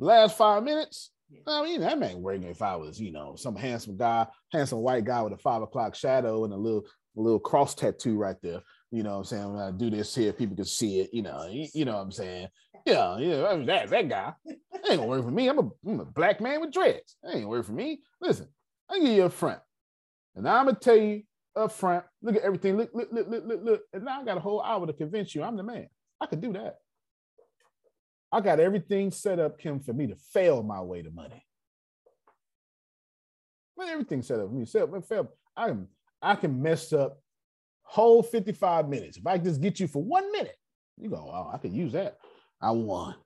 Last 0.01 0.37
five 0.37 0.65
minutes, 0.65 1.13
I 1.47 1.63
mean, 1.63 1.81
that 1.83 2.03
ain't 2.03 2.19
working 2.19 2.43
if 2.43 2.61
I 2.61 2.75
was, 2.75 3.01
you 3.01 3.13
know, 3.13 3.37
some 3.37 3.55
handsome 3.55 3.97
guy, 3.97 4.27
handsome 4.51 4.81
white 4.81 5.05
guy 5.05 5.23
with 5.23 5.35
a 5.35 5.39
five 5.39 5.63
o'clock 5.63 5.95
shadow 5.95 6.45
and 6.45 6.53
a 6.53 6.57
little 6.57 6.85
a 7.17 7.21
little 7.21 7.39
cross 7.39 7.75
tattoo 7.75 8.17
right 8.17 8.37
there. 8.43 8.63
You 8.91 9.03
know 9.03 9.13
what 9.13 9.19
I'm 9.19 9.25
saying? 9.25 9.53
When 9.53 9.63
I 9.63 9.71
do 9.71 9.91
this 9.91 10.15
here, 10.15 10.33
people 10.33 10.57
can 10.57 10.65
see 10.65 11.01
it, 11.01 11.11
you 11.13 11.23
know, 11.23 11.47
you, 11.49 11.69
you 11.75 11.85
know 11.85 11.93
what 11.93 12.03
I'm 12.03 12.13
saying? 12.13 12.49
Yeah, 12.85 13.19
yeah, 13.19 13.57
that, 13.65 13.91
that 13.91 14.09
guy. 14.09 14.33
That 14.45 14.91
ain't 14.91 15.01
gonna 15.01 15.07
work 15.07 15.25
for 15.25 15.31
me. 15.31 15.49
I'm 15.49 15.59
a, 15.59 15.69
I'm 15.87 16.01
a 16.01 16.05
black 16.05 16.41
man 16.41 16.61
with 16.61 16.73
dreads. 16.73 17.17
That 17.23 17.31
ain't 17.31 17.39
gonna 17.39 17.49
work 17.49 17.67
for 17.67 17.73
me. 17.73 18.01
Listen, 18.21 18.49
I 18.91 18.99
give 18.99 19.09
you 19.09 19.25
a 19.25 19.31
front. 19.31 19.61
And 20.35 20.49
I'm 20.49 20.67
gonna 20.67 20.79
tell 20.79 20.97
you 20.97 21.23
up 21.55 21.73
front, 21.73 22.05
look 22.23 22.37
at 22.37 22.43
everything, 22.43 22.77
look, 22.77 22.91
look, 22.95 23.09
look, 23.13 23.29
look, 23.29 23.45
look, 23.47 23.61
look. 23.63 23.83
And 23.93 24.05
now 24.05 24.21
I 24.21 24.25
got 24.25 24.39
a 24.39 24.41
whole 24.41 24.63
hour 24.63 24.87
to 24.87 24.93
convince 24.93 25.35
you 25.35 25.43
I'm 25.43 25.57
the 25.57 25.63
man. 25.63 25.89
I 26.21 26.27
could 26.27 26.41
do 26.41 26.53
that. 26.55 26.77
I 28.31 28.41
got 28.41 28.61
everything 28.61 29.11
set 29.11 29.39
up, 29.39 29.59
Kim, 29.59 29.81
for 29.81 29.93
me 29.93 30.07
to 30.07 30.17
fail 30.33 30.63
my 30.63 30.81
way 30.81 31.03
to 31.03 31.11
money. 31.11 31.45
But 33.77 33.89
everything 33.89 34.23
set 34.23 34.41
up 34.41 34.49
for 34.49 34.55
me. 34.55 34.65
Set 34.65 34.83
up, 34.83 35.05
fail. 35.07 35.31
I 35.57 35.69
can, 35.69 35.89
I 36.23 36.35
can 36.37 36.63
mess 36.63 36.93
up 36.93 37.19
whole 37.83 38.23
55 38.23 38.89
minutes. 38.89 39.19
If 39.19 39.27
I 39.27 39.37
just 39.37 39.61
get 39.61 39.79
you 39.79 39.87
for 39.87 40.03
one 40.03 40.33
minute, 40.33 40.57
you 40.97 41.11
go, 41.11 41.17
oh, 41.17 41.51
I 41.53 41.59
could 41.59 41.73
use 41.73 41.93
that. 41.93 42.17
I 42.63 42.71
won. 42.71 43.17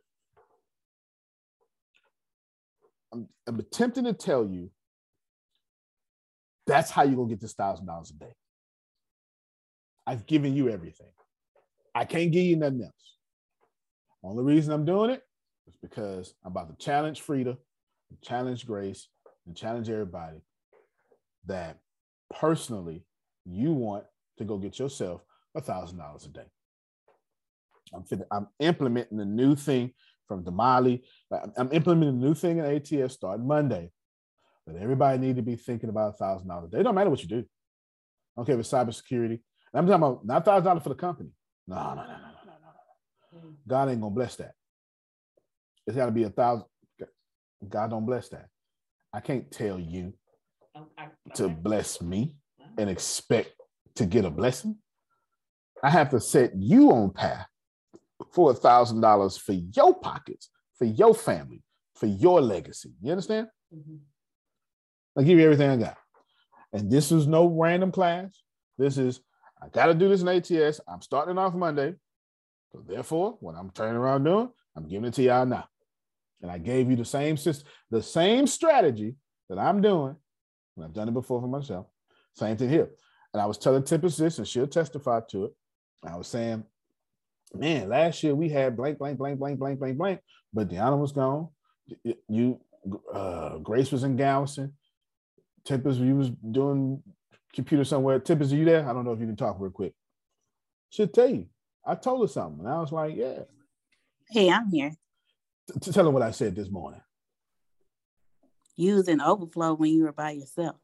I'm, 3.13 3.29
I'm 3.47 3.59
attempting 3.59 4.05
to 4.05 4.15
tell 4.15 4.47
you 4.47 4.71
that's 6.67 6.91
how 6.91 7.03
you're 7.03 7.17
gonna 7.17 7.29
get 7.29 7.41
this 7.41 7.53
thousand 7.53 7.87
dollars 7.87 8.11
a 8.11 8.15
day. 8.25 8.33
I've 10.07 10.27
given 10.27 10.55
you 10.55 10.71
everything. 10.71 11.11
I 11.95 12.05
can't 12.05 12.33
give 12.33 12.45
you 12.45 12.57
nothing 12.57 12.83
else. 12.83 12.93
Only 14.23 14.43
reason 14.43 14.73
I'm 14.73 14.85
doing 14.85 15.11
it 15.11 15.23
is 15.69 15.77
because 15.83 16.35
I'm 16.45 16.53
about 16.53 16.69
to 16.69 16.85
challenge 16.85 17.21
Frida, 17.21 17.57
challenge 18.23 18.67
Grace, 18.67 19.09
and 19.47 19.57
challenge 19.57 19.89
everybody 19.89 20.39
that 21.47 21.79
personally 22.35 23.05
you 23.45 23.73
want 23.73 24.05
to 24.39 24.45
go 24.45 24.59
get 24.59 24.79
yourself 24.79 25.23
a 25.55 25.61
thousand 25.61 25.99
dollars 25.99 26.27
a 26.27 26.29
day. 26.29 26.47
I'm 27.95 28.05
I'm 28.31 28.49
implementing 28.59 29.21
a 29.21 29.25
new 29.25 29.55
thing 29.57 29.93
from 30.27 30.45
Damali. 30.45 31.03
I'm 31.57 31.71
implementing 31.73 32.23
a 32.23 32.27
new 32.27 32.35
thing 32.35 32.59
in 32.59 32.65
ATS 32.65 33.15
starting 33.15 33.47
Monday. 33.47 33.91
That 34.67 34.83
everybody 34.83 35.19
need 35.19 35.37
to 35.37 35.43
be 35.43 35.55
thinking 35.55 35.89
about 35.89 36.15
a 36.15 36.17
thousand 36.17 36.49
dollars 36.49 36.71
a 36.73 36.77
day. 36.77 36.83
Don't 36.83 36.95
matter 36.95 37.11
what 37.11 37.23
you 37.23 37.29
do. 37.29 37.39
I 37.39 37.45
don't 38.37 38.47
care 38.47 38.55
if 38.57 38.61
it's 38.61 38.71
cybersecurity. 38.71 39.41
I'm 39.73 39.87
talking 39.87 40.03
about 40.03 40.27
not 40.27 40.45
thousand 40.45 40.65
dollars 40.65 40.83
for 40.83 40.89
the 40.89 40.95
company. 40.97 41.31
No, 41.69 41.77
no, 41.77 41.95
no, 41.95 41.95
no, 41.95 42.05
no, 42.05 42.09
no, 42.47 43.41
no. 43.41 43.49
Mm. 43.49 43.55
God 43.69 43.91
ain't 43.91 44.01
gonna 44.01 44.15
bless 44.15 44.37
that. 44.37 44.53
It's 45.87 45.97
got 45.97 46.07
to 46.07 46.13
be 46.13 46.25
a 46.25 46.31
thousand. 46.31 46.67
God 47.69 47.91
don't 47.91 48.07
bless 48.07 48.29
that. 48.31 48.49
I 49.13 49.21
can't 49.21 49.51
tell 49.51 49.79
you 49.79 50.13
to 51.35 51.49
bless 51.49 52.03
me 52.03 52.35
and 52.77 52.91
expect 52.91 53.53
to 53.95 54.07
get 54.07 54.25
a 54.25 54.31
blessing. 54.31 54.77
I 55.83 55.91
have 55.91 56.11
to 56.11 56.21
set 56.21 56.53
you 56.57 56.91
on 56.91 57.11
path 57.11 57.47
for 58.33 58.51
a 58.51 58.55
thousand 58.55 59.01
dollars 59.01 59.37
for 59.37 59.53
your 59.53 59.95
pockets, 59.95 60.51
for 60.79 60.85
your 60.85 61.15
family, 61.15 61.63
for 61.95 62.07
your 62.07 62.41
legacy. 62.41 62.93
You 63.03 63.13
understand? 63.13 63.49
Mm-hmm. 63.75 63.97
I 65.19 65.23
give 65.23 65.39
you 65.39 65.45
everything 65.45 65.71
I 65.71 65.77
got. 65.77 65.97
And 66.73 66.91
this 66.91 67.11
is 67.13 67.27
no 67.27 67.47
random 67.47 67.93
class. 67.93 68.43
This 68.79 68.99
is 68.99 69.21
I 69.63 69.69
got 69.69 69.87
to 69.87 69.95
do 69.95 70.09
this 70.09 70.21
in 70.21 70.29
ATS. 70.29 70.81
I'm 70.87 71.01
starting 71.01 71.39
off 71.39 71.55
Monday. 71.55 71.95
So 72.73 72.85
therefore, 72.87 73.37
what 73.41 73.55
I'm 73.55 73.71
turning 73.71 73.97
around 73.97 74.25
doing, 74.25 74.51
I'm 74.77 74.87
giving 74.87 75.07
it 75.07 75.15
to 75.15 75.23
y'all 75.23 75.47
now. 75.47 75.67
And 76.43 76.51
I 76.51 76.59
gave 76.59 76.91
you 76.91 76.97
the 76.97 77.05
same 77.05 77.37
system, 77.37 77.67
the 77.91 78.03
same 78.03 78.47
strategy 78.47 79.15
that 79.49 79.59
I'm 79.59 79.81
doing. 79.81 80.15
And 80.77 80.85
I've 80.85 80.93
done 80.93 81.09
it 81.09 81.15
before 81.15 81.41
for 81.41 81.49
myself. 81.49 81.87
Same 82.35 82.57
thing 82.57 82.69
here. 82.69 82.91
And 83.33 83.41
I 83.41 83.47
was 83.47 83.57
telling 83.57 83.83
Tempest 83.83 84.19
this, 84.19 84.39
and 84.39 84.47
she'll 84.47 84.67
testify 84.67 85.21
to 85.31 85.47
it. 85.47 85.53
I 86.05 86.17
was 86.17 86.29
saying, 86.29 86.65
man, 87.55 87.89
last 87.89 88.23
year 88.23 88.35
we 88.35 88.49
had 88.49 88.77
blank, 88.77 88.99
blank, 88.99 89.19
blank, 89.19 89.39
blank, 89.39 89.59
blank, 89.59 89.79
blank, 89.79 89.99
blank, 89.99 90.21
but 90.53 90.69
Deanna 90.69 90.99
was 90.99 91.13
gone. 91.13 91.49
You, 92.29 92.61
uh, 93.13 93.59
Grace 93.59 93.93
was 93.93 94.05
in 94.05 94.17
Galveston. 94.17 94.75
Tempest, 95.65 96.01
you 96.01 96.17
was 96.17 96.31
doing 96.31 97.03
computer 97.53 97.85
somewhere. 97.85 98.19
Tempest, 98.21 98.53
are 98.53 98.57
you 98.57 98.65
there? 98.65 98.89
I 98.89 98.93
don't 98.93 99.05
know 99.05 99.13
if 99.13 99.21
you 99.21 99.27
can 99.27 99.37
talk 99.37 99.57
real 99.59 99.71
quick. 99.71 99.95
Should 100.91 101.13
tell 101.13 101.29
you. 101.29 101.47
I 101.85 101.95
told 101.95 102.23
her 102.23 102.33
something, 102.33 102.65
and 102.65 102.69
I 102.69 102.81
was 102.81 102.93
like, 102.93 103.15
yeah. 103.17 103.41
Hey, 104.31 104.51
I'm 104.51 104.69
here. 104.71 104.93
To 105.81 105.93
tell 105.93 106.05
her 106.05 106.11
what 106.11 106.23
I 106.23 106.33
said 106.33 106.55
this 106.57 106.71
morning. 106.71 107.01
Use 108.77 109.09
an 109.09 109.21
overflow 109.21 109.75
when 109.75 109.93
you 109.93 110.05
were 110.05 110.13
by 110.13 110.33
yourself. 110.33 110.77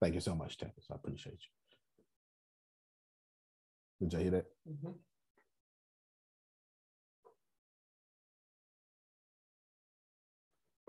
Thank 0.00 0.14
you 0.14 0.20
so 0.20 0.34
much, 0.34 0.56
Tempest. 0.58 0.90
I 0.90 0.94
appreciate 0.96 1.38
you. 4.00 4.08
Did 4.08 4.12
you 4.12 4.18
hear 4.20 4.30
that? 4.30 4.46
Mm-hmm. 4.68 4.90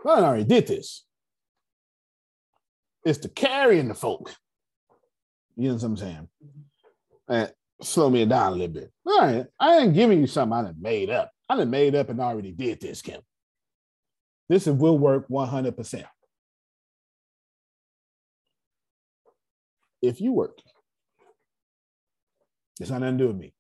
I 0.06 0.10
already 0.10 0.44
did 0.44 0.68
this. 0.68 1.06
It's 3.06 3.20
the 3.20 3.30
carrying 3.30 3.88
the 3.88 3.94
folk. 3.94 4.34
You 5.56 5.70
know 5.70 5.74
what 5.76 5.84
I'm 5.84 5.98
saying? 5.98 6.28
And 7.28 7.52
slow 7.82 8.10
me 8.10 8.26
down 8.26 8.54
a 8.54 8.56
little 8.56 8.68
bit. 8.68 8.92
All 9.06 9.20
right, 9.20 9.46
I 9.60 9.80
ain't 9.80 9.94
giving 9.94 10.20
you 10.20 10.28
something 10.28 10.58
I 10.58 10.64
done 10.64 10.76
made 10.80 11.10
up. 11.10 11.32
I 11.50 11.56
done 11.56 11.70
made 11.70 11.96
up 11.96 12.10
and 12.10 12.20
already 12.20 12.52
did 12.52 12.80
this, 12.80 13.02
Kim. 13.02 13.22
This 14.50 14.66
will 14.66 14.98
work 14.98 15.28
100%. 15.30 16.06
If 20.02 20.20
you 20.20 20.34
work, 20.34 20.58
it's 22.80 22.90
not 22.90 23.02
nothing 23.02 23.18
to 23.20 23.24
do 23.24 23.28
with 23.28 23.38
me. 23.38 23.54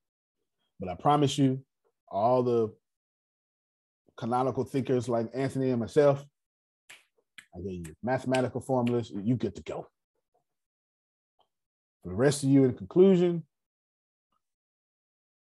But 0.80 0.89
I 0.89 0.95
promise 0.95 1.38
you, 1.38 1.63
all 2.09 2.43
the 2.43 2.73
canonical 4.18 4.63
thinkers 4.63 5.07
like 5.07 5.30
Anthony 5.34 5.69
and 5.69 5.80
myself, 5.80 6.26
I 7.55 7.59
gave 7.59 7.87
you 7.87 7.95
mathematical 8.01 8.61
formulas, 8.61 9.11
you 9.11 9.35
get 9.35 9.55
to 9.55 9.63
go. 9.63 9.87
For 12.03 12.09
the 12.09 12.15
rest 12.15 12.43
of 12.43 12.49
you, 12.49 12.63
in 12.63 12.73
conclusion, 12.73 13.43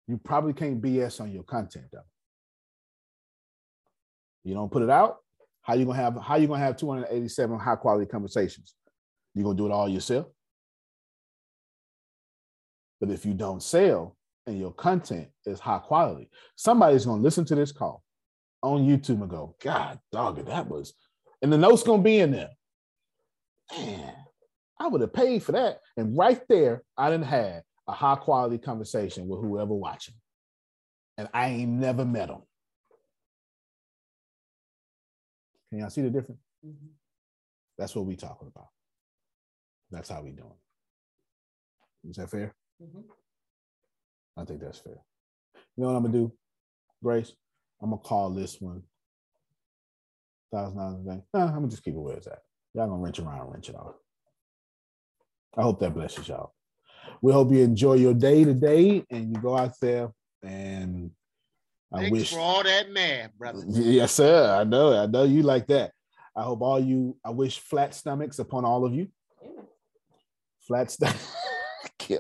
you 0.07 0.17
probably 0.17 0.53
can't 0.53 0.81
BS 0.81 1.21
on 1.21 1.31
your 1.31 1.43
content 1.43 1.85
though. 1.91 2.05
You 4.43 4.53
don't 4.53 4.71
put 4.71 4.83
it 4.83 4.89
out. 4.89 5.17
How 5.61 5.75
you 5.75 5.85
gonna 5.85 5.97
have 5.97 6.17
how 6.21 6.35
you 6.35 6.47
gonna 6.47 6.59
have 6.59 6.75
287 6.75 7.57
high 7.57 7.77
quality 7.77 8.05
conversations? 8.05 8.75
You 9.33 9.43
gonna 9.43 9.55
do 9.55 9.65
it 9.65 9.71
all 9.71 9.87
yourself? 9.87 10.27
But 12.99 13.09
if 13.09 13.25
you 13.25 13.33
don't 13.33 13.63
sell 13.63 14.17
and 14.45 14.59
your 14.59 14.73
content 14.73 15.29
is 15.45 15.59
high 15.59 15.79
quality, 15.79 16.29
somebody's 16.55 17.05
gonna 17.05 17.21
listen 17.21 17.45
to 17.45 17.55
this 17.55 17.71
call 17.71 18.03
on 18.61 18.85
YouTube 18.85 19.21
and 19.21 19.29
go, 19.29 19.55
God 19.61 19.99
dog 20.11 20.45
that 20.45 20.67
was 20.67 20.93
and 21.43 21.51
the 21.51 21.57
note's 21.57 21.83
gonna 21.83 22.01
be 22.01 22.19
in 22.19 22.31
there. 22.31 22.49
Man, 23.77 24.13
I 24.79 24.87
would 24.87 25.01
have 25.01 25.13
paid 25.13 25.43
for 25.43 25.51
that. 25.51 25.79
And 25.97 26.17
right 26.17 26.41
there, 26.47 26.83
I 26.97 27.09
didn't 27.11 27.25
have 27.25 27.63
a 27.87 27.91
high 27.91 28.15
quality 28.15 28.57
conversation 28.57 29.27
with 29.27 29.41
whoever 29.41 29.73
watching. 29.73 30.15
And 31.17 31.27
I 31.33 31.49
ain't 31.49 31.69
never 31.69 32.05
met 32.05 32.29
them. 32.29 32.41
Can 35.69 35.79
y'all 35.79 35.89
see 35.89 36.01
the 36.01 36.09
difference? 36.09 36.41
Mm-hmm. 36.65 36.87
That's 37.77 37.93
what 37.93 38.05
we 38.05 38.15
talking 38.15 38.47
about. 38.47 38.69
That's 39.91 40.09
how 40.09 40.21
we 40.21 40.31
doing. 40.31 40.49
Is 42.09 42.15
that 42.15 42.31
fair? 42.31 42.55
Mm-hmm. 42.81 43.01
I 44.37 44.45
think 44.45 44.61
that's 44.61 44.79
fair. 44.79 44.97
You 45.75 45.83
know 45.83 45.87
what 45.87 45.97
I'm 45.97 46.03
gonna 46.03 46.13
do, 46.13 46.33
Grace? 47.03 47.33
I'm 47.81 47.89
gonna 47.89 48.01
call 48.01 48.29
this 48.29 48.61
one 48.61 48.83
thousand 50.53 50.77
dollars 50.77 50.99
a 51.01 51.09
day. 51.09 51.23
Nah, 51.33 51.47
I'm 51.47 51.55
gonna 51.55 51.67
just 51.67 51.83
keep 51.83 51.95
it 51.95 51.99
where 51.99 52.15
it's 52.15 52.27
at. 52.27 52.41
Y'all 52.73 52.87
gonna 52.87 53.01
wrench 53.01 53.19
around, 53.19 53.51
wrench 53.51 53.69
it 53.69 53.75
off. 53.75 53.95
I 55.57 55.61
hope 55.61 55.79
that 55.79 55.93
blesses 55.93 56.27
y'all. 56.27 56.53
We 57.21 57.33
hope 57.33 57.51
you 57.51 57.63
enjoy 57.63 57.95
your 57.95 58.13
day 58.13 58.43
today 58.43 59.03
and 59.09 59.35
you 59.35 59.41
go 59.41 59.57
out 59.57 59.73
there 59.81 60.11
and 60.41 61.11
I 61.93 61.97
Thanks 61.97 62.11
wish 62.11 62.33
for 62.33 62.39
all 62.39 62.63
that 62.63 62.91
math, 62.91 63.37
brother. 63.37 63.63
Yes, 63.67 64.13
sir. 64.13 64.57
I 64.59 64.63
know. 64.63 64.97
I 64.97 65.05
know 65.05 65.23
you 65.23 65.43
like 65.43 65.67
that. 65.67 65.91
I 66.35 66.41
hope 66.41 66.61
all 66.61 66.79
you. 66.79 67.15
I 67.23 67.29
wish 67.29 67.59
flat 67.59 67.93
stomachs 67.93 68.39
upon 68.39 68.65
all 68.65 68.83
of 68.83 68.95
you. 68.95 69.09
Flat 70.67 70.89
stomach. 70.89 71.17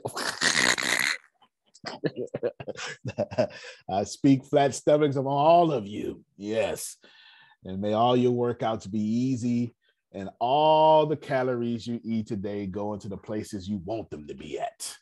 I 3.89 4.03
speak 4.03 4.45
flat 4.45 4.75
stomachs 4.75 5.15
upon 5.15 5.33
all 5.33 5.71
of 5.71 5.87
you. 5.87 6.23
Yes. 6.37 6.97
And 7.65 7.81
may 7.81 7.93
all 7.93 8.15
your 8.15 8.33
workouts 8.33 8.89
be 8.89 8.99
easy 8.99 9.75
and 10.13 10.29
all 10.39 11.05
the 11.05 11.17
calories 11.17 11.87
you 11.87 11.99
eat 12.03 12.27
today 12.27 12.67
go 12.67 12.93
into 12.93 13.09
the 13.09 13.17
places 13.17 13.67
you 13.67 13.81
want 13.85 14.09
them 14.09 14.27
to 14.27 14.35
be 14.35 14.59
at. 14.59 14.95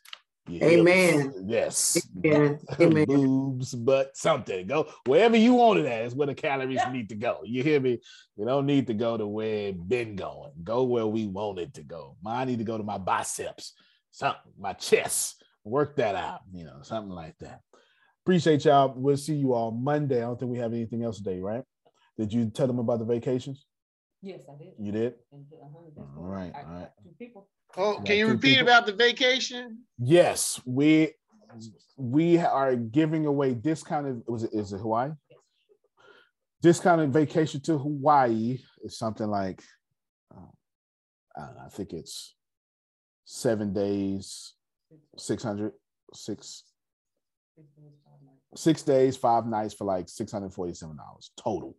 Amen. 0.50 1.32
Yes. 1.46 2.04
Amen. 2.24 2.58
Amen. 2.80 3.04
Boobs, 3.04 3.74
but 3.74 4.16
something. 4.16 4.66
Go 4.66 4.88
wherever 5.06 5.36
you 5.36 5.54
want 5.54 5.78
it 5.78 5.86
at 5.86 6.04
is 6.04 6.14
where 6.14 6.26
the 6.26 6.34
calories 6.34 6.80
need 6.90 7.08
to 7.10 7.14
go. 7.14 7.40
You 7.44 7.62
hear 7.62 7.78
me? 7.78 8.00
You 8.36 8.44
don't 8.44 8.66
need 8.66 8.88
to 8.88 8.94
go 8.94 9.16
to 9.16 9.26
where 9.26 9.68
it 9.68 9.88
been 9.88 10.16
going. 10.16 10.50
Go 10.64 10.82
where 10.82 11.06
we 11.06 11.26
want 11.26 11.60
it 11.60 11.74
to 11.74 11.82
go. 11.82 12.16
Mine 12.22 12.48
need 12.48 12.58
to 12.58 12.64
go 12.64 12.76
to 12.76 12.82
my 12.82 12.98
biceps, 12.98 13.74
something, 14.10 14.52
my 14.58 14.72
chest, 14.72 15.44
work 15.64 15.96
that 15.96 16.16
out, 16.16 16.40
you 16.52 16.64
know, 16.64 16.80
something 16.82 17.12
like 17.12 17.38
that. 17.38 17.60
Appreciate 18.24 18.64
y'all. 18.64 18.92
We'll 18.96 19.16
see 19.16 19.34
you 19.34 19.52
all 19.52 19.70
Monday. 19.70 20.18
I 20.18 20.22
don't 20.22 20.38
think 20.38 20.50
we 20.50 20.58
have 20.58 20.72
anything 20.72 21.04
else 21.04 21.18
today, 21.18 21.40
right? 21.40 21.62
Did 22.18 22.32
you 22.32 22.50
tell 22.50 22.66
them 22.66 22.78
about 22.78 22.98
the 22.98 23.04
vacations? 23.04 23.66
Yes, 24.20 24.42
I 24.48 24.56
did. 24.62 24.72
You 24.78 24.92
did? 24.92 25.14
Uh-huh, 25.32 26.20
All 26.20 26.24
right, 26.26 26.52
all 26.54 26.74
right. 26.74 26.88
Two 27.02 27.10
people. 27.18 27.48
Oh, 27.76 28.00
can 28.04 28.16
you 28.16 28.28
repeat 28.28 28.58
people. 28.58 28.68
about 28.68 28.86
the 28.86 28.92
vacation? 28.92 29.80
Yes, 29.98 30.60
we 30.64 31.12
we 31.96 32.38
are 32.38 32.76
giving 32.76 33.26
away 33.26 33.54
discounted. 33.54 34.22
Was 34.26 34.44
it 34.44 34.50
is 34.52 34.72
it 34.72 34.78
Hawaii? 34.78 35.12
Discounted 36.60 37.12
vacation 37.12 37.60
to 37.62 37.78
Hawaii 37.78 38.58
is 38.84 38.96
something 38.96 39.26
like 39.26 39.62
uh, 40.34 40.40
I, 41.36 41.46
don't 41.46 41.56
know, 41.56 41.62
I 41.66 41.68
think 41.70 41.92
it's 41.92 42.36
seven 43.24 43.72
days, 43.72 44.52
600, 45.16 45.72
six, 46.14 46.64
six 48.54 48.82
days, 48.82 49.16
five 49.16 49.46
nights 49.46 49.74
for 49.74 49.84
like 49.84 50.08
six 50.08 50.30
hundred 50.30 50.52
forty-seven 50.52 50.96
dollars 50.96 51.32
total, 51.36 51.76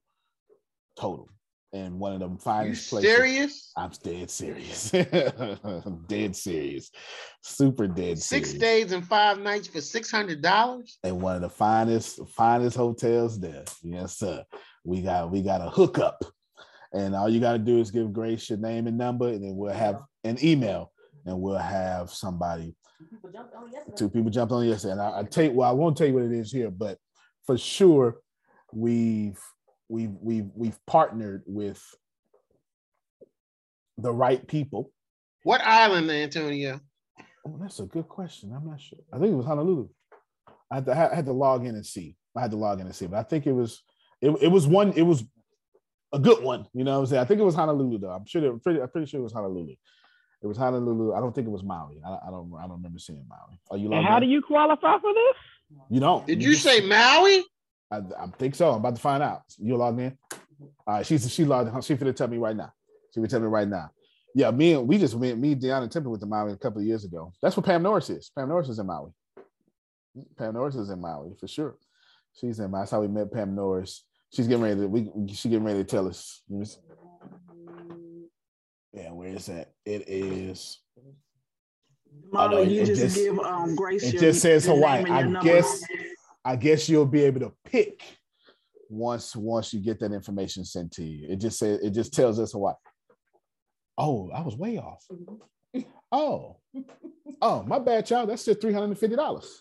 total. 1.00 1.30
And 1.74 2.00
one 2.00 2.14
of 2.14 2.20
them 2.20 2.34
You 2.34 2.38
finest 2.38 2.90
places. 2.92 3.10
serious? 3.12 3.72
I'm 3.76 3.90
dead 4.04 4.30
serious. 4.30 4.94
I'm 4.94 6.06
dead 6.08 6.36
serious. 6.36 6.92
Super 7.42 7.88
dead 7.88 8.20
Six 8.20 8.50
serious. 8.52 8.62
days 8.62 8.92
and 8.92 9.04
five 9.04 9.40
nights 9.40 9.68
for 9.70 9.82
six 9.82 10.12
hundred 10.12 10.44
dollars. 10.44 11.00
And 11.04 11.20
one 11.20 11.36
of 11.36 11.42
the 11.42 11.50
finest, 11.50 12.20
finest 12.28 12.78
hotels 12.78 13.40
there. 13.40 13.64
Yes, 13.82 14.18
sir. 14.20 14.44
We 14.84 15.02
got 15.02 15.32
we 15.32 15.42
got 15.42 15.62
a 15.62 15.70
hookup. 15.72 16.24
And 16.94 17.16
all 17.16 17.28
you 17.28 17.40
gotta 17.40 17.58
do 17.58 17.80
is 17.80 17.90
give 17.90 18.14
Grace 18.14 18.52
your 18.52 18.60
name 18.60 18.86
and 18.86 18.96
number, 18.96 19.30
and 19.30 19.44
then 19.44 19.56
we'll 19.56 19.74
have 19.74 20.00
an 20.26 20.38
email, 20.46 20.92
and 21.26 21.42
we'll 21.42 21.58
have 21.58 22.12
somebody. 22.12 22.76
Two 23.96 24.10
people 24.10 24.30
jumped 24.30 24.52
on 24.54 24.64
it 24.64 24.68
yesterday. 24.68 24.92
And 24.92 25.02
I, 25.02 25.20
I 25.22 25.24
tell 25.24 25.46
you, 25.46 25.54
well, 25.54 25.68
I 25.68 25.74
won't 25.74 25.98
tell 25.98 26.06
you 26.06 26.14
what 26.14 26.24
it 26.24 26.32
is 26.32 26.52
here, 26.52 26.70
but 26.70 27.00
for 27.48 27.58
sure, 27.58 28.18
we've 28.72 29.40
we've 29.94 30.16
we've 30.22 30.50
we've 30.56 30.80
partnered 30.88 31.44
with 31.46 31.82
the 33.98 34.12
right 34.12 34.46
people. 34.48 34.92
What 35.44 35.62
island, 35.62 36.10
Antonio? 36.10 36.80
Oh, 37.48 37.58
that's 37.62 37.80
a 37.80 37.84
good 37.86 38.08
question. 38.08 38.52
I'm 38.56 38.68
not 38.68 38.82
sure. 38.82 39.00
I 39.14 39.20
think 39.20 39.32
it 39.34 39.36
was 39.36 39.46
Honolulu. 39.46 39.88
I 40.72 40.76
had 40.76 40.86
to, 40.86 40.92
I 40.94 41.16
had 41.16 41.26
to 41.26 41.34
log 41.34 41.66
in 41.66 41.76
and 41.76 41.86
see. 41.86 42.16
I 42.36 42.42
had 42.42 42.52
to 42.52 42.58
log 42.58 42.80
in 42.80 42.88
and 42.88 42.96
see, 42.96 43.06
but 43.06 43.18
I 43.20 43.24
think 43.24 43.46
it 43.46 43.52
was 43.52 43.84
it, 44.22 44.32
it 44.42 44.48
was 44.48 44.66
one. 44.66 44.94
It 44.94 45.04
was 45.04 45.24
a 46.12 46.18
good 46.20 46.44
one. 46.44 46.66
You 46.74 46.84
know 46.84 46.94
what 46.94 47.00
I'm 47.00 47.06
saying? 47.06 47.22
I 47.22 47.26
think 47.26 47.40
it 47.40 47.44
was 47.44 47.56
Honolulu 47.56 48.00
though. 48.00 48.10
I'm 48.10 48.26
sure. 48.26 48.42
that- 48.42 48.50
I'm 48.50 48.60
pretty, 48.60 48.82
I'm 48.82 48.90
pretty 48.90 49.08
sure 49.08 49.20
it 49.20 49.24
was 49.24 49.34
Honolulu. 49.34 49.76
It 50.42 50.48
was 50.48 50.58
Honolulu. 50.58 51.14
I 51.14 51.20
don't 51.20 51.34
think 51.36 51.48
it 51.48 51.52
was 51.52 51.64
Maui. 51.64 52.02
I, 52.06 52.28
I 52.28 52.32
don't. 52.32 52.52
I 52.58 52.64
don't 52.64 52.78
remember 52.82 53.00
seeing 53.00 53.26
Maui. 53.30 53.60
Are 53.70 53.78
you? 53.78 53.94
And 53.94 54.06
how 54.06 54.18
in? 54.18 54.24
do 54.24 54.30
you 54.30 54.42
qualify 54.42 54.98
for 55.00 55.14
this? 55.14 55.38
You 55.90 56.00
don't. 56.00 56.26
Did 56.26 56.42
you 56.42 56.56
say 56.56 56.82
Maui? 56.82 57.44
I, 57.94 58.24
I 58.24 58.28
think 58.40 58.56
so. 58.56 58.72
I'm 58.72 58.78
about 58.78 58.96
to 58.96 59.02
find 59.02 59.22
out. 59.22 59.42
You 59.60 59.78
logged 59.78 60.00
in? 60.00 60.18
All 60.88 60.96
right. 60.96 61.06
She's 61.06 61.32
she 61.32 61.46
logged. 61.46 61.74
in. 61.74 61.82
She 61.82 61.96
finna 61.96 62.16
tell 62.16 62.28
me 62.28 62.38
right 62.38 62.56
now. 62.56 62.72
She 63.14 63.20
will 63.20 63.28
tell 63.28 63.40
me 63.40 63.48
right 63.48 63.68
now. 63.68 63.92
Yeah, 64.36 64.50
me 64.50 64.74
and 64.74 64.88
we 64.88 64.98
just 64.98 65.14
went. 65.14 65.40
Me, 65.40 65.54
Deanna 65.56 65.90
Temple 65.90 66.12
went 66.12 66.22
to 66.22 66.28
Maui 66.28 66.54
a 66.54 66.58
couple 66.58 66.82
of 66.82 66.88
years 66.88 67.06
ago. 67.06 67.32
That's 67.42 67.56
what 67.56 67.66
Pam 67.66 67.84
Norris 67.84 68.10
is. 68.10 68.32
Pam 68.36 68.50
Norris 68.50 68.70
is 68.70 68.80
in 68.80 68.88
Maui. 68.88 69.12
Pam 70.38 70.54
Norris 70.56 70.76
is 70.76 70.90
in 70.90 71.00
Maui 71.00 71.34
for 71.40 71.48
sure. 71.48 71.76
She's 72.34 72.60
in 72.60 72.72
Maui. 72.72 72.82
That's 72.82 72.92
how 72.92 73.02
we 73.02 73.08
met 73.08 73.32
Pam 73.32 73.54
Norris. 73.54 74.04
She's 74.34 74.48
getting 74.48 74.64
ready 74.64 74.82
to. 74.82 74.88
We 74.88 75.12
she 75.34 75.50
getting 75.50 75.66
ready 75.66 75.80
to 75.80 75.84
tell 75.84 76.08
us. 76.08 76.42
Let 76.50 76.60
me 76.60 76.66
see. 76.66 76.80
Yeah, 78.94 79.12
where 79.12 79.30
is 79.30 79.46
that? 79.48 79.72
It 79.86 80.08
is. 80.08 80.80
Oh, 82.36 82.48
no, 82.48 82.62
you 82.62 82.82
it 82.82 82.86
just, 82.86 83.02
just- 83.02 83.16
give 83.18 83.40
um, 83.40 83.76
Grace 83.76 84.04
It 84.04 84.14
your, 84.14 84.22
just 84.22 84.42
says 84.42 84.66
Hawaii. 84.66 85.04
name 85.04 85.14
and 85.14 85.32
your 85.32 85.40
I 85.42 85.44
guess 85.44 85.84
I 86.46 86.56
guess 86.56 86.90
you'll 86.90 87.06
be 87.06 87.24
able 87.24 87.40
to 87.42 87.54
pick 87.66 88.02
once 88.90 89.36
once 89.36 89.74
you 89.74 89.80
get 89.80 90.00
that 90.02 90.12
information 90.12 90.66
sent 90.66 90.92
to 90.94 91.04
you. 91.04 91.28
It 91.30 91.38
just 91.38 91.58
says 91.60 91.80
it 91.82 91.92
just 91.92 92.14
tells 92.14 92.40
us 92.40 92.52
Hawaii. 92.52 92.76
Oh, 93.98 94.30
I 94.32 94.42
was 94.42 94.56
way 94.56 94.78
off. 94.78 95.04
Oh, 96.16 96.58
oh, 97.42 97.64
my 97.64 97.80
bad, 97.80 98.06
child. 98.06 98.30
That's 98.30 98.46
just 98.46 98.62
three 98.62 98.72
hundred 98.72 98.90
and 98.90 99.00
fifty 99.00 99.16
dollars. 99.16 99.60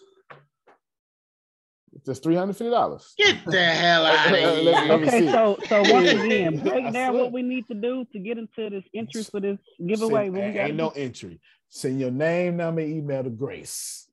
Just 2.04 2.22
three 2.22 2.34
hundred 2.36 2.58
fifty 2.58 2.70
dollars. 2.70 3.14
Get 3.16 3.42
the 3.46 3.64
hell 3.64 4.04
out 4.04 4.26
of 4.26 4.32
Let- 4.32 4.64
let 4.64 4.84
here. 4.84 4.98
me 4.98 5.06
Okay, 5.06 5.20
see. 5.20 5.30
so 5.30 5.58
so 5.66 5.80
once 5.92 6.12
Yeah. 6.12 6.22
again, 6.24 6.58
break 6.58 6.92
down 6.92 7.14
what 7.16 7.32
we 7.32 7.40
need 7.42 7.66
to 7.68 7.74
do 7.74 8.04
to 8.12 8.18
get 8.18 8.36
into 8.36 8.68
this 8.68 8.84
entry 8.94 9.22
for 9.24 9.40
this 9.40 9.58
giveaway. 9.86 10.24
Send- 10.26 10.34
we 10.34 10.40
ain't, 10.42 10.56
ain't 10.56 10.76
no 10.76 10.90
entry. 10.90 11.40
Send 11.70 11.98
your 12.00 12.10
name, 12.10 12.58
number, 12.58 12.82
email 12.82 13.24
to 13.24 13.30
Grace. 13.30 14.06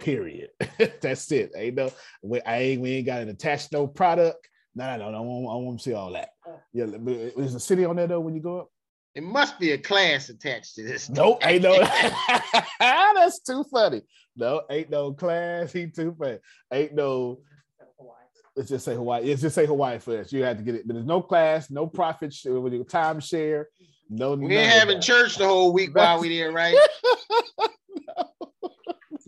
Period. 0.00 0.50
That's 1.00 1.30
it. 1.32 1.52
Ain't 1.56 1.76
no. 1.76 1.90
We, 2.22 2.40
I 2.42 2.58
ain't. 2.58 2.82
We 2.82 2.92
ain't 2.92 3.06
got 3.06 3.22
an 3.22 3.28
attached 3.28 3.72
no 3.72 3.86
product. 3.86 4.48
No, 4.74 4.96
no, 4.96 5.04
no. 5.04 5.10
no, 5.12 5.18
I 5.18 5.20
want, 5.20 5.44
I 5.44 5.64
want 5.64 5.78
to 5.78 5.82
see 5.82 5.94
all 5.94 6.12
that. 6.12 6.30
Uh. 6.46 6.56
Yeah, 6.72 6.84
is 6.84 7.52
the 7.52 7.60
city 7.60 7.84
on 7.84 7.96
there 7.96 8.06
though 8.06 8.20
when 8.20 8.34
you 8.34 8.42
go 8.42 8.60
up? 8.60 8.68
It 9.14 9.22
must 9.22 9.60
be 9.60 9.70
a 9.72 9.78
class 9.78 10.28
attached 10.28 10.74
to 10.74 10.82
this. 10.82 11.08
Nope, 11.08 11.46
ain't 11.46 11.62
no. 11.62 11.78
That's 12.80 13.38
too 13.40 13.64
funny. 13.70 14.02
No, 14.36 14.62
ain't 14.68 14.90
no 14.90 15.12
class. 15.12 15.72
He 15.72 15.86
too 15.86 16.16
funny. 16.18 16.38
Ain't 16.72 16.94
no. 16.94 17.38
Let's 18.56 18.68
just 18.68 18.84
say 18.84 18.94
Hawaii. 18.94 19.24
Let's 19.24 19.42
just 19.42 19.54
say 19.54 19.66
Hawaii 19.66 19.98
first. 19.98 20.32
You 20.32 20.44
have 20.44 20.58
to 20.58 20.62
get 20.62 20.76
it, 20.76 20.86
but 20.86 20.94
there's 20.94 21.06
no 21.06 21.20
class, 21.20 21.70
no 21.70 21.86
profit 21.86 22.32
share, 22.32 22.60
with 22.60 22.72
your 22.72 22.84
time 22.84 23.18
share, 23.18 23.68
no. 24.10 24.34
We 24.34 24.56
ain't 24.56 24.70
having 24.70 25.00
church 25.00 25.36
the 25.36 25.46
whole 25.46 25.72
week 25.72 25.94
while 25.94 26.20
we 26.20 26.28
there, 26.28 26.52
right? 26.52 26.76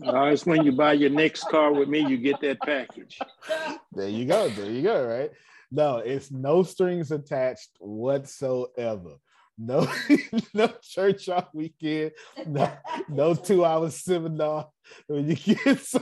It's 0.09 0.45
when 0.45 0.63
you 0.63 0.71
buy 0.71 0.93
your 0.93 1.09
next 1.09 1.43
car 1.49 1.73
with 1.73 1.89
me, 1.89 1.99
you 1.99 2.17
get 2.17 2.39
that 2.41 2.61
package. 2.61 3.19
There 3.91 4.09
you 4.09 4.25
go. 4.25 4.49
There 4.49 4.69
you 4.69 4.81
go. 4.81 5.05
Right. 5.05 5.31
No, 5.71 5.97
it's 5.97 6.31
no 6.31 6.63
strings 6.63 7.11
attached 7.11 7.69
whatsoever. 7.79 9.15
No, 9.57 9.87
no 10.53 10.67
church 10.81 11.29
on 11.29 11.45
weekend. 11.53 12.11
No, 12.45 12.71
no 13.09 13.33
two 13.33 13.65
hour 13.65 13.89
seminar 13.89 14.69
when 15.07 15.27
you 15.27 15.35
get 15.35 15.79
so. 15.81 15.99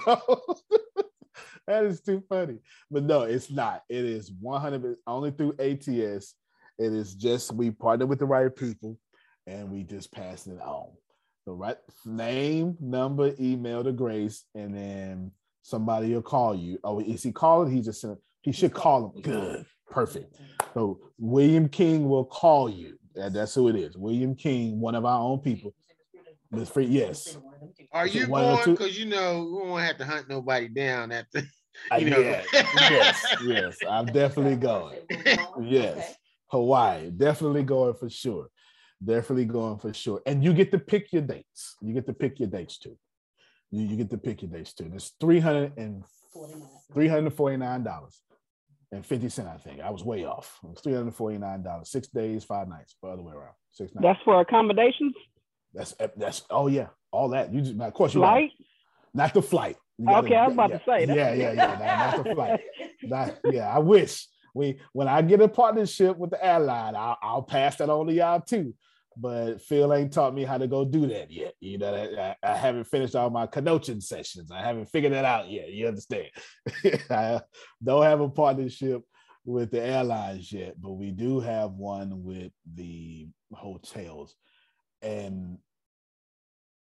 that 1.65 1.86
is 1.86 2.02
too 2.02 2.22
funny. 2.27 2.60
But 2.91 3.03
no, 3.03 3.22
it's 3.22 3.49
not. 3.49 3.84
It 3.90 4.03
is 4.06 4.32
100 4.40 4.98
only 5.07 5.32
through 5.32 5.56
ATS. 5.60 6.36
It 6.77 6.94
is 6.94 7.15
just 7.15 7.53
we 7.53 7.72
partner 7.72 8.06
with 8.06 8.19
the 8.19 8.26
right 8.26 8.53
people 8.53 8.99
and 9.48 9.72
we 9.72 9.84
just 9.84 10.11
pass 10.11 10.48
it 10.48 10.60
on. 10.60 10.90
The 11.45 11.51
right 11.51 11.77
name, 12.05 12.76
number, 12.80 13.34
email 13.39 13.84
to 13.84 13.91
Grace, 13.91 14.45
and 14.55 14.76
then 14.76 15.31
somebody 15.61 16.13
will 16.13 16.23
call 16.23 16.55
you. 16.55 16.80
Oh, 16.84 16.99
is 16.99 17.22
he 17.22 17.31
calling? 17.31 17.72
He 17.72 17.81
just 17.81 18.01
sent. 18.01 18.17
He 18.41 18.51
should 18.51 18.73
call 18.73 19.11
him. 19.15 19.22
Good, 19.22 19.65
perfect. 19.89 20.35
So 20.73 20.99
William 21.19 21.69
King 21.69 22.09
will 22.09 22.26
call 22.26 22.69
you. 22.69 22.97
And 23.15 23.34
that's 23.35 23.53
who 23.53 23.67
it 23.69 23.76
is. 23.76 23.95
William 23.95 24.35
King, 24.35 24.80
one 24.80 24.95
of 24.95 25.05
our 25.05 25.19
own 25.22 25.39
people. 25.39 25.73
Miss 26.51 26.69
Free, 26.69 26.85
yes. 26.85 27.38
Are 27.91 28.07
you 28.07 28.27
one 28.27 28.43
of 28.43 28.59
the 28.59 28.65
going? 28.65 28.76
Because 28.77 28.99
you 28.99 29.05
know 29.05 29.43
we 29.43 29.69
won't 29.69 29.84
have 29.84 29.97
to 29.99 30.05
hunt 30.05 30.27
nobody 30.27 30.67
down 30.67 31.11
after. 31.11 31.41
the. 31.41 31.47
Uh, 31.91 31.97
You 31.97 32.09
know. 32.09 32.19
yeah, 32.19 32.43
yes, 32.53 33.35
yes. 33.45 33.77
I'm 33.89 34.05
definitely 34.07 34.55
going. 34.55 34.97
Yes, 35.61 36.15
Hawaii, 36.47 37.09
definitely 37.11 37.63
going 37.63 37.93
for 37.95 38.09
sure. 38.09 38.47
Definitely 39.03 39.45
going 39.45 39.77
for 39.77 39.93
sure. 39.93 40.22
And 40.26 40.43
you 40.43 40.53
get 40.53 40.72
to 40.72 40.80
pick 40.80 41.11
your 41.11 41.22
dates. 41.22 41.76
You 41.81 41.93
get 41.93 42.05
to 42.07 42.13
pick 42.13 42.39
your 42.39 42.49
dates 42.49 42.77
too. 42.77 42.97
You, 43.72 43.81
you 43.88 43.95
get 43.97 44.09
to 44.11 44.17
pick 44.17 44.41
your 44.41 44.51
dates 44.51 44.73
too. 44.73 44.89
It's 44.93 45.13
300 45.19 45.73
and 45.77 46.03
$349 46.93 48.19
and 48.91 49.05
50 49.05 49.30
cents, 49.30 49.49
I 49.53 49.57
think. 49.57 49.81
I 49.81 49.89
was 49.89 50.03
way 50.03 50.26
off. 50.26 50.59
It 50.63 50.69
was 50.69 50.81
$349, 50.81 51.88
six 51.88 52.07
days, 52.07 52.43
five 52.43 52.67
nights, 52.67 52.95
or 53.01 53.11
other 53.11 53.22
way 53.22 53.34
around. 53.34 53.53
Six 53.72 53.93
nights. 53.93 54.03
That's 54.03 54.19
for 54.23 54.39
accommodations, 54.39 55.13
That's 55.73 55.93
eh, 55.99 56.07
that's 56.15 56.43
oh 56.49 56.67
yeah, 56.67 56.88
all 57.11 57.30
that. 57.30 57.53
You 57.53 57.61
just 57.61 57.80
of 57.80 57.93
course 57.93 58.13
you 58.13 58.22
flight. 58.22 58.51
not 59.13 59.34
the 59.34 59.41
flight. 59.41 59.76
Gotta- 60.03 60.26
Okay, 60.27 60.35
I 60.35 60.45
was 60.45 60.53
about 60.53 60.69
yeah, 60.69 60.77
to 60.77 60.84
say 60.85 61.05
that. 61.05 61.15
Yeah, 61.15 61.34
yeah, 61.34 61.51
yeah. 61.51 61.65
Not, 61.65 61.80
not 61.80 62.23
the 62.23 62.35
flight. 62.35 62.59
Not- 63.03 63.38
yeah, 63.51 63.76
I 63.76 63.80
wish 63.80 64.27
we 64.56 64.80
when 64.94 65.07
I 65.07 65.22
get 65.22 65.41
a 65.41 65.48
partnership 65.48 66.18
with 66.18 66.32
the 66.32 66.44
airline, 66.44 66.95
I'll, 66.95 67.18
I'll 67.22 67.41
pass 67.44 67.76
that 67.76 67.90
on 67.90 68.07
to 68.07 68.14
y'all 68.14 68.41
too. 68.41 68.73
But 69.18 69.61
Phil 69.61 69.94
ain't 69.94 70.11
taught 70.11 70.34
me 70.34 70.44
how 70.44 70.57
to 70.57 70.68
go 70.68 70.84
do 70.84 71.07
that 71.07 71.32
yet. 71.32 71.53
You 71.60 71.77
know, 71.77 71.94
I, 71.94 72.36
I 72.41 72.57
haven't 72.57 72.86
finished 72.86 73.15
all 73.15 73.30
my 73.30 73.48
connotation 73.48 74.02
sessions. 74.02 74.52
I 74.52 74.61
haven't 74.61 74.88
figured 74.88 75.14
that 75.14 75.23
out 75.23 75.49
yet. 75.49 75.72
You 75.72 75.88
understand? 75.88 76.27
I 77.10 77.41
don't 77.84 78.03
have 78.03 78.19
a 78.19 78.30
partnership 78.30 79.03
with 79.45 79.72
the 79.72 79.82
airlines 79.82 80.52
yet, 80.52 80.82
but 80.82 80.94
we 80.94 81.11
do 81.11 81.40
have 81.40 81.72
one 81.72 82.23
with 82.23 82.52
the 82.73 83.27
hotels. 83.53 84.36
And 85.02 85.60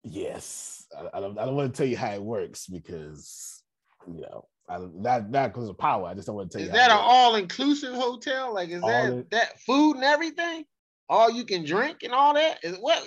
yes, 0.05 0.87
I, 0.97 1.19
I 1.19 1.21
don't, 1.21 1.39
I 1.39 1.47
don't 1.47 1.57
want 1.57 1.75
to 1.75 1.77
tell 1.77 1.89
you 1.89 1.97
how 1.97 2.13
it 2.13 2.23
works 2.23 2.67
because 2.67 3.63
you 4.07 4.23
know, 4.23 4.47
I, 4.71 4.75
don't- 4.79 5.01
not 5.03 5.31
not 5.31 5.53
because 5.53 5.69
of 5.69 5.77
power. 5.79 6.07
I 6.07 6.15
just 6.15 6.27
don't 6.27 6.37
want 6.37 6.51
to 6.53 6.59
tell 6.59 6.63
Is 6.63 6.69
you. 6.69 6.75
Is 6.75 6.79
that 6.81 6.91
an 6.91 6.97
how 6.97 7.03
it 7.03 7.07
works. 7.07 7.15
all-inclusive 7.15 7.95
hotel? 7.95 8.55
Like, 8.55 8.69
is 8.71 8.83
All 8.83 8.89
that 8.89 9.13
in- 9.13 9.27
that 9.33 9.61
food 9.61 9.97
and 9.97 10.05
everything? 10.05 10.65
all 11.13 11.29
you 11.29 11.45
can 11.45 11.65
drink 11.65 12.05
and 12.05 12.13
all 12.13 12.35
that? 12.35 12.61
Is 12.63 12.77
what? 12.79 13.03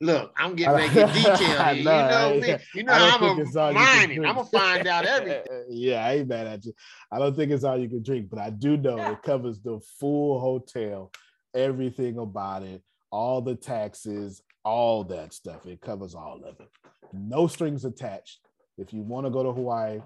Look, 0.00 0.32
I'm 0.38 0.54
getting 0.54 0.72
ready 0.76 0.88
to 0.90 0.94
get 0.94 1.14
detailed 1.14 1.38
here. 1.40 1.74
You 1.74 1.82
know 1.84 1.90
I- 1.90 2.40
me. 2.40 2.56
You 2.76 2.82
know 2.84 2.92
I 2.92 2.98
don't 3.18 3.22
I'm 3.32 3.38
a 3.38 3.42
it's 3.42 3.56
all 3.56 3.72
you 3.72 3.76
can 3.78 3.84
mining. 4.08 4.24
I'm 4.24 4.36
gonna 4.36 4.48
find 4.48 4.86
out 4.86 5.04
everything. 5.04 5.42
yeah, 5.68 6.06
I 6.06 6.12
ain't 6.18 6.28
mad 6.28 6.46
at 6.46 6.64
you. 6.64 6.72
I 7.10 7.18
don't 7.18 7.34
think 7.34 7.50
it's 7.50 7.64
all 7.64 7.76
you 7.76 7.88
can 7.88 8.04
drink, 8.04 8.28
but 8.30 8.38
I 8.38 8.50
do 8.50 8.76
know 8.76 8.98
it 9.10 9.20
covers 9.24 9.60
the 9.60 9.80
full 9.98 10.38
hotel, 10.38 11.10
everything 11.54 12.18
about 12.18 12.62
it, 12.62 12.82
all 13.10 13.40
the 13.42 13.56
taxes, 13.56 14.40
all 14.64 15.02
that 15.04 15.32
stuff. 15.32 15.66
It 15.66 15.80
covers 15.80 16.14
all 16.14 16.40
of 16.44 16.60
it. 16.60 16.68
No 17.12 17.46
strings 17.48 17.84
attached. 17.84 18.38
If 18.78 18.92
you 18.92 19.02
want 19.02 19.26
to 19.26 19.30
go 19.30 19.42
to 19.42 19.52
Hawaii, 19.52 20.00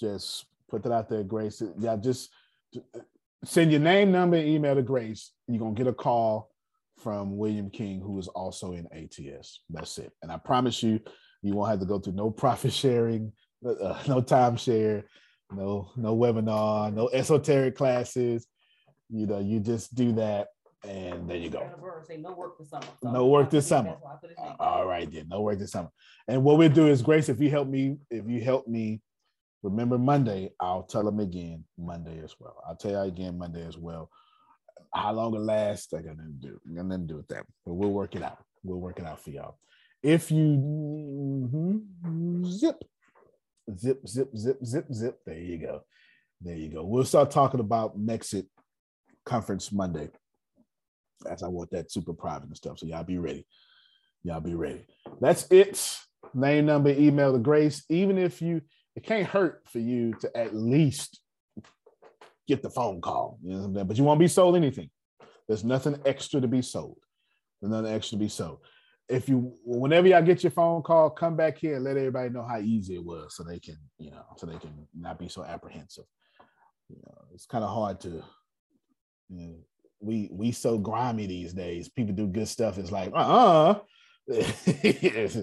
just 0.00 0.46
put 0.68 0.82
that 0.82 0.92
out 0.92 1.08
there, 1.08 1.22
Grace. 1.22 1.62
Yeah, 1.78 1.96
just 1.96 2.30
send 3.44 3.70
your 3.70 3.80
name, 3.80 4.10
number, 4.10 4.36
email 4.36 4.74
to 4.74 4.82
Grace. 4.82 5.32
You're 5.46 5.58
gonna 5.58 5.74
get 5.74 5.86
a 5.86 5.92
call 5.92 6.50
from 6.98 7.36
William 7.36 7.70
King, 7.70 8.00
who 8.00 8.18
is 8.18 8.28
also 8.28 8.72
in 8.72 8.86
ATS. 8.92 9.60
That's 9.70 9.98
it. 9.98 10.12
And 10.22 10.30
I 10.30 10.36
promise 10.36 10.82
you, 10.82 11.00
you 11.42 11.54
won't 11.54 11.70
have 11.70 11.80
to 11.80 11.86
go 11.86 11.98
through 11.98 12.14
no 12.14 12.30
profit 12.42 12.72
sharing, 12.72 13.32
uh, 13.66 14.02
no 14.08 14.22
timeshare, 14.22 15.04
no 15.52 15.90
no 15.96 16.16
webinar, 16.16 16.92
no 16.92 17.08
esoteric 17.12 17.76
classes. 17.76 18.46
You 19.08 19.26
know, 19.26 19.40
you 19.40 19.58
just 19.60 19.94
do 19.94 20.12
that, 20.12 20.48
and 20.86 21.28
there 21.28 21.36
you 21.36 21.50
go. 21.50 21.68
No 21.68 21.82
work 22.34 22.58
this 22.58 22.70
summer. 22.70 22.86
No 23.02 23.26
work 23.26 23.50
this 23.50 23.66
summer. 23.66 23.96
All 24.60 24.86
right, 24.86 25.10
then. 25.10 25.26
No 25.28 25.40
work 25.40 25.58
this 25.58 25.72
summer. 25.72 25.90
And 26.28 26.44
what 26.44 26.58
we'll 26.58 26.68
do 26.68 26.86
is, 26.86 27.02
Grace, 27.02 27.28
if 27.28 27.40
you 27.40 27.50
help 27.50 27.68
me, 27.68 27.96
if 28.10 28.28
you 28.28 28.40
help 28.40 28.68
me 28.68 29.00
remember 29.62 29.98
Monday, 29.98 30.52
I'll 30.60 30.82
tell 30.82 31.04
them 31.04 31.20
again 31.20 31.64
Monday 31.78 32.20
as 32.22 32.34
well. 32.38 32.56
I'll 32.66 32.76
tell 32.76 32.92
you 32.92 32.98
again 32.98 33.38
Monday 33.38 33.66
as 33.66 33.76
well. 33.76 34.10
How 34.94 35.12
long 35.12 35.34
it 35.34 35.40
lasts, 35.40 35.92
I 35.92 36.02
got 36.02 36.16
nothing 36.16 36.38
to 36.40 36.48
do. 36.48 36.60
I 36.70 36.76
got 36.76 36.86
nothing 36.86 37.06
to 37.06 37.12
do 37.12 37.16
with 37.16 37.28
that. 37.28 37.46
But 37.64 37.74
we'll 37.74 37.92
work 37.92 38.16
it 38.16 38.22
out. 38.22 38.38
We'll 38.62 38.80
work 38.80 38.98
it 38.98 39.06
out 39.06 39.22
for 39.22 39.30
y'all. 39.30 39.58
If 40.02 40.30
you 40.30 41.46
mhm, 41.54 42.44
zip, 42.46 42.82
zip, 43.76 44.06
zip, 44.06 44.30
zip, 44.36 44.58
zip, 44.64 44.86
zip. 44.92 45.18
There 45.26 45.38
you 45.38 45.58
go. 45.58 45.82
There 46.40 46.56
you 46.56 46.68
go. 46.68 46.84
We'll 46.84 47.04
start 47.04 47.30
talking 47.30 47.60
about 47.60 47.98
Mexit 47.98 48.46
conference 49.24 49.70
Monday. 49.72 50.08
As 51.30 51.42
I 51.42 51.48
want 51.48 51.70
that 51.72 51.92
super 51.92 52.14
private 52.14 52.48
and 52.48 52.56
stuff. 52.56 52.78
So 52.78 52.86
y'all 52.86 53.04
be 53.04 53.18
ready. 53.18 53.46
Y'all 54.22 54.40
be 54.40 54.54
ready. 54.54 54.86
That's 55.20 55.46
it. 55.50 55.98
Name, 56.32 56.66
number, 56.66 56.90
email 56.90 57.32
to 57.32 57.38
Grace. 57.38 57.84
Even 57.90 58.16
if 58.16 58.40
you, 58.40 58.62
it 58.96 59.04
can't 59.04 59.26
hurt 59.26 59.62
for 59.66 59.78
you 59.78 60.14
to 60.20 60.36
at 60.36 60.54
least 60.54 61.20
get 62.48 62.62
the 62.62 62.70
phone 62.70 63.00
call. 63.00 63.38
You 63.42 63.56
know? 63.56 63.84
But 63.84 63.96
you 63.96 64.04
won't 64.04 64.20
be 64.20 64.28
sold 64.28 64.56
anything. 64.56 64.90
There's 65.46 65.64
nothing 65.64 65.98
extra 66.04 66.40
to 66.40 66.48
be 66.48 66.62
sold. 66.62 66.98
There's 67.60 67.72
nothing 67.72 67.92
extra 67.92 68.16
to 68.16 68.24
be 68.24 68.28
sold. 68.28 68.58
If 69.08 69.28
you, 69.28 69.56
whenever 69.64 70.06
y'all 70.06 70.22
get 70.22 70.44
your 70.44 70.52
phone 70.52 70.82
call, 70.82 71.10
come 71.10 71.36
back 71.36 71.58
here 71.58 71.74
and 71.74 71.84
let 71.84 71.96
everybody 71.96 72.30
know 72.30 72.46
how 72.48 72.60
easy 72.60 72.94
it 72.94 73.04
was, 73.04 73.34
so 73.34 73.42
they 73.42 73.58
can, 73.58 73.76
you 73.98 74.12
know, 74.12 74.22
so 74.36 74.46
they 74.46 74.56
can 74.58 74.86
not 74.96 75.18
be 75.18 75.28
so 75.28 75.44
apprehensive. 75.44 76.04
You 76.88 76.96
know, 77.04 77.24
it's 77.34 77.46
kind 77.46 77.64
of 77.64 77.70
hard 77.70 78.00
to, 78.00 78.22
you 79.28 79.46
know, 79.46 79.54
we 80.00 80.28
we 80.32 80.52
so 80.52 80.78
grimy 80.78 81.26
these 81.26 81.52
days. 81.52 81.88
People 81.88 82.14
do 82.14 82.26
good 82.26 82.48
stuff. 82.48 82.78
It's 82.78 82.92
like, 82.92 83.12
uh-uh. 83.12 83.80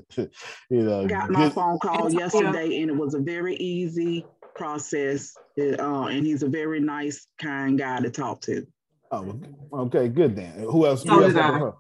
you 0.70 0.82
know, 0.84 1.08
got 1.08 1.30
my 1.30 1.44
good- 1.44 1.54
phone 1.54 1.80
call 1.80 2.12
yesterday 2.12 2.82
and 2.82 2.90
it 2.90 2.96
was 2.96 3.14
a 3.14 3.20
very 3.20 3.56
easy 3.56 4.26
process. 4.56 5.36
Uh, 5.60 6.06
and 6.06 6.26
he's 6.26 6.44
a 6.44 6.48
very 6.48 6.80
nice, 6.80 7.28
kind 7.40 7.78
guy 7.78 8.00
to 8.00 8.10
talk 8.10 8.42
to. 8.42 8.66
Oh, 9.12 9.40
okay, 9.74 10.08
good 10.08 10.36
then. 10.36 10.52
Who 10.60 10.86
else? 10.86 11.04
So 11.04 11.14
who 11.14 11.24
else 11.24 11.34
did 11.34 11.42
I. 11.42 11.72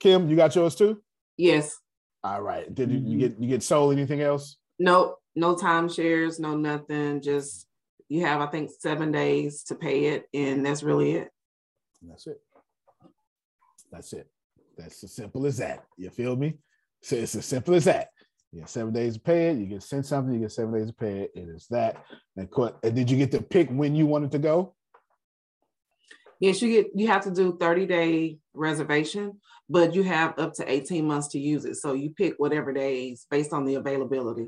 Kim, 0.00 0.30
you 0.30 0.36
got 0.36 0.54
yours 0.54 0.74
too? 0.74 1.02
Yes. 1.36 1.76
All 2.24 2.40
right. 2.42 2.72
Did 2.74 2.90
you, 2.90 2.98
you 2.98 3.18
get 3.18 3.40
you 3.40 3.48
get 3.48 3.62
sold 3.62 3.92
anything 3.92 4.22
else? 4.22 4.56
No, 4.78 5.16
no 5.36 5.54
timeshares, 5.56 6.40
no 6.40 6.56
nothing. 6.56 7.20
Just 7.20 7.66
you 8.08 8.24
have, 8.24 8.40
I 8.40 8.46
think, 8.46 8.70
seven 8.78 9.12
days 9.12 9.64
to 9.64 9.74
pay 9.74 10.06
it, 10.06 10.26
and 10.32 10.64
that's 10.64 10.82
really 10.82 11.12
it. 11.12 11.30
That's 12.02 12.26
it. 12.26 12.40
That's 13.90 14.12
it. 14.12 14.28
That's 14.78 15.02
as 15.02 15.12
simple 15.12 15.44
as 15.44 15.58
that. 15.58 15.84
You 15.96 16.08
feel 16.08 16.36
me? 16.36 16.58
So 17.02 17.16
it's 17.16 17.34
as 17.34 17.44
simple 17.44 17.74
as 17.74 17.84
that. 17.84 18.08
You 18.52 18.60
get 18.60 18.70
seven 18.70 18.94
days 18.94 19.14
to 19.14 19.20
pay 19.20 19.48
it. 19.50 19.58
You 19.58 19.66
get 19.66 19.82
sent 19.82 20.06
something. 20.06 20.32
You 20.32 20.40
get 20.40 20.52
seven 20.52 20.72
days 20.72 20.86
to 20.86 20.94
pay 20.94 21.22
it. 21.22 21.32
It 21.34 21.48
is 21.48 21.66
that. 21.70 22.04
And, 22.36 22.50
co- 22.50 22.76
and 22.82 22.94
did 22.94 23.10
you 23.10 23.18
get 23.18 23.32
to 23.32 23.42
pick 23.42 23.68
when 23.70 23.94
you 23.94 24.06
wanted 24.06 24.30
to 24.32 24.38
go? 24.38 24.74
Yes, 26.40 26.62
you 26.62 26.70
get 26.70 26.92
you 26.94 27.08
have 27.08 27.24
to 27.24 27.32
do 27.32 27.56
30 27.58 27.86
day 27.86 28.38
reservation, 28.54 29.40
but 29.68 29.94
you 29.96 30.04
have 30.04 30.38
up 30.38 30.54
to 30.54 30.70
18 30.70 31.04
months 31.04 31.26
to 31.28 31.40
use 31.40 31.64
it. 31.64 31.74
So 31.74 31.94
you 31.94 32.10
pick 32.10 32.34
whatever 32.38 32.72
days 32.72 33.26
based 33.28 33.52
on 33.52 33.64
the 33.64 33.74
availability. 33.74 34.46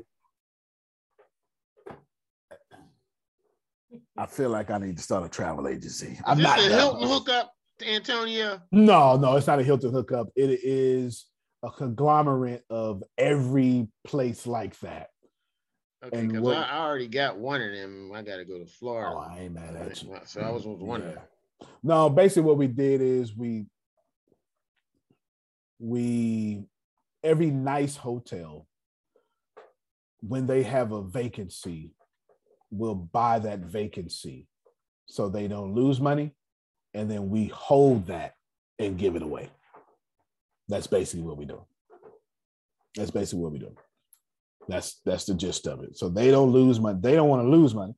I 4.17 4.25
feel 4.25 4.49
like 4.49 4.71
I 4.71 4.77
need 4.77 4.95
to 4.95 5.03
start 5.03 5.25
a 5.25 5.29
travel 5.29 5.67
agency. 5.67 6.17
I'm 6.25 6.37
Is 6.39 6.43
not. 6.43 6.57
this 6.57 6.67
a 6.67 6.69
done. 6.69 6.79
Hilton 6.79 7.07
hookup 7.09 7.51
to 7.81 7.89
Antonio? 7.89 8.61
No, 8.71 9.17
no, 9.17 9.35
it's 9.35 9.47
not 9.47 9.59
a 9.59 9.63
Hilton 9.63 9.91
hookup. 9.91 10.27
It 10.35 10.59
is 10.63 11.25
a 11.63 11.69
conglomerate 11.69 12.63
of 12.69 13.03
every 13.17 13.87
place 14.03 14.47
like 14.47 14.79
that. 14.79 15.09
Okay, 16.03 16.25
because 16.25 16.47
I, 16.47 16.63
I 16.63 16.79
already 16.79 17.07
got 17.07 17.37
one 17.37 17.61
of 17.61 17.71
them. 17.71 18.11
I 18.13 18.23
got 18.23 18.37
to 18.37 18.45
go 18.45 18.57
to 18.57 18.65
Florida. 18.65 19.11
Oh, 19.13 19.19
I 19.19 19.41
ain't 19.41 19.53
mad 19.53 19.75
at 19.75 20.01
you. 20.01 20.15
So 20.25 20.41
I 20.41 20.49
was 20.49 20.63
wondering. 20.65 21.17
No, 21.83 22.09
basically 22.09 22.43
what 22.43 22.57
we 22.57 22.67
did 22.67 23.01
is 23.01 23.35
we 23.35 23.65
we 25.79 26.63
every 27.23 27.51
nice 27.51 27.95
hotel 27.95 28.67
when 30.21 30.47
they 30.47 30.63
have 30.63 30.91
a 30.91 31.03
vacancy 31.03 31.93
will 32.71 32.95
buy 32.95 33.39
that 33.39 33.59
vacancy 33.59 34.47
so 35.07 35.27
they 35.27 35.47
don't 35.47 35.73
lose 35.73 35.99
money 35.99 36.33
and 36.93 37.09
then 37.09 37.29
we 37.29 37.45
hold 37.47 38.07
that 38.07 38.33
and 38.79 38.97
give 38.97 39.15
it 39.15 39.21
away. 39.21 39.49
That's 40.67 40.87
basically 40.87 41.23
what 41.23 41.37
we 41.37 41.45
do. 41.45 41.65
That's 42.95 43.11
basically 43.11 43.43
what 43.43 43.51
we 43.53 43.59
do. 43.59 43.75
That's 44.67 45.01
that's 45.05 45.25
the 45.25 45.33
gist 45.33 45.67
of 45.67 45.83
it. 45.83 45.97
So 45.97 46.09
they 46.09 46.31
don't 46.31 46.51
lose 46.51 46.79
money. 46.79 46.99
They 47.01 47.15
don't 47.15 47.29
want 47.29 47.43
to 47.43 47.49
lose 47.49 47.73
money. 47.73 47.93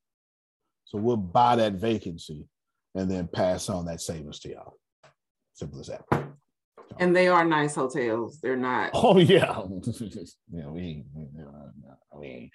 So 0.85 0.97
we'll 0.97 1.17
buy 1.17 1.55
that 1.57 1.73
vacancy 1.73 2.47
and 2.95 3.09
then 3.09 3.27
pass 3.27 3.69
on 3.69 3.85
that 3.85 4.01
savings 4.01 4.39
to 4.41 4.49
y'all. 4.49 4.77
Simple 5.53 5.79
as 5.79 5.87
that. 5.87 6.03
And 6.99 7.15
they 7.15 7.27
are 7.27 7.43
nice 7.43 7.75
hotels. 7.75 8.39
They're 8.41 8.55
not. 8.55 8.91
Oh 8.93 9.17
yeah, 9.17 9.61
yeah. 10.51 10.67
We, 10.67 11.03
we, 11.13 11.33
we, 11.33 11.45
we 12.15 12.51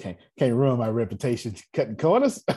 can't 0.00 0.16
can't 0.38 0.54
ruin 0.54 0.78
my 0.78 0.88
reputation 0.88 1.54
cutting 1.72 1.96
corners. 1.96 2.42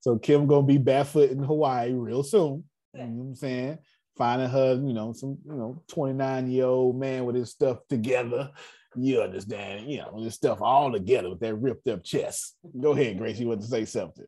so 0.00 0.18
Kim 0.18 0.46
gonna 0.46 0.66
be 0.66 0.78
barefoot 0.78 1.30
in 1.30 1.38
Hawaii 1.42 1.92
real 1.92 2.22
soon. 2.22 2.64
You 2.94 3.00
know 3.00 3.06
what 3.06 3.24
I'm 3.28 3.34
saying? 3.34 3.78
Finding 4.16 4.48
her, 4.48 4.74
you 4.74 4.92
know, 4.92 5.12
some 5.12 5.38
you 5.46 5.54
know 5.54 5.82
29 5.88 6.50
year 6.50 6.66
old 6.66 6.98
man 6.98 7.24
with 7.24 7.36
his 7.36 7.50
stuff 7.50 7.78
together. 7.88 8.50
You 8.96 9.22
understand? 9.22 9.90
You 9.90 9.98
know, 9.98 10.20
his 10.22 10.34
stuff 10.34 10.60
all 10.62 10.92
together 10.92 11.30
with 11.30 11.40
that 11.40 11.54
ripped 11.56 11.88
up 11.88 12.04
chest. 12.04 12.56
Go 12.80 12.92
ahead, 12.92 13.18
Grace. 13.18 13.38
You 13.38 13.48
want 13.48 13.60
to 13.62 13.66
say 13.66 13.84
something? 13.84 14.26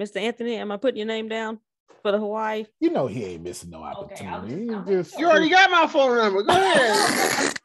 Mr. 0.00 0.16
Anthony, 0.16 0.56
am 0.56 0.72
I 0.72 0.76
putting 0.78 0.96
your 0.96 1.06
name 1.06 1.28
down 1.28 1.58
for 2.02 2.12
the 2.12 2.18
Hawaii? 2.18 2.66
You 2.80 2.90
know 2.90 3.08
he 3.08 3.24
ain't 3.24 3.42
missing 3.42 3.70
no 3.70 3.82
opportunity. 3.82 4.68
He 4.68 4.92
just- 4.92 5.18
You 5.18 5.26
already 5.26 5.50
got 5.50 5.70
my 5.70 5.86
phone 5.86 6.16
number. 6.16 6.42
Go 6.42 6.52
ahead. 6.52 7.54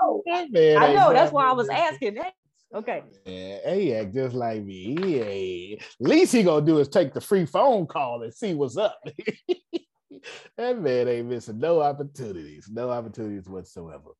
Oh, 0.00 0.22
that 0.26 0.50
man 0.50 0.78
I 0.78 0.92
know. 0.92 1.12
That's 1.12 1.32
why 1.32 1.48
I 1.48 1.52
was 1.52 1.68
asking. 1.68 2.14
That. 2.14 2.32
Okay. 2.74 3.02
Yeah, 3.24 3.74
he 3.74 3.94
act 3.94 4.14
just 4.14 4.34
like 4.34 4.62
me. 4.62 5.22
Ain't. 5.22 5.82
Least 6.00 6.32
he 6.32 6.42
gonna 6.42 6.64
do 6.64 6.78
is 6.78 6.88
take 6.88 7.14
the 7.14 7.20
free 7.20 7.46
phone 7.46 7.86
call 7.86 8.22
and 8.22 8.32
see 8.32 8.54
what's 8.54 8.76
up. 8.76 8.98
that 10.56 10.80
man 10.80 11.08
ain't 11.08 11.28
missing 11.28 11.58
no 11.58 11.80
opportunities, 11.80 12.68
no 12.70 12.90
opportunities 12.90 13.48
whatsoever. 13.48 14.10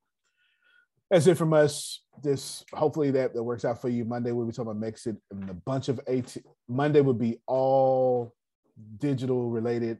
That's 1.11 1.27
it 1.27 1.37
from 1.37 1.53
us. 1.53 2.03
This 2.23 2.65
hopefully 2.73 3.11
that, 3.13 3.35
that 3.35 3.43
works 3.43 3.65
out 3.65 3.81
for 3.81 3.89
you. 3.89 4.05
Monday 4.05 4.33
we'll 4.33 4.47
be 4.47 4.53
talking 4.53 4.73
about 4.73 4.83
Mexit 4.83 5.17
and 5.31 5.49
a 5.49 5.55
bunch 5.55 5.89
of 5.89 6.01
AT. 6.07 6.37
Monday 6.69 7.01
would 7.01 7.19
be 7.19 7.39
all 7.47 8.35
digital 8.99 9.49
related, 9.51 9.99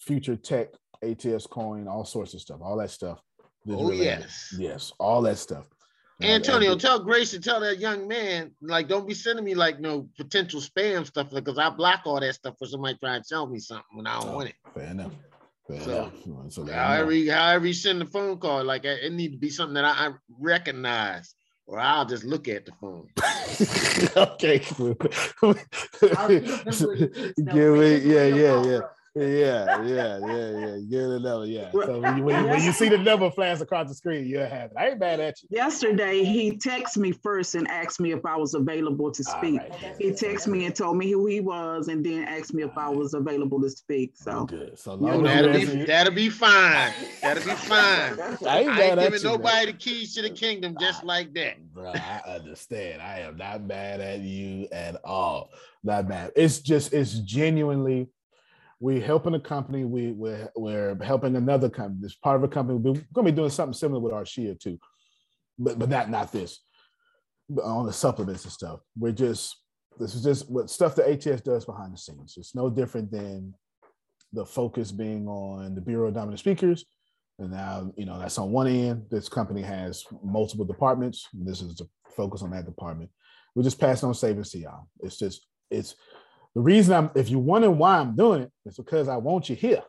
future 0.00 0.36
tech, 0.36 0.68
ATS 1.02 1.46
coin, 1.46 1.88
all 1.88 2.04
sorts 2.04 2.34
of 2.34 2.40
stuff, 2.40 2.60
all 2.62 2.76
that 2.76 2.90
stuff. 2.90 3.20
Oh, 3.68 3.90
related. 3.90 4.04
yes. 4.04 4.54
yes, 4.58 4.92
all 4.98 5.22
that 5.22 5.38
stuff. 5.38 5.66
Antonio, 6.22 6.72
and- 6.72 6.80
tell 6.80 6.98
Grace 6.98 7.30
to 7.32 7.40
tell 7.40 7.60
that 7.60 7.78
young 7.78 8.08
man, 8.08 8.52
like, 8.62 8.88
don't 8.88 9.06
be 9.06 9.14
sending 9.14 9.44
me 9.44 9.54
like 9.54 9.80
no 9.80 10.08
potential 10.16 10.60
spam 10.60 11.06
stuff 11.06 11.30
because 11.30 11.58
I 11.58 11.68
block 11.70 12.02
all 12.06 12.20
that 12.20 12.34
stuff 12.34 12.54
for 12.58 12.66
somebody 12.66 12.96
trying 12.98 13.20
to 13.20 13.26
sell 13.26 13.46
me 13.46 13.58
something 13.58 13.84
when 13.94 14.06
I 14.06 14.20
don't 14.20 14.30
oh, 14.30 14.36
want 14.36 14.48
it. 14.48 14.54
Fair 14.74 14.84
enough. 14.84 15.12
Fair 15.68 15.80
So, 15.80 15.90
enough. 15.90 16.12
So 16.52 16.62
let 16.62 16.70
him 16.70 16.76
know. 16.76 16.82
However, 16.82 17.12
you- 17.12 17.32
however 17.32 17.66
you 17.66 17.74
send 17.74 18.00
the 18.00 18.06
phone 18.06 18.38
call, 18.38 18.64
like 18.64 18.84
it 18.84 19.12
need 19.12 19.32
to 19.32 19.38
be 19.38 19.50
something 19.50 19.74
that 19.74 19.84
I, 19.84 20.06
I 20.06 20.10
recognize. 20.38 21.34
or 21.66 21.78
I'll 21.80 22.06
just 22.06 22.24
look 22.24 22.48
at 22.48 22.64
the 22.64 22.72
phone. 22.80 23.08
okay. 24.34 24.58
Give 27.52 27.74
me, 27.74 27.96
yeah, 27.98 28.26
yeah, 28.26 28.64
yeah. 28.64 28.80
Yeah, 29.16 29.82
yeah, 29.82 30.18
yeah, 30.18 30.50
yeah. 30.50 30.78
Give 30.90 31.00
it 31.00 31.16
another, 31.16 31.46
yeah. 31.46 31.70
So 31.72 32.00
when 32.00 32.18
you, 32.18 32.24
when, 32.24 32.44
you, 32.44 32.50
when 32.50 32.62
you 32.62 32.72
see 32.72 32.90
the 32.90 32.98
number 32.98 33.30
flash 33.30 33.62
across 33.62 33.88
the 33.88 33.94
screen, 33.94 34.26
you'll 34.26 34.44
have 34.44 34.72
it. 34.72 34.76
I 34.76 34.88
ain't 34.88 34.98
mad 34.98 35.20
at 35.20 35.42
you. 35.42 35.48
Yesterday, 35.50 36.22
he 36.22 36.52
texted 36.52 36.98
me 36.98 37.12
first 37.12 37.54
and 37.54 37.66
asked 37.68 37.98
me 37.98 38.12
if 38.12 38.26
I 38.26 38.36
was 38.36 38.52
available 38.52 39.10
to 39.10 39.24
speak. 39.24 39.62
He 39.98 40.10
texted 40.10 40.48
me 40.48 40.66
and 40.66 40.76
told 40.76 40.98
me 40.98 41.10
who 41.10 41.24
he 41.24 41.40
was, 41.40 41.88
and 41.88 42.04
then 42.04 42.24
asked 42.24 42.52
me 42.52 42.62
if 42.62 42.76
I 42.76 42.90
was 42.90 43.14
available 43.14 43.58
to 43.62 43.70
speak. 43.70 44.12
So 44.16 44.44
good. 44.44 44.78
So 44.78 44.98
Yo, 45.00 45.22
that'll 45.22 45.52
be 45.52 45.64
that'll 45.84 46.12
be 46.12 46.28
fine. 46.28 46.92
That'll 47.22 47.42
be 47.42 47.50
fine. 47.52 48.20
I 48.46 48.60
ain't 48.60 48.70
I 48.70 48.82
ain't 48.82 49.00
giving 49.00 49.20
you, 49.20 49.24
nobody 49.24 49.66
man. 49.66 49.66
the 49.66 49.72
keys 49.72 50.14
to 50.14 50.22
the 50.22 50.30
kingdom 50.30 50.76
just 50.78 51.04
like 51.04 51.32
that. 51.34 51.56
Bro, 51.72 51.92
I 51.94 52.20
understand. 52.28 53.00
I 53.00 53.20
am 53.20 53.38
not 53.38 53.62
mad 53.62 54.02
at 54.02 54.20
you 54.20 54.68
at 54.72 55.02
all. 55.04 55.50
Not 55.82 56.06
mad. 56.06 56.32
It's 56.36 56.58
just 56.58 56.92
it's 56.92 57.18
genuinely 57.20 58.08
we're 58.80 59.00
helping 59.00 59.34
a 59.34 59.40
company. 59.40 59.84
We 59.84 60.12
we're 60.12 60.50
we're 60.54 60.96
helping 61.02 61.36
another 61.36 61.70
company. 61.70 62.00
This 62.02 62.14
part 62.14 62.36
of 62.36 62.44
a 62.44 62.48
company. 62.48 62.78
We're 62.78 63.02
gonna 63.12 63.30
be 63.30 63.36
doing 63.36 63.50
something 63.50 63.74
similar 63.74 64.00
with 64.00 64.12
Arcia 64.12 64.58
too, 64.58 64.78
but 65.58 65.78
but 65.78 65.88
not 65.88 66.10
not 66.10 66.32
this. 66.32 66.60
On 67.62 67.86
the 67.86 67.92
supplements 67.92 68.44
and 68.44 68.52
stuff. 68.52 68.80
We're 68.98 69.12
just 69.12 69.56
this 69.98 70.14
is 70.14 70.22
just 70.22 70.50
what 70.50 70.68
stuff 70.68 70.94
that 70.96 71.08
ATS 71.08 71.42
does 71.42 71.64
behind 71.64 71.94
the 71.94 71.98
scenes. 71.98 72.34
It's 72.36 72.54
no 72.54 72.68
different 72.68 73.10
than 73.10 73.54
the 74.32 74.44
focus 74.44 74.92
being 74.92 75.26
on 75.26 75.74
the 75.74 75.80
Bureau 75.80 76.08
of 76.08 76.14
Dominant 76.14 76.40
Speakers. 76.40 76.84
And 77.38 77.50
now, 77.50 77.92
you 77.96 78.06
know, 78.06 78.18
that's 78.18 78.38
on 78.38 78.50
one 78.50 78.66
end. 78.66 79.06
This 79.10 79.28
company 79.28 79.62
has 79.62 80.04
multiple 80.22 80.64
departments. 80.64 81.28
This 81.32 81.60
is 81.60 81.76
the 81.76 81.88
focus 82.16 82.42
on 82.42 82.50
that 82.50 82.66
department. 82.66 83.10
We're 83.54 83.62
just 83.62 83.80
passing 83.80 84.08
on 84.08 84.14
savings 84.14 84.50
to 84.50 84.58
y'all. 84.58 84.88
It's 85.00 85.18
just, 85.18 85.46
it's 85.70 85.94
the 86.56 86.62
reason 86.62 86.94
I'm, 86.94 87.10
if 87.14 87.28
you're 87.28 87.38
wondering 87.38 87.76
why 87.76 87.98
I'm 87.98 88.16
doing 88.16 88.40
it, 88.40 88.50
it's 88.64 88.78
because 88.78 89.08
I 89.08 89.16
want 89.18 89.50
you 89.50 89.56
here. 89.56 89.82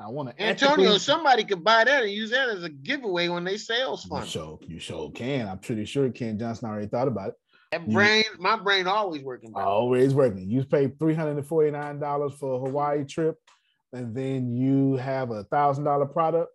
I 0.00 0.08
want 0.08 0.30
to 0.30 0.42
Antonio, 0.42 0.96
somebody 0.96 1.44
could 1.44 1.62
buy 1.62 1.84
that 1.84 2.02
and 2.02 2.10
use 2.10 2.30
that 2.30 2.48
as 2.48 2.62
a 2.64 2.70
giveaway 2.70 3.28
when 3.28 3.44
they 3.44 3.58
sales 3.58 4.04
You 4.06 4.08
fund. 4.10 4.26
sure, 4.26 4.58
you 4.66 4.78
sure 4.78 5.10
can. 5.10 5.46
I'm 5.46 5.58
pretty 5.58 5.84
sure 5.84 6.08
Ken 6.10 6.38
Johnson 6.38 6.66
already 6.70 6.86
thought 6.86 7.08
about 7.08 7.28
it. 7.28 7.34
That 7.72 7.86
You- 7.86 7.92
brain, 7.92 8.24
my 8.38 8.56
brain 8.56 8.86
always 8.86 9.22
working. 9.22 9.52
Bro. 9.52 9.64
Always 9.64 10.14
working. 10.14 10.48
You 10.50 10.64
pay 10.64 10.88
three 10.98 11.12
hundred 11.14 11.36
and 11.36 11.46
forty 11.46 11.70
nine 11.70 12.00
dollars 12.00 12.32
for 12.32 12.54
a 12.56 12.58
Hawaii 12.58 13.04
trip, 13.04 13.36
and 13.92 14.14
then 14.16 14.54
you 14.54 14.96
have 14.96 15.30
a 15.30 15.44
thousand 15.44 15.84
dollar 15.84 16.06
product, 16.06 16.50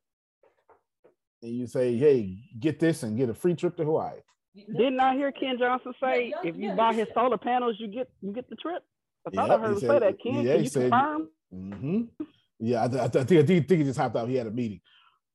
and 1.44 1.52
you 1.52 1.68
say, 1.68 1.96
"Hey, 1.96 2.40
get 2.60 2.80
this 2.80 3.04
and 3.04 3.16
get 3.18 3.30
a 3.30 3.36
free 3.36 3.54
trip 3.54 3.78
to 3.78 3.86
Hawaii." 3.86 4.18
Didn't 4.56 5.00
I 5.00 5.14
hear 5.14 5.32
Ken 5.32 5.58
Johnson 5.60 5.94
say 6.02 6.34
if 6.44 6.56
you 6.58 6.72
buy 6.74 6.94
his 6.96 7.08
solar 7.14 7.38
panels, 7.38 7.76
you 7.80 7.88
get 7.88 8.10
you 8.22 8.34
get 8.34 8.50
the 8.50 8.56
trip? 8.56 8.84
I 9.38 9.47
thought 9.47 9.49
Yep, 9.49 9.60
I 9.60 9.61
heard 9.61 9.73
he 9.76 9.80
said- 9.80 9.89
say 9.89 9.99
that. 9.99 10.15
Yeah, 10.43 10.53
he 10.57 10.64
you 10.64 10.69
said- 10.69 10.91
confirm? 10.91 11.27
hmm 11.51 12.01
Yeah, 12.60 12.84
I, 12.84 12.88
th- 12.88 13.01
I, 13.01 13.07
th- 13.07 13.23
I 13.23 13.26
think 13.27 13.43
I 13.43 13.45
think 13.47 13.68
think 13.68 13.80
he 13.80 13.84
just 13.85 13.99
hopped 13.99 14.15
out. 14.15 14.27
He 14.30 14.35
had 14.35 14.47
a 14.47 14.51
meeting, 14.51 14.81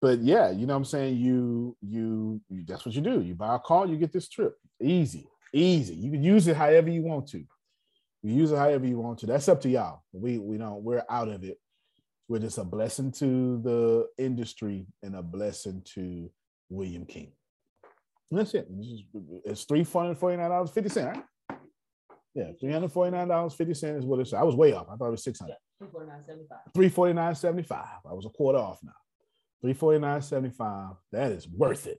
but 0.01 0.21
yeah, 0.21 0.51
you 0.51 0.67
know 0.67 0.75
what 0.75 0.79
I'm 0.79 0.85
saying. 0.85 1.17
You 1.17 1.77
you, 1.81 2.41
you 2.51 2.65
that's 2.67 2.85
what 2.85 2.95
you 2.95 3.01
do. 3.01 3.21
You 3.23 3.35
buy 3.35 3.55
a 3.57 3.59
car, 3.59 3.87
you 3.87 3.97
get 3.97 4.13
this 4.13 4.29
trip. 4.29 4.55
Easy, 4.83 5.27
easy. 5.53 5.95
You 5.95 6.11
can 6.11 6.23
use 6.23 6.47
it 6.47 6.57
however 6.57 6.91
you 6.91 7.03
want 7.03 7.29
to. 7.29 7.39
You 8.23 8.33
use 8.35 8.53
it 8.53 8.57
however 8.59 8.87
you 8.87 8.99
want 8.99 9.19
to. 9.21 9.27
That's 9.27 9.49
up 9.49 9.61
to 9.63 9.69
y'all. 9.69 10.03
We 10.13 10.39
we 10.39 10.57
don't. 10.59 10.83
We're 10.83 11.05
out 11.09 11.29
of 11.29 11.45
it. 11.45 11.59
We're 12.29 12.39
just 12.39 12.59
a 12.59 12.65
blessing 12.65 13.13
to 13.13 13.61
the 13.63 14.07
industry 14.19 14.87
and 15.03 15.15
a 15.17 15.23
blessing 15.23 15.83
to 15.95 16.31
William 16.71 17.05
King. 17.05 17.33
And 18.31 18.41
that's 18.41 18.55
it. 18.55 18.67
It's 19.45 19.65
three 19.65 19.85
hundred 19.85 20.17
forty 20.19 20.37
nine 20.37 20.51
dollars 20.51 20.71
fifty 20.71 20.89
cent. 20.91 21.17
Right? 21.17 21.25
Yeah, 22.35 22.51
three 22.61 22.73
hundred 22.73 22.93
forty 22.93 23.17
nine 23.17 23.29
dollars 23.29 23.55
fifty 23.55 23.75
cent 23.75 23.99
is 23.99 24.05
what 24.05 24.21
it's. 24.21 24.33
I 24.33 24.43
was 24.43 24.57
way 24.57 24.73
off. 24.73 24.89
I 24.91 24.97
thought 24.97 25.09
it 25.09 25.13
was 25.13 25.25
six 25.25 25.39
hundred. 25.39 25.57
Three 25.79 25.89
forty 25.89 26.07
nine 26.09 26.25
seventy 26.25 26.47
five. 26.49 26.59
Three 26.75 26.89
forty 26.89 27.13
nine 27.13 27.35
seventy 27.35 27.63
five. 27.63 27.99
I 28.09 28.13
was 28.13 28.27
a 28.27 28.31
quarter 28.31 28.59
off 28.59 28.81
now. 28.83 28.93
349.75. 29.65 30.97
That 31.13 31.33
is 31.33 31.49
worth 31.49 31.87
it. 31.87 31.99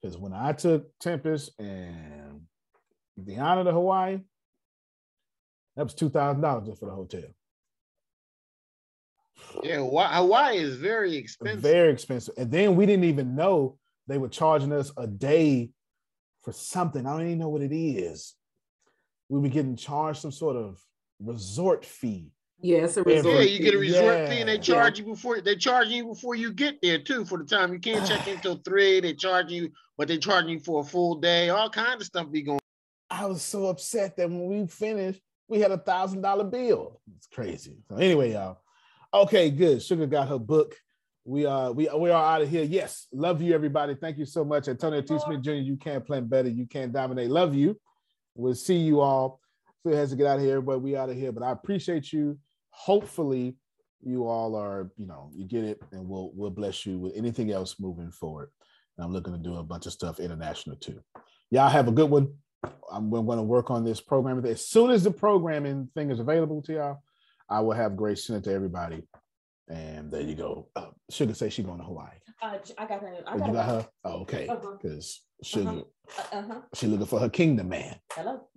Because 0.00 0.16
when 0.16 0.32
I 0.32 0.52
took 0.52 0.86
Tempest 0.98 1.52
and 1.58 2.42
the 3.16 3.32
Deanna 3.32 3.64
to 3.64 3.72
Hawaii, 3.72 4.20
that 5.76 5.84
was 5.84 5.94
$2,000 5.94 6.66
just 6.66 6.80
for 6.80 6.86
the 6.86 6.94
hotel. 6.94 7.22
Yeah, 9.62 9.76
Hawaii, 9.76 10.14
Hawaii 10.16 10.58
is 10.58 10.76
very 10.76 11.16
expensive. 11.16 11.60
Very 11.60 11.92
expensive. 11.92 12.34
And 12.36 12.50
then 12.50 12.76
we 12.76 12.86
didn't 12.86 13.04
even 13.04 13.34
know 13.34 13.78
they 14.06 14.18
were 14.18 14.28
charging 14.28 14.72
us 14.72 14.92
a 14.96 15.06
day 15.06 15.70
for 16.42 16.52
something. 16.52 17.06
I 17.06 17.12
don't 17.12 17.26
even 17.26 17.38
know 17.38 17.48
what 17.48 17.62
it 17.62 17.74
is. 17.74 18.34
We 19.30 19.38
were 19.38 19.48
getting 19.48 19.76
charged 19.76 20.20
some 20.20 20.32
sort 20.32 20.56
of 20.56 20.84
resort 21.20 21.84
fee. 21.84 22.32
Yeah, 22.60 22.78
it's 22.78 22.96
a 22.96 23.00
Every- 23.00 23.14
resort. 23.14 23.34
Yeah, 23.36 23.40
you 23.42 23.58
get 23.60 23.74
a 23.74 23.78
resort 23.78 24.04
Yeah. 24.04 24.28
fee 24.28 24.40
and 24.40 24.48
they 24.48 24.58
charge 24.58 24.98
you 24.98 25.04
before 25.06 25.40
they 25.40 25.54
charge 25.56 25.88
you 25.88 26.04
before 26.04 26.34
you 26.34 26.52
get 26.52 26.82
there 26.82 26.98
too 26.98 27.24
for 27.24 27.38
the 27.38 27.44
time. 27.44 27.72
You 27.72 27.78
can't 27.78 28.06
check 28.06 28.26
in 28.26 28.38
till 28.40 28.56
three. 28.56 29.00
They 29.00 29.14
charge 29.14 29.50
you, 29.52 29.70
but 29.96 30.08
they 30.08 30.18
charge 30.18 30.46
you 30.46 30.58
for 30.58 30.80
a 30.80 30.84
full 30.84 31.14
day. 31.14 31.48
All 31.48 31.70
kind 31.70 31.98
of 32.00 32.06
stuff 32.06 32.30
be 32.30 32.42
going. 32.42 32.58
I 33.08 33.24
was 33.26 33.40
so 33.42 33.66
upset 33.66 34.16
that 34.16 34.28
when 34.28 34.46
we 34.46 34.66
finished, 34.66 35.20
we 35.48 35.60
had 35.60 35.70
a 35.70 35.78
thousand 35.78 36.22
dollar 36.22 36.44
bill. 36.44 37.00
It's 37.16 37.28
crazy. 37.28 37.76
So 37.88 37.96
anyway, 37.96 38.32
y'all. 38.32 38.58
Okay, 39.14 39.50
good. 39.50 39.80
Sugar 39.82 40.06
got 40.06 40.28
her 40.28 40.38
book. 40.38 40.74
We 41.24 41.46
are 41.46 41.70
we 41.72 41.88
we 41.96 42.10
are 42.10 42.34
out 42.34 42.42
of 42.42 42.48
here. 42.50 42.64
Yes, 42.64 43.06
love 43.12 43.40
you, 43.40 43.54
everybody. 43.54 43.94
Thank 43.94 44.18
you 44.18 44.26
so 44.26 44.44
much, 44.44 44.66
Antonio 44.68 45.00
T. 45.02 45.18
Smith 45.20 45.40
Jr. 45.40 45.52
You 45.52 45.76
can't 45.76 46.04
plan 46.04 46.26
better. 46.26 46.48
You 46.48 46.66
can't 46.66 46.92
dominate. 46.92 47.30
Love 47.30 47.54
you. 47.54 47.78
We'll 48.40 48.54
see 48.54 48.76
you 48.76 49.00
all. 49.00 49.40
Phil 49.82 49.96
has 49.96 50.10
to 50.10 50.16
get 50.16 50.26
out 50.26 50.38
of 50.38 50.44
here, 50.44 50.60
but 50.60 50.80
we 50.80 50.96
out 50.96 51.10
of 51.10 51.16
here. 51.16 51.32
But 51.32 51.42
I 51.42 51.52
appreciate 51.52 52.12
you. 52.12 52.38
Hopefully, 52.70 53.56
you 54.02 54.26
all 54.26 54.56
are 54.56 54.90
you 54.96 55.06
know 55.06 55.30
you 55.34 55.44
get 55.44 55.64
it, 55.64 55.80
and 55.92 56.08
we'll 56.08 56.30
we'll 56.34 56.50
bless 56.50 56.86
you 56.86 56.98
with 56.98 57.12
anything 57.16 57.50
else 57.50 57.76
moving 57.78 58.10
forward. 58.10 58.50
And 58.96 59.04
I'm 59.04 59.12
looking 59.12 59.32
to 59.32 59.38
do 59.38 59.56
a 59.56 59.62
bunch 59.62 59.86
of 59.86 59.92
stuff 59.92 60.20
international 60.20 60.76
too. 60.76 61.00
Y'all 61.50 61.68
have 61.68 61.88
a 61.88 61.92
good 61.92 62.10
one. 62.10 62.32
I'm 62.92 63.10
going 63.10 63.38
to 63.38 63.42
work 63.42 63.70
on 63.70 63.84
this 63.84 64.00
program. 64.00 64.44
As 64.44 64.66
soon 64.66 64.90
as 64.90 65.04
the 65.04 65.10
programming 65.10 65.88
thing 65.94 66.10
is 66.10 66.20
available 66.20 66.62
to 66.62 66.72
y'all, 66.74 67.02
I 67.48 67.60
will 67.60 67.72
have 67.72 67.96
Grace 67.96 68.26
send 68.26 68.38
it 68.38 68.48
to 68.48 68.54
everybody. 68.54 69.02
And 69.70 70.10
there 70.10 70.20
you 70.20 70.34
go. 70.34 70.66
Uh, 70.74 70.86
Sugar 71.10 71.32
say 71.32 71.48
she 71.48 71.62
going 71.62 71.78
to 71.78 71.84
Hawaii. 71.84 72.08
Uh, 72.42 72.58
I 72.76 72.86
got 72.86 73.00
her. 73.02 73.14
I 73.26 73.34
Oh, 73.34 73.38
got 73.38 73.46
you 73.46 73.52
got 73.54 73.66
her? 73.66 73.88
Oh, 74.04 74.10
okay. 74.22 74.48
Uh-huh. 74.48 74.76
Because 74.82 75.22
Sugar, 75.44 75.82
Uh 76.32 76.42
huh. 76.42 76.60
she 76.74 76.88
looking 76.88 77.06
for 77.06 77.20
her 77.20 77.28
kingdom 77.30 77.68
man. 77.68 77.94
Hello. 78.12 78.48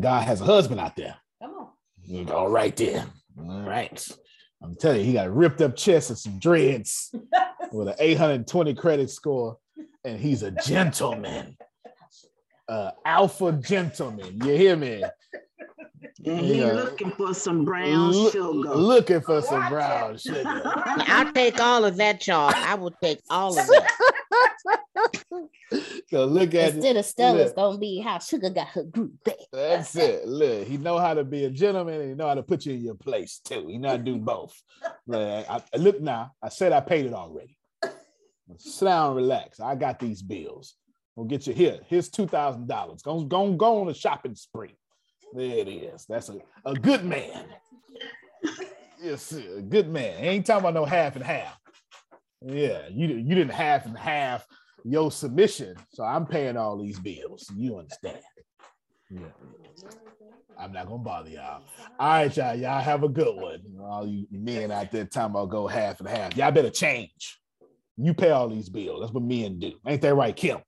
God 0.00 0.24
has 0.26 0.40
a 0.40 0.44
husband 0.44 0.80
out 0.80 0.96
there. 0.96 1.16
Come 1.42 1.52
on. 1.52 1.68
You 2.02 2.24
go 2.24 2.48
right 2.48 2.74
there. 2.76 3.04
All 3.38 3.60
right. 3.62 4.08
I'm 4.62 4.74
telling 4.74 5.00
you, 5.00 5.06
he 5.06 5.12
got 5.12 5.26
a 5.26 5.30
ripped 5.30 5.60
up 5.60 5.76
chest 5.76 6.08
and 6.08 6.18
some 6.18 6.38
dreads 6.38 7.14
with 7.72 7.88
an 7.88 7.94
820 7.98 8.74
credit 8.74 9.10
score, 9.10 9.58
and 10.04 10.18
he's 10.18 10.42
a 10.42 10.50
gentleman. 10.50 11.56
Uh, 12.68 12.90
alpha 13.06 13.50
gentleman. 13.52 14.38
You 14.44 14.52
hear 14.54 14.76
me? 14.76 15.02
And 16.26 16.40
he 16.40 16.58
Yeah. 16.60 16.72
looking 16.72 17.12
for 17.12 17.32
some 17.32 17.64
brown 17.64 18.10
Look- 18.10 18.32
sugar. 18.32 18.74
Looking 18.74 19.20
for 19.20 19.40
some 19.40 19.68
brown 19.68 20.18
sugar. 20.18 20.42
I'll 21.06 21.32
take 21.32 21.60
all 21.60 21.84
of 21.84 21.96
that, 21.98 22.26
y'all. 22.26 22.52
I 22.54 22.74
will 22.74 22.90
take 23.02 23.20
all 23.30 23.56
of 23.58 23.66
it. 23.68 23.84
So 26.08 26.24
look 26.24 26.54
at 26.54 26.74
Instead 26.74 26.96
it. 26.96 26.98
of 26.98 27.04
Stella, 27.04 27.36
Look, 27.38 27.46
it's 27.46 27.54
gonna 27.54 27.78
be 27.78 28.00
how 28.00 28.18
Sugar 28.18 28.50
got 28.50 28.68
her 28.68 28.82
group 28.82 29.12
back. 29.24 29.36
That's 29.52 29.94
it. 29.96 30.26
Look, 30.26 30.66
he 30.66 30.76
know 30.76 30.98
how 30.98 31.14
to 31.14 31.22
be 31.24 31.44
a 31.44 31.50
gentleman 31.50 32.00
and 32.00 32.08
he 32.10 32.14
know 32.16 32.26
how 32.26 32.34
to 32.34 32.42
put 32.42 32.66
you 32.66 32.74
in 32.74 32.82
your 32.82 32.94
place 32.94 33.38
too. 33.44 33.66
He 33.68 33.78
know 33.78 33.90
how 33.90 33.96
to 33.96 34.02
do 34.02 34.16
both. 34.16 34.60
Look, 35.06 35.20
I, 35.48 35.62
I- 35.72 35.76
look 35.76 36.00
now, 36.00 36.32
I 36.42 36.48
said 36.48 36.72
I 36.72 36.80
paid 36.80 37.06
it 37.06 37.14
already. 37.14 37.56
Sit 38.56 38.86
down, 38.86 39.14
relax. 39.14 39.60
I 39.60 39.74
got 39.74 39.98
these 40.00 40.22
bills. 40.22 40.74
We'll 41.14 41.26
get 41.26 41.46
you 41.46 41.52
here. 41.52 41.80
Here's 41.86 42.08
two 42.08 42.26
thousand 42.26 42.66
dollars. 42.66 43.02
Go, 43.02 43.20
go, 43.24 43.52
go 43.52 43.82
on 43.82 43.88
a 43.88 43.94
shopping 43.94 44.34
spree. 44.34 44.74
There 45.32 45.58
it 45.58 45.68
is. 45.68 46.06
That's 46.08 46.28
a, 46.28 46.38
a 46.64 46.74
good 46.74 47.04
man. 47.04 47.44
Yes, 49.02 49.32
a 49.32 49.62
good 49.62 49.88
man. 49.88 50.24
Ain't 50.24 50.46
talking 50.46 50.60
about 50.60 50.74
no 50.74 50.84
half 50.84 51.16
and 51.16 51.24
half. 51.24 51.58
Yeah, 52.40 52.88
you 52.90 53.08
you 53.08 53.34
didn't 53.34 53.52
half 53.52 53.86
and 53.86 53.96
half 53.96 54.46
your 54.84 55.10
submission, 55.10 55.76
so 55.92 56.04
I'm 56.04 56.26
paying 56.26 56.56
all 56.56 56.78
these 56.78 56.98
bills. 56.98 57.50
You 57.54 57.78
understand? 57.78 58.20
Yeah. 59.10 59.26
I'm 60.58 60.72
not 60.72 60.88
gonna 60.88 61.02
bother 61.02 61.30
y'all. 61.30 61.62
All 61.98 62.08
right, 62.08 62.36
y'all. 62.36 62.54
Y'all 62.56 62.82
have 62.82 63.04
a 63.04 63.08
good 63.08 63.36
one. 63.36 63.60
All 63.80 64.06
you 64.06 64.26
men 64.30 64.72
out 64.72 64.90
there 64.90 65.08
about 65.14 65.50
go 65.50 65.66
half 65.68 66.00
and 66.00 66.08
half. 66.08 66.36
Y'all 66.36 66.50
better 66.50 66.70
change. 66.70 67.38
You 67.96 68.14
pay 68.14 68.30
all 68.30 68.48
these 68.48 68.68
bills. 68.68 69.00
That's 69.00 69.12
what 69.12 69.22
men 69.22 69.58
do. 69.58 69.72
Ain't 69.86 70.02
that 70.02 70.14
right, 70.14 70.34
Kim? 70.34 70.58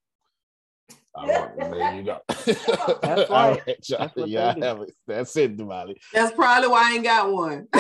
All 1.15 1.27
right, 1.29 1.57
there 1.59 1.95
you 1.95 2.03
go. 2.05 2.19
That's 2.29 3.31
All 3.31 3.51
right. 3.51 3.63
right, 3.67 3.89
y'all. 3.89 4.11
That's 4.17 4.31
y'all 4.31 4.55
do. 4.55 4.61
have 4.63 4.81
it. 4.83 4.93
That's 5.07 5.37
it, 5.37 5.57
Damali. 5.57 5.97
That's 6.13 6.35
probably 6.35 6.69
why 6.69 6.91
I 6.91 6.95
ain't 6.95 7.05
got 7.05 7.33
one. 7.33 7.69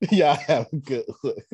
y'all 0.10 0.34
have 0.34 0.66
a 0.72 0.76
good 0.76 1.04
one. 1.22 1.34